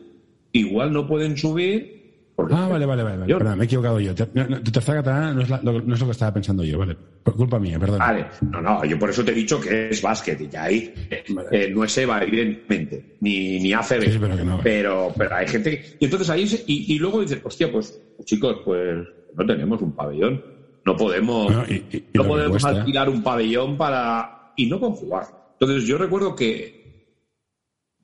igual 0.53 0.93
no 0.93 1.05
pueden 1.07 1.35
subir. 1.37 2.04
Ah, 2.37 2.67
vale, 2.67 2.85
vale, 2.85 3.01
vale. 3.03 3.25
Perdón, 3.25 3.57
me 3.57 3.63
he 3.63 3.65
equivocado 3.65 3.99
yo. 3.99 4.13
No, 4.33 4.61
Tu 4.61 4.71
tercera 4.71 5.01
catalana 5.01 5.33
no 5.33 5.41
es, 5.41 5.49
la- 5.49 5.61
lo, 5.63 5.81
no 5.81 5.93
es 5.93 5.99
lo 5.99 6.05
que 6.07 6.11
estaba 6.11 6.33
pensando 6.33 6.63
yo, 6.63 6.77
vale. 6.77 6.97
Por 7.23 7.35
culpa 7.35 7.59
mía, 7.59 7.79
perdón. 7.79 7.99
Vale, 7.99 8.27
no, 8.51 8.61
no, 8.61 8.85
yo 8.85 8.99
por 8.99 9.09
eso 9.09 9.23
te 9.25 9.31
he 9.31 9.35
dicho 9.35 9.59
que 9.59 9.89
es 9.89 10.01
básquet 10.01 10.39
y 10.41 10.49
ya 10.49 10.63
ahí 10.65 10.91
eh, 11.09 11.23
Vale. 11.29 11.47
eh, 11.51 11.69
no 11.73 11.83
es 11.83 11.97
EVA, 11.97 12.21
evidentemente, 12.23 13.05
ni, 13.21 13.59
ni 13.59 13.73
ACB. 13.73 14.11
Sí, 14.11 14.17
pero 14.19 14.35
que 14.37 14.43
no. 14.43 14.59
pero, 14.61 15.13
pero 15.17 15.35
hay 15.35 15.47
gente 15.47 15.71
que... 15.71 15.85
Y 15.99 16.05
entonces 16.05 16.29
ahí, 16.29 16.45
se- 16.47 16.63
y, 16.67 16.93
y 16.93 16.99
luego 16.99 17.21
dices, 17.21 17.39
hostia, 17.43 17.71
pues 17.71 17.99
chicos, 18.25 18.57
pues 18.63 18.97
no 19.33 19.45
tenemos 19.45 19.81
un 19.81 19.93
pabellón, 19.95 20.43
no 20.85 20.95
podemos, 20.95 21.45
Bueno, 21.45 21.63
y- 21.67 21.83
y- 21.89 21.97
y 21.97 22.17
no 22.17 22.25
podemos 22.27 22.61
cuesta. 22.61 22.79
alquilar 22.81 23.09
un 23.09 23.23
pabellón 23.23 23.75
para... 23.77 24.29
y 24.55 24.67
no 24.67 24.79
con 24.79 24.91
jugar. 24.91 25.23
Entonces 25.59 25.87
yo 25.87 25.97
recuerdo 25.97 26.35
que, 26.35 26.75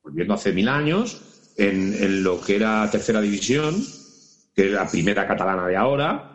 volviendo 0.03 0.33
hace 0.33 0.51
mil 0.53 0.67
años, 0.67 1.21
en, 1.57 1.93
en 1.93 2.23
lo 2.23 2.41
que 2.41 2.55
era 2.55 2.89
tercera 2.89 3.21
división, 3.21 3.75
que 4.55 4.65
es 4.67 4.71
la 4.71 4.87
primera 4.87 5.25
catalana 5.27 5.67
de 5.67 5.75
ahora, 5.75 6.27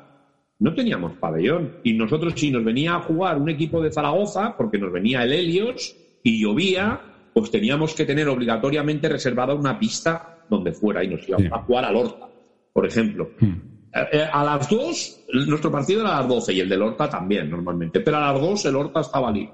no 0.58 0.74
teníamos 0.74 1.12
pabellón. 1.18 1.76
Y 1.84 1.92
nosotros, 1.94 2.32
si 2.36 2.50
nos 2.50 2.64
venía 2.64 2.94
a 2.94 3.02
jugar 3.02 3.38
un 3.38 3.48
equipo 3.50 3.82
de 3.82 3.92
Zaragoza, 3.92 4.54
porque 4.56 4.78
nos 4.78 4.92
venía 4.92 5.22
el 5.22 5.32
Helios 5.32 5.94
y 6.22 6.40
llovía, 6.40 7.00
pues 7.34 7.50
teníamos 7.50 7.94
que 7.94 8.04
tener 8.06 8.26
obligatoriamente 8.28 9.08
reservada 9.08 9.54
una 9.54 9.78
pista 9.78 10.38
donde 10.48 10.72
fuera 10.72 11.04
y 11.04 11.08
nos 11.08 11.28
íbamos 11.28 11.46
Sí. 11.48 11.52
a 11.52 11.58
jugar 11.62 11.84
al 11.84 11.96
Horta, 11.96 12.26
por 12.72 12.86
ejemplo. 12.86 13.30
Hmm. 13.38 13.52
Eh, 13.94 14.06
eh, 14.12 14.26
A 14.32 14.44
las 14.44 14.68
dos, 14.68 15.24
nuestro 15.46 15.70
partido 15.70 16.00
era 16.00 16.16
a 16.16 16.20
las 16.20 16.28
12 16.28 16.52
y 16.54 16.60
el 16.60 16.68
del 16.68 16.82
Horta 16.82 17.08
también, 17.10 17.50
normalmente. 17.50 18.00
Pero 18.00 18.16
a 18.16 18.32
las 18.32 18.40
dos 18.40 18.64
el 18.64 18.76
Horta 18.76 19.00
estaba 19.00 19.30
libre. 19.30 19.52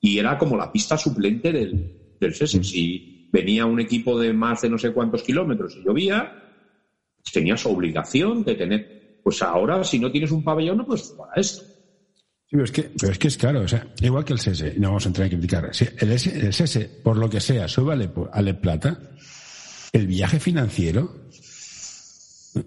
Y 0.00 0.18
era 0.18 0.38
como 0.38 0.56
la 0.56 0.72
pista 0.72 0.96
suplente 0.96 1.52
del, 1.52 2.14
del 2.18 2.34
SESE. 2.34 2.64
Si 2.64 3.28
venía 3.32 3.66
un 3.66 3.78
equipo 3.80 4.18
de 4.18 4.32
más 4.32 4.62
de 4.62 4.70
no 4.70 4.78
sé 4.78 4.92
cuántos 4.92 5.22
kilómetros 5.22 5.76
y 5.76 5.84
llovía, 5.84 6.39
tenías 7.32 7.64
obligación 7.66 8.44
de 8.44 8.54
tener. 8.54 9.20
Pues 9.22 9.42
ahora, 9.42 9.82
si 9.84 9.98
no 9.98 10.10
tienes 10.10 10.30
un 10.30 10.42
pabellón, 10.42 10.78
no 10.78 10.86
puedes 10.86 11.02
jugar 11.08 11.30
a 11.36 11.40
esto. 11.40 11.62
Sí, 11.64 12.56
pero 12.56 12.64
es, 12.64 12.72
que, 12.72 12.90
pero 12.98 13.12
es 13.12 13.18
que 13.18 13.28
es 13.28 13.36
caro, 13.36 13.60
o 13.60 13.68
sea, 13.68 13.86
igual 14.00 14.24
que 14.24 14.32
el 14.32 14.40
SESE, 14.40 14.74
no 14.78 14.88
vamos 14.88 15.04
a 15.06 15.08
entrar 15.10 15.26
a 15.26 15.30
criticar. 15.30 15.68
Si 15.72 15.84
el, 15.98 16.10
el 16.10 16.90
por 17.04 17.16
lo 17.16 17.30
que 17.30 17.38
sea, 17.40 17.68
sube 17.68 17.92
a 18.32 18.42
Le, 18.42 18.54
Plata, 18.54 18.98
el 19.92 20.06
viaje 20.08 20.40
financiero, 20.40 21.14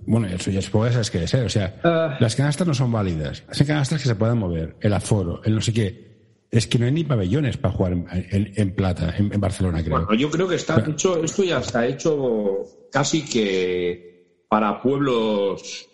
bueno, 0.06 0.28
eso 0.28 0.52
ya 0.52 0.62
supongo 0.62 0.86
que 0.86 0.92
sabes 0.94 1.12
qué 1.12 1.24
es, 1.24 1.34
¿eh? 1.34 1.42
o 1.42 1.50
sea, 1.50 1.82
Ah. 1.84 2.18
las 2.22 2.36
canastas 2.36 2.66
no 2.66 2.74
son 2.74 2.92
válidas, 2.94 3.44
hay 3.50 3.66
canastas 3.66 4.02
que 4.02 4.08
se 4.08 4.16
puedan 4.16 4.38
mover, 4.38 4.78
el 4.80 4.94
aforo, 4.94 5.42
el 5.44 5.56
no 5.56 5.62
sé 5.62 5.74
qué. 5.74 6.14
Es 6.50 6.68
que 6.68 6.78
no 6.78 6.86
hay 6.86 6.92
ni 6.92 7.04
pabellones 7.04 7.58
para 7.58 7.74
jugar 7.74 7.94
en, 7.94 8.06
en- 8.12 8.54
en 8.56 8.76
Plata, 8.76 9.14
en, 9.18 9.34
en 9.34 9.42
Barcelona, 9.42 9.84
creo. 9.84 10.06
Bueno, 10.06 10.14
yo 10.14 10.30
creo 10.30 10.48
que 10.48 10.56
está 10.56 10.76
Pero- 10.76 10.92
hecho, 10.92 11.24
esto 11.24 11.44
ya 11.44 11.58
está 11.60 11.86
hecho 11.88 12.64
casi 12.92 13.26
que 13.26 14.13
para 14.54 14.80
pueblos, 14.80 15.90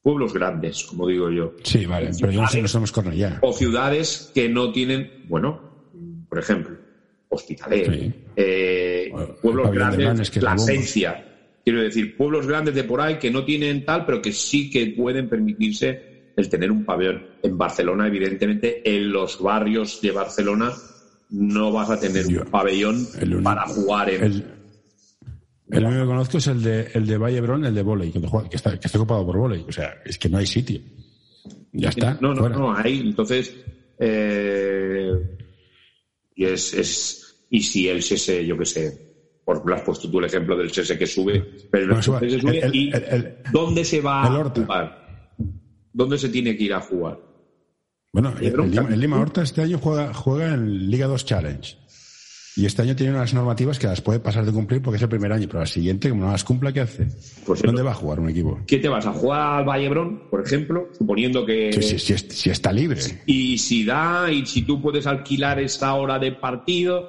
pueblos 0.00 0.32
grandes, 0.32 0.84
como 0.86 1.06
digo 1.06 1.30
yo. 1.30 1.54
sí, 1.62 1.84
vale, 1.84 2.12
pero 2.18 2.32
yo 2.32 2.40
no 2.40 2.48
sé, 2.48 2.62
no 2.62 2.68
somos 2.68 2.90
Cornellá. 2.90 3.40
o 3.42 3.52
ciudades 3.52 4.30
que 4.32 4.48
no 4.48 4.72
tienen, 4.72 5.12
bueno, 5.22 5.66
por 6.26 6.38
ejemplo, 6.38 6.78
Hospitalet, 7.28 7.92
Sí. 7.92 8.14
eh, 8.36 9.08
Bueno, 9.10 9.34
pueblos 9.42 9.70
grandes, 9.70 10.30
que. 10.30 10.40
Plasencia, 10.40 11.22
quiero 11.62 11.82
decir, 11.82 12.16
pueblos 12.16 12.46
grandes 12.46 12.74
de 12.74 12.84
por 12.84 13.02
ahí 13.02 13.18
que 13.18 13.30
no 13.30 13.44
tienen 13.44 13.84
tal, 13.84 14.06
pero 14.06 14.22
que 14.22 14.32
sí 14.32 14.70
que 14.70 14.86
pueden 14.96 15.28
permitirse 15.28 16.04
el 16.36 16.48
tener 16.48 16.70
un 16.70 16.86
pabellón. 16.86 17.26
En 17.42 17.58
Barcelona, 17.58 18.06
evidentemente, 18.06 18.80
en 18.82 19.12
los 19.12 19.36
barrios 19.38 20.00
de 20.00 20.10
Barcelona 20.10 20.72
no 21.28 21.70
vas 21.70 21.90
a 21.90 22.00
tener 22.00 22.26
Yo- 22.28 22.40
un 22.44 22.50
pabellón 22.50 22.96
el 23.20 23.34
único- 23.34 23.44
para 23.44 23.66
jugar 23.66 24.08
en... 24.08 24.22
El, 24.22 24.53
el 25.70 25.84
único 25.84 26.02
que 26.02 26.06
conozco 26.06 26.38
es 26.38 26.46
el 26.46 26.62
de, 26.62 26.90
el 26.94 27.06
de 27.06 27.16
Vallebrón, 27.18 27.64
el 27.64 27.74
de 27.74 27.82
volei, 27.82 28.10
que, 28.12 28.18
está, 28.56 28.78
que 28.78 28.86
está 28.86 28.98
ocupado 28.98 29.24
por 29.26 29.36
volei. 29.38 29.64
O 29.68 29.72
sea, 29.72 29.94
es 30.04 30.18
que 30.18 30.28
no 30.28 30.38
hay 30.38 30.46
sitio. 30.46 30.80
Ya 31.72 31.88
está. 31.88 32.18
No, 32.20 32.34
no, 32.34 32.40
fuera. 32.40 32.56
no, 32.56 32.76
ahí, 32.76 33.00
entonces, 33.00 33.54
eh, 33.98 35.10
y 36.36 36.44
es, 36.44 36.74
es, 36.74 37.46
y 37.50 37.60
si 37.62 37.88
el 37.88 38.02
SESE, 38.02 38.44
yo 38.46 38.56
qué 38.58 38.64
sé, 38.66 39.14
por 39.44 39.66
lo 39.68 39.74
has 39.74 39.82
puesto 39.82 40.10
tú 40.10 40.18
el 40.20 40.24
ejemplo 40.26 40.56
del 40.56 40.70
SESE 40.70 40.98
que 40.98 41.06
sube, 41.06 41.40
pero 41.70 41.96
el 41.96 42.02
sube. 42.02 42.20
SESE 42.20 42.40
sube 42.40 42.58
El- 42.60 42.74
y 42.74 42.90
el- 42.92 43.36
¿dónde 43.52 43.84
se 43.84 44.00
va 44.00 44.22
a 44.24 44.50
jugar? 44.50 45.36
¿Dónde 45.92 46.18
se 46.18 46.28
tiene 46.28 46.56
que 46.56 46.64
ir 46.64 46.74
a 46.74 46.80
jugar? 46.80 47.18
Bueno, 48.12 48.32
el 48.40 49.00
Lima 49.00 49.20
Horta 49.20 49.42
este 49.42 49.62
año 49.62 49.78
juega, 49.78 50.14
juega 50.14 50.54
en 50.54 50.88
Liga 50.90 51.06
2 51.06 51.24
Challenge. 51.24 51.76
Y 52.56 52.66
este 52.66 52.82
año 52.82 52.94
tiene 52.94 53.12
unas 53.14 53.34
normativas 53.34 53.78
que 53.80 53.86
las 53.88 54.00
puede 54.00 54.20
pasar 54.20 54.44
de 54.44 54.52
cumplir 54.52 54.80
porque 54.80 54.96
es 54.96 55.02
el 55.02 55.08
primer 55.08 55.32
año, 55.32 55.46
pero 55.48 55.60
al 55.60 55.66
siguiente, 55.66 56.08
como 56.08 56.24
no 56.26 56.30
las 56.32 56.44
cumpla, 56.44 56.72
¿qué 56.72 56.80
hace? 56.82 57.08
Pues 57.44 57.62
¿Dónde 57.62 57.82
va 57.82 57.90
a 57.90 57.94
jugar 57.94 58.20
un 58.20 58.28
equipo? 58.30 58.60
¿Qué 58.66 58.78
te 58.78 58.88
vas 58.88 59.04
a 59.06 59.12
jugar 59.12 59.58
al 59.58 59.64
Vallebrón, 59.64 60.28
por 60.30 60.40
ejemplo? 60.44 60.88
Suponiendo 60.96 61.44
que... 61.44 61.72
Si, 61.72 61.82
si- 61.82 61.98
si 61.98 62.12
es- 62.12 62.26
si 62.30 62.50
está 62.50 62.72
libre. 62.72 63.00
Y 63.26 63.58
si 63.58 63.84
da, 63.84 64.30
y 64.30 64.46
si 64.46 64.62
tú 64.62 64.80
puedes 64.80 65.06
alquilar 65.06 65.58
esa 65.58 65.94
hora 65.94 66.18
de 66.20 66.30
partido, 66.32 67.08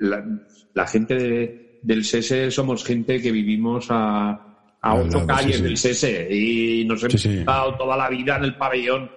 la, 0.00 0.24
la 0.74 0.86
gente 0.88 1.14
de- 1.14 1.78
del 1.82 2.04
SESE 2.04 2.50
somos 2.50 2.84
gente 2.84 3.20
que 3.22 3.30
vivimos 3.30 3.86
a, 3.90 4.30
a 4.80 4.94
ocho 4.94 5.18
calles 5.26 5.62
del 5.62 5.72
SS 5.74 6.28
y 6.30 6.84
nos 6.86 7.02
hemos 7.04 7.24
estado 7.24 7.76
toda 7.76 7.96
la 7.96 8.08
vida 8.08 8.36
en 8.36 8.44
el 8.44 8.56
pabellón 8.56 9.10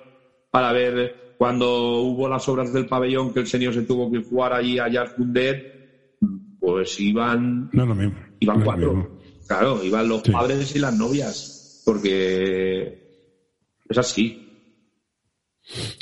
para 0.52 0.72
ver 0.72 1.25
cuando 1.38 2.00
hubo 2.02 2.28
las 2.28 2.48
obras 2.48 2.72
del 2.74 2.88
pabellón 2.88 3.34
que 3.34 3.42
el 3.42 3.48
señor 3.48 3.74
se 3.74 3.84
tuvo 3.84 4.12
que 4.12 4.24
jugar 4.24 4.54
allí 4.54 4.80
a 4.80 5.06
Fundet, 5.06 6.18
pues 6.60 7.00
iban, 7.00 7.70
no, 7.74 7.86
lo 7.86 7.96
mismo. 7.96 8.16
iban 8.40 8.64
cuatro. 8.64 9.20
Claro, 9.48 9.84
iban 9.84 10.08
los 10.10 10.22
padres 10.24 10.76
y 10.76 10.80
las 10.80 10.98
novias, 10.98 11.84
porque 11.86 13.22
es 13.88 13.98
así. 13.98 14.42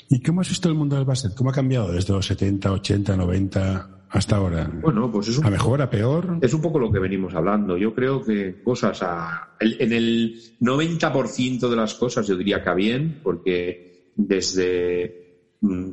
¿Y 0.09 0.21
cómo 0.21 0.41
has 0.41 0.49
visto 0.49 0.69
el 0.69 0.75
mundo 0.75 0.95
del 0.95 1.05
básquet? 1.05 1.33
¿Cómo 1.35 1.49
ha 1.49 1.53
cambiado 1.53 1.91
desde 1.91 2.13
los 2.13 2.25
70, 2.25 2.71
80, 2.71 3.17
90 3.17 4.05
hasta 4.09 4.35
ahora? 4.35 4.71
Bueno, 4.81 5.11
pues 5.11 5.29
es 5.29 5.37
un, 5.37 5.45
¿A 5.45 5.49
mejor, 5.49 5.81
a 5.81 5.89
peor? 5.89 6.37
Es 6.41 6.53
un 6.53 6.61
poco 6.61 6.79
lo 6.79 6.91
que 6.91 6.99
venimos 6.99 7.33
hablando. 7.33 7.77
Yo 7.77 7.93
creo 7.93 8.23
que 8.23 8.61
cosas 8.61 9.01
a, 9.01 9.55
en 9.59 9.91
el 9.91 10.39
90% 10.61 11.69
de 11.69 11.75
las 11.75 11.95
cosas 11.95 12.27
yo 12.27 12.37
diría 12.37 12.63
que 12.63 12.69
a 12.69 12.73
bien, 12.73 13.19
porque 13.23 13.92
desde, 14.15 15.55
mm, 15.61 15.89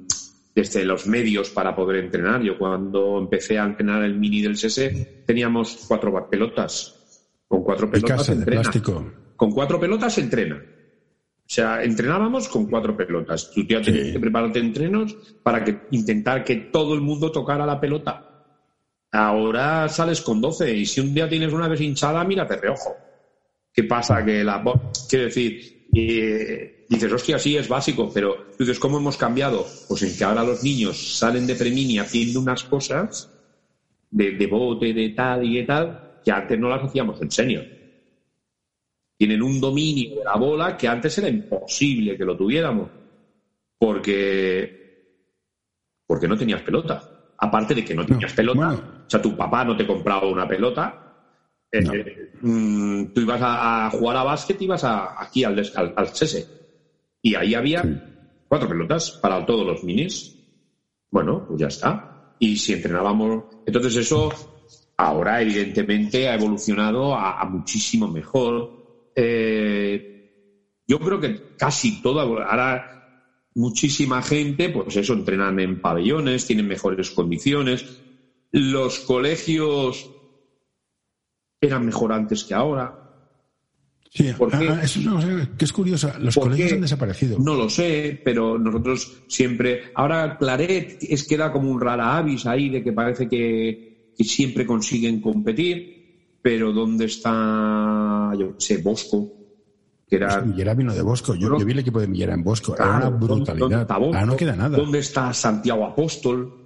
desde 0.54 0.84
los 0.84 1.06
medios 1.06 1.50
para 1.50 1.74
poder 1.74 2.04
entrenar, 2.04 2.42
yo 2.42 2.58
cuando 2.58 3.18
empecé 3.18 3.58
a 3.58 3.64
entrenar 3.64 4.02
el 4.02 4.18
mini 4.18 4.42
del 4.42 4.52
SS 4.52 5.24
teníamos 5.26 5.84
cuatro 5.86 6.28
pelotas. 6.28 6.96
Con 7.46 7.64
cuatro 7.64 7.90
pelotas 7.90 8.38
de 8.38 8.46
plástico. 8.46 9.12
Con 9.36 9.50
cuatro 9.52 9.80
pelotas 9.80 10.14
se 10.14 10.20
entrena. 10.20 10.56
O 10.56 11.52
sea, 11.52 11.82
entrenábamos 11.82 12.48
con 12.48 12.66
cuatro 12.66 12.96
pelotas. 12.96 13.50
Tú 13.50 13.62
ya 13.66 13.82
tenías 13.82 14.12
que 14.12 14.20
prepararte 14.20 14.60
entrenos 14.60 15.16
para 15.42 15.64
que, 15.64 15.80
intentar 15.90 16.44
que 16.44 16.54
todo 16.56 16.94
el 16.94 17.00
mundo 17.00 17.32
tocara 17.32 17.66
la 17.66 17.80
pelota. 17.80 18.30
Ahora 19.10 19.88
sales 19.88 20.20
con 20.20 20.40
doce 20.40 20.72
y 20.72 20.86
si 20.86 21.00
un 21.00 21.12
día 21.12 21.28
tienes 21.28 21.52
una 21.52 21.66
vez 21.66 21.80
hinchada, 21.80 22.22
mírate 22.22 22.56
reojo. 22.56 22.94
¿Qué 23.72 23.82
pasa? 23.82 24.24
Que 24.24 24.44
la. 24.44 24.62
Quiero 25.08 25.24
decir, 25.24 25.88
eh, 25.92 26.79
dices, 26.94 27.12
hostia, 27.12 27.38
sí, 27.38 27.56
es 27.56 27.68
básico, 27.68 28.10
pero 28.12 28.36
dices, 28.58 28.78
¿cómo 28.78 28.98
hemos 28.98 29.16
cambiado? 29.16 29.66
Pues 29.88 30.02
en 30.02 30.16
que 30.16 30.24
ahora 30.24 30.44
los 30.44 30.62
niños 30.62 31.18
salen 31.18 31.46
de 31.46 31.54
premini 31.54 31.98
haciendo 31.98 32.40
unas 32.40 32.64
cosas 32.64 33.28
de, 34.10 34.32
de 34.32 34.46
bote, 34.46 34.92
de 34.92 35.10
tal 35.10 35.44
y 35.44 35.56
de 35.56 35.62
tal, 35.64 36.20
que 36.22 36.30
antes 36.30 36.58
no 36.58 36.68
las 36.68 36.82
hacíamos 36.82 37.20
en 37.22 37.30
serio 37.30 37.62
tienen 39.20 39.42
un 39.42 39.60
dominio 39.60 40.16
de 40.16 40.24
la 40.24 40.34
bola 40.36 40.78
que 40.78 40.88
antes 40.88 41.18
era 41.18 41.28
imposible 41.28 42.16
que 42.16 42.24
lo 42.24 42.38
tuviéramos, 42.38 42.88
porque, 43.78 44.66
porque 46.06 46.26
no 46.26 46.38
tenías 46.38 46.62
pelota. 46.62 47.02
Aparte 47.36 47.74
de 47.74 47.84
que 47.84 47.94
no 47.94 48.06
tenías 48.06 48.32
pelota, 48.32 48.70
o 48.70 49.10
sea, 49.10 49.20
tu 49.20 49.36
papá 49.36 49.62
no 49.62 49.76
te 49.76 49.86
compraba 49.86 50.26
una 50.26 50.48
pelota, 50.48 50.94
eh, 51.70 52.30
mm, 52.40 53.12
tú 53.12 53.20
ibas 53.20 53.40
a, 53.42 53.90
jugar 53.90 54.16
a 54.16 54.22
básquet, 54.22 54.62
ibas 54.62 54.84
a, 54.84 55.22
aquí 55.22 55.44
al, 55.44 55.62
al, 55.74 55.92
al 55.94 56.08
y 57.22 57.34
ahí 57.34 57.54
había 57.54 57.82
cuatro 58.48 58.68
pelotas 58.68 59.18
para 59.22 59.44
todos 59.44 59.66
los 59.66 59.84
minis. 59.84 60.36
Bueno, 61.10 61.44
pues 61.46 61.60
ya 61.60 61.66
está. 61.68 62.34
Y 62.38 62.56
si 62.56 62.72
entrenábamos, 62.72 63.44
entonces 63.66 63.96
eso 63.96 64.30
ahora 64.96 65.40
evidentemente 65.42 66.28
ha 66.28 66.34
evolucionado 66.34 67.14
a 67.14 67.44
muchísimo 67.44 68.08
mejor 68.08 68.80
eh, 69.14 70.82
yo 70.86 70.98
creo 70.98 71.20
que 71.20 71.56
casi 71.56 72.02
toda, 72.02 72.22
ahora 72.22 73.48
muchísima 73.54 74.22
gente, 74.22 74.70
pues 74.70 74.96
eso, 74.96 75.12
entrenan 75.12 75.60
en 75.60 75.80
pabellones, 75.80 76.46
tienen 76.46 76.66
mejores 76.66 77.10
condiciones. 77.10 78.02
Los 78.50 79.00
colegios 79.00 80.10
eran 81.60 81.84
mejor 81.84 82.12
antes 82.12 82.44
que 82.44 82.54
ahora. 82.54 82.99
Sí, 84.12 84.28
ah, 84.28 84.80
eso 84.82 85.00
que 85.56 85.64
es 85.64 85.72
curioso, 85.72 86.10
los 86.18 86.34
colegios 86.36 86.72
han 86.72 86.80
desaparecido. 86.80 87.38
No 87.38 87.54
lo 87.54 87.70
sé, 87.70 88.20
pero 88.24 88.58
nosotros 88.58 89.22
siempre. 89.28 89.92
Ahora 89.94 90.36
Claret 90.36 90.98
es 91.00 91.26
que 91.26 91.36
da 91.36 91.52
como 91.52 91.70
un 91.70 91.80
rara 91.80 92.16
avis 92.16 92.44
ahí 92.44 92.68
de 92.70 92.82
que 92.82 92.92
parece 92.92 93.28
que, 93.28 94.12
que 94.16 94.24
siempre 94.24 94.66
consiguen 94.66 95.20
competir 95.20 96.00
pero 96.42 96.72
¿dónde 96.72 97.04
está, 97.04 98.32
yo 98.38 98.54
sé, 98.58 98.78
Bosco? 98.78 99.28
Que 100.08 100.16
era... 100.16 100.42
Pues 100.42 100.76
vino 100.76 100.94
de 100.94 101.02
Bosco. 101.02 101.34
Yo, 101.34 101.56
vi 101.58 101.72
el 101.72 101.80
equipo 101.80 102.00
de 102.00 102.08
Millera 102.08 102.34
en 102.34 102.42
Bosco. 102.42 102.74
era 102.74 102.96
una 102.96 103.10
brutalidad. 103.10 103.86
Ahora 103.90 104.24
no 104.24 104.36
queda 104.36 104.56
nada. 104.56 104.76
¿Dónde 104.76 105.00
está 105.00 105.32
Santiago 105.32 105.84
Apóstol? 105.84 106.56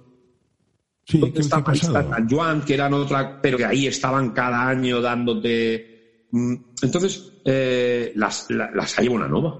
Sí, 1.05 1.19
¿Dónde 1.19 1.41
está 1.41 1.63
San 1.75 2.29
Juan, 2.29 2.61
que 2.63 2.73
eran 2.73 2.93
otra, 2.93 3.39
pero 3.41 3.57
que 3.57 3.65
ahí 3.65 3.85
estaban 3.85 4.31
cada 4.31 4.67
año 4.67 5.01
dándote. 5.01 5.94
Mm, 6.35 6.55
entonces, 6.81 7.31
eh, 7.45 8.11
las, 8.15 8.47
las, 8.49 8.99
hay 8.99 9.07
una 9.07 9.25
nova. 9.25 9.57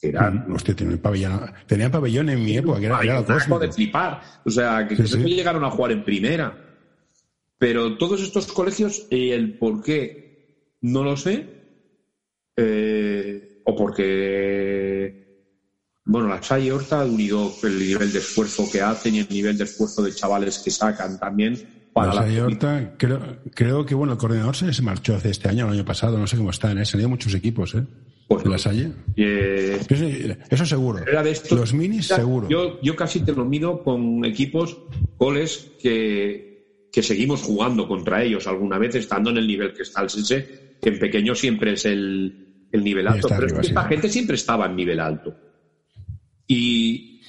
Que 0.00 0.08
eran... 0.08 0.50
Hostia, 0.50 0.74
tenía 0.74 1.00
pabellón, 1.00 1.52
tenía 1.68 1.88
pabellón 1.88 2.28
en 2.28 2.44
mi 2.44 2.56
época, 2.56 2.80
que 2.80 2.86
era, 2.86 3.00
era 3.00 3.22
de 3.22 3.72
flipar. 3.72 4.20
O 4.44 4.50
sea, 4.50 4.88
que, 4.88 4.96
sí, 5.06 5.16
llegaron 5.18 5.62
a 5.62 5.70
jugar 5.70 5.92
en 5.92 6.02
primera. 6.02 6.60
Pero 7.56 7.96
todos 7.98 8.20
estos 8.20 8.48
colegios, 8.48 9.06
y 9.10 9.30
el 9.30 9.58
por 9.58 9.80
qué, 9.80 10.74
no 10.80 11.04
lo 11.04 11.16
sé. 11.16 11.46
Eh, 12.56 13.62
o 13.64 13.76
porque, 13.76 15.54
bueno, 16.04 16.26
la 16.26 16.42
Salle 16.42 16.72
Horta 16.72 17.02
ha 17.02 17.04
unido 17.04 17.54
el 17.62 17.78
nivel 17.78 18.12
de 18.12 18.18
esfuerzo 18.18 18.68
que 18.72 18.82
hacen 18.82 19.14
y 19.14 19.20
el 19.20 19.28
nivel 19.28 19.56
de 19.56 19.64
esfuerzo 19.64 20.02
de 20.02 20.12
chavales 20.12 20.58
que 20.58 20.72
sacan 20.72 21.16
también. 21.20 21.75
Para 21.96 22.26
la, 22.26 22.44
Horta, 22.44 22.92
creo, 22.98 23.38
creo 23.54 23.86
que 23.86 23.94
bueno, 23.94 24.12
el 24.12 24.18
coordinador 24.18 24.54
se, 24.54 24.82
marchó 24.82 25.16
hace 25.16 25.30
este 25.30 25.48
año 25.48 25.64
o 25.64 25.68
el 25.68 25.76
año 25.76 25.84
pasado, 25.86 26.18
no 26.18 26.26
sé 26.26 26.36
cómo 26.36 26.50
están, 26.50 26.76
¿eh? 26.76 26.80
han 26.80 26.86
salido 26.86 27.08
muchos 27.08 27.32
equipos, 27.32 27.74
¿eh? 27.74 27.86
Pues 28.28 28.44
la 28.44 28.58
Salle. 28.58 28.92
Eh, 29.16 29.80
eso, 30.50 30.66
seguro. 30.66 31.02
Los 31.52 31.72
minis, 31.72 32.08
seguro. 32.08 32.50
Yo, 32.50 32.78
yo 32.82 32.94
casi 32.96 33.20
te 33.20 33.32
lo 33.32 33.46
mido 33.46 33.82
con 33.82 34.26
equipos, 34.26 34.76
goles 35.16 35.70
que, 35.80 36.88
que 36.92 37.02
seguimos 37.02 37.42
jugando 37.42 37.88
contra 37.88 38.22
ellos 38.22 38.46
alguna 38.46 38.76
vez 38.76 38.94
estando 38.96 39.30
en 39.30 39.38
el 39.38 39.46
nivel 39.46 39.72
que 39.72 39.82
está 39.82 40.02
el 40.02 40.10
Sense, 40.10 40.76
que 40.82 40.90
en 40.90 40.98
pequeño 40.98 41.34
siempre 41.34 41.72
es 41.72 41.86
el, 41.86 42.68
nivel 42.72 43.08
alto. 43.08 43.28
Pero 43.28 43.58
esta 43.58 43.84
gente 43.84 44.10
siempre 44.10 44.36
estaba 44.36 44.66
en 44.66 44.76
nivel 44.76 45.00
alto. 45.00 45.34
Y 46.46 47.22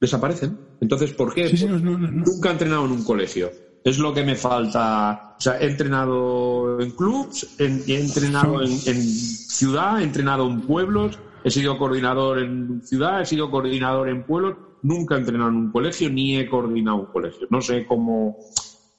desaparecen. 0.00 0.56
Entonces, 0.80 1.12
¿por 1.12 1.34
qué? 1.34 1.52
Nunca 1.52 2.50
he 2.50 2.52
entrenado 2.52 2.84
en 2.84 2.92
un 2.92 3.02
colegio. 3.02 3.50
Es 3.84 3.98
lo 3.98 4.14
que 4.14 4.22
me 4.22 4.36
falta. 4.36 5.34
O 5.36 5.40
sea, 5.40 5.60
he 5.60 5.66
entrenado 5.66 6.80
en 6.80 6.90
clubs, 6.92 7.56
he, 7.58 7.66
entrenado 7.98 8.62
en, 8.62 8.70
en, 8.70 9.02
ciudad, 9.02 10.00
he 10.00 10.04
entrenado 10.04 10.48
en 10.48 10.60
pueblos, 10.60 11.18
he 11.42 11.50
sido 11.50 11.78
coordinador 11.78 12.38
en 12.38 12.82
ciudad, 12.84 13.22
he 13.22 13.26
sido 13.26 13.50
coordinador 13.50 14.08
en 14.08 14.24
pueblos. 14.24 14.56
Nunca 14.82 15.16
he 15.16 15.18
entrenado 15.18 15.50
en 15.50 15.56
un 15.56 15.72
colegio 15.72 16.10
ni 16.10 16.36
he 16.36 16.48
coordinado 16.48 16.98
un 16.98 17.06
colegio. 17.06 17.46
No 17.50 17.60
sé 17.60 17.86
cómo 17.86 18.36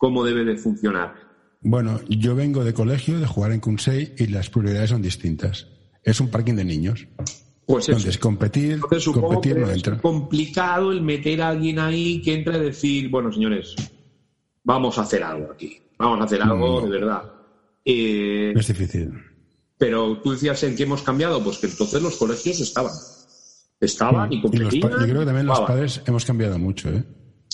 cómo 0.04 0.26
debe 0.26 0.44
de 0.44 0.58
funcionar. 0.58 1.14
Bueno, 1.62 2.02
yo 2.10 2.36
vengo 2.36 2.66
de 2.66 2.74
colegio, 2.74 3.22
de 3.22 3.26
jugar 3.26 3.54
en 3.54 3.62
Kunsei, 3.62 4.14
y 4.18 4.28
las 4.28 4.50
prioridades 4.50 4.90
son 4.90 5.02
distintas. 5.02 5.66
Es 6.04 6.20
un 6.20 6.28
parking 6.28 6.56
de 6.56 6.66
niños. 6.66 7.08
Pues 7.66 7.88
Entonces, 7.88 8.18
competir, 8.18 8.82
competir 8.82 9.60
no 9.60 9.72
entra. 9.72 9.96
Es 9.96 10.02
complicado 10.02 10.92
el 10.92 11.02
meter 11.02 11.42
a 11.42 11.48
alguien 11.48 11.80
ahí 11.80 12.22
que 12.22 12.34
entre 12.34 12.56
a 12.56 12.60
decir, 12.60 13.10
bueno, 13.10 13.32
señores, 13.32 13.76
vamos 14.64 14.98
a 14.98 15.02
hacer 15.02 15.24
algo 15.24 15.52
aquí. 15.52 15.82
Vamos 15.98 16.22
a 16.22 16.24
hacer 16.24 16.42
algo 16.42 16.82
de 16.82 16.90
verdad. 16.90 17.24
Eh, 17.86 18.54
es 18.56 18.68
difícil. 18.68 19.14
Pero 19.78 20.18
tú 20.22 20.32
decías 20.32 20.64
en 20.64 20.76
qué 20.76 20.84
hemos 20.84 21.02
cambiado, 21.02 21.44
pues 21.44 21.58
que 21.58 21.68
entonces 21.68 22.02
los 22.02 22.16
colegios 22.18 22.60
estaban. 22.60 22.94
Estaban 23.80 24.32
y 24.32 24.42
competían. 24.42 24.82
yo 24.82 24.90
creo 24.90 25.20
que 25.20 25.26
también 25.26 25.46
los 25.46 25.60
padres 25.62 26.02
hemos 26.06 26.24
cambiado 26.24 26.58
mucho, 26.58 26.90
¿eh? 26.90 27.04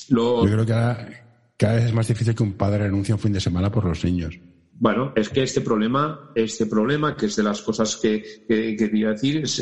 Yo 0.10 0.44
creo 0.44 0.66
que 0.66 0.74
ahora 0.74 1.10
cada 1.58 1.76
vez 1.76 1.86
es 1.86 1.94
más 1.94 2.08
difícil 2.08 2.36
que 2.36 2.44
un 2.44 2.54
padre 2.54 2.86
renuncie 2.86 3.14
un 3.14 3.20
fin 3.20 3.34
de 3.34 3.40
semana 3.40 3.72
por 3.72 3.86
los 3.86 4.04
niños. 4.04 4.40
Bueno, 4.74 5.12
es 5.16 5.30
que 5.30 5.44
este 5.44 5.60
problema, 5.60 6.32
este 6.36 6.66
problema, 6.68 7.18
que 7.18 7.26
es 7.26 7.36
de 7.36 7.44
las 7.44 7.62
cosas 7.62 7.98
que, 7.98 8.46
quería 8.48 9.10
decir, 9.10 9.38
es, 9.38 9.60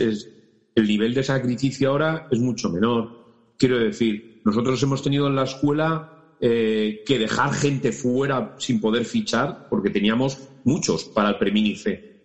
el 0.76 0.88
nivel 0.88 1.14
de 1.16 1.24
sacrificio 1.24 1.90
ahora 1.90 2.28
es 2.30 2.40
mucho 2.40 2.70
menor. 2.70 3.56
Quiero 3.58 3.80
decir, 3.80 4.42
nosotros 4.46 4.82
hemos 4.84 5.02
tenido 5.02 5.26
en 5.28 5.36
la 5.36 5.44
escuela 5.44 6.17
eh, 6.40 7.04
que 7.06 7.20
dejar 7.20 7.54
gente 7.54 7.92
fuera 7.92 8.56
sin 8.58 8.80
poder 8.80 9.06
fichar, 9.06 9.68
porque 9.70 9.90
teníamos 9.90 10.50
muchos 10.64 11.06
para 11.06 11.30
el 11.30 11.38
Preminice. 11.38 12.16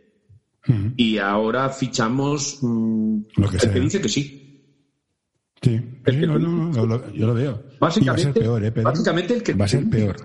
Y 0.96 1.18
ahora 1.18 1.70
fichamos 1.70 2.58
mm, 2.62 3.18
el 3.36 3.50
que 3.50 3.80
dice 3.80 4.00
que 4.00 4.08
sí. 4.08 4.38
Sí, 5.60 5.80
no, 6.26 6.38
no, 6.38 7.12
yo 7.12 7.26
lo 7.26 7.34
veo. 7.34 7.62
Básicamente, 7.80 8.10
va 8.10 8.12
a 8.12 8.18
ser 8.18 8.42
peor, 8.42 8.64
¿eh, 8.64 8.72
Pedro? 8.72 8.90
Básicamente 8.90 9.34
el 9.34 9.42
que... 9.42 9.54
Va 9.54 9.64
a 9.64 9.68
ser 9.68 9.88
peor. 9.88 10.16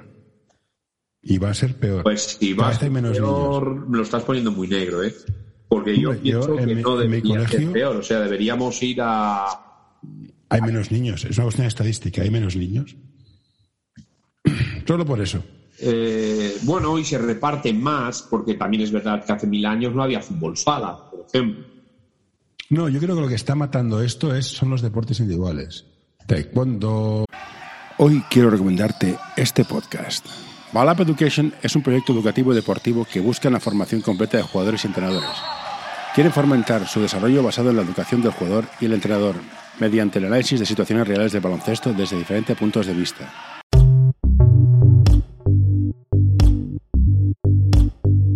Y 1.21 1.37
va 1.37 1.49
a 1.49 1.53
ser 1.53 1.75
peor. 1.75 2.03
Pues 2.03 2.37
si 2.39 2.53
va 2.53 2.69
a 2.69 2.73
ser 2.73 2.91
peor, 2.91 3.87
me 3.87 3.97
lo 3.97 4.03
estás 4.03 4.23
poniendo 4.23 4.51
muy 4.51 4.67
negro, 4.67 5.03
¿eh? 5.03 5.13
Porque 5.67 5.99
yo 5.99 6.17
pienso 6.19 6.55
que 6.55 6.75
no 6.75 6.97
debería 6.97 7.47
ser 7.47 7.71
peor. 7.71 7.97
O 7.97 8.03
sea, 8.03 8.21
deberíamos 8.21 8.81
ir 8.81 8.99
a... 9.01 9.45
Hay 10.49 10.61
menos 10.61 10.91
niños. 10.91 11.25
Es 11.25 11.37
una 11.37 11.45
cuestión 11.45 11.67
estadística. 11.67 12.21
Hay 12.21 12.29
menos 12.29 12.55
niños. 12.55 12.95
Solo 14.87 15.05
por 15.05 15.19
eso. 15.19 15.43
Eh, 15.79 16.57
bueno, 16.63 16.91
hoy 16.91 17.03
se 17.03 17.17
reparte 17.17 17.73
más, 17.73 18.23
porque 18.23 18.53
también 18.53 18.83
es 18.83 18.91
verdad 18.91 19.23
que 19.23 19.31
hace 19.31 19.45
mil 19.45 19.65
años 19.65 19.93
no 19.93 20.01
había 20.01 20.21
fútbol 20.21 20.55
sala, 20.57 20.97
por 21.11 21.25
ejemplo. 21.27 21.65
No, 22.69 22.89
yo 22.89 22.99
creo 22.99 23.15
que 23.15 23.21
lo 23.21 23.27
que 23.27 23.35
está 23.35 23.53
matando 23.53 24.01
esto 24.01 24.33
es, 24.33 24.47
son 24.47 24.69
los 24.69 24.81
deportes 24.81 25.19
individuales. 25.19 25.85
Taekwondo. 26.25 27.25
Hoy 27.97 28.23
quiero 28.29 28.49
recomendarte 28.49 29.17
este 29.35 29.65
podcast. 29.65 30.25
Balap 30.73 30.99
Education 31.01 31.53
es 31.61 31.75
un 31.75 31.83
proyecto 31.83 32.13
educativo 32.13 32.51
y 32.51 32.55
deportivo 32.55 33.05
que 33.11 33.21
busca 33.21 33.49
la 33.49 33.59
formación 33.59 34.01
completa 34.01 34.37
de 34.37 34.43
jugadores 34.43 34.83
y 34.83 34.87
entrenadores. 34.87 35.29
Quieren 36.13 36.33
fomentar 36.33 36.87
su 36.87 37.01
desarrollo 37.01 37.43
basado 37.43 37.69
en 37.69 37.77
la 37.77 37.83
educación 37.83 38.21
del 38.21 38.31
jugador 38.31 38.65
y 38.81 38.85
el 38.85 38.93
entrenador, 38.93 39.35
mediante 39.79 40.19
el 40.19 40.25
análisis 40.25 40.59
de 40.59 40.65
situaciones 40.65 41.07
reales 41.07 41.31
de 41.31 41.39
baloncesto 41.39 41.93
desde 41.93 42.17
diferentes 42.17 42.57
puntos 42.57 42.85
de 42.85 42.93
vista. 42.93 43.56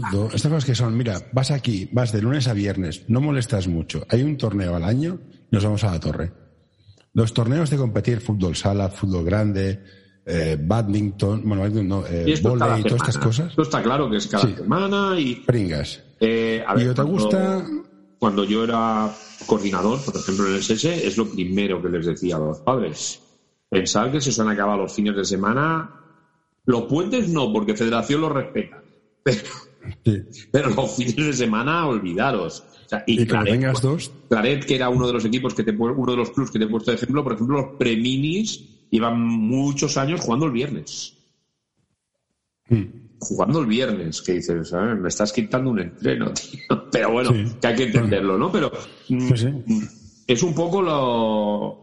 Judo, 0.00 0.26
estas 0.32 0.50
cosas 0.50 0.64
que 0.64 0.74
son, 0.74 0.96
mira, 0.96 1.20
vas 1.32 1.50
aquí, 1.50 1.88
vas 1.92 2.12
de 2.12 2.22
lunes 2.22 2.48
a 2.48 2.52
viernes, 2.52 3.04
no 3.08 3.20
molestas 3.20 3.68
mucho, 3.68 4.04
hay 4.08 4.22
un 4.22 4.36
torneo 4.36 4.76
al 4.76 4.84
año 4.84 5.18
nos 5.52 5.62
vamos 5.62 5.84
a 5.84 5.92
la 5.92 6.00
torre. 6.00 6.32
Los 7.12 7.34
torneos 7.34 7.68
de 7.70 7.76
competir, 7.76 8.20
fútbol 8.20 8.56
sala, 8.56 8.88
fútbol 8.88 9.24
grande, 9.24 9.84
eh, 10.24 10.56
badminton, 10.58 11.42
bueno, 11.44 11.68
no, 11.82 12.06
eh, 12.06 12.24
y 12.26 12.40
todas 12.40 12.80
estas 12.80 13.18
cosas. 13.18 13.50
Esto 13.50 13.62
está 13.62 13.82
claro 13.82 14.10
que 14.10 14.16
es 14.16 14.26
cada 14.26 14.48
semana 14.56 15.20
y... 15.20 15.36
Pringas. 15.36 16.02
Eh, 16.18 16.64
a 16.66 16.74
ver, 16.74 16.90
¿Y 16.90 16.94
te 16.94 17.02
gusta...? 17.02 17.64
Cuando 18.18 18.44
yo 18.44 18.64
era 18.64 19.12
coordinador, 19.46 20.00
por 20.04 20.16
ejemplo, 20.16 20.46
en 20.46 20.52
el 20.52 20.58
SS, 20.60 21.06
es 21.06 21.18
lo 21.18 21.28
primero 21.28 21.82
que 21.82 21.88
les 21.88 22.06
decía 22.06 22.36
a 22.36 22.38
los 22.38 22.60
padres. 22.60 23.20
Pensar 23.68 24.12
que 24.12 24.20
se 24.20 24.40
han 24.40 24.48
acabado 24.48 24.82
los 24.82 24.94
fines 24.94 25.16
de 25.16 25.24
semana. 25.24 25.90
Los 26.64 26.82
puentes 26.82 27.28
no, 27.28 27.52
porque 27.52 27.74
Federación 27.74 28.20
lo 28.20 28.28
respeta. 28.28 28.80
Pero, 29.24 29.42
los 30.76 30.96
fines 30.96 31.16
de 31.16 31.32
semana, 31.32 31.86
olvidaros. 31.86 32.64
y, 33.06 33.24
Claret, 33.26 33.80
dos. 33.80 34.12
Claret, 34.28 34.64
que 34.64 34.76
era 34.76 34.88
uno 34.88 35.06
de 35.06 35.12
los 35.14 35.24
equipos 35.24 35.54
que 35.54 35.64
te 35.64 35.72
uno 35.72 36.12
de 36.12 36.16
los 36.16 36.30
clubs 36.30 36.50
que 36.50 36.58
te 36.58 36.66
he 36.66 36.68
puesto 36.68 36.90
de 36.90 36.96
ejemplo, 36.96 37.22
por 37.22 37.34
ejemplo, 37.34 37.60
los 37.60 37.76
preminis 37.78 38.88
llevan 38.90 39.20
muchos 39.20 39.96
años 39.96 40.20
jugando 40.20 40.46
el 40.46 40.52
viernes. 40.52 41.16
Hmm. 42.68 42.84
Jugando 43.18 43.60
el 43.60 43.66
viernes, 43.66 44.20
que 44.20 44.32
dices, 44.34 44.72
me 44.72 45.08
estás 45.08 45.32
quitando 45.32 45.70
un 45.70 45.80
entreno, 45.80 46.32
tío. 46.32 46.90
Pero 46.90 47.12
bueno, 47.12 47.32
que 47.60 47.66
hay 47.66 47.76
que 47.76 47.84
entenderlo, 47.84 48.36
¿no? 48.36 48.50
Pero 48.52 48.70
mm, 49.08 49.32
es 50.26 50.42
un 50.42 50.54
poco 50.54 50.82
lo. 50.82 51.82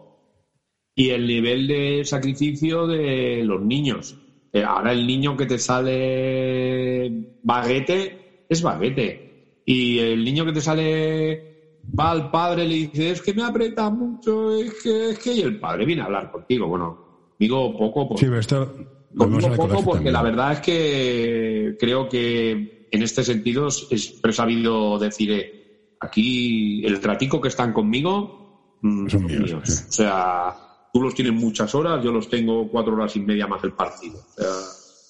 Y 0.96 1.10
el 1.10 1.26
nivel 1.26 1.68
de 1.68 2.04
sacrificio 2.04 2.86
de 2.86 3.44
los 3.46 3.62
niños. 3.62 4.18
Eh, 4.52 4.64
ahora 4.64 4.92
el 4.92 5.06
niño 5.06 5.38
que 5.38 5.46
te 5.46 5.60
sale 5.60 7.29
baguete 7.44 8.46
es 8.50 8.62
baguete. 8.62 9.62
Y 9.66 10.00
el 10.00 10.24
niño 10.24 10.46
que 10.46 10.54
te 10.54 10.62
sale 10.62 11.50
va 11.98 12.12
al 12.12 12.32
padre 12.32 12.68
le 12.68 12.76
dice, 12.76 13.12
es 13.12 13.22
que 13.22 13.34
me 13.34 13.44
aprieta 13.44 13.90
mucho, 13.90 14.56
es 14.56 14.74
que, 14.82 15.12
es 15.12 15.20
que, 15.20 15.34
y 15.34 15.42
el 15.42 15.60
padre 15.60 15.86
viene 15.86 16.02
a 16.02 16.06
hablar 16.06 16.32
contigo. 16.32 16.68
Bueno, 16.68 17.34
digo 17.38 17.78
poco, 17.78 18.10
porque, 18.10 18.26
sí, 18.26 18.32
esto 18.34 18.74
poco 19.16 19.84
porque 19.84 20.12
la 20.12 20.22
verdad 20.22 20.54
es 20.54 20.60
que 20.62 21.78
creo 21.80 22.08
que 22.08 22.88
en 22.92 23.04
este 23.04 23.24
sentido 23.24 23.68
es, 23.68 24.20
he 24.24 24.34
sabido 24.34 24.98
decir, 25.00 25.32
eh, 25.32 25.96
aquí 26.00 26.86
el 26.86 27.00
tratico 27.00 27.42
que 27.42 27.50
están 27.50 27.74
conmigo 27.74 28.78
mm, 28.82 29.08
son, 29.08 29.26
míos. 29.26 29.86
O 29.88 29.92
sea, 29.92 30.56
tú 30.94 31.02
los 31.02 31.14
tienes 31.14 31.34
muchas 31.34 31.74
horas, 31.76 32.04
yo 32.04 32.12
los 32.12 32.30
tengo 32.30 32.70
cuatro 32.70 32.94
horas 32.94 33.16
y 33.16 33.20
media 33.20 33.48
más 33.48 33.64
el 33.64 33.74
partido. 33.74 34.20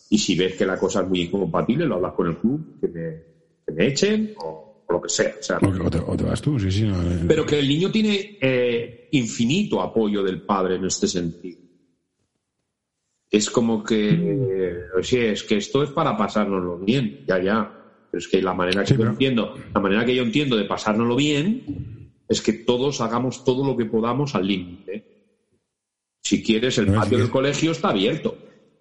Y 0.10 0.18
si 0.18 0.36
ves 0.36 0.55
que 0.55 0.66
la 0.66 0.78
cosa 0.78 1.01
es 1.01 1.07
muy 1.07 1.22
incompatible, 1.22 1.86
lo 1.86 1.95
hablas 1.95 2.14
con 2.14 2.28
el 2.28 2.38
club, 2.38 2.80
que 2.82 2.88
me, 3.72 3.88
echen 3.88 4.34
o, 4.38 4.84
lo 4.89 5.01
que 5.01 5.10
sea. 5.10 5.36
O, 5.62 6.18
te, 6.18 6.24
vas 6.24 6.41
tú, 6.41 6.60
sí, 6.60 6.72
sí. 6.72 6.86
Eh. 6.86 7.26
Pero 7.28 7.45
que 7.45 7.60
el 7.60 7.68
niño 7.68 7.91
tiene 7.91 8.38
eh, 8.41 9.07
infinito 9.12 9.82
apoyo 9.82 10.24
del 10.24 10.41
padre 10.41 10.76
en 10.76 10.86
este 10.86 11.07
sentido. 11.07 11.60
Es 13.30 13.51
como 13.51 13.84
que, 13.84 14.88
oye, 14.97 15.34
es 15.34 15.43
que 15.43 15.57
esto 15.57 15.84
es 15.84 15.91
para 15.91 16.18
pasárnoslo 16.18 16.80
bien, 16.80 17.24
ya, 17.28 17.39
ya. 17.39 17.76
Pero 18.10 18.18
es 18.18 18.28
que 18.28 18.41
la 18.41 18.55
manera 18.55 18.84
que 18.84 18.97
yo 18.97 19.05
entiendo, 19.05 19.53
la 19.72 19.80
manera 19.80 20.03
que 20.03 20.16
yo 20.16 20.24
entiendo 20.24 20.57
de 20.57 20.66
pasárnoslo 20.66 21.16
bien 21.16 22.12
es 22.28 22.41
que 22.41 22.53
todos 22.53 23.01
hagamos 23.01 23.43
todo 23.43 23.64
lo 23.64 23.78
que 23.78 23.86
podamos 23.86 24.34
al 24.34 24.47
límite. 24.47 25.05
Si 26.24 26.41
quieres, 26.41 26.80
el 26.80 26.88
patio 26.88 27.20
del 27.20 27.30
colegio 27.30 27.72
está 27.72 27.89
abierto. 27.89 28.36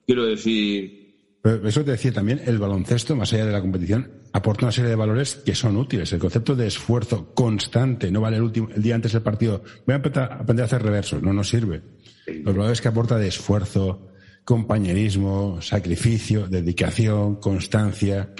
Quiero 0.07 0.25
decir. 0.25 0.98
Eso 1.45 1.85
te 1.85 1.93
decía 1.93 2.13
también, 2.13 2.41
el 2.45 2.59
baloncesto, 2.59 3.15
más 3.15 3.33
allá 3.33 3.47
de 3.47 3.53
la 3.53 3.61
competición, 3.61 4.11
aporta 4.33 4.67
una 4.67 4.73
serie 4.73 4.91
de 4.91 4.97
valores 4.97 5.37
que 5.37 5.55
son 5.55 5.77
útiles. 5.77 6.13
El 6.13 6.19
concepto 6.19 6.57
de 6.57 6.67
esfuerzo 6.67 7.33
constante, 7.35 8.11
no 8.11 8.21
vale 8.21 8.37
el, 8.37 8.43
último, 8.43 8.69
el 8.75 8.83
día 8.83 8.95
antes 8.95 9.13
del 9.13 9.23
partido, 9.23 9.63
voy 9.87 9.95
a 9.95 9.99
aprender 9.99 10.63
a 10.63 10.65
hacer 10.65 10.83
reversos, 10.83 11.23
no 11.23 11.33
nos 11.33 11.49
sirve. 11.49 11.83
Los 12.27 12.57
valores 12.57 12.81
que 12.81 12.89
aporta 12.89 13.17
de 13.17 13.29
esfuerzo, 13.29 14.11
compañerismo, 14.45 15.63
sacrificio, 15.63 16.47
dedicación, 16.49 17.37
constancia, 17.37 18.35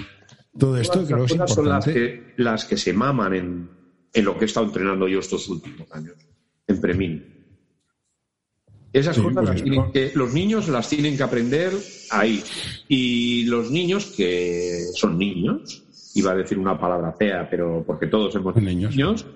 todo 0.59 0.77
esto 0.77 1.05
creo 1.07 1.19
que 1.19 1.25
es 1.27 1.33
importante. 1.33 1.55
Son 1.55 1.69
las 1.69 1.85
que, 1.85 2.35
las 2.37 2.65
que 2.65 2.77
se 2.77 2.93
maman 2.93 3.35
en, 3.35 3.71
en 4.13 4.25
lo 4.25 4.37
que 4.37 4.45
he 4.45 4.47
estado 4.47 4.67
entrenando 4.67 5.07
yo 5.07 5.21
estos 5.21 5.49
últimos 5.49 5.91
años, 5.93 6.15
en 6.67 6.81
Premin. 6.81 7.38
Esas 8.93 9.19
cosas 9.19 9.35
pues 9.35 9.49
las 9.49 9.63
tienen 9.63 9.93
que, 9.93 10.13
los 10.15 10.33
niños 10.33 10.69
las 10.69 10.89
tienen 10.89 11.17
que 11.17 11.23
aprender 11.23 11.73
ahí. 12.11 12.43
Y 12.89 13.45
los 13.45 13.71
niños, 13.71 14.07
que 14.17 14.87
son 14.95 15.19
niños, 15.19 15.85
iba 16.15 16.33
a 16.33 16.35
decir 16.35 16.59
una 16.59 16.79
palabra 16.79 17.13
fea, 17.13 17.49
pero 17.51 17.85
porque 17.87 18.07
todos 18.07 18.33
somos 18.33 18.57
niños, 18.57 19.27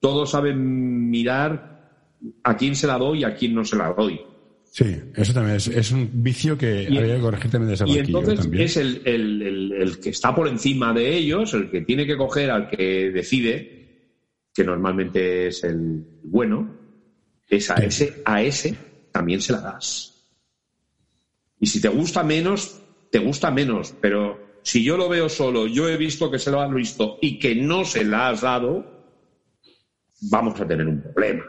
todos 0.00 0.30
saben 0.30 1.10
mirar 1.10 1.76
a 2.42 2.56
quién 2.56 2.74
se 2.74 2.86
la 2.86 2.98
doy 2.98 3.20
y 3.20 3.24
a 3.24 3.34
quién 3.34 3.54
no 3.54 3.64
se 3.64 3.76
la 3.76 3.92
doy. 3.92 4.20
Sí, 4.64 4.94
eso 5.14 5.32
también 5.32 5.56
es, 5.56 5.90
un 5.90 6.10
vicio 6.12 6.58
que 6.58 6.86
habría 6.86 7.16
que 7.16 7.20
corregir 7.20 7.50
también 7.50 7.74
de 7.74 7.84
Y 7.86 7.98
entonces 7.98 8.46
es 8.52 8.76
el, 8.76 9.00
el, 9.06 10.00
que 10.00 10.10
está 10.10 10.34
por 10.34 10.48
encima 10.48 10.92
de 10.92 11.16
ellos, 11.16 11.54
el 11.54 11.70
que 11.70 11.80
tiene 11.82 12.06
que 12.06 12.16
coger 12.16 12.50
al 12.50 12.68
que 12.68 13.10
decide, 13.10 14.12
que 14.52 14.64
normalmente 14.64 15.46
es 15.46 15.64
el 15.64 16.04
bueno, 16.24 16.74
es 17.48 17.70
a 17.70 17.76
ese, 17.76 18.20
a 18.24 18.42
ese 18.42 18.76
también 19.16 19.40
se 19.40 19.52
la 19.52 19.60
das. 19.62 20.12
Y 21.58 21.66
si 21.66 21.80
te 21.80 21.88
gusta 21.88 22.22
menos, 22.22 22.82
te 23.10 23.18
gusta 23.18 23.50
menos, 23.50 23.94
pero 23.98 24.38
si 24.62 24.84
yo 24.84 24.98
lo 24.98 25.08
veo 25.08 25.30
solo, 25.30 25.66
yo 25.66 25.88
he 25.88 25.96
visto 25.96 26.30
que 26.30 26.38
se 26.38 26.50
lo 26.50 26.60
han 26.60 26.74
visto 26.74 27.16
y 27.22 27.38
que 27.38 27.54
no 27.54 27.86
se 27.86 28.04
la 28.04 28.28
has 28.28 28.42
dado, 28.42 28.84
vamos 30.30 30.60
a 30.60 30.68
tener 30.68 30.86
un 30.86 31.00
problema. 31.00 31.44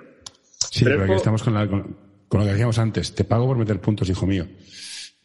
Sí, 0.71 0.85
pero, 0.85 1.03
aquí 1.03 1.11
estamos 1.11 1.43
con, 1.43 1.53
lo 1.55 2.39
que 2.39 2.51
decíamos 2.51 2.79
antes, 2.79 3.13
te 3.13 3.25
pago 3.25 3.47
por 3.47 3.57
meter 3.57 3.81
puntos, 3.81 4.09
hijo 4.09 4.25
mío. 4.25 4.47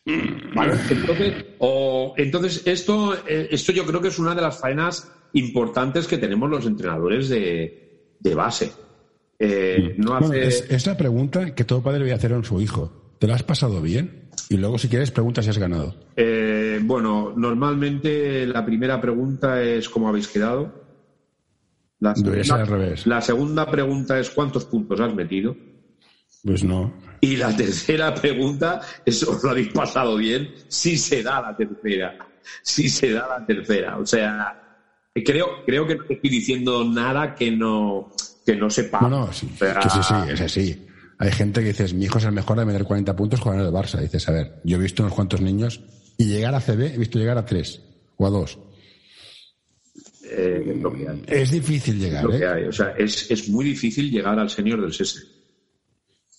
Vale, 0.05 0.73
entonces, 0.91 1.45
o, 1.61 2.15
entonces 2.17 2.63
esto, 2.67 3.15
eh, 3.25 3.51
esto 3.53 3.71
yo 3.71 3.87
creo 3.87 4.01
que 4.01 4.09
es 4.09 4.19
una 4.19 4.35
de 4.35 4.43
las 4.43 4.59
faenas 4.59 5.13
importantes 5.33 6.09
que 6.09 6.19
tenemos 6.19 6.51
los 6.51 6.67
entrenadores 6.67 7.29
de, 7.29 8.17
de 8.19 8.35
base. 8.35 8.73
Eh, 9.45 9.97
mm. 9.99 10.33
es, 10.35 10.87
la 10.87 10.97
pregunta 10.97 11.53
que 11.53 11.65
todo 11.65 11.83
padre 11.83 11.99
debe 11.99 12.13
hacer 12.13 12.33
a 12.33 12.45
su 12.45 12.61
hijo. 12.61 13.17
¿Te 13.19 13.27
la 13.27 13.35
has 13.35 13.43
pasado 13.43 13.83
bien? 13.83 14.29
Y 14.49 14.57
luego, 14.57 14.79
si 14.79 14.89
quieres, 14.89 15.11
pregunta 15.11 15.43
si 15.43 15.51
has 15.51 15.59
ganado. 15.59 15.97
Eh, 16.15 16.79
bueno, 16.85 17.33
normalmente 17.37 18.47
la 18.47 18.65
primera 18.65 19.01
pregunta 19.01 19.61
es 19.61 19.89
¿cómo 19.89 20.09
habéis 20.09 20.29
quedado? 20.29 20.73
La 21.99 22.15
segunda, 22.15 22.55
al 22.55 22.67
revés. 22.69 23.07
La 23.09 23.21
segunda 23.21 23.69
pregunta 23.69 24.17
es 24.21 24.31
¿cuántos 24.31 24.65
puntos 24.67 25.01
has 25.01 25.13
metido? 25.13 25.57
Pues 26.45 26.63
no. 26.63 26.95
Y 27.21 27.35
la 27.35 27.57
tercera 27.57 28.15
pregunta 28.15 28.81
es 29.05 29.25
¿os 29.25 29.43
lo 29.43 29.51
habéis 29.51 29.73
pasado 29.73 30.17
bien? 30.17 30.55
Si 30.69 30.97
se 30.97 31.21
da 31.21 31.43
la 31.43 31.57
tercera. 31.57 32.17
Si 32.63 32.89
se 32.89 33.11
da 33.11 33.27
la 33.27 33.45
tercera. 33.45 33.99
O 33.99 34.07
sea, 34.07 34.81
creo, 35.13 35.65
creo 35.67 35.85
que 35.85 35.97
no 35.97 36.05
estoy 36.09 36.31
diciendo 36.31 36.85
nada 36.85 37.35
que 37.35 37.51
no 37.51 38.13
que 38.45 38.57
no 38.57 38.69
sepa. 38.71 39.01
No, 39.01 39.09
no, 39.09 39.33
sí, 39.33 39.49
sí, 39.59 39.99
sí, 40.03 40.15
es 40.31 40.41
así. 40.41 40.87
Hay 41.19 41.31
gente 41.31 41.61
que 41.61 41.69
dices, 41.69 41.95
mi 41.95 42.07
hijo 42.07 42.19
es 42.19 42.25
el 42.25 42.33
mejor 42.33 42.59
de 42.59 42.65
meter 42.65 42.85
40 42.85 43.15
puntos 43.15 43.41
jugando 43.41 43.63
en 43.69 43.69
el 43.69 43.75
Barça. 43.75 44.01
dices, 44.01 44.29
a 44.29 44.33
ver, 44.33 44.61
yo 44.65 44.77
he 44.77 44.81
visto 44.81 45.03
unos 45.03 45.15
cuantos 45.15 45.41
niños 45.41 45.81
y 46.19 46.27
llegar 46.27 46.55
a 46.55 46.61
CB 46.61 46.95
he 46.95 46.99
visto 46.99 47.19
llegar 47.19 47.39
a 47.39 47.45
tres 47.47 47.81
o 48.17 48.27
a 48.27 48.31
dos. 48.31 48.59
eh, 50.25 50.79
lo 50.81 50.93
que 50.93 51.09
hay. 51.09 51.23
Es 51.27 51.51
difícil 51.51 51.99
llegar. 51.99 52.25
Lo 52.25 52.31
que 52.31 52.39
¿eh? 52.39 52.47
hay. 52.49 52.65
O 52.65 52.73
sea, 52.73 52.95
es, 52.99 53.31
es 53.31 53.49
muy 53.49 53.65
difícil 53.65 54.11
llegar 54.11 54.39
al 54.39 54.51
senior 54.51 54.81
del 54.81 54.93
SESE. 54.93 55.21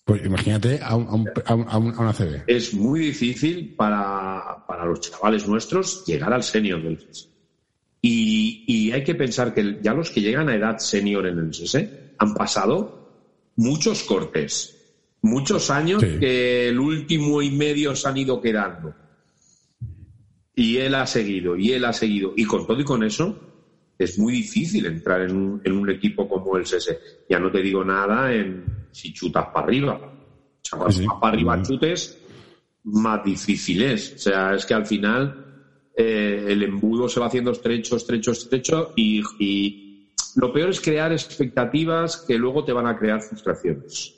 Pues 0.06 0.26
imagínate 0.26 0.80
a, 0.82 0.96
un, 0.98 1.08
a, 1.46 1.54
un, 1.56 1.66
a, 1.70 1.78
un, 1.78 1.94
a 1.96 2.00
una 2.02 2.14
CB. 2.14 2.44
Es 2.48 2.74
muy 2.74 3.00
difícil 3.00 3.74
para, 3.76 4.66
para 4.68 4.86
los 4.86 5.00
chavales 5.00 5.48
nuestros 5.48 6.04
llegar 6.06 6.34
al 6.34 6.44
senior 6.44 6.84
del 6.84 7.00
SESE. 7.00 7.30
Y, 8.06 8.66
y, 8.68 8.92
hay 8.92 9.02
que 9.06 9.16
pensar 9.16 9.54
que 9.54 9.80
ya 9.82 9.94
los 9.94 10.10
que 10.12 10.20
llegan 10.20 10.50
a 10.50 10.56
edad 10.56 10.78
senior 10.80 11.26
en 11.26 11.40
el 11.40 11.54
SESE 11.54 12.14
han 12.18 12.34
pasado 12.34 13.10
muchos 13.56 14.04
cortes, 14.04 14.78
muchos 15.22 15.70
años 15.70 16.02
Sí. 16.02 16.20
que 16.20 16.68
el 16.68 16.80
último 16.80 17.42
y 17.42 17.50
medio 17.52 17.96
se 17.96 18.10
han 18.10 18.18
ido 18.18 18.42
quedando. 18.42 18.94
Y 20.56 20.78
él 20.78 20.96
ha 20.96 21.08
seguido, 21.08 21.56
y 21.56 21.72
él 21.72 21.86
ha 21.86 21.94
seguido. 21.94 22.34
Y 22.36 22.44
con 22.44 22.68
todo 22.68 22.80
y 22.80 22.84
con 22.84 23.04
eso, 23.04 23.40
es 23.98 24.20
muy 24.20 24.34
difícil 24.34 24.86
entrar 24.86 25.22
en 25.22 25.36
un, 25.36 25.62
en 25.64 25.72
un 25.72 25.90
equipo 25.90 26.28
como 26.28 26.58
el 26.58 26.66
SESE. 26.66 27.00
Ya 27.30 27.40
no 27.40 27.50
te 27.52 27.62
digo 27.62 27.86
nada 27.86 28.34
en 28.34 28.66
si 28.92 29.14
chutas 29.14 29.48
para 29.54 29.66
arriba. 29.66 29.94
O 29.96 30.60
sea, 30.62 30.78
cuando 30.78 30.92
Sí, 30.92 31.00
sí. 31.00 31.08
vas 31.08 31.18
para 31.22 31.34
arriba 31.36 31.62
chutes, 31.64 32.20
más 32.84 33.24
difícil 33.24 33.82
es. 33.82 34.14
O 34.16 34.18
sea, 34.18 34.54
es 34.56 34.66
que 34.66 34.74
al 34.74 34.86
final 34.86 35.53
eh, 35.96 36.46
el 36.48 36.64
embudo 36.64 37.08
se 37.08 37.20
va 37.20 37.28
haciendo 37.28 37.52
estrecho, 37.52 37.96
estrecho, 37.96 38.32
estrecho 38.32 38.92
y, 38.96 39.22
y 39.40 40.10
lo 40.36 40.52
peor 40.52 40.70
es 40.70 40.82
crear 40.82 41.12
expectativas 41.12 42.24
que 42.26 42.38
luego 42.38 42.66
te 42.66 42.74
van 42.74 42.88
a 42.88 42.98
crear 42.98 43.22
frustraciones. 43.22 44.16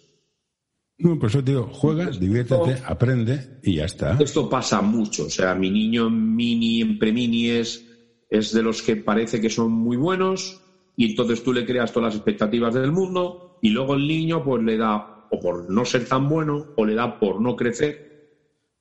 No, 0.97 1.19
por 1.19 1.29
eso 1.29 1.43
te 1.43 1.51
digo, 1.51 1.67
juegas, 1.67 2.19
diviértete, 2.19 2.81
aprende 2.85 3.59
y 3.61 3.75
ya 3.75 3.85
está. 3.85 4.17
Esto 4.19 4.47
pasa 4.49 4.81
mucho. 4.81 5.25
O 5.25 5.29
sea, 5.29 5.53
mi 5.53 5.69
niño 5.69 6.07
en 6.07 6.35
mini, 6.35 6.81
en 6.81 6.97
premini 6.97 7.49
es, 7.49 7.85
es 8.29 8.53
de 8.53 8.63
los 8.63 8.81
que 8.81 8.95
parece 8.95 9.41
que 9.41 9.49
son 9.49 9.71
muy 9.71 9.97
buenos 9.97 10.61
y 10.95 11.09
entonces 11.09 11.43
tú 11.43 11.51
le 11.51 11.65
creas 11.65 11.91
todas 11.91 12.13
las 12.13 12.15
expectativas 12.15 12.73
del 12.73 12.93
mundo 12.93 13.57
y 13.59 13.69
luego 13.69 13.95
el 13.95 14.07
niño 14.07 14.43
pues 14.43 14.63
le 14.63 14.77
da 14.77 15.27
o 15.29 15.39
por 15.39 15.69
no 15.69 15.83
ser 15.83 16.07
tan 16.07 16.29
bueno 16.29 16.71
o 16.75 16.85
le 16.85 16.95
da 16.95 17.19
por 17.19 17.41
no 17.41 17.57
crecer 17.57 17.99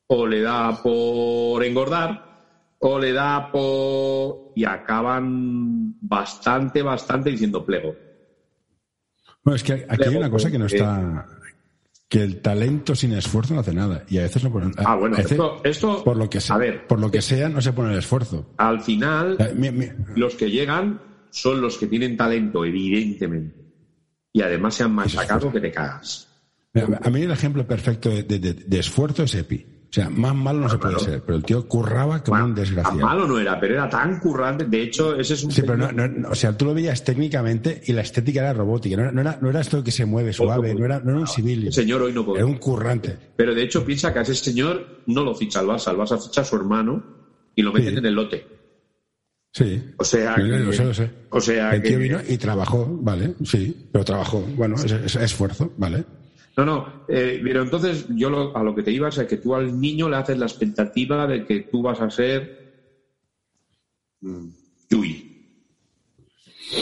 o 0.06 0.26
le 0.26 0.40
da 0.40 0.80
por 0.82 1.64
engordar 1.64 2.33
o 2.86 2.98
le 2.98 3.12
da 3.12 3.50
por... 3.50 4.52
y 4.54 4.64
acaban 4.64 5.94
bastante, 6.02 6.82
bastante 6.82 7.30
diciendo 7.30 7.64
plego. 7.64 7.94
Bueno, 9.42 9.56
es 9.56 9.62
que 9.62 9.86
aquí 9.88 10.02
hay 10.08 10.16
una 10.16 10.30
cosa 10.30 10.50
que 10.50 10.58
no 10.58 10.66
está. 10.66 11.26
Que 12.08 12.22
el 12.22 12.40
talento 12.42 12.94
sin 12.94 13.12
esfuerzo 13.14 13.54
no 13.54 13.60
hace 13.60 13.72
nada. 13.72 14.04
Y 14.08 14.18
a 14.18 14.22
veces 14.22 14.44
no 14.44 14.52
ponen. 14.52 14.72
Ah, 14.76 14.94
bueno, 14.96 15.16
veces, 15.16 15.32
esto, 15.32 15.60
esto 15.64 16.04
por 16.04 16.16
lo 16.16 16.28
que 16.28 16.40
sea, 16.40 16.56
a 16.56 16.58
ver, 16.58 16.86
por 16.86 17.00
lo 17.00 17.10
que 17.10 17.22
sea, 17.22 17.48
no 17.48 17.60
se 17.62 17.72
pone 17.72 17.92
el 17.92 17.98
esfuerzo. 17.98 18.50
al 18.58 18.80
final 18.82 19.36
Eh, 19.40 19.52
mi- 19.56 19.70
mi- 19.70 19.88
los 20.16 20.34
que 20.34 20.50
llegan 20.50 21.00
son 21.30 21.60
los 21.62 21.78
que 21.78 21.86
tienen 21.86 22.16
talento, 22.16 22.64
evidentemente. 22.64 23.64
Y 24.32 24.42
además 24.42 24.74
se 24.74 24.84
han 24.84 24.92
machacado 24.94 25.50
que 25.50 25.60
te 25.60 25.72
cagas. 25.72 26.28
mira, 26.74 27.00
a 27.02 27.10
mí 27.10 27.22
el 27.22 27.30
ejemplo 27.30 27.66
perfecto 27.66 28.10
de, 28.10 28.22
de- 28.24 28.38
de- 28.38 28.52
de 28.54 28.78
esfuerzo 28.78 29.22
es 29.24 29.34
Epi. 29.34 29.64
O 29.94 30.00
sea, 30.00 30.10
más 30.10 30.34
malo 30.34 30.58
no 30.62 30.68
se 30.68 30.76
puede 30.76 30.98
ser. 30.98 31.22
Pero 31.22 31.36
el 31.38 31.44
tío 31.44 31.68
curraba 31.68 32.18
como 32.20 32.32
Bueno, 32.34 32.46
un 32.46 32.54
tan 32.56 32.64
desgraciado. 32.64 32.98
malo 32.98 33.28
no 33.28 33.38
era, 33.38 33.60
pero 33.60 33.74
era 33.74 33.88
tan 33.88 34.18
currante. 34.18 34.64
De 34.64 34.82
hecho, 34.82 35.14
ese 35.14 35.34
es 35.34 35.44
un. 35.44 35.52
Sí, 35.52 35.62
pero 35.62 35.76
no, 35.92 36.28
o 36.30 36.34
sea, 36.34 36.56
tú 36.56 36.64
lo 36.64 36.74
veías 36.74 37.04
técnicamente 37.04 37.80
y 37.86 37.92
la 37.92 38.00
estética 38.00 38.40
era 38.40 38.52
robótica. 38.54 38.96
No 38.96 39.02
era, 39.04 39.12
no 39.12 39.20
era, 39.20 39.38
no 39.40 39.50
era 39.50 39.60
esto 39.60 39.84
que 39.84 39.92
se 39.92 40.04
mueve 40.04 40.32
suave, 40.32 40.74
no 40.74 40.84
era, 40.84 40.98
no 40.98 41.10
era 41.12 41.20
un 41.20 41.28
civil. 41.28 41.68
El 41.68 41.72
señor 41.72 42.02
hoy 42.02 42.12
no 42.12 42.24
puede. 42.24 42.38
Era 42.40 42.46
un 42.46 42.56
currante. 42.58 43.16
Pero 43.36 43.54
de 43.54 43.62
hecho, 43.62 43.84
piensa 43.84 44.12
que 44.12 44.18
a 44.18 44.22
ese 44.22 44.34
señor 44.34 45.02
no 45.06 45.22
lo 45.22 45.32
ficha 45.32 45.60
el 45.60 45.68
Barça. 45.68 45.92
El 45.92 45.98
Barça 45.98 46.20
ficha 46.20 46.40
a 46.40 46.44
su 46.44 46.56
hermano 46.56 47.04
y 47.54 47.62
lo 47.62 47.72
meten 47.72 47.92
Sí. 47.92 47.98
en 47.98 48.06
el 48.06 48.14
lote. 48.14 48.46
Sí. 49.52 49.80
O 49.98 50.04
sea, 50.04 50.34
que- 50.34 50.42
lo 50.42 50.72
sé, 50.72 50.84
lo 50.84 50.94
sé. 50.94 51.10
o 51.30 51.40
sea 51.40 51.72
el 51.76 51.82
tío 51.82 51.92
que- 51.92 51.98
vino 51.98 52.18
y 52.28 52.36
trabajó, 52.36 52.98
vale, 53.00 53.34
sí, 53.44 53.88
pero 53.92 54.04
trabajó. 54.04 54.40
Bueno, 54.56 54.74
es, 54.74 54.90
es 54.90 55.14
esfuerzo, 55.14 55.72
vale. 55.76 56.04
No, 56.56 56.64
no, 56.64 56.86
eh, 57.08 57.40
pero 57.42 57.62
entonces 57.62 58.06
yo 58.08 58.30
lo- 58.30 58.56
a 58.56 58.62
lo 58.62 58.74
que 58.74 58.82
te 58.84 58.92
ibas 58.92 59.18
es 59.18 59.26
que 59.26 59.38
tú 59.38 59.54
al 59.54 59.78
niño 59.78 60.08
le 60.08 60.16
haces 60.16 60.38
la 60.38 60.46
expectativa 60.46 61.26
de 61.26 61.44
que 61.44 61.66
tú 61.70 61.82
vas 61.82 62.00
a 62.00 62.08
ser 62.10 62.52
mm, 64.20 64.48
Yui. 64.90 65.26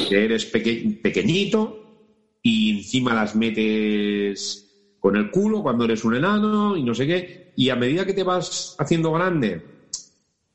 Que 0.09 0.25
eres 0.25 0.45
peque- 0.47 0.99
pequeñito 1.01 1.79
y 2.43 2.70
encima 2.70 3.14
las 3.14 3.35
metes 3.35 4.68
con 4.99 5.16
el 5.16 5.31
culo 5.31 5.62
cuando 5.62 5.85
eres 5.85 6.05
un 6.05 6.14
enano 6.14 6.77
y 6.77 6.83
no 6.83 6.95
sé 6.95 7.07
qué. 7.07 7.47
Y 7.57 7.70
a 7.70 7.77
medida 7.77 8.05
que 8.07 8.14
te 8.14 8.23
vas 8.23 8.75
haciendo 8.79 9.12
grande, 9.12 9.62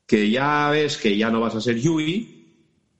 que 0.06 0.30
ya 0.30 0.70
ves 0.70 0.96
que 0.96 1.16
ya 1.16 1.30
no 1.30 1.40
vas 1.40 1.54
a 1.54 1.60
ser 1.60 1.76
Yui, 1.76 2.30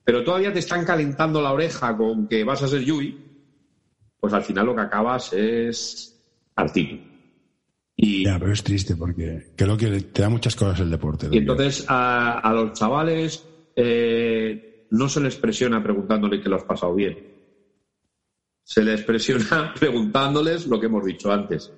pero 0.03 0.23
todavía 0.23 0.51
te 0.53 0.59
están 0.59 0.83
calentando 0.85 1.41
la 1.41 1.51
oreja 1.53 1.95
con 1.95 2.27
que 2.27 2.43
vas 2.43 2.61
a 2.61 2.67
ser 2.67 2.81
Yui, 2.83 3.17
pues 4.19 4.33
al 4.33 4.43
final 4.43 4.65
lo 4.65 4.75
que 4.75 4.81
acabas 4.81 5.31
es 5.33 6.08
Artino. 6.59 6.99
Y, 7.95 8.23
Ya, 8.25 8.39
pero 8.39 8.53
es 8.53 8.63
triste 8.63 8.95
porque 8.95 9.43
creo 9.55 9.75
que 9.77 10.01
te 10.01 10.21
da 10.21 10.29
muchas 10.29 10.55
cosas 10.55 10.79
el 10.79 10.89
deporte. 10.89 11.27
y 11.31 11.37
entonces 11.37 11.85
a, 11.87 12.39
a 12.39 12.53
los 12.53 12.73
chavales 12.73 13.45
eh, 13.75 14.85
no 14.91 15.09
se 15.09 15.19
les 15.21 15.35
presiona 15.37 15.81
preguntándole 15.83 16.41
que 16.41 16.49
lo 16.49 16.55
has 16.55 16.63
pasado 16.63 16.95
bien. 16.95 17.17
Se 18.63 18.83
les 18.83 19.03
presiona 19.03 19.73
preguntándoles 19.79 20.67
lo 20.67 20.79
que 20.79 20.85
hemos 20.85 21.03
dicho 21.05 21.31
antes. 21.31 21.73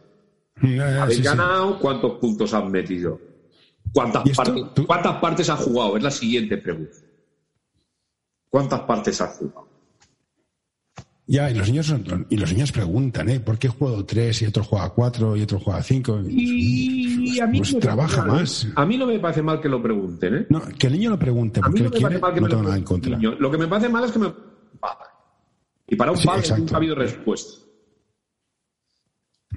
Ya, 0.62 0.70
ya, 0.92 1.04
¿Habéis 1.04 1.18
sí, 1.18 1.24
sí. 1.24 1.30
ganado? 1.30 1.80
¿Cuántos 1.80 2.20
puntos 2.20 2.54
han 2.54 2.70
metido? 2.70 3.20
¿Cuántas, 3.94 4.26
¿Y 4.26 4.32
esto, 4.32 4.44
partes, 4.44 4.64
tú- 4.76 4.86
¿Cuántas 4.86 5.18
partes 5.20 5.50
has 5.50 5.60
jugado? 5.62 5.98
Es 5.98 6.04
la 6.04 6.12
siguiente 6.12 6.58
pregunta. 6.58 6.98
¿Cuántas 8.50 8.82
partes 8.82 9.20
has 9.22 9.38
jugado? 9.38 9.71
Ya, 11.32 11.50
y 11.50 11.54
los 11.56 11.68
niños 11.70 11.86
son- 11.86 12.26
y 12.30 12.36
los 12.36 12.52
niños 12.52 12.74
preguntan, 12.74 13.30
¿eh? 13.30 13.40
¿Por 13.40 13.58
qué 13.58 13.70
juego 13.70 14.04
tres 14.04 14.42
y 14.42 14.48
otro 14.48 14.66
juega 14.66 14.90
cuatro 14.90 15.38
y 15.38 15.42
otro 15.44 15.60
juega 15.62 15.82
cinco? 15.82 16.20
Y 16.28 17.40
a 17.40 17.48
mí 17.48 17.60
Pues 17.60 17.72
no 17.72 17.78
me 17.78 17.82
trabaja 17.82 18.26
mal. 18.26 18.42
más. 18.42 18.68
A 18.76 18.86
mí 18.86 18.98
no 18.98 19.08
me 19.08 19.18
parece 19.18 19.42
mal 19.42 19.62
que 19.62 19.70
lo 19.70 19.82
pregunten, 19.82 20.36
¿eh? 20.36 20.46
No, 20.50 20.62
que 20.78 20.88
el 20.88 20.94
niño 20.94 21.10
lo 21.12 21.18
pregunte 21.20 21.62
A 21.64 21.70
mí 21.70 21.80
porque 21.80 21.80
no 21.84 21.86
él 21.86 21.92
me 21.94 21.98
quiere, 21.98 22.20
parece 22.20 22.22
mal 22.22 22.34
que 22.34 22.42
no 22.42 22.48
tengo 22.50 22.62
lo 22.64 22.68
nada 22.68 22.78
en 22.78 22.84
contra. 22.84 23.16
niño. 23.18 23.36
Lo 23.40 23.50
que 23.50 23.58
me 23.58 23.68
parece 23.68 23.88
mal 23.90 24.04
es 24.04 24.12
que 24.12 24.20
me. 24.20 24.34
Y 25.88 25.96
para 25.96 26.12
un 26.12 26.18
Sí, 26.18 26.28
padre 26.28 26.40
exacto. 26.42 26.62
nunca 26.64 26.76
ha 26.76 26.78
habido 26.78 26.96
respuesta. 26.96 27.62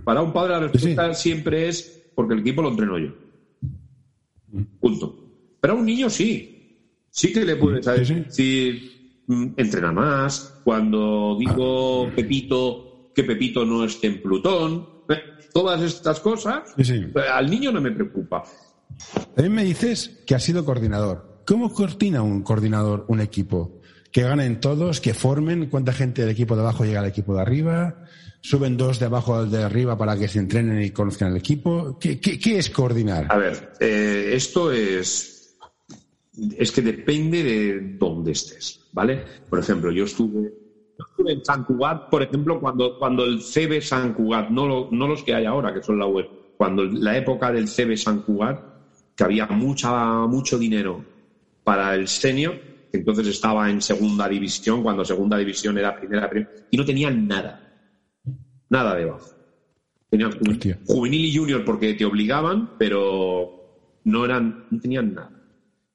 Para 0.04 0.22
un 0.22 0.32
padre 0.32 0.52
la 0.52 0.60
respuesta 0.60 1.12
siempre 1.14 1.68
es 1.68 2.10
porque 2.14 2.34
el 2.34 2.40
equipo 2.40 2.62
lo 2.62 2.68
entreno 2.70 2.98
yo. 2.98 3.08
Punto. 4.80 5.28
Pero 5.60 5.72
a 5.74 5.76
un 5.76 5.86
niño 5.86 6.08
sí. 6.08 6.50
Sí 7.10 7.32
que 7.32 7.44
le 7.44 7.56
puedes 7.56 7.84
Sí, 7.84 8.04
sí. 8.04 8.14
decir, 8.14 8.93
entrena 9.28 9.92
más. 9.92 10.60
Cuando 10.64 11.36
digo 11.38 12.08
Pepito, 12.14 13.10
que 13.14 13.24
Pepito 13.24 13.64
no 13.64 13.84
esté 13.84 14.08
en 14.08 14.22
Plutón. 14.22 14.86
eh, 15.08 15.18
Todas 15.52 15.80
estas 15.82 16.18
cosas, 16.20 16.72
Sí, 16.76 16.84
sí. 16.84 16.94
eh, 16.94 17.20
al 17.32 17.48
niño 17.48 17.70
no 17.70 17.80
me 17.80 17.92
preocupa. 17.92 18.42
También 19.34 19.54
me 19.54 19.64
dices 19.64 20.22
que 20.26 20.34
has 20.34 20.42
sido 20.42 20.64
coordinador. 20.64 21.42
¿Cómo 21.46 21.72
coordina 21.72 22.22
un 22.22 22.42
coordinador 22.42 23.04
un 23.08 23.20
equipo? 23.20 23.78
Que 24.10 24.22
ganen 24.22 24.60
todos, 24.60 25.00
que 25.00 25.14
formen, 25.14 25.66
cuánta 25.68 25.92
gente 25.92 26.22
del 26.22 26.30
equipo 26.30 26.54
de 26.54 26.62
abajo 26.62 26.84
llega 26.84 27.00
al 27.00 27.06
equipo 27.06 27.34
de 27.34 27.42
arriba, 27.42 27.96
suben 28.40 28.76
dos 28.76 28.98
de 29.00 29.06
abajo 29.06 29.34
al 29.36 29.50
de 29.50 29.62
arriba 29.62 29.96
para 29.98 30.16
que 30.16 30.28
se 30.28 30.38
entrenen 30.38 30.82
y 30.82 30.90
conozcan 30.90 31.30
el 31.32 31.36
equipo. 31.38 31.98
¿Qué, 32.00 32.20
qué- 32.20 32.38
qué 32.38 32.58
es 32.58 32.70
coordinar? 32.70 33.26
A 33.28 33.36
ver, 33.36 33.72
eh, 33.80 34.30
esto 34.34 34.70
es. 34.72 35.33
Es 36.56 36.72
que 36.72 36.82
depende 36.82 37.42
de 37.44 37.80
dónde 37.98 38.32
estés, 38.32 38.80
¿vale? 38.92 39.24
Por 39.48 39.58
ejemplo, 39.60 39.92
yo 39.92 40.04
estuve, 40.04 40.52
yo 40.98 41.04
estuve 41.08 41.32
en 41.32 41.44
San 41.44 41.64
Cugat, 41.64 42.08
por 42.10 42.22
ejemplo, 42.22 42.58
cuando, 42.60 42.98
cuando 42.98 43.24
el 43.24 43.40
CB 43.40 43.80
San 43.80 44.12
Cugat, 44.14 44.50
no, 44.50 44.66
lo- 44.66 44.88
no 44.90 45.06
los 45.06 45.22
que 45.22 45.34
hay 45.34 45.44
ahora, 45.44 45.72
que 45.72 45.82
son 45.82 45.98
la 45.98 46.06
web, 46.06 46.26
cuando 46.56 46.84
la 46.84 47.16
época 47.16 47.52
del 47.52 47.68
CB 47.68 47.96
San 47.96 48.22
Cugat, 48.22 48.60
que 49.16 49.22
había 49.24 49.46
mucha, 49.46 50.26
mucho 50.26 50.58
dinero 50.58 51.04
para 51.62 51.94
el 51.94 52.08
senior, 52.08 52.54
que 52.90 52.98
entonces 52.98 53.28
estaba 53.28 53.70
en 53.70 53.80
segunda 53.80 54.28
división, 54.28 54.82
cuando 54.82 55.04
segunda 55.04 55.36
división 55.38 55.78
era 55.78 55.94
primera, 55.96 56.28
primera 56.28 56.50
y 56.70 56.76
no 56.76 56.84
tenían 56.84 57.28
nada. 57.28 57.60
Nada 58.68 58.96
debajo. 58.96 59.26
Tenían 60.10 60.32
Hostia. 60.48 60.78
juvenil 60.84 61.24
y 61.26 61.36
junior 61.36 61.64
porque 61.64 61.94
te 61.94 62.04
obligaban, 62.04 62.70
pero 62.78 63.50
no 64.04 64.24
eran, 64.24 64.66
no 64.70 64.80
tenían 64.80 65.14
nada. 65.14 65.30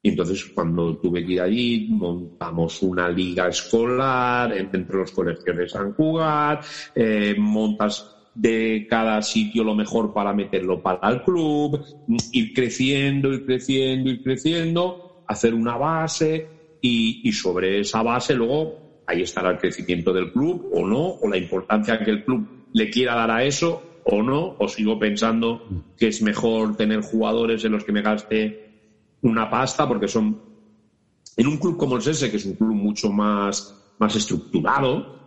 Y 0.02 0.10
entonces 0.10 0.50
cuando 0.54 0.96
tuve 0.98 1.24
que 1.24 1.32
ir 1.32 1.40
allí, 1.40 1.86
montamos 1.88 2.80
una 2.82 3.08
liga 3.08 3.48
escolar 3.48 4.52
entre 4.56 4.96
los 4.96 5.12
colegios 5.12 5.56
de 5.56 5.68
San 5.68 5.92
Cugat, 5.92 6.64
eh, 6.94 7.34
montas 7.36 8.16
de 8.32 8.86
cada 8.88 9.20
sitio 9.20 9.64
lo 9.64 9.74
mejor 9.74 10.12
para 10.12 10.32
meterlo 10.32 10.80
para 10.80 11.10
el 11.10 11.22
club, 11.22 11.84
ir 12.32 12.52
creciendo, 12.54 13.32
ir 13.32 13.44
creciendo, 13.44 14.10
ir 14.10 14.22
creciendo, 14.22 15.00
hacer 15.26 15.52
una 15.52 15.76
base 15.76 16.52
y, 16.80 17.20
y 17.22 17.32
sobre 17.32 17.80
esa 17.80 18.02
base 18.02 18.34
luego 18.34 18.80
ahí 19.06 19.22
estará 19.22 19.50
el 19.50 19.58
crecimiento 19.58 20.12
del 20.12 20.30
club 20.30 20.68
o 20.72 20.86
no, 20.86 21.16
o 21.20 21.28
la 21.28 21.36
importancia 21.36 21.98
que 21.98 22.10
el 22.10 22.24
club 22.24 22.48
le 22.72 22.88
quiera 22.90 23.14
dar 23.14 23.30
a 23.30 23.44
eso 23.44 23.82
o 24.02 24.22
no, 24.22 24.56
o 24.58 24.68
sigo 24.68 24.98
pensando 24.98 25.64
que 25.96 26.08
es 26.08 26.22
mejor 26.22 26.76
tener 26.76 27.00
jugadores 27.00 27.64
en 27.64 27.72
los 27.72 27.84
que 27.84 27.92
me 27.92 28.02
gaste 28.02 28.69
una 29.22 29.50
pasta 29.50 29.86
porque 29.86 30.08
son 30.08 30.40
En 31.36 31.46
un 31.46 31.58
club 31.58 31.76
como 31.76 31.96
el 31.96 32.02
SESE, 32.02 32.30
que 32.30 32.36
es 32.36 32.44
un 32.44 32.54
club 32.54 32.74
mucho 32.74 33.10
más, 33.10 33.94
más 33.98 34.14
estructurado, 34.16 35.20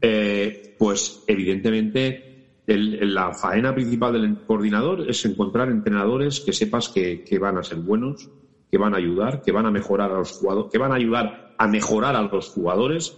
eh, 0.00 0.74
pues 0.78 1.22
evidentemente 1.26 2.28
la 2.66 3.32
faena 3.32 3.74
principal 3.74 4.12
del 4.12 4.44
coordinador 4.46 5.08
es 5.08 5.24
encontrar 5.24 5.70
entrenadores 5.70 6.40
que 6.40 6.52
sepas 6.52 6.88
que, 6.88 7.38
van 7.40 7.56
a 7.56 7.62
ser 7.62 7.78
buenos, 7.78 8.28
que 8.70 8.78
van 8.78 8.94
a 8.94 8.98
ayudar, 8.98 9.42
que 9.42 9.52
van 9.52 9.66
a 9.66 9.70
mejorar 9.70 10.12
a 10.12 10.18
los 10.18 10.32
jugadores, 10.32 10.70
que 10.70 10.78
van 10.78 10.92
a 10.92 10.96
ayudar 10.96 11.54
a 11.56 11.66
mejorar 11.66 12.14
a 12.14 12.22
los 12.22 12.48
jugadores, 12.48 13.16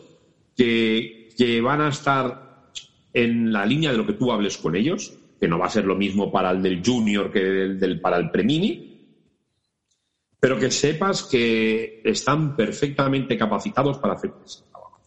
que, 0.57 1.31
que 1.37 1.61
van 1.61 1.81
a 1.81 1.89
estar 1.89 2.71
en 3.13 3.53
la 3.53 3.67
línea 3.67 3.91
de 3.91 3.99
lo 3.99 4.07
que 4.07 4.13
tú 4.13 4.31
hables 4.31 4.57
con 4.57 4.77
ellos, 4.77 5.15
que 5.41 5.49
no 5.49 5.59
va 5.59 5.67
a 5.67 5.71
ser 5.71 5.85
lo 5.85 5.97
mismo 5.97 6.31
para 6.31 6.51
el 6.53 6.63
del 6.63 6.83
junior 6.85 7.33
que 7.33 7.41
el 7.41 7.81
del, 7.81 8.01
para 8.01 8.19
el 8.19 8.31
premini, 8.31 8.90
pero 10.41 10.59
que 10.59 10.71
sepas 10.71 11.23
que 11.25 12.01
están 12.03 12.57
perfectamente 12.57 13.37
capacitados 13.37 13.99
para 13.99 14.15
hacer 14.15 14.33
ese 14.45 14.65
trabajo. 14.71 14.99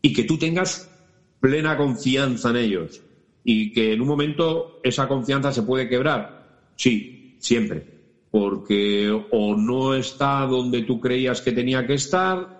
Y 0.00 0.12
que 0.14 0.24
tú 0.24 0.38
tengas 0.38 0.90
plena 1.38 1.76
confianza 1.76 2.50
en 2.50 2.56
ellos 2.56 3.02
y 3.44 3.72
que 3.72 3.92
en 3.92 4.00
un 4.00 4.08
momento 4.08 4.80
esa 4.82 5.06
confianza 5.06 5.52
se 5.52 5.62
puede 5.62 5.88
quebrar. 5.88 6.72
Sí, 6.76 7.36
siempre. 7.38 7.86
Porque 8.30 9.10
o 9.30 9.54
no 9.54 9.94
está 9.94 10.46
donde 10.46 10.82
tú 10.82 10.98
creías 10.98 11.42
que 11.42 11.52
tenía 11.52 11.86
que 11.86 11.94
estar, 11.94 12.58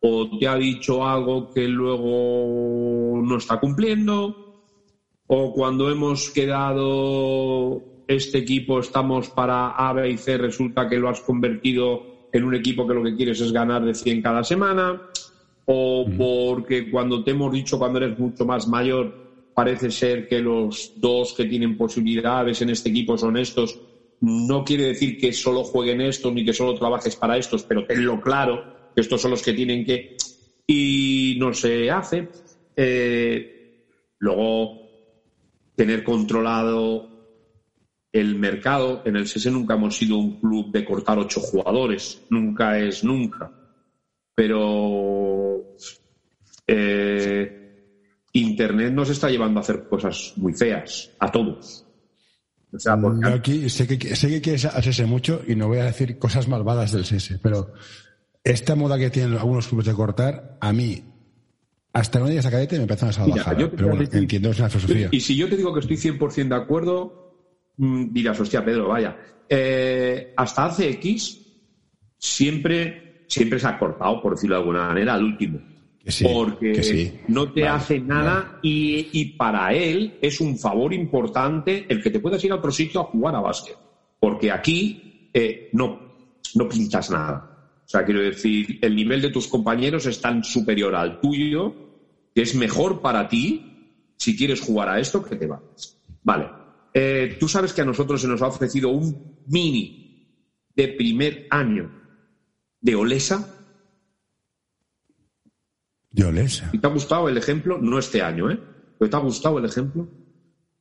o 0.00 0.38
te 0.38 0.48
ha 0.48 0.56
dicho 0.56 1.06
algo 1.06 1.50
que 1.50 1.68
luego 1.68 3.20
no 3.22 3.36
está 3.36 3.58
cumpliendo, 3.58 4.36
o 5.26 5.52
cuando 5.52 5.90
hemos 5.90 6.30
quedado 6.30 7.91
este 8.16 8.38
equipo 8.38 8.80
estamos 8.80 9.30
para 9.30 9.70
A, 9.70 9.92
B 9.92 10.10
y 10.10 10.16
C, 10.16 10.38
resulta 10.38 10.88
que 10.88 10.98
lo 10.98 11.08
has 11.08 11.20
convertido 11.20 12.04
en 12.32 12.44
un 12.44 12.54
equipo 12.54 12.86
que 12.86 12.94
lo 12.94 13.02
que 13.02 13.14
quieres 13.14 13.40
es 13.40 13.52
ganar 13.52 13.84
de 13.84 13.94
100 13.94 14.22
cada 14.22 14.42
semana, 14.42 15.02
o 15.66 16.06
porque 16.16 16.90
cuando 16.90 17.22
te 17.22 17.32
hemos 17.32 17.52
dicho 17.52 17.78
cuando 17.78 17.98
eres 17.98 18.18
mucho 18.18 18.44
más 18.44 18.66
mayor 18.66 19.14
parece 19.54 19.90
ser 19.90 20.26
que 20.26 20.40
los 20.40 20.92
dos 20.96 21.34
que 21.36 21.44
tienen 21.44 21.76
posibilidades 21.76 22.60
en 22.62 22.70
este 22.70 22.88
equipo 22.88 23.16
son 23.16 23.36
estos. 23.36 23.78
No 24.20 24.64
quiere 24.64 24.84
decir 24.84 25.18
que 25.18 25.32
solo 25.32 25.62
jueguen 25.64 26.00
estos 26.00 26.32
ni 26.32 26.44
que 26.44 26.52
solo 26.52 26.74
trabajes 26.74 27.16
para 27.16 27.36
estos, 27.36 27.64
pero 27.64 27.84
tenlo 27.84 28.20
claro 28.20 28.62
que 28.94 29.00
estos 29.00 29.20
son 29.20 29.32
los 29.32 29.42
que 29.42 29.52
tienen 29.52 29.84
que. 29.84 30.16
Y 30.66 31.36
no 31.38 31.52
se 31.52 31.90
hace. 31.90 32.30
Eh, 32.74 33.46
luego, 34.18 34.82
tener 35.74 36.02
controlado 36.02 37.11
el 38.12 38.36
mercado. 38.36 39.02
En 39.04 39.16
el 39.16 39.26
SESE 39.26 39.50
nunca 39.50 39.74
hemos 39.74 39.96
sido 39.96 40.18
un 40.18 40.40
club 40.40 40.70
de 40.70 40.84
cortar 40.84 41.18
ocho 41.18 41.40
jugadores. 41.40 42.22
Nunca 42.30 42.78
es 42.78 43.02
nunca. 43.04 43.50
Pero. 44.34 45.74
Eh, 46.66 47.58
Internet 48.34 48.92
nos 48.92 49.10
está 49.10 49.28
llevando 49.28 49.60
a 49.60 49.62
hacer 49.62 49.86
cosas 49.88 50.32
muy 50.36 50.54
feas, 50.54 51.10
a 51.18 51.30
todos. 51.30 51.84
O 52.72 52.78
sea, 52.78 52.98
porque... 52.98 53.20
Yo 53.20 53.34
aquí 53.34 53.68
sé 53.68 53.86
que, 53.86 54.16
sé 54.16 54.28
que 54.28 54.40
quieres 54.40 54.64
hacerse 54.64 55.04
mucho 55.04 55.42
y 55.46 55.54
no 55.54 55.68
voy 55.68 55.78
a 55.78 55.84
decir 55.84 56.18
cosas 56.18 56.48
malvadas 56.48 56.92
del 56.92 57.02
SS, 57.02 57.38
pero 57.42 57.74
esta 58.42 58.74
moda 58.74 58.98
que 58.98 59.10
tienen 59.10 59.36
algunos 59.36 59.68
clubes 59.68 59.86
de 59.86 59.92
cortar, 59.92 60.56
a 60.60 60.72
mí, 60.72 61.04
hasta 61.92 62.18
no 62.18 62.28
llegas 62.28 62.46
a 62.46 62.50
cadete 62.50 62.76
me 62.76 62.82
empiezan 62.82 63.10
a 63.10 63.26
bajar. 63.26 63.70
Pero 63.70 63.88
bueno, 63.88 64.08
entiendo, 64.10 64.50
es 64.50 64.58
una 64.58 64.70
filosofía. 64.70 65.08
Y 65.10 65.20
si 65.20 65.36
yo 65.36 65.48
te 65.48 65.56
digo 65.56 65.74
que 65.74 65.80
estoy 65.80 65.96
100% 65.96 66.48
de 66.48 66.54
acuerdo, 66.54 67.31
mm, 67.31 67.31
dirás, 67.76 68.38
hostia, 68.40 68.64
Pedro, 68.64 68.88
vaya. 68.88 69.16
Eh, 69.48 70.32
hasta 70.36 70.66
hace 70.66 70.90
X 70.90 71.40
siempre, 72.16 73.24
siempre 73.26 73.58
se 73.58 73.66
ha 73.66 73.78
cortado, 73.78 74.22
por 74.22 74.34
decirlo 74.34 74.56
de 74.56 74.60
alguna 74.60 74.86
manera, 74.88 75.14
al 75.14 75.24
último 75.24 75.60
porque 76.22 77.22
no 77.28 77.52
te 77.52 77.66
hace 77.66 78.00
nada 78.00 78.58
y, 78.62 79.24
para 79.36 79.72
él 79.72 80.18
es 80.20 80.40
un 80.40 80.58
favor 80.58 80.92
importante 80.92 81.86
el 81.88 82.02
que 82.02 82.10
te 82.10 82.20
puedas 82.20 82.42
ir 82.44 82.52
a 82.52 82.56
otro 82.56 82.72
sitio 82.72 83.00
a 83.00 83.04
jugar 83.04 83.36
a 83.36 83.40
básquet. 83.40 83.76
Porque 84.18 84.50
aquí 84.50 85.30
eh, 85.32 85.68
no, 85.72 86.14
no 86.54 86.68
pintas 86.68 87.10
nada. 87.10 87.48
O 87.84 87.88
sea, 87.88 88.04
quiero 88.04 88.20
decir, 88.20 88.78
el 88.82 88.96
nivel 88.96 89.20
de 89.20 89.30
tus 89.30 89.46
compañeros 89.46 90.06
es 90.06 90.20
tan 90.20 90.42
superior 90.42 90.94
al 90.94 91.20
tuyo 91.20 91.74
que 92.34 92.42
es 92.42 92.54
mejor 92.54 93.00
para 93.00 93.28
ti 93.28 94.14
si 94.16 94.36
quieres 94.36 94.60
jugar 94.60 94.88
a 94.88 94.98
esto 94.98 95.22
que 95.22 95.36
te 95.36 95.46
vayas. 95.46 95.98
Vale. 96.22 96.61
Eh, 96.94 97.36
tú 97.40 97.48
sabes 97.48 97.72
que 97.72 97.82
a 97.82 97.86
nosotros 97.86 98.20
se 98.20 98.28
nos 98.28 98.42
ha 98.42 98.48
ofrecido 98.48 98.90
un 98.90 99.38
mini 99.46 100.58
de 100.74 100.88
primer 100.88 101.46
año 101.50 101.90
de 102.80 102.94
Olesa 102.94 103.62
¿Y 106.72 106.78
te 106.78 106.86
ha 106.86 106.90
gustado 106.90 107.28
el 107.28 107.38
ejemplo? 107.38 107.78
No 107.78 107.98
este 107.98 108.22
año, 108.22 108.50
¿eh? 108.50 108.58
¿Pero 108.98 109.10
te 109.10 109.16
ha 109.16 109.20
gustado 109.20 109.58
el 109.58 109.64
ejemplo? 109.64 110.06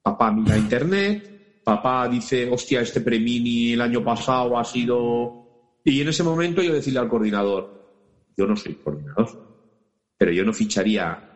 Papá 0.01 0.31
mira 0.31 0.57
internet, 0.57 1.61
papá 1.63 2.07
dice, 2.09 2.49
hostia, 2.49 2.81
este 2.81 3.01
premini 3.01 3.73
el 3.73 3.81
año 3.81 4.03
pasado 4.03 4.57
ha 4.57 4.63
sido... 4.63 5.79
Y 5.85 6.01
en 6.01 6.09
ese 6.09 6.23
momento 6.23 6.61
yo 6.61 6.73
decirle 6.73 6.99
al 6.99 7.07
coordinador, 7.07 8.27
yo 8.35 8.45
no 8.45 8.55
soy 8.55 8.75
coordinador, 8.75 9.29
pero 10.17 10.31
yo 10.31 10.43
no 10.43 10.53
ficharía 10.53 11.29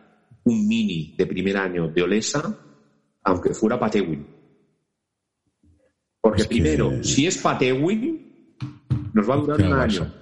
un 0.44 0.68
mini 0.68 1.14
de 1.16 1.26
primer 1.26 1.56
año 1.56 1.88
de 1.88 2.02
Olesa, 2.02 2.56
aunque 3.24 3.54
fuera 3.54 3.78
Patewin. 3.78 4.35
Porque 6.26 6.44
primero, 6.44 7.04
si 7.04 7.24
es 7.24 7.38
Patewin, 7.38 8.20
nos 9.12 9.30
va 9.30 9.34
a 9.34 9.36
durar 9.36 9.62
un 9.62 9.72
año. 9.74 10.12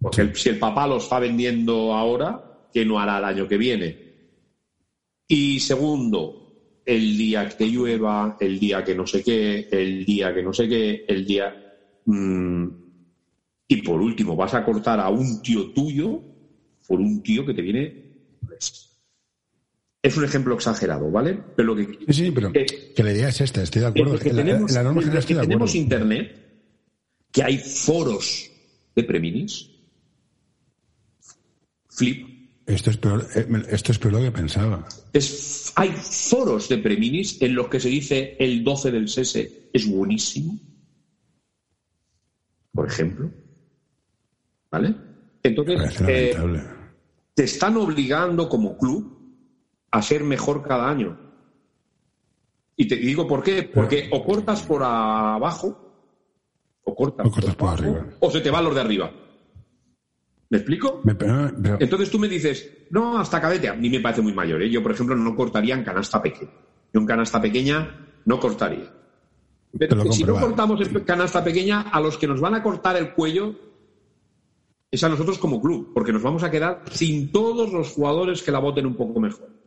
Porque 0.00 0.34
si 0.34 0.48
el 0.48 0.58
papá 0.58 0.88
lo 0.88 0.96
está 0.96 1.20
vendiendo 1.20 1.94
ahora, 1.94 2.66
que 2.72 2.84
no 2.84 2.98
hará 2.98 3.18
el 3.18 3.24
año 3.24 3.46
que 3.46 3.56
viene. 3.56 3.96
Y 5.28 5.60
segundo, 5.60 6.80
el 6.84 7.16
día 7.16 7.48
que 7.48 7.54
te 7.54 7.66
llueva, 7.68 8.36
el 8.40 8.58
día 8.58 8.82
que 8.82 8.96
no 8.96 9.06
sé 9.06 9.22
qué, 9.22 9.68
el 9.70 10.04
día 10.04 10.34
que 10.34 10.42
no 10.42 10.52
sé 10.52 10.68
qué, 10.68 11.04
el 11.06 11.24
día... 11.24 11.54
Mm, 12.06 12.66
y 13.68 13.82
por 13.82 14.00
último, 14.00 14.34
vas 14.34 14.54
a 14.54 14.64
cortar 14.64 14.98
a 14.98 15.10
un 15.10 15.40
tío 15.42 15.70
tuyo 15.70 16.20
por 16.88 16.98
un 16.98 17.22
tío 17.22 17.46
que 17.46 17.54
te 17.54 17.62
viene... 17.62 18.09
Es 20.02 20.16
un 20.16 20.24
ejemplo 20.24 20.54
exagerado, 20.54 21.10
¿vale? 21.10 21.38
Pero 21.56 21.74
lo 21.74 21.76
que... 21.76 21.98
Sí, 22.08 22.24
sí, 22.24 22.30
pero 22.30 22.52
que, 22.52 23.02
la 23.02 23.12
idea 23.12 23.28
es 23.28 23.40
esta, 23.40 23.62
estoy 23.62 23.82
de 23.82 23.88
acuerdo. 23.88 24.18
Que 24.18 24.30
tenemos, 24.30 25.74
Internet, 25.74 26.36
que 27.30 27.42
hay 27.42 27.58
foros 27.58 28.50
de 28.96 29.04
Preminis, 29.04 29.70
Flip, 31.88 32.26
esto 32.66 32.90
es 32.90 32.96
peor, 32.96 33.26
eh, 33.34 33.46
esto 33.70 33.92
es 33.92 33.98
peor 33.98 34.14
lo 34.14 34.20
que 34.20 34.30
pensaba. 34.30 34.86
Es, 35.12 35.72
hay 35.74 35.90
foros 35.90 36.68
de 36.68 36.78
Preminis 36.78 37.42
en 37.42 37.54
los 37.54 37.68
que 37.68 37.80
se 37.80 37.88
dice 37.88 38.36
el 38.38 38.64
12 38.64 38.90
del 38.92 39.08
SESE 39.08 39.70
es 39.72 39.86
buenísimo. 39.86 40.58
Por 42.72 42.86
ejemplo. 42.86 43.30
¿Vale? 44.70 44.94
Entonces, 45.42 46.00
eh, 46.06 46.36
te 47.34 47.44
están 47.44 47.76
obligando 47.76 48.48
como 48.48 48.78
club 48.78 49.19
a 49.90 50.02
ser 50.02 50.24
mejor 50.24 50.62
cada 50.62 50.88
año. 50.88 51.18
Y 52.76 52.86
te 52.88 52.96
digo 52.96 53.26
por 53.26 53.42
qué. 53.42 53.62
Porque 53.62 54.08
o 54.12 54.24
cortas 54.24 54.62
por 54.62 54.82
abajo, 54.82 55.76
o 56.84 56.94
cortas, 56.94 57.28
por, 57.56 57.68
arriba. 57.68 58.06
o 58.20 58.30
se 58.30 58.40
te 58.40 58.50
van 58.50 58.64
los 58.64 58.74
de 58.74 58.80
arriba. 58.80 59.12
¿Me 60.48 60.58
explico? 60.58 61.00
Entonces 61.78 62.10
tú 62.10 62.18
me 62.18 62.28
dices, 62.28 62.86
no, 62.90 63.18
hasta 63.18 63.40
cadete. 63.40 63.68
A 63.68 63.74
mí 63.74 63.88
me 63.88 64.00
parece 64.00 64.22
muy 64.22 64.32
mayor. 64.32 64.62
¿eh? 64.62 64.70
Yo, 64.70 64.82
por 64.82 64.92
ejemplo, 64.92 65.14
no 65.14 65.36
cortaría 65.36 65.74
en 65.74 65.84
canasta 65.84 66.20
pequeña. 66.20 66.50
Yo 66.92 67.00
en 67.00 67.06
canasta 67.06 67.40
pequeña 67.40 68.08
no 68.24 68.40
cortaría. 68.40 68.92
Pero 69.78 70.12
si 70.12 70.24
no 70.24 70.34
cortamos 70.34 70.80
en 70.80 71.04
canasta 71.04 71.44
pequeña, 71.44 71.82
a 71.82 72.00
los 72.00 72.18
que 72.18 72.26
nos 72.26 72.40
van 72.40 72.54
a 72.54 72.62
cortar 72.62 72.96
el 72.96 73.12
cuello 73.12 73.54
es 74.90 75.04
a 75.04 75.08
nosotros 75.08 75.38
como 75.38 75.60
club, 75.60 75.92
porque 75.94 76.12
nos 76.12 76.22
vamos 76.22 76.42
a 76.42 76.50
quedar 76.50 76.82
sin 76.90 77.30
todos 77.30 77.72
los 77.72 77.90
jugadores 77.90 78.42
que 78.42 78.50
la 78.50 78.58
voten 78.58 78.86
un 78.86 78.96
poco 78.96 79.20
mejor. 79.20 79.59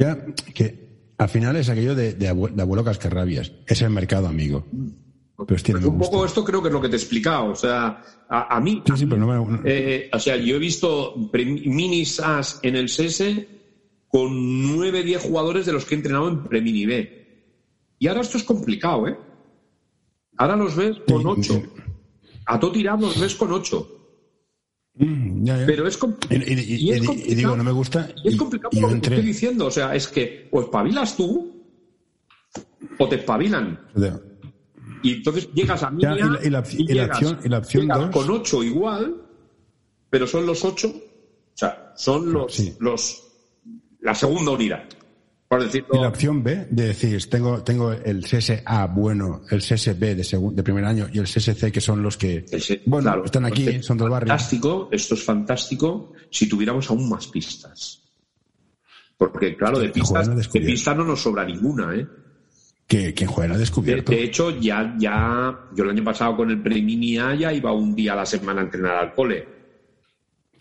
Ya, 0.00 0.18
que 0.54 1.12
al 1.18 1.28
final 1.28 1.56
es 1.56 1.68
aquello 1.68 1.94
de, 1.94 2.14
de, 2.14 2.28
abuelo 2.28 2.82
cascarrabias. 2.82 3.52
Es 3.66 3.82
el 3.82 3.90
mercado, 3.90 4.28
amigo. 4.28 4.64
Pues 5.36 5.62
un 5.68 5.98
poco 5.98 6.24
esto 6.24 6.42
creo 6.42 6.62
que 6.62 6.68
es 6.68 6.72
lo 6.72 6.80
que 6.80 6.88
te 6.88 6.96
he 6.96 6.98
explicado. 6.98 7.50
O 7.50 7.54
sea, 7.54 8.02
a, 8.28 8.58
mí. 8.60 8.82
Eh, 9.64 10.08
o 10.10 10.18
sea, 10.18 10.36
yo 10.36 10.56
he 10.56 10.58
visto 10.58 11.14
mini 11.34 12.06
SAS 12.06 12.60
en 12.62 12.76
el 12.76 12.88
SESE 12.88 13.46
con 14.08 14.76
9, 14.76 15.02
10 15.02 15.22
jugadores 15.22 15.66
de 15.66 15.72
los 15.72 15.84
que 15.84 15.94
he 15.94 15.98
entrenado 15.98 16.28
en 16.28 16.44
Premini 16.44 16.86
B. 16.86 17.54
Y 17.98 18.08
ahora 18.08 18.22
esto 18.22 18.38
es 18.38 18.44
complicado, 18.44 19.06
¿eh? 19.06 19.18
Ahora 20.38 20.56
los 20.56 20.74
ves 20.74 20.96
con 21.06 21.26
8. 21.26 21.62
A 22.46 22.58
todo 22.58 22.72
tirado 22.72 23.06
los 23.06 23.20
ves 23.20 23.34
con 23.34 23.52
8. 23.52 23.99
Mm, 25.00 25.48
Pero 25.66 25.86
es, 25.88 25.96
complicado. 25.96 26.44
y, 26.44 27.34
digo, 27.34 27.56
no 27.56 27.64
me 27.64 27.72
gusta. 27.72 28.10
Y 28.22 28.28
es 28.28 28.36
complicado 28.36 28.70
lo 28.78 28.88
que 28.88 28.94
te 28.96 29.08
estoy 29.14 29.26
diciendo. 29.26 29.66
O 29.66 29.70
sea, 29.70 29.94
es 29.94 30.06
que 30.08 30.48
o 30.50 30.60
espabilas 30.60 31.16
tú 31.16 31.64
o 32.98 33.08
te 33.08 33.16
espabilan. 33.16 33.80
y 35.02 35.14
entonces 35.14 35.48
llegas 35.54 35.82
a 35.82 35.90
Minia 35.90 36.38
y, 36.42 36.50
la, 36.50 36.62
y, 36.76 37.00
opción, 37.00 37.38
y 37.42 37.48
la 37.48 37.58
opción 37.58 37.88
con 38.12 38.30
ocho 38.30 38.62
igual, 38.62 39.16
pero 40.10 40.26
son 40.26 40.44
los 40.44 40.62
ocho, 40.66 40.88
o 40.88 41.56
sea, 41.56 41.94
son 41.96 42.30
los, 42.30 42.60
los 42.78 43.26
la 44.00 44.14
segunda 44.14 44.50
unidad. 44.50 44.84
Por 45.50 45.64
decirlo. 45.64 45.88
Y 45.94 45.98
la 45.98 46.06
opción 46.06 46.44
B, 46.44 46.68
de 46.70 46.86
decir, 46.86 47.28
tengo, 47.28 47.64
tengo 47.64 47.90
el 47.90 48.22
CSA 48.22 48.86
bueno, 48.86 49.42
el 49.50 49.58
CSB 49.58 49.98
de, 49.98 50.52
de 50.52 50.62
primer 50.62 50.84
año 50.84 51.08
y 51.12 51.18
el 51.18 51.24
CSC, 51.24 51.72
que 51.72 51.80
son 51.80 52.04
los 52.04 52.16
que, 52.16 52.44
bueno, 52.86 53.24
están 53.24 53.46
aquí, 53.46 53.82
son 53.82 53.98
del 53.98 54.10
barrio. 54.10 54.28
Fantástico, 54.28 54.88
esto 54.92 55.16
es 55.16 55.24
fantástico 55.24 56.12
si 56.30 56.48
tuviéramos 56.48 56.88
aún 56.88 57.08
más 57.08 57.26
pistas. 57.26 58.00
Porque, 59.18 59.56
claro, 59.56 59.80
de 59.80 59.88
pistas, 59.88 60.52
de 60.52 60.60
pistas 60.60 60.96
no 60.96 61.02
nos 61.02 61.20
sobra 61.20 61.44
ninguna, 61.44 61.96
¿eh? 61.96 62.06
Que, 62.86 63.12
que 63.12 63.26
juega 63.26 63.58
descubierto. 63.58 64.12
De, 64.12 64.22
hecho, 64.22 64.56
ya, 64.56 64.94
ya, 65.00 65.68
yo 65.74 65.82
el 65.82 65.90
año 65.90 66.04
pasado 66.04 66.36
con 66.36 66.50
el 66.52 66.62
Premini 66.62 67.14
ya 67.14 67.52
iba 67.52 67.72
un 67.72 67.96
día 67.96 68.12
a 68.12 68.16
la 68.16 68.26
semana 68.26 68.60
a 68.60 68.64
entrenar 68.64 68.98
al 68.98 69.14
cole 69.14 69.59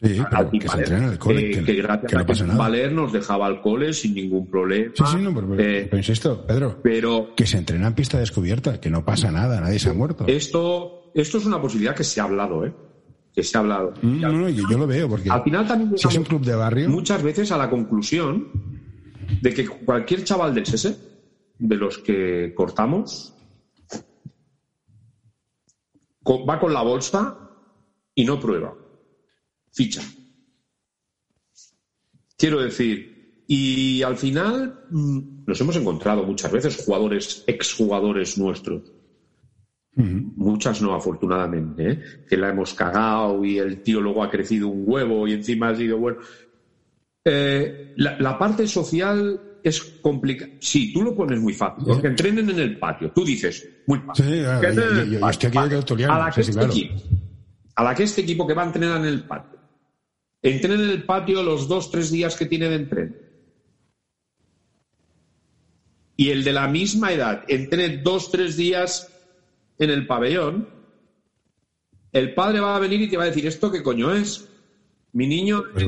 Sí, 0.02 0.22
que 0.60 0.70
se 0.70 0.78
entrena 0.78 1.06
en 1.06 1.12
el 1.12 1.20
cole. 1.20 1.50
que, 1.52 1.74
gracias 1.74 2.42
a 2.42 2.56
Valer 2.56 2.94
nos 2.94 3.12
dejaba 3.12 3.48
al 3.48 3.62
cole 3.62 3.92
sin 3.92 4.16
ningún 4.16 4.50
problema. 4.50 4.94
Sí, 4.96 5.04
sí, 5.06 5.18
no, 5.18 5.34
pero, 5.34 5.60
eh, 5.60 5.90
insisto, 5.92 6.46
Pedro, 6.46 6.80
pero, 6.82 7.36
que 7.36 7.46
se 7.46 7.58
entrena 7.58 7.88
en 7.88 7.96
pista 7.96 8.18
descubierta, 8.18 8.80
que 8.80 8.90
no 8.90 9.04
pasa 9.04 9.30
nada, 9.30 9.60
nadie 9.60 9.78
se 9.78 9.90
ha 9.90 9.94
muerto. 9.94 10.26
Esto, 10.28 11.12
esto 11.14 11.38
es 11.38 11.46
una 11.46 11.62
posibilidad 11.62 11.94
que 11.96 12.06
se 12.06 12.22
ha 12.22 12.24
hablado, 12.24 12.66
¿eh? 12.66 12.74
Que 13.36 13.44
se 13.44 13.58
ha 13.58 13.60
hablado. 13.60 13.94
Mm, 14.02 14.22
no, 14.22 14.32
no, 14.32 14.50
yo, 14.50 14.78
lo 14.78 14.88
veo, 14.88 15.10
porque 15.10 15.30
al 15.30 15.44
final 15.44 15.68
también 15.68 15.98
si 15.98 16.08
es 16.08 16.18
un 16.18 16.24
club 16.24 16.46
de 16.46 16.56
barrio. 16.56 16.90
Muchas 16.90 17.22
veces 17.22 17.52
a 17.52 17.58
la 17.58 17.70
conclusión 17.70 18.48
de 19.42 19.54
que 19.54 19.68
cualquier 19.68 20.24
chaval 20.24 20.56
del 20.56 20.64
SS, 20.64 20.98
de 21.58 21.76
los 21.76 21.98
que 21.98 22.54
cortamos, 22.56 23.36
va 26.26 26.60
con 26.60 26.74
la 26.74 26.84
bolsa 26.84 27.38
y 28.16 28.24
no 28.24 28.40
prueba 28.40 28.74
ficha. 29.72 30.02
Quiero 32.38 32.62
decir, 32.62 33.44
y 33.48 34.04
al 34.04 34.16
final 34.16 34.86
mm, 34.92 35.46
nos 35.48 35.60
hemos 35.60 35.76
encontrado 35.76 36.24
muchas 36.24 36.52
veces 36.52 36.84
jugadores, 36.86 37.44
exjugadores 37.48 38.38
nuestros, 38.38 38.94
muchas 39.96 40.82
no 40.82 40.94
afortunadamente, 40.94 41.92
¿eh? 41.92 42.04
que 42.30 42.38
la 42.38 42.50
hemos 42.50 42.74
cagado 42.74 43.44
y 43.44 43.58
el 43.58 43.82
tío 43.82 44.00
luego 44.00 44.24
ha 44.24 44.30
crecido 44.30 44.70
un 44.70 44.84
huevo 44.86 45.28
y 45.28 45.34
encima 45.34 45.70
ha 45.70 45.76
sido 45.76 45.98
bueno. 45.98 46.20
Eh, 47.26 47.96
la, 47.98 48.38
parte 48.38 48.66
social 48.68 49.42
es 49.64 49.82
complicada. 50.02 50.52
Sí, 50.62 50.94
tú 50.94 51.02
lo 51.02 51.16
pones 51.16 51.42
muy 51.42 51.54
fácil, 51.54 51.84
porque 51.86 52.08
entrenen 52.08 52.50
en 52.52 52.60
el 52.60 52.80
patio. 52.80 53.12
Tú 53.12 53.26
dices, 53.26 53.68
muy 53.88 54.00
fácil. 54.00 54.26
Sí, 54.26 54.42
yo, 54.42 55.28
estoy 55.28 55.48
aquí 55.48 55.58
a 56.04 56.18
la, 56.18 56.32
que 56.32 56.42
este 56.42 56.64
equipo, 56.64 56.96
a 57.76 57.84
la 57.84 57.96
que 57.96 58.04
este 58.04 58.22
equipo 58.22 58.48
que 58.48 58.54
va 58.54 58.62
a 58.62 58.68
entrenar 58.68 59.02
en 59.02 59.08
el 59.08 59.24
patio 59.24 59.59
Entrenen 60.42 60.82
en 60.82 60.90
el 60.90 61.04
patio 61.04 61.44
los 61.44 61.68
dos, 61.68 61.92
tres 61.92 62.12
días 62.12 62.36
que 62.36 62.46
tiene 62.46 62.70
de 62.70 62.76
entreno. 62.76 63.14
Y 66.16 66.30
el 66.30 66.44
de 66.44 66.54
la 66.54 66.68
misma 66.68 67.14
edad 67.14 67.44
entrene 67.48 67.98
dos, 67.98 68.32
tres 68.32 68.58
días 68.58 69.10
en 69.78 69.90
el 69.90 70.08
pabellón. 70.08 70.68
El 72.12 72.34
padre 72.34 72.60
va 72.60 72.76
a 72.76 72.80
venir 72.80 73.02
y 73.02 73.10
te 73.10 73.18
va 73.18 73.24
a 73.24 73.28
decir, 73.28 73.46
¿esto 73.48 73.72
qué 73.72 73.84
coño 73.84 74.14
es? 74.14 74.48
Mi 75.14 75.28
niño... 75.28 75.64
Pues 75.74 75.86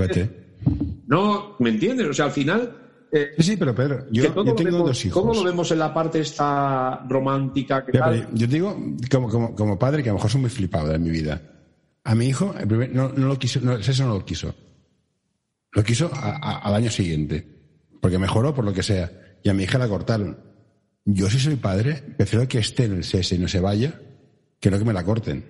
no, 1.08 1.56
¿me 1.60 1.70
entiendes? 1.70 2.08
O 2.08 2.14
sea, 2.14 2.26
al 2.26 2.32
final... 2.32 2.78
Eh, 3.12 3.32
sí, 3.38 3.44
sí, 3.44 3.58
pero 3.58 3.76
Pedro, 3.76 4.06
yo, 4.10 4.32
tengo 4.32 4.88
dos 4.88 5.06
hijos. 5.06 5.22
¿Cómo 5.22 5.34
lo 5.34 5.44
vemos 5.44 5.70
en 5.72 5.80
la 5.80 5.94
parte 5.94 6.22
esta 6.22 7.06
romántica? 7.10 7.86
Que 7.86 8.00
Yo 8.34 8.48
digo, 8.48 8.78
como, 9.12 9.28
como, 9.28 9.54
como 9.54 9.78
padre, 9.78 10.02
que 10.02 10.10
a 10.10 10.14
lo 10.14 10.18
mejor 10.18 10.32
soy 10.32 10.42
muy 10.42 10.50
flipado 10.50 10.94
en 10.94 11.04
mi 11.04 11.10
vida 11.10 11.42
a 12.04 12.16
mi 12.16 12.28
hijo, 12.28 12.54
no, 12.92 13.10
lo 13.10 13.38
quiso, 13.38 13.60
no, 13.62 13.78
eso 13.78 14.06
no 14.06 14.16
lo 14.16 14.26
quiso. 14.26 14.56
Lo 15.74 15.84
quiso 15.84 16.12
al 16.14 16.74
año 16.74 16.90
siguiente, 16.90 17.48
porque 18.02 18.18
mejoró 18.18 18.54
por 18.54 18.66
lo 18.66 18.74
que 18.74 18.84
sea. 18.84 19.12
Y 19.44 19.50
a 19.50 19.54
mi 19.54 19.64
hija 19.64 19.78
la 19.78 19.88
cortaron. 19.88 20.38
Yo 21.06 21.30
si 21.30 21.40
soy 21.40 21.56
padre, 21.56 22.04
prefiero 22.18 22.48
que 22.48 22.60
esté 22.60 22.86
en 22.86 22.94
el 22.94 23.04
CS 23.04 23.34
y 23.34 23.38
no 23.38 23.48
se 23.48 23.60
vaya, 23.60 24.00
que 24.60 24.70
no 24.70 24.78
que 24.78 24.86
me 24.86 24.94
la 24.94 25.04
corten. 25.04 25.46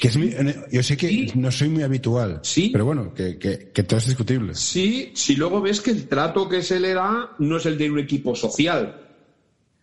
Que 0.00 0.08
yo 0.72 0.82
sé 0.82 0.96
que 0.96 1.32
no 1.34 1.52
soy 1.52 1.68
muy 1.68 1.82
habitual, 1.82 2.40
sí, 2.42 2.70
pero 2.72 2.86
bueno, 2.86 3.12
que, 3.12 3.38
que, 3.38 3.82
todo 3.82 3.98
es 3.98 4.06
discutible. 4.06 4.54
Sí, 4.54 5.12
si 5.14 5.36
luego 5.36 5.60
ves 5.60 5.82
que 5.82 5.90
el 5.90 6.08
trato 6.08 6.48
que 6.48 6.62
se 6.62 6.80
le 6.80 6.94
da 6.94 7.36
no 7.38 7.58
es 7.58 7.66
el 7.66 7.76
de 7.76 7.90
un 7.90 7.98
equipo 7.98 8.34
social. 8.34 8.98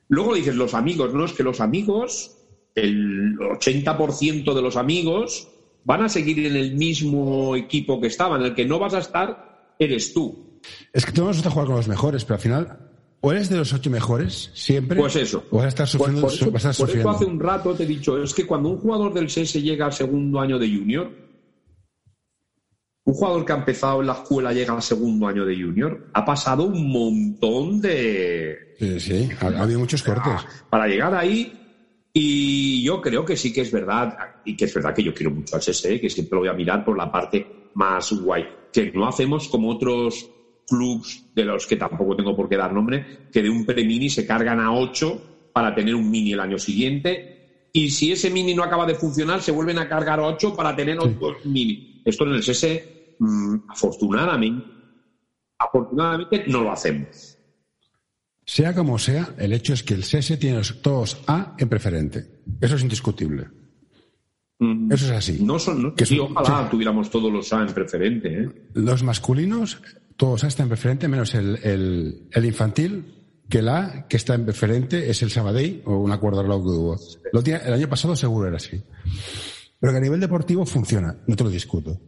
Luego 0.07 0.33
dices 0.33 0.55
los 0.55 0.73
amigos, 0.73 1.13
no 1.13 1.25
es 1.25 1.33
que 1.33 1.43
los 1.43 1.61
amigos 1.61 2.38
el 2.75 3.37
80% 3.37 4.53
de 4.53 4.61
los 4.61 4.75
amigos 4.75 5.47
van 5.83 6.03
a 6.03 6.09
seguir 6.09 6.45
en 6.45 6.55
el 6.55 6.75
mismo 6.75 7.55
equipo 7.55 7.99
que 7.99 8.07
estaban. 8.07 8.41
El 8.41 8.55
que 8.55 8.65
no 8.65 8.79
vas 8.79 8.93
a 8.93 8.99
estar 8.99 9.75
eres 9.79 10.13
tú. 10.13 10.59
Es 10.93 11.05
que 11.05 11.11
tú 11.11 11.25
vas 11.25 11.45
a 11.45 11.49
jugar 11.49 11.67
con 11.67 11.75
los 11.77 11.87
mejores, 11.87 12.25
pero 12.25 12.35
al 12.35 12.41
final 12.41 12.89
o 13.21 13.31
eres 13.31 13.49
de 13.49 13.57
los 13.57 13.73
ocho 13.73 13.89
mejores 13.89 14.51
siempre. 14.53 14.97
Pues 14.97 15.15
eso. 15.15 15.43
O 15.51 15.57
vas 15.57 15.65
a 15.65 15.69
estar 15.69 15.87
sufriendo. 15.87 16.21
Por, 16.21 16.31
eso, 16.31 17.09
hace 17.09 17.25
un 17.25 17.39
rato 17.39 17.73
te 17.73 17.83
he 17.83 17.87
dicho, 17.87 18.21
es 18.21 18.33
que 18.33 18.45
cuando 18.45 18.69
un 18.69 18.77
jugador 18.77 19.13
del 19.13 19.27
CS 19.27 19.55
llega 19.55 19.85
al 19.85 19.93
segundo 19.93 20.39
año 20.39 20.57
de 20.57 20.67
junior, 20.69 21.11
un 23.03 23.13
jugador 23.13 23.43
que 23.43 23.51
ha 23.51 23.57
empezado 23.57 24.01
en 24.01 24.07
la 24.07 24.13
escuela 24.13 24.53
llega 24.53 24.73
al 24.73 24.81
segundo 24.81 25.27
año 25.27 25.45
de 25.45 25.55
junior, 25.55 26.07
ha 26.13 26.23
pasado 26.23 26.63
un 26.63 26.89
montón 26.89 27.81
de. 27.81 28.75
Sí, 28.79 28.99
sí, 28.99 29.29
ha, 29.41 29.47
ha 29.47 29.63
habido 29.63 29.79
muchos 29.79 30.01
cortes. 30.01 30.33
Para 30.69 30.87
llegar 30.87 31.13
ahí, 31.13 31.58
y 32.13 32.83
yo 32.83 33.01
creo 33.01 33.23
que 33.23 33.37
sí 33.37 33.53
que 33.53 33.61
es 33.61 33.71
verdad, 33.71 34.17
y 34.45 34.55
que 34.55 34.65
es 34.65 34.73
verdad 34.73 34.93
que 34.93 35.03
yo 35.03 35.13
quiero 35.13 35.31
mucho 35.31 35.55
al 35.55 35.61
SSE, 35.61 35.99
que 35.99 36.09
siempre 36.09 36.35
lo 36.35 36.41
voy 36.41 36.49
a 36.49 36.53
mirar 36.53 36.83
por 36.83 36.97
la 36.97 37.11
parte 37.11 37.45
más 37.75 38.11
guay, 38.11 38.45
que 38.73 38.91
no 38.91 39.07
hacemos 39.07 39.47
como 39.47 39.69
otros 39.69 40.29
clubs 40.67 41.25
de 41.33 41.45
los 41.45 41.65
que 41.65 41.75
tampoco 41.75 42.15
tengo 42.15 42.35
por 42.35 42.49
qué 42.49 42.57
dar 42.57 42.73
nombre, 42.73 43.29
que 43.31 43.41
de 43.41 43.49
un 43.49 43.65
pre-mini 43.65 44.09
se 44.09 44.25
cargan 44.25 44.59
a 44.59 44.73
8 44.73 45.51
para 45.53 45.73
tener 45.73 45.95
un 45.95 46.09
mini 46.09 46.33
el 46.33 46.39
año 46.39 46.57
siguiente, 46.57 47.39
y 47.71 47.89
si 47.91 48.11
ese 48.11 48.29
mini 48.29 48.53
no 48.53 48.63
acaba 48.63 48.85
de 48.85 48.95
funcionar, 48.95 49.41
se 49.41 49.51
vuelven 49.51 49.77
a 49.77 49.87
cargar 49.87 50.19
a 50.19 50.25
8 50.25 50.55
para 50.55 50.75
tener 50.75 50.97
otro 50.99 51.37
mini. 51.45 52.01
Esto 52.03 52.25
en 52.25 52.33
el 52.33 52.43
SSE, 52.43 53.15
mm, 53.19 53.55
afortunadamente, 53.67 54.65
afortunadamente 55.57 56.45
no 56.47 56.63
lo 56.63 56.71
hacemos. 56.71 57.38
Sea 58.49 58.73
como 58.73 58.97
sea, 58.97 59.35
el 59.37 59.53
hecho 59.53 59.73
es 59.73 59.83
que 59.83 59.93
el 59.93 60.01
CS 60.01 60.39
tiene 60.39 60.59
todos 60.81 61.21
A 61.27 61.53
en 61.59 61.69
preferente. 61.69 62.25
Eso 62.59 62.77
es 62.77 62.81
indiscutible. 62.81 63.47
Mm. 64.57 64.91
Eso 64.91 65.05
es 65.05 65.11
así. 65.11 65.37
No 65.43 65.59
son, 65.59 65.93
ojalá 66.19 66.67
tuviéramos 66.67 67.11
todos 67.11 67.31
los 67.31 67.53
A 67.53 67.61
en 67.61 67.71
preferente. 67.75 68.27
¿eh? 68.27 68.49
Los 68.73 69.03
masculinos, 69.03 69.79
todos 70.17 70.43
A 70.43 70.47
están 70.47 70.63
en 70.63 70.69
preferente, 70.69 71.07
menos 71.07 71.35
el, 71.35 72.27
infantil, 72.43 73.13
que 73.47 73.59
el 73.59 73.69
A 73.69 74.07
que 74.09 74.17
está 74.17 74.33
en 74.33 74.45
preferente 74.45 75.11
es 75.11 75.21
el 75.21 75.29
Sabadell 75.29 75.83
o 75.85 75.99
un 75.99 76.11
acuerdo 76.11 76.41
lo 76.41 76.57
que 76.57 76.69
hubo. 76.69 76.99
el 77.45 77.73
año 77.73 77.87
pasado 77.87 78.15
seguro 78.15 78.47
era 78.47 78.57
así. 78.57 78.81
Pero 79.79 79.93
que 79.93 79.97
a 79.99 80.01
nivel 80.01 80.19
deportivo 80.19 80.65
funciona, 80.65 81.15
no 81.27 81.35
te 81.35 81.43
lo 81.43 81.51
discuto. 81.51 82.01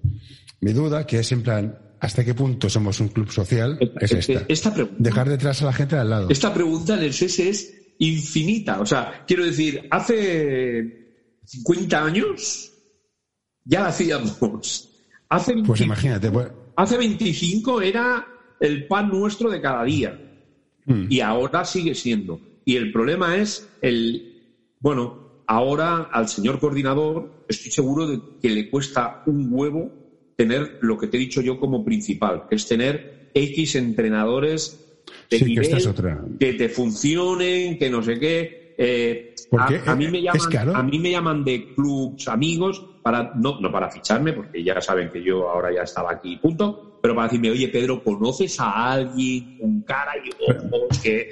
Mi 0.61 0.73
duda, 0.73 1.05
que 1.05 1.19
es 1.19 1.31
en 1.33 1.43
plan, 1.43 1.77
¿Hasta 2.01 2.25
qué 2.25 2.33
punto 2.33 2.67
somos 2.67 2.99
un 2.99 3.09
club 3.09 3.31
social? 3.31 3.77
Es 3.99 4.11
esta. 4.11 4.75
Dejar 4.97 5.29
detrás 5.29 5.61
a 5.61 5.65
la 5.65 5.73
gente 5.73 5.95
al 5.95 6.09
lado. 6.09 6.29
Esta 6.31 6.51
pregunta 6.51 6.95
en 6.95 7.03
el 7.03 7.11
CS 7.11 7.39
es 7.39 7.73
infinita. 7.99 8.81
O 8.81 8.85
sea, 8.87 9.23
quiero 9.27 9.45
decir, 9.45 9.87
hace 9.91 11.37
50 11.45 12.03
años 12.03 12.71
ya 13.63 13.81
la 13.81 13.89
hacíamos. 13.89 14.89
Hace 15.29 15.53
pues 15.63 15.81
imagínate. 15.81 16.31
Pues- 16.31 16.51
hace 16.75 16.97
25 16.97 17.81
era 17.83 18.27
el 18.59 18.87
pan 18.87 19.09
nuestro 19.09 19.51
de 19.51 19.61
cada 19.61 19.83
día. 19.83 20.19
Hmm. 20.87 21.05
Y 21.07 21.19
ahora 21.19 21.63
sigue 21.63 21.93
siendo. 21.93 22.41
Y 22.65 22.77
el 22.77 22.91
problema 22.91 23.37
es 23.37 23.69
el. 23.83 24.73
Bueno, 24.79 25.43
ahora 25.45 26.09
al 26.11 26.27
señor 26.27 26.59
coordinador 26.59 27.45
estoy 27.47 27.69
seguro 27.69 28.07
de 28.07 28.19
que 28.41 28.49
le 28.49 28.71
cuesta 28.71 29.21
un 29.27 29.49
huevo 29.51 30.00
tener 30.35 30.79
lo 30.81 30.97
que 30.97 31.07
te 31.07 31.17
he 31.17 31.19
dicho 31.19 31.41
yo 31.41 31.59
como 31.59 31.83
principal, 31.83 32.43
que 32.49 32.55
es 32.55 32.67
tener 32.67 33.29
X 33.33 33.75
entrenadores 33.75 34.81
de 35.29 35.39
que, 36.39 36.53
te 36.53 36.69
funcionen, 36.69 37.77
que 37.77 37.89
no 37.89 38.01
sé 38.03 38.19
qué. 38.19 38.75
Eh, 38.77 39.35
a, 39.85 39.95
mí 39.95 40.07
me 40.07 40.21
llaman, 40.21 40.75
a 40.75 40.83
mí 40.83 40.99
me 40.99 41.11
llaman 41.11 41.43
de 41.43 41.73
clubs 41.75 42.27
amigos 42.27 42.83
para 43.03 43.33
no, 43.35 43.59
no 43.59 43.71
para 43.71 43.89
ficharme, 43.89 44.33
porque 44.33 44.63
ya 44.63 44.79
saben 44.81 45.09
que 45.09 45.23
yo 45.23 45.49
ahora 45.49 45.73
ya 45.73 45.83
estaba 45.83 46.11
aquí, 46.11 46.37
punto, 46.37 46.99
pero 47.01 47.15
para 47.15 47.27
decirme, 47.27 47.51
oye 47.51 47.67
Pedro, 47.67 48.03
¿conoces 48.03 48.59
a 48.59 48.91
alguien 48.93 49.57
con 49.59 49.81
cara 49.81 50.13
y 50.17 50.51
ojos 50.51 50.99
que... 50.99 51.29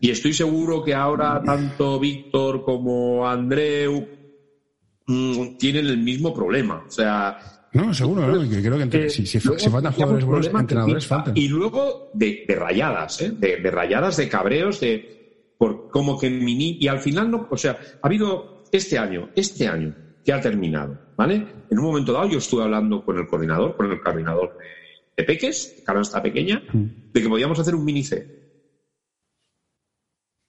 Y 0.00 0.10
estoy 0.10 0.32
seguro 0.32 0.82
que 0.82 0.94
ahora 0.94 1.40
tanto 1.44 2.00
Víctor 2.00 2.64
como 2.64 3.26
Andreu 3.28 4.21
mm, 5.06 5.56
tienen 5.58 5.86
el 5.86 5.98
mismo 5.98 6.34
problema. 6.34 6.84
O 6.86 6.90
sea, 6.90 7.38
no, 7.72 7.94
seguro, 7.94 8.26
¿no? 8.26 8.48
creo 8.48 8.90
que 8.90 9.08
si, 9.08 9.24
si, 9.24 9.40
faltan 9.40 9.92
jugadores 9.92 10.24
buenos, 10.24 10.46
entrenadores 10.46 11.06
faltan. 11.06 11.34
Y 11.36 11.48
luego 11.48 12.10
de, 12.12 12.44
rayadas, 12.48 13.22
¿eh? 13.22 13.30
De, 13.30 13.70
rayadas, 13.70 14.18
de 14.18 14.28
cabreos, 14.28 14.80
de. 14.80 15.54
por 15.56 15.88
como 15.88 16.18
que 16.18 16.28
mini 16.28 16.76
y 16.80 16.88
al 16.88 17.00
final 17.00 17.30
no, 17.30 17.48
o 17.50 17.56
sea, 17.56 17.78
ha 18.02 18.06
habido 18.06 18.64
este 18.70 18.98
año, 18.98 19.30
este 19.34 19.68
año 19.68 19.94
que 20.22 20.32
ha 20.34 20.40
terminado, 20.40 20.98
¿vale? 21.16 21.46
En 21.70 21.78
un 21.78 21.84
momento 21.86 22.12
dado 22.12 22.28
yo 22.28 22.38
estuve 22.38 22.62
hablando 22.62 23.02
con 23.04 23.18
el 23.18 23.26
coordinador, 23.26 23.74
con 23.74 23.90
el 23.90 24.00
coordinador 24.00 24.58
de 25.16 25.24
Peques, 25.24 25.82
de 25.86 26.00
está 26.00 26.22
pequeña, 26.22 26.62
de 26.72 27.22
que 27.22 27.28
podíamos 27.28 27.58
hacer 27.58 27.74
un 27.74 27.84
mini 27.86 28.04
C. 28.04 28.41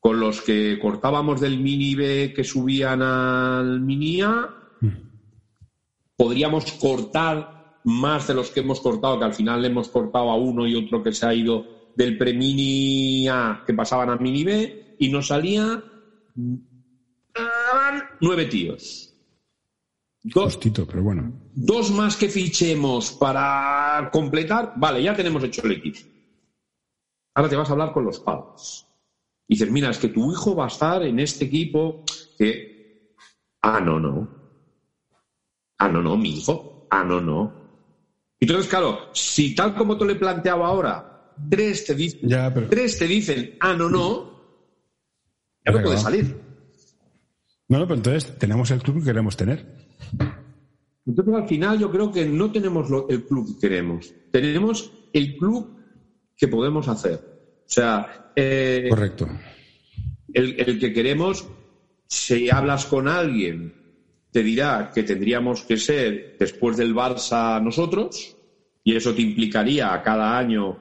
Con 0.04 0.20
los 0.20 0.42
que 0.42 0.78
cortábamos 0.82 1.40
del 1.40 1.62
mini 1.62 1.96
B 1.96 2.34
que 2.36 2.44
subían 2.44 3.02
al 3.02 3.80
mini 3.80 4.20
A, 4.20 4.50
podríamos 6.18 6.74
cortar 6.74 7.80
más 7.86 8.28
de 8.28 8.34
los 8.34 8.52
que 8.52 8.60
hemos 8.60 8.82
cortado, 8.82 9.18
que 9.18 9.24
al 9.24 9.34
final 9.34 9.62
le 9.62 9.70
hemos 9.70 9.88
cortado 9.88 10.30
a 10.30 10.36
uno 10.36 10.68
y 10.68 10.76
otro 10.76 11.02
que 11.02 11.14
se 11.14 11.26
ha 11.26 11.34
ido 11.34 11.94
del 11.96 12.18
pre-mini 12.18 13.30
A 13.30 13.64
que 13.66 13.74
pasaban 13.74 14.10
a 14.10 14.18
mini 14.18 14.44
B 14.44 14.98
y 15.00 15.08
nos 15.08 15.28
salía 15.28 15.82
nueve 18.20 18.46
tíos. 18.48 19.10
Dos, 20.22 20.60
pero 20.86 21.02
bueno. 21.02 21.32
Dos 21.54 21.92
más 21.92 22.18
que 22.18 22.28
fichemos 22.28 23.14
para 23.14 24.10
completar. 24.12 24.74
Vale, 24.76 25.02
ya 25.02 25.16
tenemos 25.16 25.42
hecho 25.46 25.66
el 25.66 25.72
equipo. 25.72 26.00
Ahora 27.36 27.50
te 27.50 27.56
vas 27.56 27.70
a 27.70 27.72
hablar 27.72 27.94
con 27.94 28.04
los 28.04 28.20
padres. 28.20 28.86
Y 29.48 29.56
dices, 29.56 29.72
mira, 29.72 29.90
es 29.90 29.98
que 29.98 30.10
tu 30.10 30.32
hijo 30.32 30.56
va 30.56 30.66
a 30.66 30.68
estar 30.68 31.04
en 31.04 31.20
este 31.20 31.46
equipo 31.46 32.04
que. 32.38 33.08
Ah, 33.62 33.80
no, 33.80 34.00
no. 34.00 34.30
Ah, 35.78 35.90
no, 35.90 36.02
no, 36.02 36.18
mi 36.18 36.38
hijo. 36.38 36.88
Ah, 36.90 37.04
no, 37.04 37.20
no. 37.20 37.54
Entonces, 38.40 38.68
claro, 38.68 39.00
si 39.14 39.56
tal 39.56 39.76
como 39.76 39.98
te 39.98 40.06
lo 40.06 40.12
he 40.12 40.16
planteado 40.16 40.66
ahora, 40.66 41.34
tres 41.50 41.86
te 41.86 41.96
dicen, 41.96 42.30
tres 42.70 42.98
te 42.98 43.08
dicen, 43.08 43.58
ah, 43.62 43.74
no, 43.74 43.90
no, 43.90 44.34
ya 45.66 45.72
no 45.72 45.82
puede 45.82 45.98
salir. 45.98 46.36
No, 47.70 47.80
no, 47.80 47.88
pero 47.88 47.96
entonces 47.96 48.38
tenemos 48.38 48.70
el 48.72 48.82
club 48.82 49.00
que 49.00 49.06
queremos 49.06 49.38
tener. 49.38 49.88
Entonces, 51.06 51.34
al 51.34 51.48
final, 51.48 51.80
yo 51.80 51.92
creo 51.92 52.12
que 52.12 52.26
no 52.26 52.52
tenemos 52.52 52.88
el 53.10 53.26
club 53.26 53.48
que 53.48 53.60
queremos. 53.60 54.14
Tenemos 54.32 54.92
el 55.12 55.38
club 55.38 55.78
que 56.36 56.48
podemos 56.48 56.88
hacer. 56.88 57.33
O 57.66 57.70
sea. 57.70 58.32
Eh, 58.36 58.88
Correcto. 58.90 59.28
El, 60.34 60.60
el, 60.60 60.80
que 60.80 60.92
queremos, 60.92 61.48
si 62.08 62.50
hablas 62.50 62.86
con 62.86 63.08
alguien, 63.08 63.74
te 64.32 64.42
dirá 64.42 64.92
que 64.94 65.04
tendríamos 65.04 65.62
que 65.62 65.78
ser 65.78 66.38
después 66.40 66.76
del 66.78 66.96
Barça 66.96 67.62
nosotros, 67.62 68.36
y 68.84 68.96
eso 68.96 69.14
te 69.14 69.22
implicaría 69.22 70.02
cada 70.02 70.38
año 70.38 70.78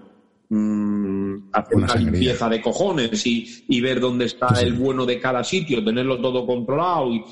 mm, 0.49 1.51
hacer 1.53 1.77
una, 1.77 1.95
limpieza 1.95 2.49
de 2.49 2.63
cojones 2.63 3.27
y, 3.27 3.65
y 3.69 3.81
ver 3.83 4.01
dónde 4.01 4.25
está 4.25 4.59
el 4.63 4.73
bueno 4.73 5.05
de 5.05 5.21
cada 5.21 5.45
sitio, 5.45 5.85
tenerlo 5.85 6.19
todo 6.19 6.47
controlado 6.47 7.13
y, 7.13 7.23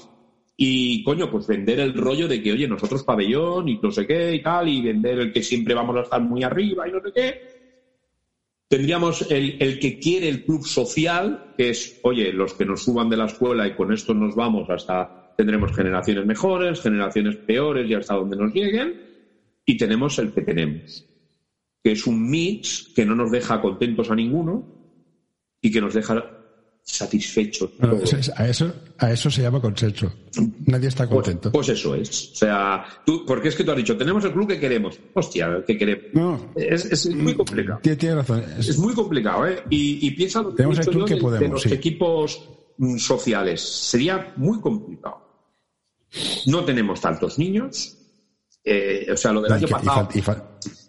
y, 0.63 1.03
coño, 1.03 1.31
pues 1.31 1.47
vender 1.47 1.81
el 1.81 1.95
rollo 1.95 2.29
de 2.29 2.43
que, 2.43 2.53
oye, 2.53 2.69
nosotros 2.69 3.03
pabellón 3.03 3.67
y 3.67 3.79
no 3.83 3.91
sé 3.91 4.07
qué 4.07 4.35
y 4.35 4.43
tal, 4.43 4.69
y 4.69 4.83
vender 4.83 5.19
el 5.19 5.33
que 5.33 5.43
siempre 5.43 5.73
vamos 5.73 5.97
a 5.97 6.03
estar 6.03 6.21
muy 6.21 6.43
arriba 6.43 6.87
y 6.87 6.93
no 6.93 7.01
sé 7.01 7.13
qué. 7.15 7.50
Tendríamos 8.71 9.29
el, 9.33 9.57
el 9.61 9.81
que 9.81 9.99
quiere 9.99 10.29
el 10.29 10.45
club 10.45 10.65
social, 10.65 11.55
que 11.59 11.71
es, 11.71 11.99
oye, 12.05 12.33
los 12.33 12.55
que 12.55 12.65
nos 12.65 12.85
suban 12.85 13.09
de 13.09 13.17
la 13.17 13.25
escuela 13.25 13.67
y 13.67 13.75
con 13.75 13.93
esto 13.93 14.15
nos 14.15 14.37
vamos 14.37 14.71
hasta, 14.71 15.35
tendremos 15.37 15.75
generaciones 15.75 16.25
mejores, 16.25 16.81
generaciones 16.81 17.35
peores 17.35 17.91
y 17.91 17.95
hasta 17.95 18.15
donde 18.15 18.37
nos 18.37 18.55
lleguen. 18.55 18.95
Y 19.67 19.77
tenemos 19.77 20.21
el 20.21 20.33
que 20.33 20.43
tenemos, 20.43 21.05
que 21.83 21.91
es 21.91 22.07
un 22.07 22.31
mix 22.31 22.93
que 22.95 23.05
no 23.05 23.17
nos 23.17 23.33
deja 23.33 23.61
contentos 23.61 24.09
a 24.09 24.15
ninguno 24.15 24.65
y 25.61 25.73
que 25.73 25.81
nos 25.81 25.93
deja 25.93 26.40
satisfecho. 26.91 27.73
a, 28.37 28.49
eso, 28.49 28.73
a 28.99 29.13
eso 29.13 29.31
se 29.31 29.43
llama 29.43 29.61
consenso. 29.61 30.13
Nadie 30.67 30.89
está 30.89 31.09
pues, 31.09 31.23
contento. 31.23 31.53
Pues, 31.53 31.69
eso 31.69 31.95
es. 31.95 32.33
O 32.33 32.35
sea, 32.35 32.85
tú, 33.05 33.25
porque 33.27 33.49
es 33.49 33.57
que 33.57 33.65
tú 33.65 33.71
has 33.71 33.77
dicho, 33.77 33.97
tenemos 33.97 34.25
el 34.25 34.33
club 34.33 34.49
que 34.49 34.59
queremos. 34.59 34.99
Hostia, 35.15 35.63
que 35.67 35.79
queremos. 35.79 36.05
No, 36.13 36.53
es, 36.57 37.07
muy 37.15 37.35
complicado. 37.35 37.81
Tiene 37.83 38.15
razón. 38.17 38.45
Es, 38.59 38.79
muy 38.79 38.95
complicado, 38.95 39.47
¿eh? 39.47 39.63
Y, 39.71 40.07
y 40.07 40.11
piensa 40.13 40.43
lo 40.43 40.51
que, 40.51 40.57
tenemos 40.57 40.79
el 40.79 40.87
club 40.87 41.09
que 41.09 41.17
podemos, 41.17 41.41
de 41.41 41.49
los 41.49 41.67
equipos 41.67 42.49
mm, 42.79 42.97
sociales. 42.97 43.61
Sería 43.61 44.33
muy 44.37 44.61
complicado. 44.61 45.29
No 46.47 46.65
tenemos 46.65 47.01
tantos 47.01 47.39
niños. 47.39 47.97
Eh, 48.65 49.07
o 49.11 49.17
sea, 49.17 49.33
lo 49.33 49.41
del 49.41 49.53
año 49.53 49.69
pasado 49.69 50.09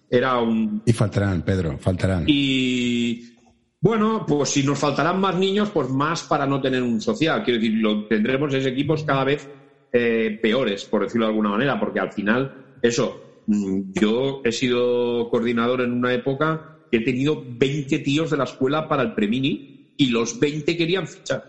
era 0.10 0.40
un... 0.40 0.84
Y 0.86 0.92
faltarán, 0.92 1.42
Pedro, 1.42 1.78
faltarán. 1.78 2.26
Y 2.28 3.31
bueno, 3.82 4.24
pues 4.28 4.50
si 4.50 4.62
nos 4.62 4.78
faltarán 4.78 5.20
más 5.20 5.36
niños, 5.36 5.72
pues 5.72 5.90
más 5.90 6.24
para 6.24 6.46
no 6.46 6.62
tener 6.62 6.84
un 6.84 7.02
social. 7.02 7.44
Quiero 7.44 7.60
decir, 7.60 7.80
lo, 7.80 8.06
tendremos 8.06 8.54
esos 8.54 8.72
equipos 8.72 9.04
cada 9.04 9.24
vez 9.24 9.50
eh, 9.92 10.38
peores, 10.40 10.86
por 10.86 11.02
decirlo 11.02 11.26
de 11.26 11.32
alguna 11.32 11.50
manera, 11.50 11.80
porque 11.80 12.00
al 12.00 12.12
final, 12.12 12.54
eso, 12.80 13.42
mm, 13.48 13.92
yo 14.00 14.42
he 14.44 14.52
sido 14.52 15.28
coordinador 15.30 15.82
en 15.82 15.94
una 15.94 16.14
época 16.14 16.64
que 16.92 16.98
he 16.98 17.04
tenido 17.04 17.44
20 17.44 18.00
tíos 18.00 18.30
de 18.30 18.38
la 18.38 18.44
escuela 18.44 18.88
para 18.88 19.02
el 19.02 19.16
premini 19.16 19.90
y 19.98 20.10
los 20.10 20.40
20 20.40 20.78
querían 20.78 21.08
fichar. 21.08 21.44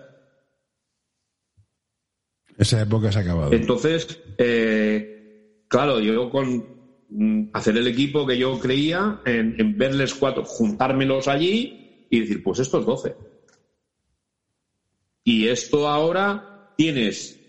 Esa 2.57 2.81
época 2.81 3.13
se 3.13 3.19
ha 3.19 3.23
acabado. 3.23 3.53
Entonces, 3.53 4.23
eh, 4.39 5.67
claro, 5.69 6.01
yo 6.01 6.31
con 6.31 6.67
mm, 7.11 7.51
hacer 7.53 7.77
el 7.77 7.89
equipo 7.89 8.27
que 8.27 8.39
yo 8.39 8.59
creía, 8.59 9.21
en, 9.27 9.55
en 9.59 9.77
verles 9.77 10.15
cuatro, 10.15 10.45
juntármelos 10.45 11.29
allí 11.29 11.82
y 12.13 12.21
decir, 12.21 12.43
pues 12.43 12.59
esto 12.59 12.79
es 12.79 12.85
12. 12.85 13.17
Y 15.25 15.49
esto 15.49 15.89
ahora 15.89 16.75
tienes 16.77 17.41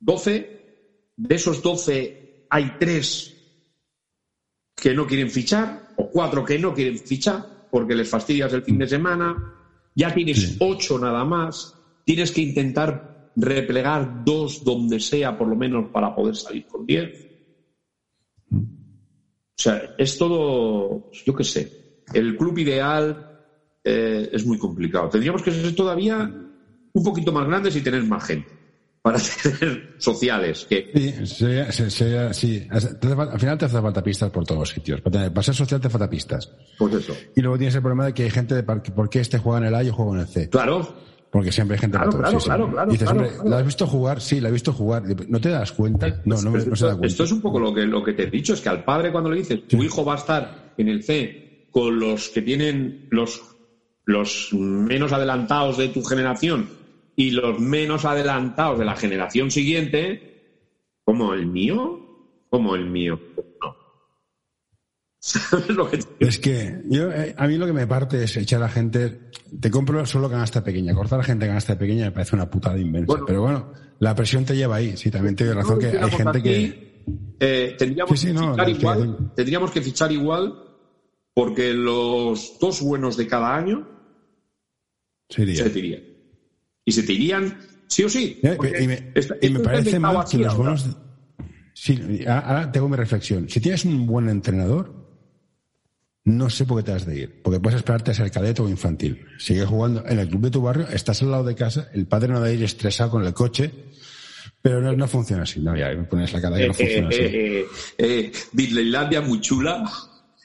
12, 0.00 0.50
de 1.14 1.34
esos 1.34 1.62
12 1.62 2.46
hay 2.48 2.78
3 2.78 3.34
que 4.74 4.94
no 4.94 5.06
quieren 5.06 5.30
fichar, 5.30 5.92
o 5.96 6.08
4 6.10 6.42
que 6.42 6.58
no 6.58 6.72
quieren 6.72 6.98
fichar 6.98 7.68
porque 7.70 7.94
les 7.94 8.08
fastidias 8.08 8.50
el 8.54 8.62
fin 8.62 8.78
de 8.78 8.88
semana, 8.88 9.36
ya 9.94 10.14
tienes 10.14 10.56
8 10.58 10.98
nada 10.98 11.26
más, 11.26 11.74
tienes 12.02 12.32
que 12.32 12.40
intentar 12.40 13.30
replegar 13.36 14.24
2 14.24 14.64
donde 14.64 15.00
sea 15.00 15.36
por 15.36 15.48
lo 15.48 15.56
menos 15.56 15.90
para 15.90 16.14
poder 16.14 16.34
salir 16.34 16.66
con 16.66 16.86
10. 16.86 17.28
O 18.50 18.58
sea, 19.54 19.94
es 19.98 20.16
todo, 20.16 21.10
yo 21.12 21.34
qué 21.34 21.44
sé, 21.44 21.72
el 22.14 22.38
club 22.38 22.56
ideal 22.56 23.35
eh, 23.88 24.30
es 24.32 24.44
muy 24.44 24.58
complicado. 24.58 25.08
Tendríamos 25.08 25.42
que 25.42 25.52
ser 25.52 25.72
todavía 25.76 26.28
un 26.92 27.04
poquito 27.04 27.30
más 27.30 27.46
grandes 27.46 27.76
y 27.76 27.80
tener 27.80 28.02
más 28.02 28.24
gente 28.24 28.52
para 29.00 29.18
tener 29.42 29.94
sociales. 29.98 30.66
Que... 30.68 30.90
Sí, 31.24 32.66
al 32.68 33.38
final 33.38 33.58
te 33.58 33.64
hace 33.66 33.80
falta 33.80 34.02
pistas 34.02 34.30
por 34.32 34.44
todos 34.44 34.58
los 34.58 34.70
sitios. 34.70 35.00
Para, 35.00 35.30
ser 35.40 35.54
social 35.54 35.80
te 35.80 35.88
falta 35.88 36.10
pistas. 36.10 36.50
Pues 36.76 36.94
eso. 36.94 37.14
Y 37.36 37.40
luego 37.40 37.58
tienes 37.58 37.76
el 37.76 37.82
problema 37.82 38.06
de 38.06 38.14
que 38.14 38.24
hay 38.24 38.30
gente 38.30 38.56
de 38.56 38.64
por 38.64 39.08
qué 39.08 39.20
este 39.20 39.38
juega 39.38 39.58
en 39.58 39.64
el 39.66 39.74
A 39.76 39.84
y 39.84 39.86
yo 39.86 39.92
juego 39.92 40.14
en 40.14 40.20
el 40.22 40.26
C. 40.26 40.48
Claro. 40.48 41.06
Porque 41.30 41.52
siempre 41.52 41.76
hay 41.76 41.80
gente 41.80 41.96
claro, 41.96 42.10
para 42.10 42.30
todos. 42.30 42.44
Claro, 42.44 42.70
claro, 42.70 42.90
Dices, 42.90 43.08
hombre, 43.08 43.30
¿la 43.44 43.58
has 43.58 43.66
visto 43.66 43.86
jugar? 43.86 44.20
Sí, 44.20 44.40
la 44.40 44.48
he 44.48 44.52
visto 44.52 44.72
jugar. 44.72 45.04
¿No 45.28 45.40
te 45.40 45.50
das 45.50 45.70
cuenta? 45.70 46.22
No, 46.24 46.40
no, 46.42 46.50
no, 46.50 46.74
se 46.74 46.86
da 46.86 46.92
cuenta. 46.92 47.06
Esto 47.06 47.24
es 47.24 47.30
un 47.30 47.40
poco 47.40 47.60
lo 47.60 47.72
que, 47.72 47.82
lo 47.82 48.02
que 48.02 48.14
te 48.14 48.24
he 48.24 48.30
dicho, 48.30 48.54
es 48.54 48.60
que 48.60 48.68
al 48.68 48.82
padre 48.82 49.12
cuando 49.12 49.30
le 49.30 49.38
dices, 49.38 49.68
tu 49.68 49.82
hijo 49.84 50.04
va 50.04 50.14
a 50.14 50.16
estar 50.16 50.72
en 50.76 50.88
el 50.88 51.04
C 51.04 51.68
con 51.70 52.00
los 52.00 52.30
que 52.30 52.42
tienen 52.42 53.06
los 53.10 53.55
los 54.06 54.52
menos 54.52 55.12
adelantados 55.12 55.76
de 55.76 55.88
tu 55.88 56.02
generación 56.02 56.70
y 57.16 57.32
los 57.32 57.58
menos 57.58 58.04
adelantados 58.04 58.78
de 58.78 58.84
la 58.84 58.96
generación 58.96 59.50
siguiente, 59.50 60.62
como 61.04 61.34
el 61.34 61.46
mío, 61.46 62.00
como 62.48 62.76
el 62.76 62.86
mío. 62.86 63.20
No. 63.60 63.76
¿Sabes 65.18 65.68
lo 65.70 65.90
que 65.90 65.98
Es 66.20 66.38
que 66.38 66.82
yo, 66.88 67.10
eh, 67.10 67.34
a 67.36 67.48
mí 67.48 67.56
lo 67.56 67.66
que 67.66 67.72
me 67.72 67.86
parte 67.86 68.22
es 68.22 68.36
echar 68.36 68.62
a 68.62 68.68
gente. 68.68 69.30
Te 69.60 69.70
compro 69.70 70.06
solo 70.06 70.30
canasta 70.30 70.62
pequeña. 70.62 70.94
Cortar 70.94 71.20
a 71.20 71.24
gente 71.24 71.46
canasta 71.46 71.76
pequeña 71.76 72.04
me 72.04 72.12
parece 72.12 72.36
una 72.36 72.48
putada 72.48 72.78
inmensa. 72.78 73.18
pero 73.26 73.42
bueno, 73.42 73.72
la 73.98 74.14
presión 74.14 74.44
te 74.44 74.54
lleva 74.54 74.76
ahí. 74.76 74.96
Sí, 74.96 75.10
también 75.10 75.34
tienes 75.34 75.56
razón 75.56 75.80
que 75.80 75.98
hay 75.98 76.10
gente 76.10 76.42
que. 76.42 76.86
Eh, 77.40 77.76
tendríamos, 77.78 78.20
que 78.20 78.28
fichar 78.28 78.68
igual, 78.68 79.32
tendríamos 79.34 79.70
que 79.70 79.82
fichar 79.82 80.12
igual 80.12 80.54
porque 81.34 81.72
los 81.72 82.58
dos 82.58 82.80
buenos 82.80 83.16
de 83.16 83.26
cada 83.28 83.54
año 83.54 83.95
se 85.28 85.42
irían. 85.42 86.02
Y 86.84 86.92
se 86.92 87.02
te 87.02 87.12
irían 87.12 87.58
sí 87.88 88.04
o 88.04 88.08
sí. 88.08 88.40
y 89.42 89.50
me, 89.50 89.60
parece 89.60 89.98
mal 89.98 90.24
que 90.28 90.38
los 90.38 90.56
buenos. 90.56 90.86
Sí, 91.74 92.24
ahora 92.26 92.70
tengo 92.72 92.88
mi 92.88 92.96
reflexión. 92.96 93.48
Si 93.48 93.60
tienes 93.60 93.84
un 93.84 94.06
buen 94.06 94.28
entrenador, 94.28 95.06
no 96.24 96.50
sé 96.50 96.64
por 96.64 96.78
qué 96.78 96.84
te 96.84 96.92
has 96.92 97.06
de 97.06 97.18
ir. 97.18 97.42
Porque 97.42 97.60
puedes 97.60 97.78
esperarte 97.78 98.10
a 98.10 98.14
ser 98.14 98.30
cadete 98.30 98.62
o 98.62 98.68
infantil. 98.68 99.24
Sigues 99.38 99.66
jugando 99.66 100.04
en 100.06 100.18
el 100.18 100.28
club 100.28 100.42
de 100.42 100.50
tu 100.50 100.62
barrio, 100.62 100.88
estás 100.88 101.22
al 101.22 101.30
lado 101.30 101.44
de 101.44 101.54
casa, 101.54 101.88
el 101.92 102.06
padre 102.06 102.32
no 102.32 102.40
debe 102.40 102.56
ir 102.56 102.64
estresado 102.64 103.10
con 103.10 103.24
el 103.24 103.32
coche. 103.32 103.70
Pero 104.60 104.80
no, 104.80 105.06
funciona 105.06 105.44
así, 105.44 105.60
no, 105.60 105.76
ya 105.76 105.90
me 105.90 106.02
pones 106.04 106.32
la 106.32 106.40
cara 106.40 106.56
que 106.56 106.66
no 106.66 106.72
eh, 106.72 106.74
funciona 106.74 107.08
así. 107.08 107.18
Eh, 107.20 107.66
eh, 107.98 108.32
eh 108.58 109.20
muy 109.20 109.40
chula, 109.40 109.84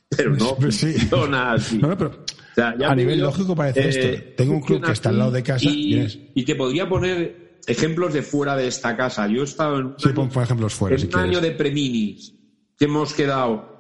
pero 0.10 0.36
no, 0.36 0.56
pues 0.58 0.76
sí. 0.78 0.96
no 1.10 1.24
así. 1.36 1.78
No, 1.80 1.98
pero 1.98 2.24
a 2.58 2.96
nivel 2.96 3.20
lógico 3.22 3.56
parece 3.56 3.90
esto. 3.90 4.08
Eh, 4.08 4.34
Tengo 4.38 4.54
un 4.54 4.62
club 4.62 4.84
que 4.84 4.92
está 4.92 5.10
al 5.10 5.18
lado 5.18 5.32
de 5.32 5.44
casa 5.44 5.70
y, 5.70 6.32
y 6.34 6.46
te 6.46 6.56
podría 6.56 6.88
poner 6.88 7.60
ejemplos 7.68 8.14
de 8.14 8.22
fuera 8.22 8.56
de 8.56 8.68
esta 8.68 8.96
casa. 8.98 9.28
Yo 9.28 9.42
he 9.42 9.46
estado 9.46 9.80
en 9.80 9.86
un, 9.88 9.96
sí, 9.98 10.10
año, 10.10 10.30
ejemplos 10.44 10.74
fuera, 10.74 10.96
en 10.96 11.08
un 11.08 11.16
año 11.16 11.42
de 11.42 11.52
preminis 11.52 12.34
que 12.78 12.86
hemos 12.86 13.14
quedado 13.14 13.72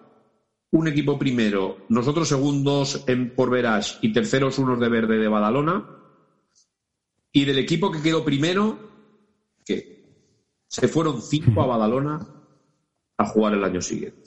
un 0.71 0.87
equipo 0.87 1.19
primero, 1.19 1.85
nosotros 1.89 2.29
segundos 2.29 3.03
en 3.07 3.35
Porveras 3.35 3.99
y 4.01 4.13
terceros 4.13 4.57
unos 4.57 4.79
de 4.79 4.89
verde 4.89 5.17
de 5.17 5.27
Badalona. 5.27 5.97
Y 7.33 7.45
del 7.45 7.59
equipo 7.59 7.91
que 7.91 8.01
quedó 8.01 8.25
primero, 8.25 8.77
que 9.65 10.01
se 10.67 10.87
fueron 10.87 11.21
cinco 11.21 11.61
a 11.61 11.65
Badalona 11.65 12.19
a 13.17 13.25
jugar 13.25 13.53
el 13.53 13.63
año 13.63 13.81
siguiente. 13.81 14.20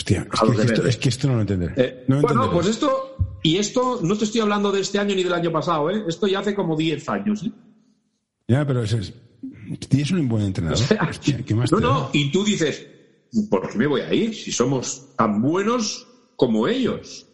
Hostia, 0.00 0.26
es 0.86 0.96
que, 0.96 1.10
esto, 1.10 1.28
no 1.28 1.34
lo 1.34 1.40
entenderé. 1.42 1.74
Eh, 1.76 2.04
bueno, 2.08 2.50
pues 2.50 2.68
esto, 2.68 3.16
y 3.42 3.58
esto 3.58 4.00
no 4.02 4.16
te 4.16 4.24
estoy 4.24 4.40
hablando 4.40 4.72
de 4.72 4.80
este 4.80 4.98
año 4.98 5.14
ni 5.14 5.22
del 5.22 5.34
año 5.34 5.52
pasado, 5.52 5.90
¿eh? 5.90 6.04
esto 6.08 6.26
ya 6.26 6.38
hace 6.38 6.54
como 6.54 6.74
10 6.74 7.06
años. 7.10 7.42
¿eh? 7.44 7.52
Ya, 8.48 8.66
pero 8.66 8.82
es, 8.82 8.94
es, 8.94 9.12
tienes 9.90 10.10
un 10.12 10.26
buen 10.26 10.44
entrenador. 10.44 10.78
no, 11.70 11.80
no, 11.80 12.10
y 12.14 12.32
tú 12.32 12.42
dices, 12.44 12.86
¿por 13.50 13.68
qué 13.68 13.76
me 13.76 13.86
voy 13.86 14.00
a 14.00 14.14
ir 14.14 14.34
si 14.34 14.50
somos 14.52 15.14
tan 15.16 15.42
buenos 15.42 16.06
como 16.34 16.66
ellos? 16.66 17.26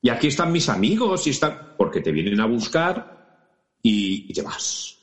Y 0.00 0.08
aquí 0.08 0.28
están 0.28 0.52
mis 0.52 0.70
amigos 0.70 1.26
y 1.26 1.30
están, 1.30 1.74
porque 1.76 2.00
te 2.00 2.10
vienen 2.10 2.40
a 2.40 2.46
buscar 2.46 3.44
y, 3.82 4.32
te 4.32 4.40
vas. 4.40 4.95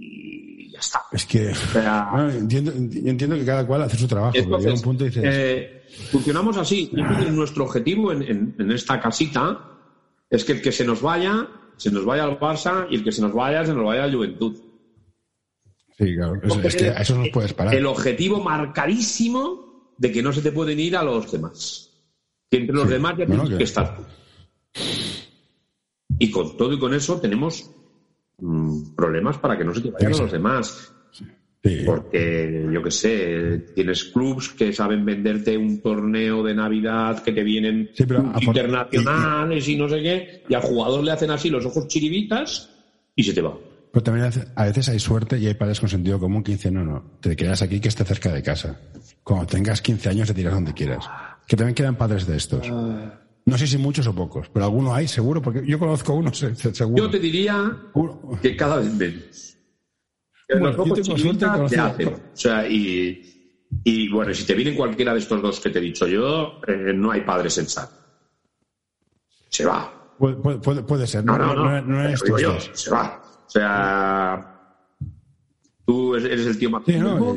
Y 0.00 0.70
ya 0.72 0.80
está. 0.80 1.02
Es 1.12 1.26
que 1.26 1.50
entiendo, 2.38 2.72
entiendo, 2.72 3.36
que 3.36 3.44
cada 3.44 3.66
cual 3.66 3.82
hace 3.82 3.98
su 3.98 4.08
trabajo, 4.08 4.32
pero 4.32 4.56
un 4.56 4.80
punto 4.80 5.04
dices... 5.04 5.22
Eh, 5.26 5.82
funcionamos 6.10 6.56
así. 6.56 6.90
nuestro 7.30 7.64
objetivo 7.64 8.12
en, 8.12 8.54
esta 8.70 9.00
casita 9.00 9.78
es 10.28 10.44
que 10.44 10.52
el 10.52 10.62
que 10.62 10.72
se 10.72 10.84
nos 10.84 11.02
vaya, 11.02 11.46
se 11.76 11.90
nos 11.90 12.04
vaya 12.04 12.24
al 12.24 12.38
Barça 12.38 12.86
y 12.90 12.96
el 12.96 13.04
que 13.04 13.12
se 13.12 13.20
nos 13.20 13.32
vaya, 13.32 13.64
se 13.64 13.74
nos 13.74 13.84
vaya 13.84 14.04
a 14.04 14.10
Juventud. 14.10 14.56
Sí, 15.98 16.16
claro. 16.16 16.40
Es, 16.62 16.76
que 16.76 16.88
a 16.88 17.02
eso 17.02 17.18
no 17.18 17.24
puedes 17.30 17.52
parar. 17.52 17.74
El 17.74 17.84
objetivo 17.84 18.40
marcadísimo 18.40 19.92
de 19.98 20.10
que 20.10 20.22
no 20.22 20.32
se 20.32 20.40
te 20.40 20.50
pueden 20.50 20.80
ir 20.80 20.96
a 20.96 21.02
los 21.02 21.30
demás. 21.30 21.90
Que 22.50 22.56
entre 22.56 22.74
los 22.74 22.88
demás 22.88 23.18
ya 23.18 23.26
tienes 23.26 23.50
que... 23.50 23.64
estar 23.64 23.98
Y 26.18 26.30
con 26.30 26.56
todo 26.56 26.72
y 26.72 26.78
con 26.78 26.94
eso 26.94 27.20
tenemos 27.20 27.70
problemas 28.96 29.38
para 29.38 29.56
que 29.56 29.64
no 29.64 29.74
se 29.74 29.80
te 29.82 29.90
vayan 29.90 30.14
a 30.14 30.18
los 30.18 30.32
demás. 30.32 30.92
Porque, 31.84 32.68
yo 32.72 32.82
qué 32.82 32.90
sé, 32.90 33.58
tienes 33.74 34.04
clubs 34.04 34.48
que 34.48 34.72
saben 34.72 35.04
venderte 35.04 35.58
un 35.58 35.82
torneo 35.82 36.42
de 36.42 36.54
Navidad 36.54 37.22
que 37.22 37.32
te 37.32 37.42
vienen 37.42 37.90
internacionales 38.40 39.68
y, 39.68 39.76
no 39.76 39.86
sé 39.86 40.00
qué, 40.00 40.42
y 40.48 40.54
al 40.54 40.62
jugador 40.62 41.04
le 41.04 41.12
hacen 41.12 41.30
así 41.30 41.50
los 41.50 41.66
ojos 41.66 41.86
chiribitas 41.86 42.70
y 43.14 43.24
se 43.24 43.34
te 43.34 43.42
va. 43.42 43.58
Pero 43.92 44.02
también 44.02 44.30
a 44.54 44.64
veces 44.64 44.88
hay 44.88 44.98
suerte 45.00 45.38
y 45.38 45.48
hay 45.48 45.54
padres 45.54 45.80
con 45.80 45.88
sentido 45.88 46.18
común 46.18 46.42
que 46.42 46.52
dicen, 46.52 46.74
no, 46.74 46.84
no, 46.84 47.04
te 47.20 47.36
quedas 47.36 47.60
aquí 47.60 47.78
que 47.78 47.88
esté 47.88 48.04
cerca 48.04 48.32
de 48.32 48.42
casa. 48.42 48.80
Cuando 49.22 49.46
tengas 49.46 49.82
15 49.82 50.08
años 50.08 50.28
te 50.28 50.34
tiras 50.34 50.54
donde 50.54 50.72
quieras. 50.72 51.04
Que 51.46 51.56
también 51.56 51.74
quedan 51.74 51.96
padres 51.96 52.26
de 52.26 52.36
estos. 52.36 52.66
No 53.46 53.58
sé 53.58 53.66
si 53.66 53.78
muchos 53.78 54.06
o 54.06 54.14
pocos, 54.14 54.48
pero 54.52 54.66
alguno 54.66 54.94
hay, 54.94 55.08
seguro, 55.08 55.40
porque 55.42 55.62
yo 55.66 55.78
conozco 55.78 56.14
uno, 56.14 56.32
seguro. 56.34 57.04
Yo 57.04 57.10
te 57.10 57.18
diría 57.18 57.76
que 58.42 58.56
cada 58.56 58.76
vez 58.76 58.92
menos. 58.94 59.56
Bueno, 60.48 60.84
yo 60.84 60.94
tengo 60.94 61.18
suerte 61.18 61.46
O 61.46 62.36
sea, 62.36 62.66
y, 62.68 64.08
bueno, 64.10 64.34
si 64.34 64.44
te 64.44 64.54
vienen 64.54 64.74
cualquiera 64.74 65.12
de 65.12 65.20
estos 65.20 65.40
dos 65.40 65.60
que 65.60 65.70
te 65.70 65.78
he 65.78 65.82
dicho 65.82 66.06
yo, 66.06 66.60
eh, 66.66 66.92
no 66.94 67.10
hay 67.10 67.20
padre 67.22 67.50
sensato. 67.50 67.94
Se 69.48 69.64
va. 69.64 69.96
Puede, 70.18 71.06
ser, 71.06 71.24
no, 71.24 71.38
no, 71.38 71.54
no, 71.54 71.80
no, 71.80 72.08
es 72.08 72.22
yo, 72.38 72.60
se 72.60 72.90
va. 72.90 73.22
O 73.46 73.50
sea, 73.50 74.49
tú 75.90 76.14
eres 76.14 76.46
el 76.46 76.56
tío 76.56 76.70
más. 76.70 76.82
Sí, 76.86 76.94
no, 76.94 77.36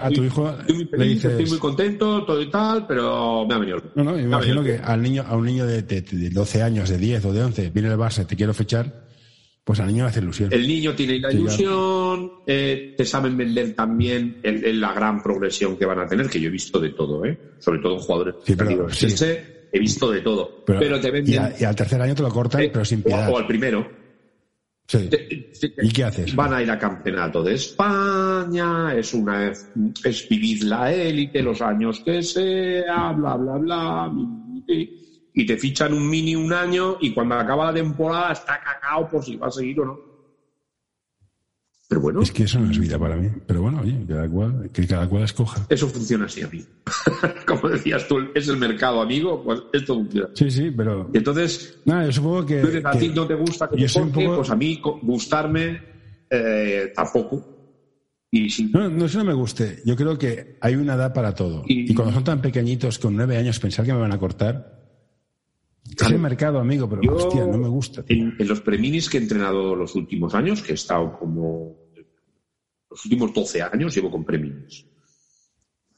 a 0.00 0.10
tu 0.10 0.24
hijo 0.24 0.52
le 0.66 1.04
dices... 1.04 1.30
Estoy 1.30 1.46
muy 1.46 1.58
contento, 1.58 2.24
todo 2.24 2.42
y 2.42 2.50
tal, 2.50 2.84
pero 2.86 3.46
me 3.46 3.54
ha 3.54 3.58
venido. 3.58 3.80
No, 3.94 4.02
no, 4.02 4.18
imagino 4.18 4.62
que 4.64 4.76
al 4.76 5.00
niño, 5.00 5.24
a 5.26 5.36
un 5.36 5.46
niño 5.46 5.66
de, 5.66 5.82
12 5.82 6.62
años, 6.62 6.88
de 6.88 6.98
10 6.98 7.24
o 7.26 7.32
de 7.32 7.44
11, 7.44 7.70
viene 7.70 7.88
el 7.88 7.96
base, 7.96 8.24
te 8.24 8.34
quiero 8.34 8.52
fichar, 8.54 9.06
pues 9.62 9.78
al 9.78 9.86
niño 9.86 10.04
le 10.04 10.10
hace 10.10 10.18
ilusión. 10.18 10.52
El 10.52 10.66
niño 10.66 10.94
tiene 10.94 11.20
la 11.20 11.32
ilusión, 11.32 12.32
eh, 12.44 12.94
te 12.96 13.04
saben 13.04 13.36
vender 13.36 13.74
también 13.74 14.40
el, 14.42 14.80
la 14.80 14.92
gran 14.92 15.22
progresión 15.22 15.76
que 15.76 15.86
van 15.86 16.00
a 16.00 16.06
tener, 16.08 16.28
que 16.28 16.40
yo 16.40 16.48
he 16.48 16.52
visto 16.52 16.80
de 16.80 16.90
todo, 16.90 17.24
¿eh? 17.24 17.38
sobre 17.60 17.78
todo 17.78 17.94
en 17.94 18.00
jugadores. 18.00 18.34
Sí, 18.44 18.56
pero, 18.56 18.88
he 19.74 19.78
visto 19.78 20.10
de 20.10 20.20
todo. 20.22 20.64
Pero, 20.66 21.00
te 21.00 21.10
venden. 21.10 21.52
Y, 21.58 21.64
al 21.64 21.76
tercer 21.76 22.02
año 22.02 22.16
te 22.16 22.22
lo 22.22 22.30
cortan, 22.30 22.62
eh, 22.62 22.70
pero 22.72 22.84
sin 22.84 23.02
piedad. 23.02 23.30
O 23.30 23.38
al 23.38 23.46
primero. 23.46 24.01
¿Y 24.94 25.88
qué 25.92 26.04
haces? 26.04 26.34
Van 26.34 26.52
a 26.52 26.62
ir 26.62 26.70
a 26.70 26.78
campeonato 26.78 27.42
de 27.42 27.54
España, 27.54 28.94
es 28.94 29.14
una 29.14 29.50
es 29.50 30.28
vivir 30.28 30.64
la 30.64 30.92
élite, 30.92 31.42
los 31.42 31.60
años 31.62 32.00
que 32.04 32.22
sea, 32.22 33.12
bla 33.12 33.36
bla 33.36 33.58
bla, 33.58 34.12
y 35.34 35.46
te 35.46 35.56
fichan 35.56 35.94
un 35.94 36.08
mini 36.08 36.36
un 36.36 36.52
año 36.52 36.98
y 37.00 37.12
cuando 37.14 37.36
acaba 37.36 37.66
la 37.66 37.74
temporada 37.74 38.32
está 38.32 38.60
cagado 38.60 39.08
por 39.08 39.24
si 39.24 39.36
va 39.36 39.48
a 39.48 39.50
seguir 39.50 39.80
o 39.80 39.84
no. 39.84 40.11
Pero 41.92 42.00
bueno. 42.00 42.22
Es 42.22 42.32
que 42.32 42.44
eso 42.44 42.58
no 42.58 42.70
es 42.70 42.78
vida 42.78 42.98
para 42.98 43.16
mí. 43.16 43.28
Pero 43.46 43.60
bueno, 43.60 43.82
oye, 43.82 43.94
cada 44.08 44.26
cual, 44.26 44.70
que 44.72 44.86
cada 44.86 45.06
cual 45.06 45.24
escoja. 45.24 45.66
Eso 45.68 45.86
funciona 45.88 46.24
así 46.24 46.40
a 46.40 46.48
mí. 46.48 46.64
Como 47.46 47.68
decías 47.68 48.08
tú, 48.08 48.16
es 48.34 48.48
el 48.48 48.56
mercado 48.56 49.02
amigo, 49.02 49.42
pues 49.44 49.60
esto 49.74 49.96
funciona. 49.96 50.30
Sí, 50.32 50.50
sí, 50.50 50.70
pero. 50.74 51.10
Y 51.12 51.18
entonces. 51.18 51.80
No, 51.84 52.02
yo 52.02 52.10
supongo 52.10 52.46
que. 52.46 52.80
a 52.82 52.92
ti 52.92 53.10
no 53.10 53.26
te 53.26 53.34
gusta 53.34 53.68
que 53.68 53.76
te 53.76 53.92
corte, 53.92 54.26
pues 54.26 54.48
a 54.48 54.56
mí 54.56 54.80
gustarme 55.02 55.82
eh, 56.30 56.94
tampoco. 56.96 57.46
Y 58.30 58.48
si... 58.48 58.64
no, 58.72 58.88
no 58.88 59.04
es 59.04 59.12
que 59.12 59.18
no 59.18 59.24
me 59.24 59.34
guste. 59.34 59.82
Yo 59.84 59.94
creo 59.94 60.16
que 60.16 60.56
hay 60.62 60.76
una 60.76 60.94
edad 60.94 61.12
para 61.12 61.34
todo. 61.34 61.62
Y, 61.66 61.92
cuando 61.92 62.14
son 62.14 62.24
tan 62.24 62.40
pequeñitos, 62.40 62.98
con 62.98 63.14
nueve 63.14 63.36
años, 63.36 63.60
pensar 63.60 63.84
que 63.84 63.92
me 63.92 64.00
van 64.00 64.12
a 64.12 64.18
cortar. 64.18 64.80
Es 65.84 66.10
el 66.10 66.18
mercado, 66.18 66.58
amigo, 66.58 66.88
pero 66.88 67.16
hostia, 67.16 67.44
no 67.44 67.58
me 67.58 67.68
gusta. 67.68 68.02
En, 68.08 68.34
en, 68.38 68.48
los 68.48 68.62
preminis 68.62 69.10
que 69.10 69.18
he 69.18 69.20
entrenado 69.20 69.76
los 69.76 69.94
últimos 69.94 70.34
años, 70.34 70.62
que 70.62 70.72
he 70.72 70.74
estado 70.74 71.18
como 71.18 71.81
los 72.92 73.04
últimos 73.06 73.32
12 73.32 73.62
años 73.62 73.94
llevo 73.94 74.10
con 74.10 74.24
premios. 74.24 74.86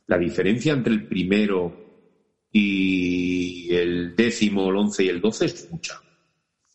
La 0.07 0.17
diferencia 0.17 0.73
entre 0.73 0.93
el 0.93 1.09
primero 1.09 1.75
y 2.53 3.75
el 3.75 4.15
décimo, 4.15 4.71
el 4.71 4.77
once 4.77 5.03
y 5.03 5.09
el 5.09 5.21
doce 5.21 5.47
es 5.47 5.69
mucha. 5.71 5.95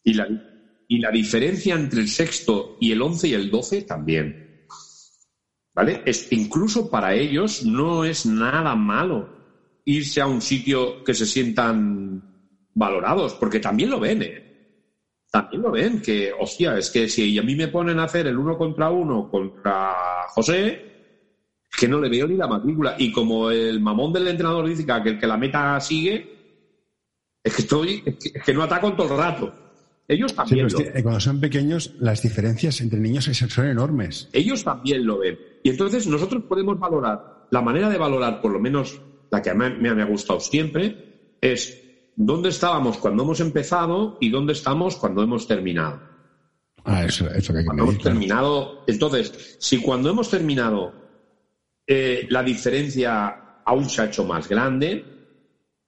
Y 0.03 0.13
la, 0.13 0.27
y 0.87 0.99
la 0.99 1.09
diferencia 1.09 1.75
entre 1.75 2.01
el 2.01 2.09
sexto 2.09 2.75
y 2.81 2.91
el 2.91 3.01
once 3.01 3.29
y 3.29 3.33
el 3.33 3.49
doce 3.49 3.83
también. 3.83 4.35
¿Vale? 5.73 6.01
Es, 6.05 6.29
incluso 6.31 6.89
para 6.89 7.15
ellos 7.15 7.63
no 7.63 8.03
es 8.03 8.25
nada 8.25 8.75
malo 8.75 9.29
irse 9.85 10.19
a 10.19 10.27
un 10.27 10.41
sitio 10.41 11.01
que 11.03 11.13
se 11.13 11.25
sientan 11.25 12.21
valorados, 12.73 13.35
porque 13.35 13.59
también 13.59 13.89
lo 13.89 14.01
ven, 14.01 14.21
¿eh? 14.21 14.48
También 15.31 15.61
lo 15.61 15.71
ven, 15.71 16.01
que, 16.01 16.31
hostia, 16.37 16.77
es 16.77 16.89
que 16.89 17.07
si 17.07 17.37
a 17.37 17.43
mí 17.43 17.55
me 17.55 17.67
ponen 17.67 17.99
a 17.99 18.05
hacer 18.05 18.27
el 18.27 18.37
uno 18.37 18.57
contra 18.57 18.89
uno 18.89 19.29
contra 19.29 19.93
José, 20.29 20.89
que 21.77 21.87
no 21.87 21.99
le 21.99 22.09
veo 22.09 22.27
ni 22.27 22.35
la 22.35 22.47
matrícula. 22.47 22.95
Y 22.97 23.11
como 23.11 23.51
el 23.51 23.79
mamón 23.79 24.11
del 24.11 24.27
entrenador 24.27 24.67
dice 24.67 24.85
que 24.85 25.09
el 25.09 25.19
que 25.19 25.27
la 25.27 25.37
meta 25.37 25.79
sigue, 25.79 26.39
es 27.43 27.55
que 27.55 27.61
estoy, 27.61 28.03
es 28.05 28.43
que, 28.43 28.53
no 28.53 28.63
ataco 28.63 28.93
todo 28.93 29.13
el 29.13 29.19
rato. 29.19 29.53
Ellos 30.07 30.33
también 30.33 30.67
lo 30.67 30.77
ven. 30.79 31.03
Cuando 31.03 31.19
son 31.19 31.39
pequeños, 31.39 31.93
las 31.99 32.23
diferencias 32.23 32.81
entre 32.81 32.99
niños 32.99 33.25
son 33.25 33.67
enormes. 33.67 34.29
Ellos 34.33 34.63
también 34.63 35.05
lo 35.05 35.19
ven. 35.19 35.37
Y 35.63 35.69
entonces 35.69 36.07
nosotros 36.07 36.43
podemos 36.49 36.79
valorar, 36.79 37.47
la 37.51 37.61
manera 37.61 37.89
de 37.89 37.99
valorar, 37.99 38.41
por 38.41 38.51
lo 38.51 38.59
menos 38.59 38.99
la 39.29 39.43
que 39.43 39.51
a 39.51 39.53
mí 39.53 39.65
me 39.79 39.89
ha 39.89 40.05
gustado 40.05 40.39
siempre, 40.39 41.35
es 41.39 41.88
dónde 42.19 42.49
estábamos 42.49 42.97
cuando 42.97 43.23
hemos 43.23 43.39
empezado 43.39 44.17
y 44.19 44.29
dónde 44.29 44.51
estamos 44.51 44.97
cuando 44.97 45.23
hemos 45.23 45.47
terminado. 45.47 46.01
Ah, 46.83 47.05
eso, 47.05 47.29
eso 47.29 47.53
que 47.53 47.59
hay 47.59 47.63
que 47.63 47.67
cuando 47.67 47.83
hemos 47.83 48.03
terminado. 48.03 48.83
Entonces, 48.87 49.57
si 49.57 49.81
cuando 49.81 50.09
hemos 50.09 50.29
terminado 50.29 50.93
eh, 51.87 52.27
la 52.29 52.43
diferencia 52.43 53.61
aún 53.65 53.89
se 53.89 54.01
ha 54.01 54.05
hecho 54.05 54.25
más 54.25 54.49
grande, 54.49 55.05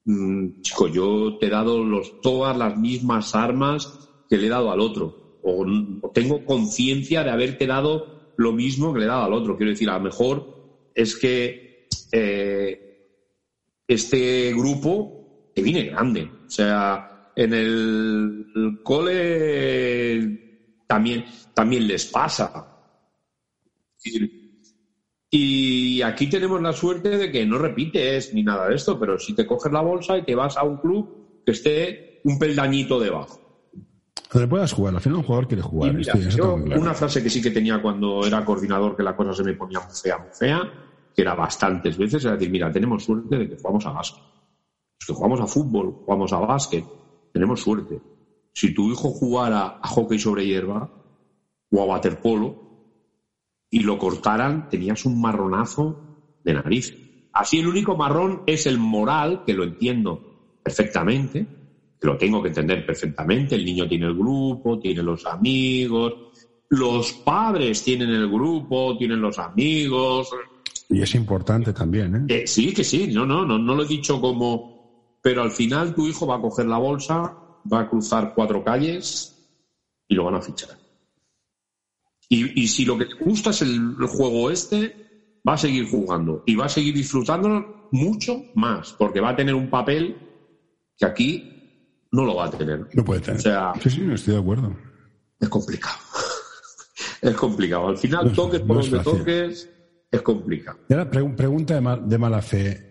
mm, 0.05 0.61
chico, 0.61 0.87
yo 0.87 1.37
te 1.37 1.47
he 1.47 1.49
dado 1.49 1.83
los, 1.83 2.21
todas 2.21 2.55
las 2.55 2.77
mismas 2.77 3.35
armas 3.35 4.09
que 4.29 4.37
le 4.37 4.47
he 4.47 4.49
dado 4.49 4.71
al 4.71 4.79
otro. 4.79 5.39
O, 5.43 5.65
tengo 6.13 6.45
conciencia 6.45 7.25
de 7.25 7.31
haberte 7.31 7.67
dado 7.67 8.33
lo 8.37 8.53
mismo 8.53 8.93
que 8.93 8.99
le 8.99 9.05
he 9.05 9.09
dado 9.09 9.25
al 9.25 9.33
otro. 9.33 9.57
Quiero 9.57 9.71
decir, 9.71 9.89
a 9.89 9.97
lo 9.97 10.03
mejor 10.05 10.91
es 10.95 11.17
que 11.17 11.89
eh, 12.13 13.17
este 13.85 14.53
grupo 14.53 15.20
que 15.53 15.61
viene 15.61 15.83
grande. 15.83 16.29
O 16.45 16.49
sea, 16.49 17.31
en 17.35 17.53
el, 17.53 18.79
cole 18.83 20.39
también, 20.87 21.25
también 21.53 21.87
les 21.87 22.05
pasa. 22.05 22.67
Y 25.29 26.01
aquí 26.01 26.29
tenemos 26.29 26.61
la 26.61 26.73
suerte 26.73 27.17
de 27.17 27.31
que 27.31 27.45
no 27.45 27.57
repites 27.57 28.33
ni 28.33 28.43
nada 28.43 28.67
de 28.67 28.75
esto, 28.75 28.99
pero 28.99 29.17
si 29.17 29.33
te 29.33 29.45
coges 29.45 29.71
la 29.71 29.81
bolsa 29.81 30.17
y 30.17 30.25
te 30.25 30.35
vas 30.35 30.57
a 30.57 30.63
un 30.63 30.77
club 30.77 31.43
que 31.45 31.53
esté 31.53 32.21
un 32.25 32.37
peldañito 32.37 32.99
debajo. 32.99 33.39
Donde 34.31 34.47
puedas 34.47 34.71
jugar, 34.71 34.95
al 34.95 35.01
final 35.01 35.19
un 35.19 35.23
jugador 35.23 35.47
quiere 35.47 35.61
jugar. 35.61 35.95
Una 36.77 36.93
frase 36.93 37.21
que 37.21 37.29
sí 37.29 37.41
que 37.41 37.51
tenía 37.51 37.81
cuando 37.81 38.25
era 38.25 38.45
coordinador, 38.45 38.95
que 38.95 39.03
la 39.03 39.15
cosa 39.15 39.33
se 39.33 39.43
me 39.43 39.53
ponía 39.53 39.79
muy 39.79 39.93
fea, 39.93 40.17
muy 40.17 40.29
fea, 40.33 40.61
que 41.13 41.21
era 41.21 41.35
bastantes 41.35 41.97
veces, 41.97 42.23
era 42.23 42.35
decir, 42.35 42.49
mira, 42.49 42.71
tenemos 42.71 43.03
suerte 43.03 43.37
de 43.37 43.49
que 43.49 43.57
jugamos 43.57 43.85
a 43.85 43.91
básquet. 43.91 44.23
Los 45.01 45.07
que 45.07 45.13
jugamos 45.13 45.41
a 45.41 45.47
fútbol, 45.47 45.95
jugamos 46.05 46.31
a 46.31 46.37
básquet, 46.37 46.85
tenemos 47.33 47.59
suerte. 47.59 47.99
Si 48.53 48.71
tu 48.71 48.91
hijo 48.91 49.09
jugara 49.09 49.79
a 49.81 49.87
hockey 49.87 50.19
sobre 50.19 50.45
hierba 50.45 50.91
o 51.71 51.81
a 51.81 51.85
waterpolo 51.85 52.55
y 53.71 53.79
lo 53.79 53.97
cortaran, 53.97 54.69
tenías 54.69 55.03
un 55.05 55.19
marronazo 55.19 55.97
de 56.43 56.53
nariz. 56.53 56.93
Así 57.33 57.57
el 57.57 57.67
único 57.67 57.95
marrón 57.95 58.43
es 58.45 58.67
el 58.67 58.77
moral, 58.77 59.43
que 59.43 59.55
lo 59.55 59.63
entiendo 59.63 60.59
perfectamente, 60.61 61.47
que 61.99 62.07
lo 62.07 62.15
tengo 62.15 62.39
que 62.43 62.49
entender 62.49 62.85
perfectamente. 62.85 63.55
El 63.55 63.65
niño 63.65 63.87
tiene 63.87 64.05
el 64.05 64.13
grupo, 64.13 64.77
tiene 64.77 65.01
los 65.01 65.25
amigos, 65.25 66.13
los 66.69 67.11
padres 67.13 67.83
tienen 67.83 68.11
el 68.11 68.29
grupo, 68.29 68.95
tienen 68.99 69.19
los 69.19 69.39
amigos. 69.39 70.29
Y 70.89 71.01
es 71.01 71.15
importante 71.15 71.73
también, 71.73 72.27
¿eh? 72.29 72.45
sí, 72.45 72.71
que 72.71 72.83
sí, 72.83 73.07
no, 73.07 73.25
no, 73.25 73.43
no, 73.45 73.57
no 73.57 73.73
lo 73.73 73.81
he 73.81 73.87
dicho 73.87 74.21
como. 74.21 74.70
Pero 75.21 75.43
al 75.43 75.51
final 75.51 75.93
tu 75.93 76.07
hijo 76.07 76.25
va 76.25 76.37
a 76.37 76.41
coger 76.41 76.65
la 76.65 76.77
bolsa, 76.77 77.37
va 77.71 77.81
a 77.81 77.89
cruzar 77.89 78.33
cuatro 78.35 78.63
calles 78.63 79.37
y 80.07 80.15
lo 80.15 80.25
van 80.25 80.35
a 80.35 80.41
fichar. 80.41 80.81
Y, 82.33 82.65
si 82.69 82.85
lo 82.85 82.97
que 82.97 83.05
te 83.05 83.15
gusta 83.15 83.49
es 83.49 83.61
el, 83.61 83.97
juego 84.07 84.49
este, 84.49 84.95
va 85.47 85.55
a 85.55 85.57
seguir 85.57 85.89
jugando 85.89 86.43
y 86.45 86.55
va 86.55 86.65
a 86.65 86.69
seguir 86.69 86.95
disfrutándolo 86.95 87.89
mucho 87.91 88.45
más, 88.55 88.93
porque 88.93 89.19
va 89.19 89.31
a 89.31 89.35
tener 89.35 89.53
un 89.53 89.69
papel 89.69 90.15
que 90.97 91.05
aquí 91.05 92.07
no 92.09 92.23
lo 92.23 92.35
va 92.35 92.45
a 92.45 92.51
tener. 92.51 92.87
No 92.93 93.03
puede 93.03 93.19
tener. 93.19 93.37
O 93.37 93.43
sea, 93.43 93.73
sí, 93.83 93.89
sí, 93.89 94.09
estoy 94.13 94.35
de 94.35 94.39
acuerdo. 94.39 94.73
Es 95.41 95.49
complicado. 95.49 95.97
es 97.21 97.35
complicado. 97.35 97.89
Al 97.89 97.97
final, 97.97 98.31
toques 98.31 98.61
por 98.61 98.81
donde 98.81 98.99
toques, 98.99 99.69
es 100.09 100.21
complicado. 100.21 100.79
pregunta 101.35 101.73
de, 101.75 102.17
mala 102.17 102.41
fe. 102.41 102.90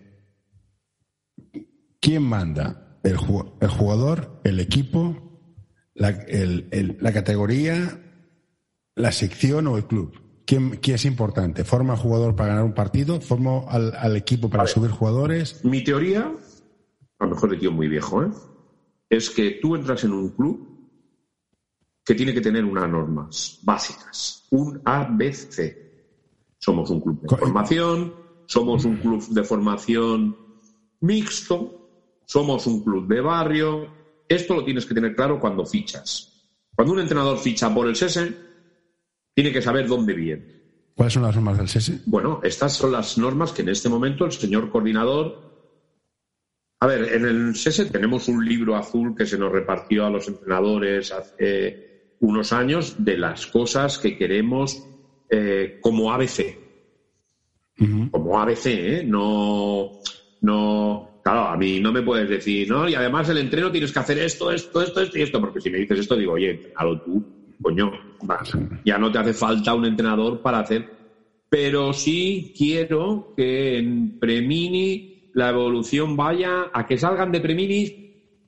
¿Quién 2.01 2.23
manda? 2.23 2.99
¿El, 3.03 3.15
jugador, 3.15 4.41
el 4.43 4.59
equipo, 4.59 5.39
la, 5.93 6.25
la 6.99 7.13
categoría, 7.13 8.01
la 8.95 9.11
sección 9.11 9.67
o 9.67 9.77
el 9.77 9.85
club? 9.85 10.19
¿Quién, 10.45 10.79
es 10.83 11.05
importante? 11.05 11.63
¿Forma 11.63 11.93
al 11.93 11.99
jugador 11.99 12.35
para 12.35 12.49
ganar 12.49 12.65
un 12.65 12.73
partido? 12.73 13.21
¿Forma 13.21 13.61
al, 13.69 14.17
equipo 14.17 14.49
para 14.49 14.67
subir 14.67 14.91
jugadores? 14.91 15.63
Mi 15.63 15.81
teoría, 15.83 16.29
a 17.19 17.23
lo 17.23 17.29
mejor 17.29 17.51
de 17.51 17.57
tío 17.57 17.71
muy 17.71 17.87
viejo, 17.87 18.23
¿eh? 18.23 18.31
es 19.09 19.29
que 19.29 19.59
tú 19.61 19.75
entras 19.75 20.03
en 20.03 20.11
un 20.11 20.29
club 20.31 20.89
que 22.03 22.15
tiene 22.15 22.33
que 22.33 22.41
tener 22.41 22.65
unas 22.65 22.89
normas 22.89 23.59
básicas, 23.63 24.47
un 24.51 24.81
ABC. 24.83 25.77
Somos 26.57 26.89
un 26.89 26.99
club 26.99 27.21
de 27.21 27.37
formación, 27.37 28.13
somos 28.45 28.83
un 28.83 28.97
club 28.97 29.25
de 29.29 29.43
formación 29.43 30.35
mixto, 30.99 31.80
somos 32.31 32.65
un 32.65 32.81
club 32.81 33.09
de 33.09 33.19
barrio. 33.19 33.87
Esto 34.29 34.55
lo 34.55 34.63
tienes 34.63 34.85
que 34.85 34.93
tener 34.93 35.13
claro 35.13 35.37
cuando 35.37 35.65
fichas. 35.65 36.47
Cuando 36.73 36.93
un 36.93 37.01
entrenador 37.01 37.37
ficha 37.37 37.73
por 37.73 37.89
el 37.89 37.95
SESE, 37.97 38.33
tiene 39.35 39.51
que 39.51 39.61
saber 39.61 39.85
dónde 39.85 40.13
viene. 40.13 40.61
¿Cuáles 40.95 41.13
son 41.13 41.23
las 41.23 41.35
normas 41.35 41.57
del 41.57 41.67
SESE? 41.67 41.99
Bueno, 42.05 42.39
estas 42.41 42.71
son 42.71 42.93
las 42.93 43.17
normas 43.17 43.51
que 43.51 43.63
en 43.63 43.69
este 43.69 43.89
momento 43.89 44.23
el 44.23 44.31
señor 44.31 44.69
coordinador. 44.69 45.51
A 46.79 46.87
ver, 46.87 47.15
en 47.15 47.25
el 47.25 47.53
SESE 47.53 47.87
tenemos 47.87 48.29
un 48.29 48.47
libro 48.47 48.77
azul 48.77 49.13
que 49.13 49.25
se 49.25 49.37
nos 49.37 49.51
repartió 49.51 50.05
a 50.05 50.09
los 50.09 50.25
entrenadores 50.29 51.11
hace 51.11 52.15
unos 52.21 52.53
años 52.53 52.95
de 53.03 53.17
las 53.17 53.45
cosas 53.47 53.97
que 53.97 54.17
queremos 54.17 54.81
eh, 55.29 55.79
como 55.81 56.13
ABC. 56.13 56.57
Como 58.09 58.39
ABC, 58.39 58.65
¿eh? 58.67 59.03
No, 59.05 59.99
no. 60.39 61.10
Claro, 61.23 61.45
a 61.45 61.55
mí 61.55 61.79
no 61.79 61.91
me 61.91 62.01
puedes 62.01 62.27
decir, 62.27 62.69
¿no? 62.69 62.89
Y 62.89 62.95
además 62.95 63.29
el 63.29 63.37
entreno 63.37 63.71
tienes 63.71 63.91
que 63.91 63.99
hacer 63.99 64.17
esto, 64.17 64.51
esto, 64.51 64.81
esto, 64.81 65.01
esto 65.01 65.17
y 65.17 65.21
esto, 65.21 65.39
porque 65.39 65.61
si 65.61 65.69
me 65.69 65.77
dices 65.77 65.99
esto, 65.99 66.15
digo, 66.15 66.33
oye, 66.33 66.51
entrenalo 66.51 66.99
tú 66.99 67.23
coño, 67.61 67.91
ya 68.83 68.97
no 68.97 69.11
te 69.11 69.19
hace 69.19 69.33
falta 69.33 69.73
un 69.73 69.85
entrenador 69.85 70.41
para 70.41 70.59
hacer. 70.59 70.89
Pero 71.49 71.93
sí 71.93 72.53
quiero 72.57 73.33
que 73.35 73.77
en 73.77 74.17
Premini 74.17 75.29
la 75.33 75.49
evolución 75.49 76.15
vaya 76.15 76.69
a 76.73 76.85
que 76.85 76.97
salgan 76.97 77.31
de 77.31 77.41
Premini 77.41 77.91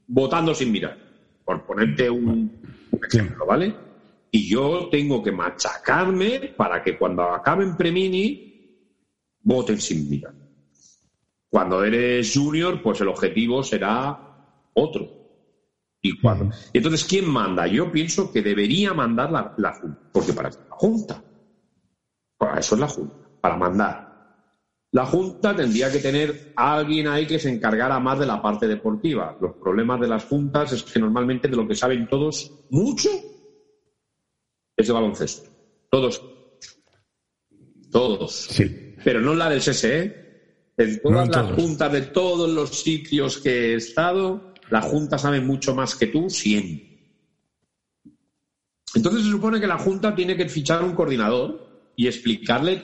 votando 0.07 0.53
sin 0.53 0.71
mirar, 0.71 0.97
por 1.43 1.65
ponerte 1.65 2.09
un, 2.09 2.51
ejemplo, 3.09 3.45
¿vale? 3.45 3.73
Y 4.31 4.49
yo 4.49 4.87
tengo 4.89 5.21
que 5.21 5.31
machacarme 5.31 6.53
para 6.55 6.81
que 6.81 6.97
cuando 6.97 7.23
acaben 7.23 7.75
Premini 7.75 8.41
voten 9.41 9.79
sin 9.79 10.09
mirar. 10.09 10.33
Cuando 11.53 11.83
eres 11.83 12.33
junior, 12.33 12.81
pues 12.81 12.99
el 13.01 13.09
objetivo 13.09 13.61
será 13.61 14.17
otro. 14.73 15.07
Y, 16.01 16.19
entonces, 16.73 17.05
¿quién 17.05 17.29
manda? 17.29 17.67
Yo 17.67 17.91
pienso 17.91 18.31
que 18.31 18.41
debería 18.41 18.91
mandar 18.95 19.31
la, 19.31 19.71
Junta, 19.73 19.99
porque 20.11 20.33
para 20.33 20.49
la 20.49 20.57
Junta. 20.71 21.23
Para 22.39 22.59
eso 22.59 22.73
es 22.73 22.81
la 22.81 22.87
Junta, 22.87 23.29
para 23.39 23.55
mandar. 23.55 24.47
La 24.93 25.05
Junta 25.05 25.55
tendría 25.55 25.91
que 25.91 25.99
tener 25.99 26.53
a 26.55 26.73
alguien 26.73 27.07
ahí 27.07 27.27
que 27.27 27.37
se 27.37 27.53
encargara 27.53 27.99
más 27.99 28.17
de 28.17 28.25
la 28.25 28.41
parte 28.41 28.67
deportiva. 28.67 29.37
Los 29.39 29.53
problemas 29.57 30.01
de 30.01 30.07
las 30.07 30.25
juntas 30.25 30.71
es 30.71 30.81
que 30.81 30.99
normalmente 30.99 31.47
de 31.47 31.55
lo 31.55 31.67
que 31.67 31.75
saben 31.75 32.07
todos 32.07 32.51
mucho 32.71 33.09
es 34.75 34.87
de 34.87 34.91
baloncesto. 34.91 35.51
Todos. 35.91 36.19
Todos. 37.91 38.35
Sí. 38.35 38.95
Pero 39.03 39.21
no 39.21 39.35
la 39.35 39.51
del 39.51 39.61
SSE. 39.61 40.22
En 40.77 41.01
todas 41.01 41.29
las 41.29 41.51
juntas 41.51 41.91
de 41.91 42.01
todos 42.01 42.49
los 42.49 42.81
sitios 42.81 43.37
que 43.37 43.49
he 43.49 43.75
estado, 43.75 44.53
la 44.69 44.81
Junta 44.81 45.17
sabe 45.17 45.39
mucho 45.39 45.75
más 45.75 45.95
que 45.95 46.07
tú 46.07 46.29
siempre. 46.29 46.93
Entonces 48.95 49.23
se 49.23 49.31
supone 49.31 49.59
que 49.59 49.67
la 49.67 49.77
Junta 49.77 50.15
tiene 50.15 50.35
que 50.35 50.49
fichar 50.49 50.83
un 50.83 50.93
coordinador 50.93 51.91
y 51.95 52.07
explicarle 52.07 52.83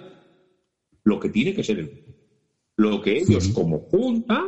lo 1.04 1.20
que 1.20 1.30
tiene 1.30 1.54
que 1.54 1.64
ser 1.64 1.80
el 1.80 1.90
club. 1.90 2.16
Lo 2.78 3.02
que 3.02 3.18
ellos 3.18 3.50
como 3.50 3.80
Junta 3.80 4.44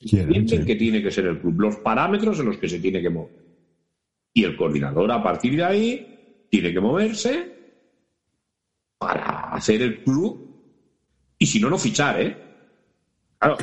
entienden 0.00 0.64
que 0.64 0.76
tiene 0.76 1.02
que 1.02 1.10
ser 1.10 1.26
el 1.26 1.40
club, 1.40 1.60
los 1.60 1.76
parámetros 1.76 2.38
en 2.40 2.46
los 2.46 2.58
que 2.58 2.68
se 2.68 2.78
tiene 2.78 3.00
que 3.00 3.10
mover. 3.10 3.42
Y 4.34 4.44
el 4.44 4.56
coordinador 4.56 5.10
a 5.12 5.22
partir 5.22 5.56
de 5.56 5.64
ahí 5.64 6.46
tiene 6.50 6.72
que 6.72 6.80
moverse 6.80 7.54
para 8.98 9.50
hacer 9.50 9.82
el 9.82 10.02
club 10.02 10.43
y 11.44 11.46
si 11.46 11.60
no, 11.60 11.68
no 11.68 11.76
fichar, 11.76 12.18
¿eh? 12.22 12.34
Claro, 13.38 13.58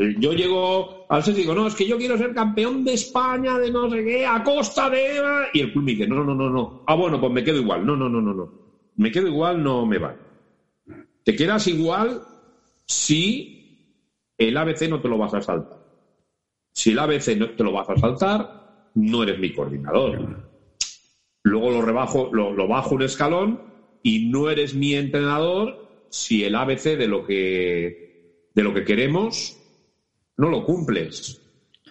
eh, 0.00 0.16
yo 0.18 0.32
llego 0.32 1.06
al 1.08 1.22
set 1.22 1.36
y 1.36 1.42
digo, 1.42 1.54
no, 1.54 1.68
es 1.68 1.76
que 1.76 1.86
yo 1.86 1.96
quiero 1.96 2.18
ser 2.18 2.34
campeón 2.34 2.82
de 2.82 2.94
España, 2.94 3.56
de 3.56 3.70
no 3.70 3.88
sé 3.88 4.04
qué, 4.04 4.26
a 4.26 4.42
costa 4.42 4.90
de... 4.90 5.20
Y 5.52 5.60
el 5.60 5.70
club 5.70 5.84
me 5.84 5.92
dice, 5.92 6.08
no, 6.08 6.24
no, 6.24 6.34
no, 6.34 6.50
no. 6.50 6.82
Ah, 6.88 6.96
bueno, 6.96 7.20
pues 7.20 7.32
me 7.32 7.44
quedo 7.44 7.58
igual. 7.58 7.86
No, 7.86 7.94
no, 7.94 8.08
no, 8.08 8.20
no, 8.20 8.34
no. 8.34 8.50
Me 8.96 9.12
quedo 9.12 9.28
igual, 9.28 9.62
no 9.62 9.86
me 9.86 9.98
va. 9.98 10.16
Te 11.22 11.36
quedas 11.36 11.68
igual 11.68 12.20
si 12.84 13.86
el 14.36 14.56
ABC 14.56 14.88
no 14.88 15.00
te 15.00 15.08
lo 15.08 15.16
vas 15.16 15.34
a 15.34 15.40
saltar. 15.40 15.78
Si 16.72 16.90
el 16.90 16.98
ABC 16.98 17.36
no 17.36 17.50
te 17.50 17.62
lo 17.62 17.70
vas 17.70 17.88
a 17.90 17.96
saltar, 17.96 18.90
no 18.96 19.22
eres 19.22 19.38
mi 19.38 19.52
coordinador. 19.52 20.48
Luego 21.44 21.70
lo 21.70 21.80
rebajo, 21.80 22.28
lo, 22.32 22.52
lo 22.52 22.66
bajo 22.66 22.96
un 22.96 23.02
escalón 23.02 23.60
y 24.02 24.30
no 24.30 24.50
eres 24.50 24.74
mi 24.74 24.94
entrenador 24.94 25.89
si 26.10 26.44
el 26.44 26.54
ABC 26.54 26.98
de 26.98 27.06
lo 27.06 27.24
que 27.24 28.10
de 28.54 28.62
lo 28.62 28.74
que 28.74 28.84
queremos, 28.84 29.56
no 30.36 30.48
lo 30.48 30.64
cumples. 30.64 31.40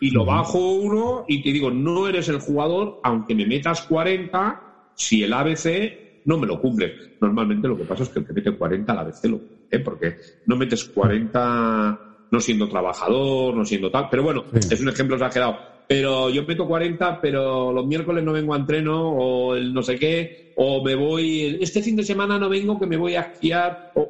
Y 0.02 0.12
lo 0.12 0.26
bajo 0.26 0.60
uno 0.74 1.26
y 1.28 1.42
te 1.42 1.52
digo, 1.52 1.72
no 1.72 2.08
eres 2.08 2.30
el 2.30 2.40
jugador, 2.40 3.00
aunque 3.04 3.36
me 3.36 3.46
metas 3.46 3.82
40, 3.82 4.92
si 4.96 5.24
el 5.24 5.34
ABC 5.34 6.24
no 6.26 6.38
me 6.38 6.48
lo 6.48 6.60
cumple. 6.60 6.94
Normalmente 7.20 7.68
lo 7.68 7.78
que 7.78 7.84
pasa 7.84 8.04
es 8.04 8.10
que 8.10 8.20
el 8.20 8.28
que 8.28 8.34
mete 8.34 8.52
40 8.52 8.92
al 8.92 9.00
ABC 9.00 9.26
lo 9.26 9.40
cumple, 9.40 9.80
porque 9.80 10.16
no 10.46 10.56
metes 10.56 10.86
40 10.86 12.00
no 12.32 12.40
siendo 12.40 12.70
trabajador, 12.70 13.56
no 13.56 13.66
siendo 13.66 13.90
tal. 13.90 14.08
Pero 14.10 14.24
bueno, 14.24 14.46
es 14.54 14.80
un 14.80 14.90
ejemplo 14.90 15.16
exagerado. 15.16 15.58
Pero 15.90 16.30
yo 16.30 16.44
meto 16.44 16.68
40, 16.68 17.20
pero 17.20 17.74
los 17.74 17.84
miércoles 17.84 18.24
no 18.24 18.32
vengo 18.32 18.54
a 18.54 18.58
entreno, 18.58 19.10
o 19.10 19.56
el 19.56 19.74
no 19.74 19.82
sé 19.82 19.98
qué, 19.98 20.52
o 20.54 20.84
me 20.84 20.94
voy, 20.94 21.58
este 21.60 21.82
fin 21.82 21.96
de 21.96 22.04
semana 22.04 22.38
no 22.38 22.48
vengo 22.48 22.80
que 22.80 22.86
me 22.86 22.96
voy 22.96 23.16
a 23.16 23.22
esquiar. 23.22 23.76
O... 23.96 24.08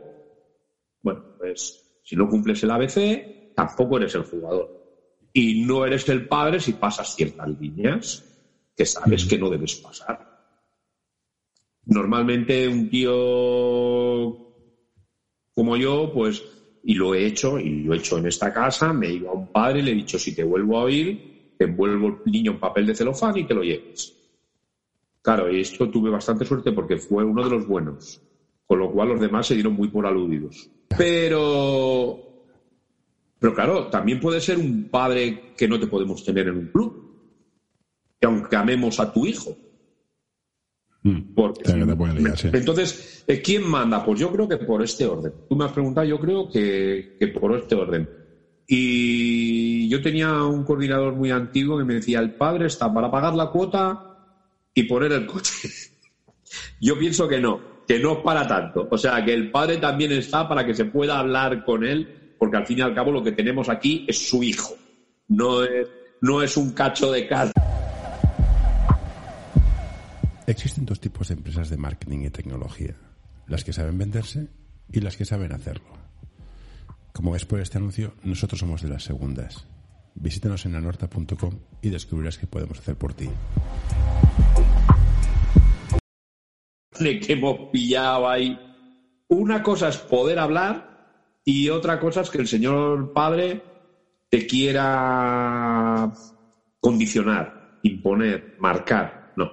Bueno, 1.02 1.24
pues 1.38 1.82
si 2.04 2.18
no 2.18 2.28
cumples 2.28 2.62
el 2.64 2.72
ABC, 2.72 3.54
tampoco 3.54 3.96
eres 3.96 4.14
el 4.16 4.24
jugador. 4.24 4.70
Y 5.32 5.62
no 5.62 5.86
eres 5.86 6.10
el 6.10 6.28
padre 6.28 6.60
si 6.60 6.74
pasas 6.74 7.14
ciertas 7.16 7.48
líneas 7.58 8.26
que 8.76 8.86
sabes 8.86 9.24
que 9.24 9.38
no 9.38 9.50
debes 9.50 9.78
pasar. 9.78 10.20
Normalmente 11.86 12.68
un 12.68 12.90
tío 12.90 14.38
como 15.54 15.78
yo, 15.78 16.12
pues, 16.14 16.44
y 16.84 16.96
lo 16.96 17.16
he 17.16 17.26
hecho, 17.26 17.58
y 17.58 17.84
lo 17.84 17.94
he 17.94 17.98
hecho 18.00 18.18
en 18.18 18.26
esta 18.26 18.52
casa, 18.52 18.92
me 18.92 19.08
he 19.08 19.14
ido 19.14 19.30
a 19.30 19.34
un 19.34 19.48
padre 19.48 19.80
y 19.80 19.84
le 19.84 19.92
he 19.92 19.96
dicho, 19.96 20.20
si 20.20 20.36
te 20.36 20.44
vuelvo 20.44 20.78
a 20.78 20.84
oír, 20.84 21.39
envuelvo 21.66 22.08
el 22.26 22.32
niño 22.32 22.52
en 22.52 22.60
papel 22.60 22.88
de 22.88 22.96
celofán 22.96 23.38
y 23.38 23.46
te 23.46 23.54
lo 23.54 23.64
lleves. 23.64 24.16
Claro, 25.22 25.52
y 25.52 25.62
esto 25.62 25.90
tuve 25.90 26.10
bastante 26.10 26.46
suerte 26.46 26.72
porque 26.72 26.98
fue 26.98 27.24
uno 27.24 27.44
de 27.44 27.50
los 27.50 27.68
buenos, 27.68 28.22
con 28.66 28.80
lo 28.80 28.92
cual 28.92 29.10
los 29.10 29.20
demás 29.20 29.48
se 29.48 29.54
dieron 29.54 29.74
muy 29.74 29.90
por 29.90 30.06
aludidos. 30.06 30.70
Pero, 30.98 32.18
pero 33.38 33.54
claro, 33.54 33.88
también 33.88 34.20
puede 34.20 34.40
ser 34.40 34.58
un 34.58 34.90
padre 34.90 35.54
que 35.58 35.68
no 35.68 35.80
te 35.80 35.88
podemos 35.88 36.24
tener 36.24 36.48
en 36.48 36.58
un 36.58 36.68
club, 36.68 37.20
que 38.20 38.28
aunque 38.28 38.56
amemos 38.56 39.00
a 39.00 39.12
tu 39.12 39.26
hijo. 39.26 39.56
Mm. 41.04 41.34
Entonces, 42.54 43.24
eh, 43.28 43.42
¿quién 43.42 43.64
manda? 43.70 44.04
Pues 44.04 44.20
yo 44.20 44.32
creo 44.32 44.48
que 44.48 44.58
por 44.58 44.82
este 44.82 45.06
orden. 45.06 45.34
Tú 45.48 45.56
me 45.56 45.66
has 45.66 45.72
preguntado, 45.72 46.08
yo 46.08 46.20
creo 46.20 46.50
que, 46.50 47.16
que 47.20 47.28
por 47.28 47.56
este 47.56 47.76
orden. 47.76 48.10
Y 48.68 49.69
yo 49.90 50.02
tenía 50.02 50.44
un 50.44 50.64
coordinador 50.64 51.16
muy 51.16 51.32
antiguo 51.32 51.78
que 51.78 51.84
me 51.84 51.96
decía, 51.96 52.20
el 52.20 52.36
padre 52.36 52.68
está 52.68 52.94
para 52.94 53.10
pagar 53.10 53.34
la 53.34 53.48
cuota 53.48 54.18
y 54.74 54.84
poner 54.84 55.12
el 55.14 55.26
coche. 55.26 55.68
Yo 56.80 56.98
pienso 56.98 57.28
que 57.28 57.40
no, 57.40 57.60
que 57.88 58.00
no 58.00 58.14
es 58.14 58.18
para 58.20 58.48
tanto. 58.48 58.88
O 58.90 58.98
sea, 58.98 59.26
que 59.26 59.34
el 59.34 59.50
padre 59.50 59.78
también 59.78 60.12
está 60.12 60.48
para 60.48 60.64
que 60.64 60.76
se 60.76 60.86
pueda 60.86 61.18
hablar 61.18 61.66
con 61.66 61.84
él, 61.84 62.36
porque 62.38 62.58
al 62.58 62.68
fin 62.68 62.78
y 62.78 62.82
al 62.82 62.94
cabo 62.94 63.12
lo 63.12 63.24
que 63.24 63.32
tenemos 63.32 63.68
aquí 63.68 64.06
es 64.08 64.30
su 64.30 64.44
hijo, 64.44 64.76
no 65.28 65.64
es, 65.64 65.88
no 66.22 66.42
es 66.44 66.56
un 66.56 66.72
cacho 66.74 67.12
de 67.12 67.28
casa. 67.28 67.52
Existen 70.46 70.86
dos 70.86 71.00
tipos 71.00 71.28
de 71.28 71.34
empresas 71.34 71.70
de 71.70 71.78
marketing 71.78 72.26
y 72.26 72.30
tecnología, 72.30 72.96
las 73.48 73.64
que 73.64 73.74
saben 73.74 73.98
venderse 73.98 74.50
y 74.92 75.00
las 75.02 75.18
que 75.18 75.26
saben 75.26 75.52
hacerlo. 75.52 75.98
Como 77.12 77.32
ves 77.32 77.46
por 77.46 77.60
este 77.60 77.80
anuncio, 77.80 78.14
nosotros 78.24 78.60
somos 78.60 78.82
de 78.82 78.90
las 78.90 79.04
segundas. 79.04 79.68
Visítanos 80.16 80.66
en 80.66 80.76
anorta.com 80.76 81.60
y 81.82 81.90
descubrirás 81.90 82.38
qué 82.38 82.48
podemos 82.48 82.80
hacer 82.80 82.96
por 82.96 83.14
ti. 83.14 83.30
que 87.00 87.34
hemos 87.34 87.70
pillado 87.72 88.28
ahí. 88.28 88.60
Una 89.30 89.64
cosa 89.64 89.90
es 89.90 89.98
poder 89.98 90.40
hablar 90.40 91.42
y 91.46 91.70
otra 91.70 92.00
cosa 92.00 92.22
es 92.22 92.30
que 92.30 92.40
el 92.40 92.48
señor 92.48 93.14
padre 93.14 93.64
te 94.30 94.46
quiera 94.46 96.12
condicionar, 96.80 97.80
imponer, 97.84 98.58
marcar. 98.60 99.34
No. 99.36 99.50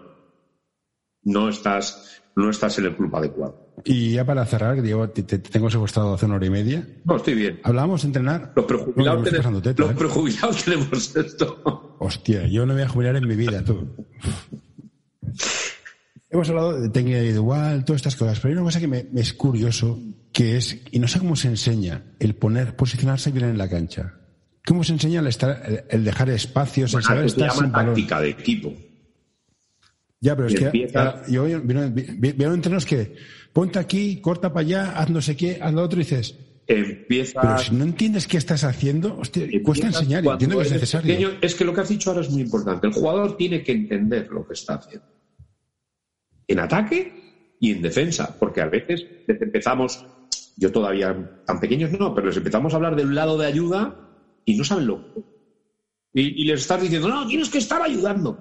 No 1.23 1.49
estás, 1.49 2.23
no 2.35 2.51
estás 2.51 2.79
en 2.79 2.87
el 2.87 2.97
club 2.97 3.15
adecuado. 3.15 3.66
Y 3.85 4.13
ya 4.13 4.25
para 4.25 4.45
cerrar, 4.47 4.81
Diego, 4.83 5.09
te, 5.11 5.23
tengo 5.39 5.71
secuestrado 5.71 6.15
hace 6.15 6.27
una 6.27 6.37
hora 6.37 6.47
y 6.47 6.51
media. 6.51 6.87
No, 7.05 7.17
estoy 7.17 7.35
bien. 7.35 7.61
Hablábamos 7.63 8.03
de 8.03 8.07
entrenar. 8.09 8.53
Los 8.57 8.65
prejubilados, 8.65 9.25
tenemos, 9.25 9.53
los 9.53 9.91
¿eh? 9.91 9.95
prejubilados 9.95 10.65
tenemos 10.65 11.17
esto. 11.17 11.97
Hostia, 11.99 12.47
yo 12.47 12.67
no 12.67 12.75
me 12.75 12.81
voy 12.81 12.83
a 12.83 12.89
jubilar 12.89 13.17
en 13.17 13.29
mi 13.29 13.37
vida, 13.37 13.63
tú. 13.65 13.95
Hemos 16.31 16.49
hablado 16.49 16.81
de 16.81 16.89
técnica 16.89 17.19
individual, 17.19 17.85
todas 17.85 18.01
estas 18.01 18.17
cosas, 18.17 18.41
pero 18.41 18.53
hay 18.53 18.57
una 18.57 18.65
cosa 18.65 18.81
que 18.81 18.89
me, 18.89 19.07
es 19.15 19.33
curioso, 19.35 19.99
que 20.33 20.57
es, 20.57 20.83
y 20.91 20.99
no 20.99 21.07
sé 21.07 21.19
cómo 21.19 21.37
se 21.37 21.49
enseña, 21.49 22.03
el 22.19 22.35
poner, 22.35 22.77
posicionarse 22.77 23.31
bien 23.31 23.47
en 23.47 23.59
la 23.59 23.69
cancha. 23.69 24.15
¿Cómo 24.67 24.83
se 24.83 24.95
enseña 24.95 25.21
el, 25.21 25.29
estar, 25.29 25.87
el 25.89 26.05
dejar 26.05 26.29
espacios, 26.31 26.93
el 26.95 27.03
saber 27.03 27.27
estar 27.27 27.53
sin 27.53 27.71
táctica 27.71 28.21
de 28.21 28.31
equipo. 28.31 28.75
Ya, 30.21 30.35
pero 30.35 30.49
es 30.49 30.55
que 30.55 30.91
yo 31.29 31.45
veo 31.45 32.55
entrenos 32.55 32.85
que 32.85 33.15
ponte 33.57 33.79
aquí, 33.79 34.21
corta 34.21 34.53
para 34.53 34.67
allá, 34.67 34.99
haz 34.99 35.09
no 35.09 35.23
sé 35.23 35.35
qué, 35.35 35.59
haz 35.63 35.73
lo 35.73 35.83
otro 35.83 35.99
y 35.99 36.05
dices. 36.05 36.37
Empieza. 36.67 37.41
Pero 37.41 37.59
si 37.59 37.75
no 37.75 37.85
entiendes 37.85 38.27
qué 38.27 38.37
estás 38.37 38.65
haciendo, 38.65 39.17
hostia, 39.19 39.47
cuesta 39.65 39.87
enseñar 39.87 40.27
entiendo 40.27 40.59
que 40.59 40.65
es 40.65 40.73
necesario. 40.73 41.31
es 41.41 41.55
que 41.55 41.65
lo 41.65 41.73
que 41.73 41.81
has 41.81 41.89
dicho 41.89 42.11
ahora 42.11 42.21
es 42.21 42.29
muy 42.29 42.43
importante. 42.43 42.87
El 42.87 42.93
jugador 42.93 43.35
tiene 43.39 43.63
que 43.63 43.73
entender 43.73 44.29
lo 44.29 44.47
que 44.47 44.53
está 44.53 44.75
haciendo 44.75 45.07
en 46.47 46.59
ataque 46.59 47.57
y 47.59 47.73
en 47.73 47.81
defensa, 47.81 48.37
porque 48.39 48.61
a 48.61 48.67
veces 48.67 49.07
empezamos, 49.27 50.05
yo 50.59 50.71
todavía 50.71 51.43
tan 51.47 51.59
pequeños 51.59 51.93
no, 51.99 52.15
pero 52.15 52.27
les 52.27 52.37
empezamos 52.37 52.75
a 52.75 52.77
hablar 52.77 52.95
de 52.95 53.05
un 53.05 53.15
lado 53.15 53.39
de 53.39 53.47
ayuda 53.47 53.97
y 54.45 54.55
no 54.55 54.65
saben 54.65 54.87
lo 54.87 55.03
y, 56.13 56.43
y 56.43 56.45
les 56.45 56.61
estás 56.61 56.83
diciendo, 56.83 57.09
no, 57.09 57.27
tienes 57.27 57.49
que 57.49 57.59
estar 57.59 57.81
ayudando. 57.81 58.39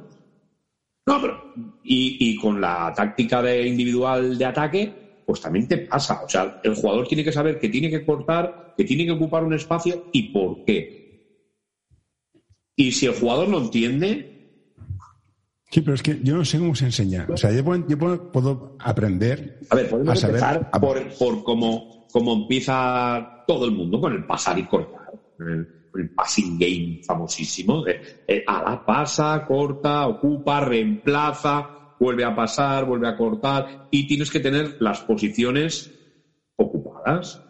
No, 1.07 1.21
pero. 1.21 1.53
Y, 1.83 2.17
y, 2.19 2.35
con 2.37 2.59
la 2.59 2.93
táctica 2.93 3.41
de 3.41 3.65
individual 3.65 4.37
de 4.37 4.45
ataque, 4.45 5.04
pues 5.25 5.41
también 5.41 5.67
te 5.67 5.77
pasa. 5.79 6.21
O 6.23 6.29
sea, 6.29 6.59
el 6.63 6.75
jugador 6.75 7.07
tiene 7.07 7.23
que 7.23 7.31
saber 7.31 7.59
que 7.59 7.69
tiene 7.69 7.89
que 7.89 8.05
cortar, 8.05 8.73
que 8.77 8.83
tiene 8.83 9.05
que 9.05 9.11
ocupar 9.11 9.43
un 9.43 9.53
espacio 9.53 10.09
y 10.13 10.31
por 10.31 10.63
qué. 10.63 11.05
Y 12.75 12.91
si 12.91 13.05
el 13.05 13.15
jugador 13.15 13.47
lo 13.47 13.59
entiende, 13.59 14.35
Sí, 15.71 15.81
pero 15.81 15.95
es 15.95 16.03
que 16.03 16.19
yo 16.23 16.37
no 16.37 16.45
sé 16.45 16.57
cómo 16.57 16.73
se 16.73 16.85
enseña. 16.85 17.27
O 17.29 17.35
sea, 17.35 17.51
yo 17.51 17.65
puedo, 17.65 18.77
aprender. 18.79 19.59
A 19.69 19.75
ver, 19.75 19.89
podemos 19.89 20.23
empezar 20.23 20.71
por, 20.71 21.03
por 21.17 21.43
cómo, 21.43 22.07
empieza 22.15 23.43
todo 23.45 23.65
el 23.65 23.71
mundo 23.71 23.99
con 23.99 24.13
el 24.13 24.25
pasar 24.25 24.57
y 24.57 24.63
cortar. 24.63 25.11
El, 25.39 26.11
passing 26.15 26.57
game 26.57 27.01
famosísimo. 27.05 27.83
a 28.47 28.61
la 28.63 28.85
pasa, 28.85 29.43
corta, 29.45 30.07
ocupa, 30.07 30.61
reemplaza, 30.61 31.74
vuelve 31.99 32.23
a 32.23 32.35
pasar, 32.35 32.85
vuelve 32.85 33.07
a 33.07 33.15
cortar. 33.15 33.87
Y 33.91 34.07
tienes 34.07 34.31
que 34.31 34.39
tener 34.39 34.77
las 34.79 35.01
posiciones 35.01 35.91
ocupadas. 36.55 37.41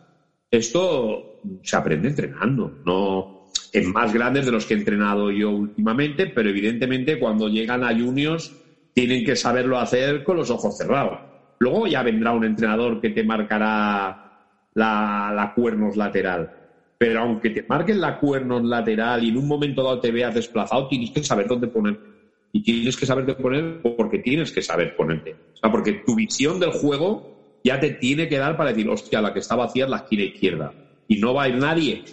Esto 0.50 1.42
se 1.62 1.76
aprende 1.76 2.10
entrenando, 2.10 2.80
no, 2.86 3.48
en 3.74 3.92
más 3.92 4.14
grandes 4.14 4.46
de 4.46 4.52
los 4.52 4.66
que 4.66 4.74
he 4.74 4.78
entrenado 4.78 5.32
yo 5.32 5.52
últimamente, 5.52 6.28
pero 6.28 6.50
evidentemente 6.50 7.20
cuando 7.20 7.50
llegan 7.50 7.84
a 7.84 7.94
juniors 7.94 8.56
tienen 8.94 9.26
que 9.26 9.36
saberlo 9.36 9.78
hacer 9.78 10.24
con 10.24 10.38
los 10.38 10.50
ojos 10.50 10.78
cerrados. 10.78 11.20
Luego 11.60 11.88
ya 11.88 12.02
vendrá 12.02 12.32
un 12.32 12.46
entrenador 12.46 13.02
que 13.02 13.10
te 13.10 13.24
marcará 13.24 14.26
la, 14.74 15.52
cuernos 15.56 15.98
lateral. 15.98 16.52
Pero 16.98 17.22
aunque 17.22 17.50
te 17.50 17.66
marquen 17.68 18.00
la 18.00 18.18
cuernos 18.20 18.64
lateral 18.64 19.24
y 19.24 19.30
en 19.30 19.38
un 19.38 19.48
momento 19.48 19.84
dado 19.84 20.00
te 20.00 20.12
veas 20.12 20.34
desplazado, 20.34 20.88
tienes 20.88 21.12
que 21.12 21.24
saber 21.24 21.48
dónde 21.48 21.68
poner. 21.68 22.15
Y 22.56 22.64
tienes 22.64 22.96
que 22.96 23.06
saber 23.06 23.26
dónde 23.26 23.42
poner 23.42 23.82
porque 23.98 24.20
tienes 24.20 24.50
que 24.50 24.62
saber 24.62 24.96
ponerte. 24.96 25.34
O 25.34 25.58
sea, 25.58 25.70
porque 25.70 25.92
tu 26.06 26.16
visión 26.16 26.58
del 26.58 26.72
juego 26.72 27.60
ya 27.66 27.82
te 27.82 27.90
tiene 27.90 28.30
que 28.30 28.38
dar 28.38 28.56
para 28.56 28.70
decir, 28.70 28.90
hostia, 28.90 29.22
la 29.22 29.34
que 29.34 29.40
está 29.40 29.58
vacía 29.58 29.84
es 29.84 29.90
la 29.90 29.98
esquina 29.98 30.24
izquierda. 30.24 30.74
Y 31.10 31.18
no 31.18 31.34
va 31.34 31.44
a 31.44 31.50
ir 31.50 31.58
nadie. 31.58 32.06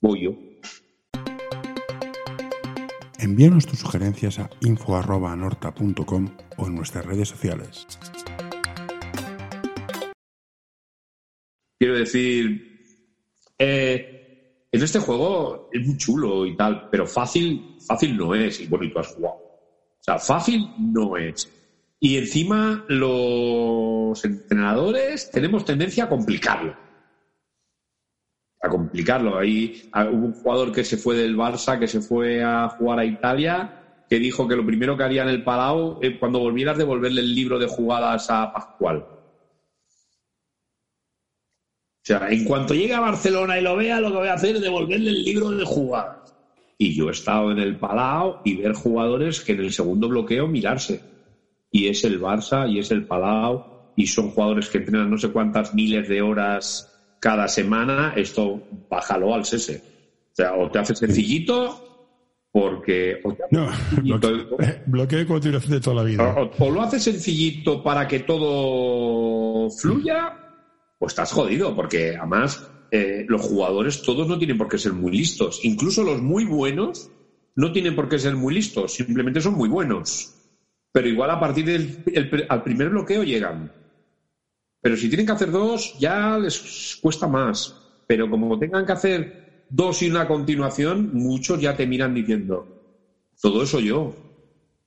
Voy 0.00 0.22
yo. 0.22 0.30
Envíanos 3.18 3.66
tus 3.66 3.80
sugerencias 3.80 4.38
a 4.38 4.48
info.anorta.com 4.62 6.30
o 6.56 6.66
en 6.66 6.74
nuestras 6.74 7.04
redes 7.04 7.28
sociales. 7.28 7.86
Quiero 11.78 11.98
decir, 11.98 12.80
eh, 13.58 14.62
en 14.72 14.82
este 14.82 15.00
juego 15.00 15.68
es 15.70 15.86
muy 15.86 15.98
chulo 15.98 16.46
y 16.46 16.56
tal, 16.56 16.88
pero 16.90 17.06
fácil, 17.06 17.76
fácil 17.86 18.16
no 18.16 18.34
es. 18.34 18.58
Y 18.58 18.68
bueno, 18.68 18.86
y 18.86 18.90
tú 18.90 19.00
has 19.00 19.08
jugado. 19.08 19.45
Sea, 20.06 20.18
fácil 20.18 20.70
no 20.78 21.16
es. 21.16 21.52
Y 22.00 22.16
encima 22.16 22.84
los 22.88 24.24
entrenadores 24.24 25.30
tenemos 25.30 25.64
tendencia 25.64 26.04
a 26.04 26.08
complicarlo 26.08 26.86
a 28.66 28.68
complicarlo. 28.68 29.38
Ahí 29.38 29.88
ah, 29.92 30.06
hubo 30.10 30.26
un 30.26 30.32
jugador 30.32 30.72
que 30.72 30.84
se 30.84 30.96
fue 30.96 31.16
del 31.16 31.36
Barça, 31.36 31.78
que 31.78 31.88
se 31.88 32.00
fue 32.00 32.42
a 32.42 32.68
jugar 32.68 32.98
a 32.98 33.04
Italia, 33.04 34.04
que 34.08 34.18
dijo 34.18 34.46
que 34.46 34.56
lo 34.56 34.66
primero 34.66 34.96
que 34.96 35.04
haría 35.04 35.22
en 35.22 35.28
el 35.28 35.44
Palau, 35.44 35.98
es 36.02 36.18
cuando 36.18 36.40
volvieras, 36.40 36.78
devolverle 36.78 37.20
el 37.20 37.34
libro 37.34 37.58
de 37.58 37.66
jugadas 37.66 38.30
a 38.30 38.52
Pascual. 38.52 38.98
O 38.98 39.16
sea, 42.06 42.28
en 42.30 42.44
cuanto 42.44 42.74
llegue 42.74 42.94
a 42.94 43.00
Barcelona 43.00 43.58
y 43.58 43.62
lo 43.62 43.76
vea, 43.76 44.00
lo 44.00 44.10
que 44.10 44.18
voy 44.18 44.28
a 44.28 44.34
hacer 44.34 44.56
es 44.56 44.62
devolverle 44.62 45.10
el 45.10 45.24
libro 45.24 45.50
de 45.50 45.64
jugadas. 45.64 46.25
Y 46.78 46.94
yo 46.94 47.08
he 47.08 47.12
estado 47.12 47.50
en 47.52 47.58
el 47.58 47.78
Palau 47.78 48.40
y 48.44 48.56
ver 48.56 48.74
jugadores 48.74 49.40
que 49.40 49.52
en 49.52 49.60
el 49.60 49.72
segundo 49.72 50.08
bloqueo 50.08 50.46
mirarse. 50.46 51.00
Y 51.70 51.88
es 51.88 52.04
el 52.04 52.20
Barça 52.20 52.70
y 52.70 52.78
es 52.78 52.90
el 52.90 53.06
Palau 53.06 53.92
y 53.96 54.06
son 54.06 54.30
jugadores 54.30 54.68
que 54.68 54.78
entrenan 54.78 55.10
no 55.10 55.18
sé 55.18 55.28
cuántas 55.30 55.74
miles 55.74 56.08
de 56.08 56.20
horas 56.20 56.92
cada 57.18 57.48
semana, 57.48 58.12
esto 58.14 58.62
bájalo 58.90 59.34
al 59.34 59.44
sese. 59.44 59.82
O 60.32 60.36
sea, 60.36 60.54
o 60.54 60.70
te 60.70 60.78
hace 60.78 60.94
sencillito 60.94 61.82
porque... 62.52 63.20
no, 63.50 63.68
bloqueo 64.86 65.18
de 65.18 65.26
continuación 65.26 65.72
de 65.72 65.80
toda 65.80 65.96
la 65.96 66.02
vida. 66.02 66.34
O, 66.58 66.70
lo 66.70 66.82
hace 66.82 67.00
sencillito 67.00 67.82
para 67.82 68.06
que 68.06 68.20
todo 68.20 69.70
fluya, 69.70 70.38
pues 70.98 71.12
estás 71.12 71.32
jodido, 71.32 71.74
porque 71.74 72.16
además 72.16 72.70
eh, 72.90 73.24
los 73.28 73.42
jugadores 73.42 74.02
todos 74.02 74.28
no 74.28 74.38
tienen 74.38 74.58
por 74.58 74.68
qué 74.68 74.78
ser 74.78 74.92
muy 74.92 75.12
listos. 75.12 75.60
Incluso 75.64 76.04
los 76.04 76.22
muy 76.22 76.44
buenos 76.44 77.10
no 77.56 77.72
tienen 77.72 77.94
por 77.96 78.08
qué 78.08 78.18
ser 78.18 78.36
muy 78.36 78.54
listos, 78.54 78.94
simplemente 78.94 79.40
son 79.40 79.54
muy 79.54 79.68
buenos. 79.68 80.34
Pero 80.92 81.08
igual 81.08 81.30
a 81.30 81.40
partir 81.40 81.64
del 81.64 82.02
al 82.48 82.62
primer 82.62 82.90
bloqueo 82.90 83.22
llegan. 83.24 83.72
Pero 84.80 84.96
si 84.96 85.08
tienen 85.08 85.26
que 85.26 85.32
hacer 85.32 85.50
dos, 85.50 85.94
ya 85.98 86.38
les 86.38 86.96
cuesta 87.00 87.26
más. 87.26 87.76
Pero 88.06 88.30
como 88.30 88.58
tengan 88.58 88.86
que 88.86 88.92
hacer 88.92 89.34
dos 89.68 90.02
y 90.02 90.08
una 90.08 90.28
continuación, 90.28 91.10
muchos 91.12 91.60
ya 91.60 91.76
te 91.76 91.86
miran 91.86 92.14
diciendo, 92.14 92.68
Todo 93.40 93.62
eso 93.62 93.80
yo. 93.80 94.14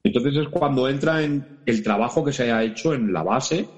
Entonces 0.03 0.35
es 0.35 0.47
cuando 0.49 0.87
entra 0.87 1.23
en 1.23 1.45
el 1.65 1.83
trabajo 1.83 2.23
que 2.23 2.31
se 2.31 2.43
haya 2.43 2.63
hecho 2.63 2.93
en 2.93 3.11
la 3.13 3.23
base, 3.23 3.69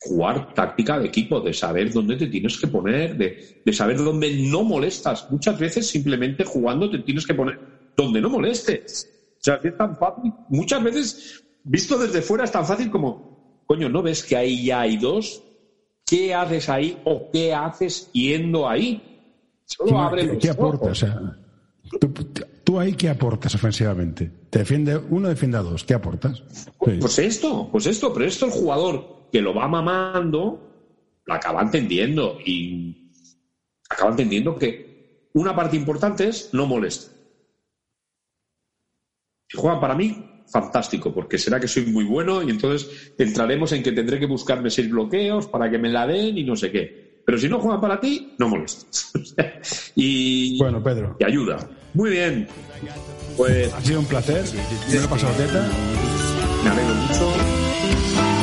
jugar 0.00 0.54
táctica 0.54 0.98
de 0.98 1.06
equipo, 1.06 1.40
de 1.40 1.52
saber 1.52 1.92
dónde 1.92 2.16
te 2.16 2.26
tienes 2.26 2.58
que 2.58 2.66
poner, 2.66 3.16
de, 3.16 3.62
de 3.64 3.72
saber 3.72 3.98
dónde 3.98 4.36
no 4.48 4.62
molestas. 4.62 5.26
Muchas 5.30 5.58
veces 5.58 5.88
simplemente 5.88 6.44
jugando 6.44 6.90
te 6.90 6.98
tienes 6.98 7.26
que 7.26 7.34
poner 7.34 7.58
donde 7.96 8.20
no 8.20 8.30
molestes. 8.30 9.08
O 9.40 9.44
sea, 9.44 9.60
es 9.62 9.76
tan 9.76 9.96
fácil. 9.96 10.32
Muchas 10.48 10.82
veces, 10.82 11.44
visto 11.64 11.98
desde 11.98 12.22
fuera, 12.22 12.44
es 12.44 12.52
tan 12.52 12.66
fácil 12.66 12.90
como, 12.90 13.62
coño, 13.66 13.88
¿no 13.88 14.02
ves 14.02 14.22
que 14.22 14.36
ahí 14.36 14.66
ya 14.66 14.80
hay 14.80 14.96
dos? 14.96 15.42
¿Qué 16.04 16.34
haces 16.34 16.68
ahí 16.68 16.98
o 17.04 17.30
qué 17.32 17.54
haces 17.54 18.10
yendo 18.12 18.68
ahí? 18.68 19.02
Solo 19.64 19.98
abre 19.98 20.30
¿Qué, 20.30 20.38
¿qué 20.38 20.50
aporta? 20.50 20.86
O 20.86 20.94
sea, 20.94 21.36
¿tú, 22.62 22.78
ahí 22.78 22.92
qué 22.92 23.08
aportas 23.08 23.54
ofensivamente? 23.54 24.30
¿Te 24.50 24.60
defiende 24.60 24.96
uno, 24.96 25.28
defiende 25.28 25.58
a 25.58 25.62
dos? 25.62 25.82
¿Qué 25.82 25.94
aportas? 25.94 26.44
Pues 26.78 27.18
esto, 27.18 27.68
pues 27.72 27.86
esto, 27.86 28.12
pero 28.12 28.26
esto 28.26 28.46
el 28.46 28.52
jugador 28.52 29.15
que 29.30 29.40
lo 29.40 29.54
va 29.54 29.68
mamando 29.68 30.66
lo 31.26 31.34
acaba 31.34 31.60
entendiendo 31.60 32.38
y 32.44 33.12
acaba 33.90 34.10
entendiendo 34.10 34.56
que 34.56 35.28
una 35.34 35.54
parte 35.54 35.76
importante 35.76 36.28
es 36.28 36.50
no 36.54 36.66
molestar. 36.66 37.14
Si 39.48 39.58
juegan 39.58 39.80
para 39.80 39.94
mí, 39.94 40.44
fantástico, 40.48 41.12
porque 41.12 41.38
será 41.38 41.60
que 41.60 41.68
soy 41.68 41.86
muy 41.86 42.04
bueno 42.04 42.42
y 42.42 42.50
entonces 42.50 43.12
entraremos 43.18 43.72
en 43.72 43.82
que 43.82 43.92
tendré 43.92 44.18
que 44.18 44.26
buscarme 44.26 44.70
seis 44.70 44.90
bloqueos 44.90 45.46
para 45.46 45.70
que 45.70 45.78
me 45.78 45.88
la 45.88 46.06
den 46.06 46.38
y 46.38 46.44
no 46.44 46.56
sé 46.56 46.70
qué. 46.70 47.22
Pero 47.24 47.38
si 47.38 47.48
no 47.48 47.58
juegan 47.58 47.80
para 47.80 48.00
ti, 48.00 48.34
no 48.38 48.48
molestes. 48.48 49.12
y, 49.96 50.56
bueno, 50.58 50.82
Pedro. 50.82 51.16
Y 51.18 51.24
ayuda. 51.24 51.58
Muy 51.92 52.10
bien. 52.10 52.46
Pues. 53.36 53.72
Ha 53.74 53.80
sido 53.80 54.00
un 54.00 54.06
placer. 54.06 54.44
Me 54.88 54.94
lo 54.94 55.04
he 55.04 55.08
pasado 55.08 55.32
teta. 55.34 55.68
Me 56.62 56.70
alegro 56.70 56.94
mucho. 56.94 58.35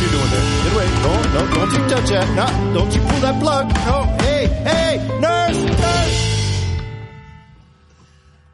What 0.00 0.10
you 0.10 0.18
doing 0.18 0.30
there? 0.30 0.62
Get 0.64 0.72
away. 0.72 0.88
No, 1.02 1.12
no, 1.34 1.54
don't 1.54 1.72
you 1.72 1.88
touch 1.90 2.08
that. 2.08 2.28
No, 2.34 2.72
don't 2.72 2.94
you 2.94 3.02
pull 3.02 3.20
that 3.20 3.38
plug. 3.38 3.68
No, 3.84 4.04
hey, 4.24 4.46
hey, 4.46 5.20
nurse, 5.20 5.62
nurse. 5.62 6.74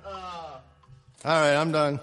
Uh, 0.05 0.09
All 0.09 0.61
right, 1.25 1.55
I'm 1.55 1.71
done. 1.71 2.01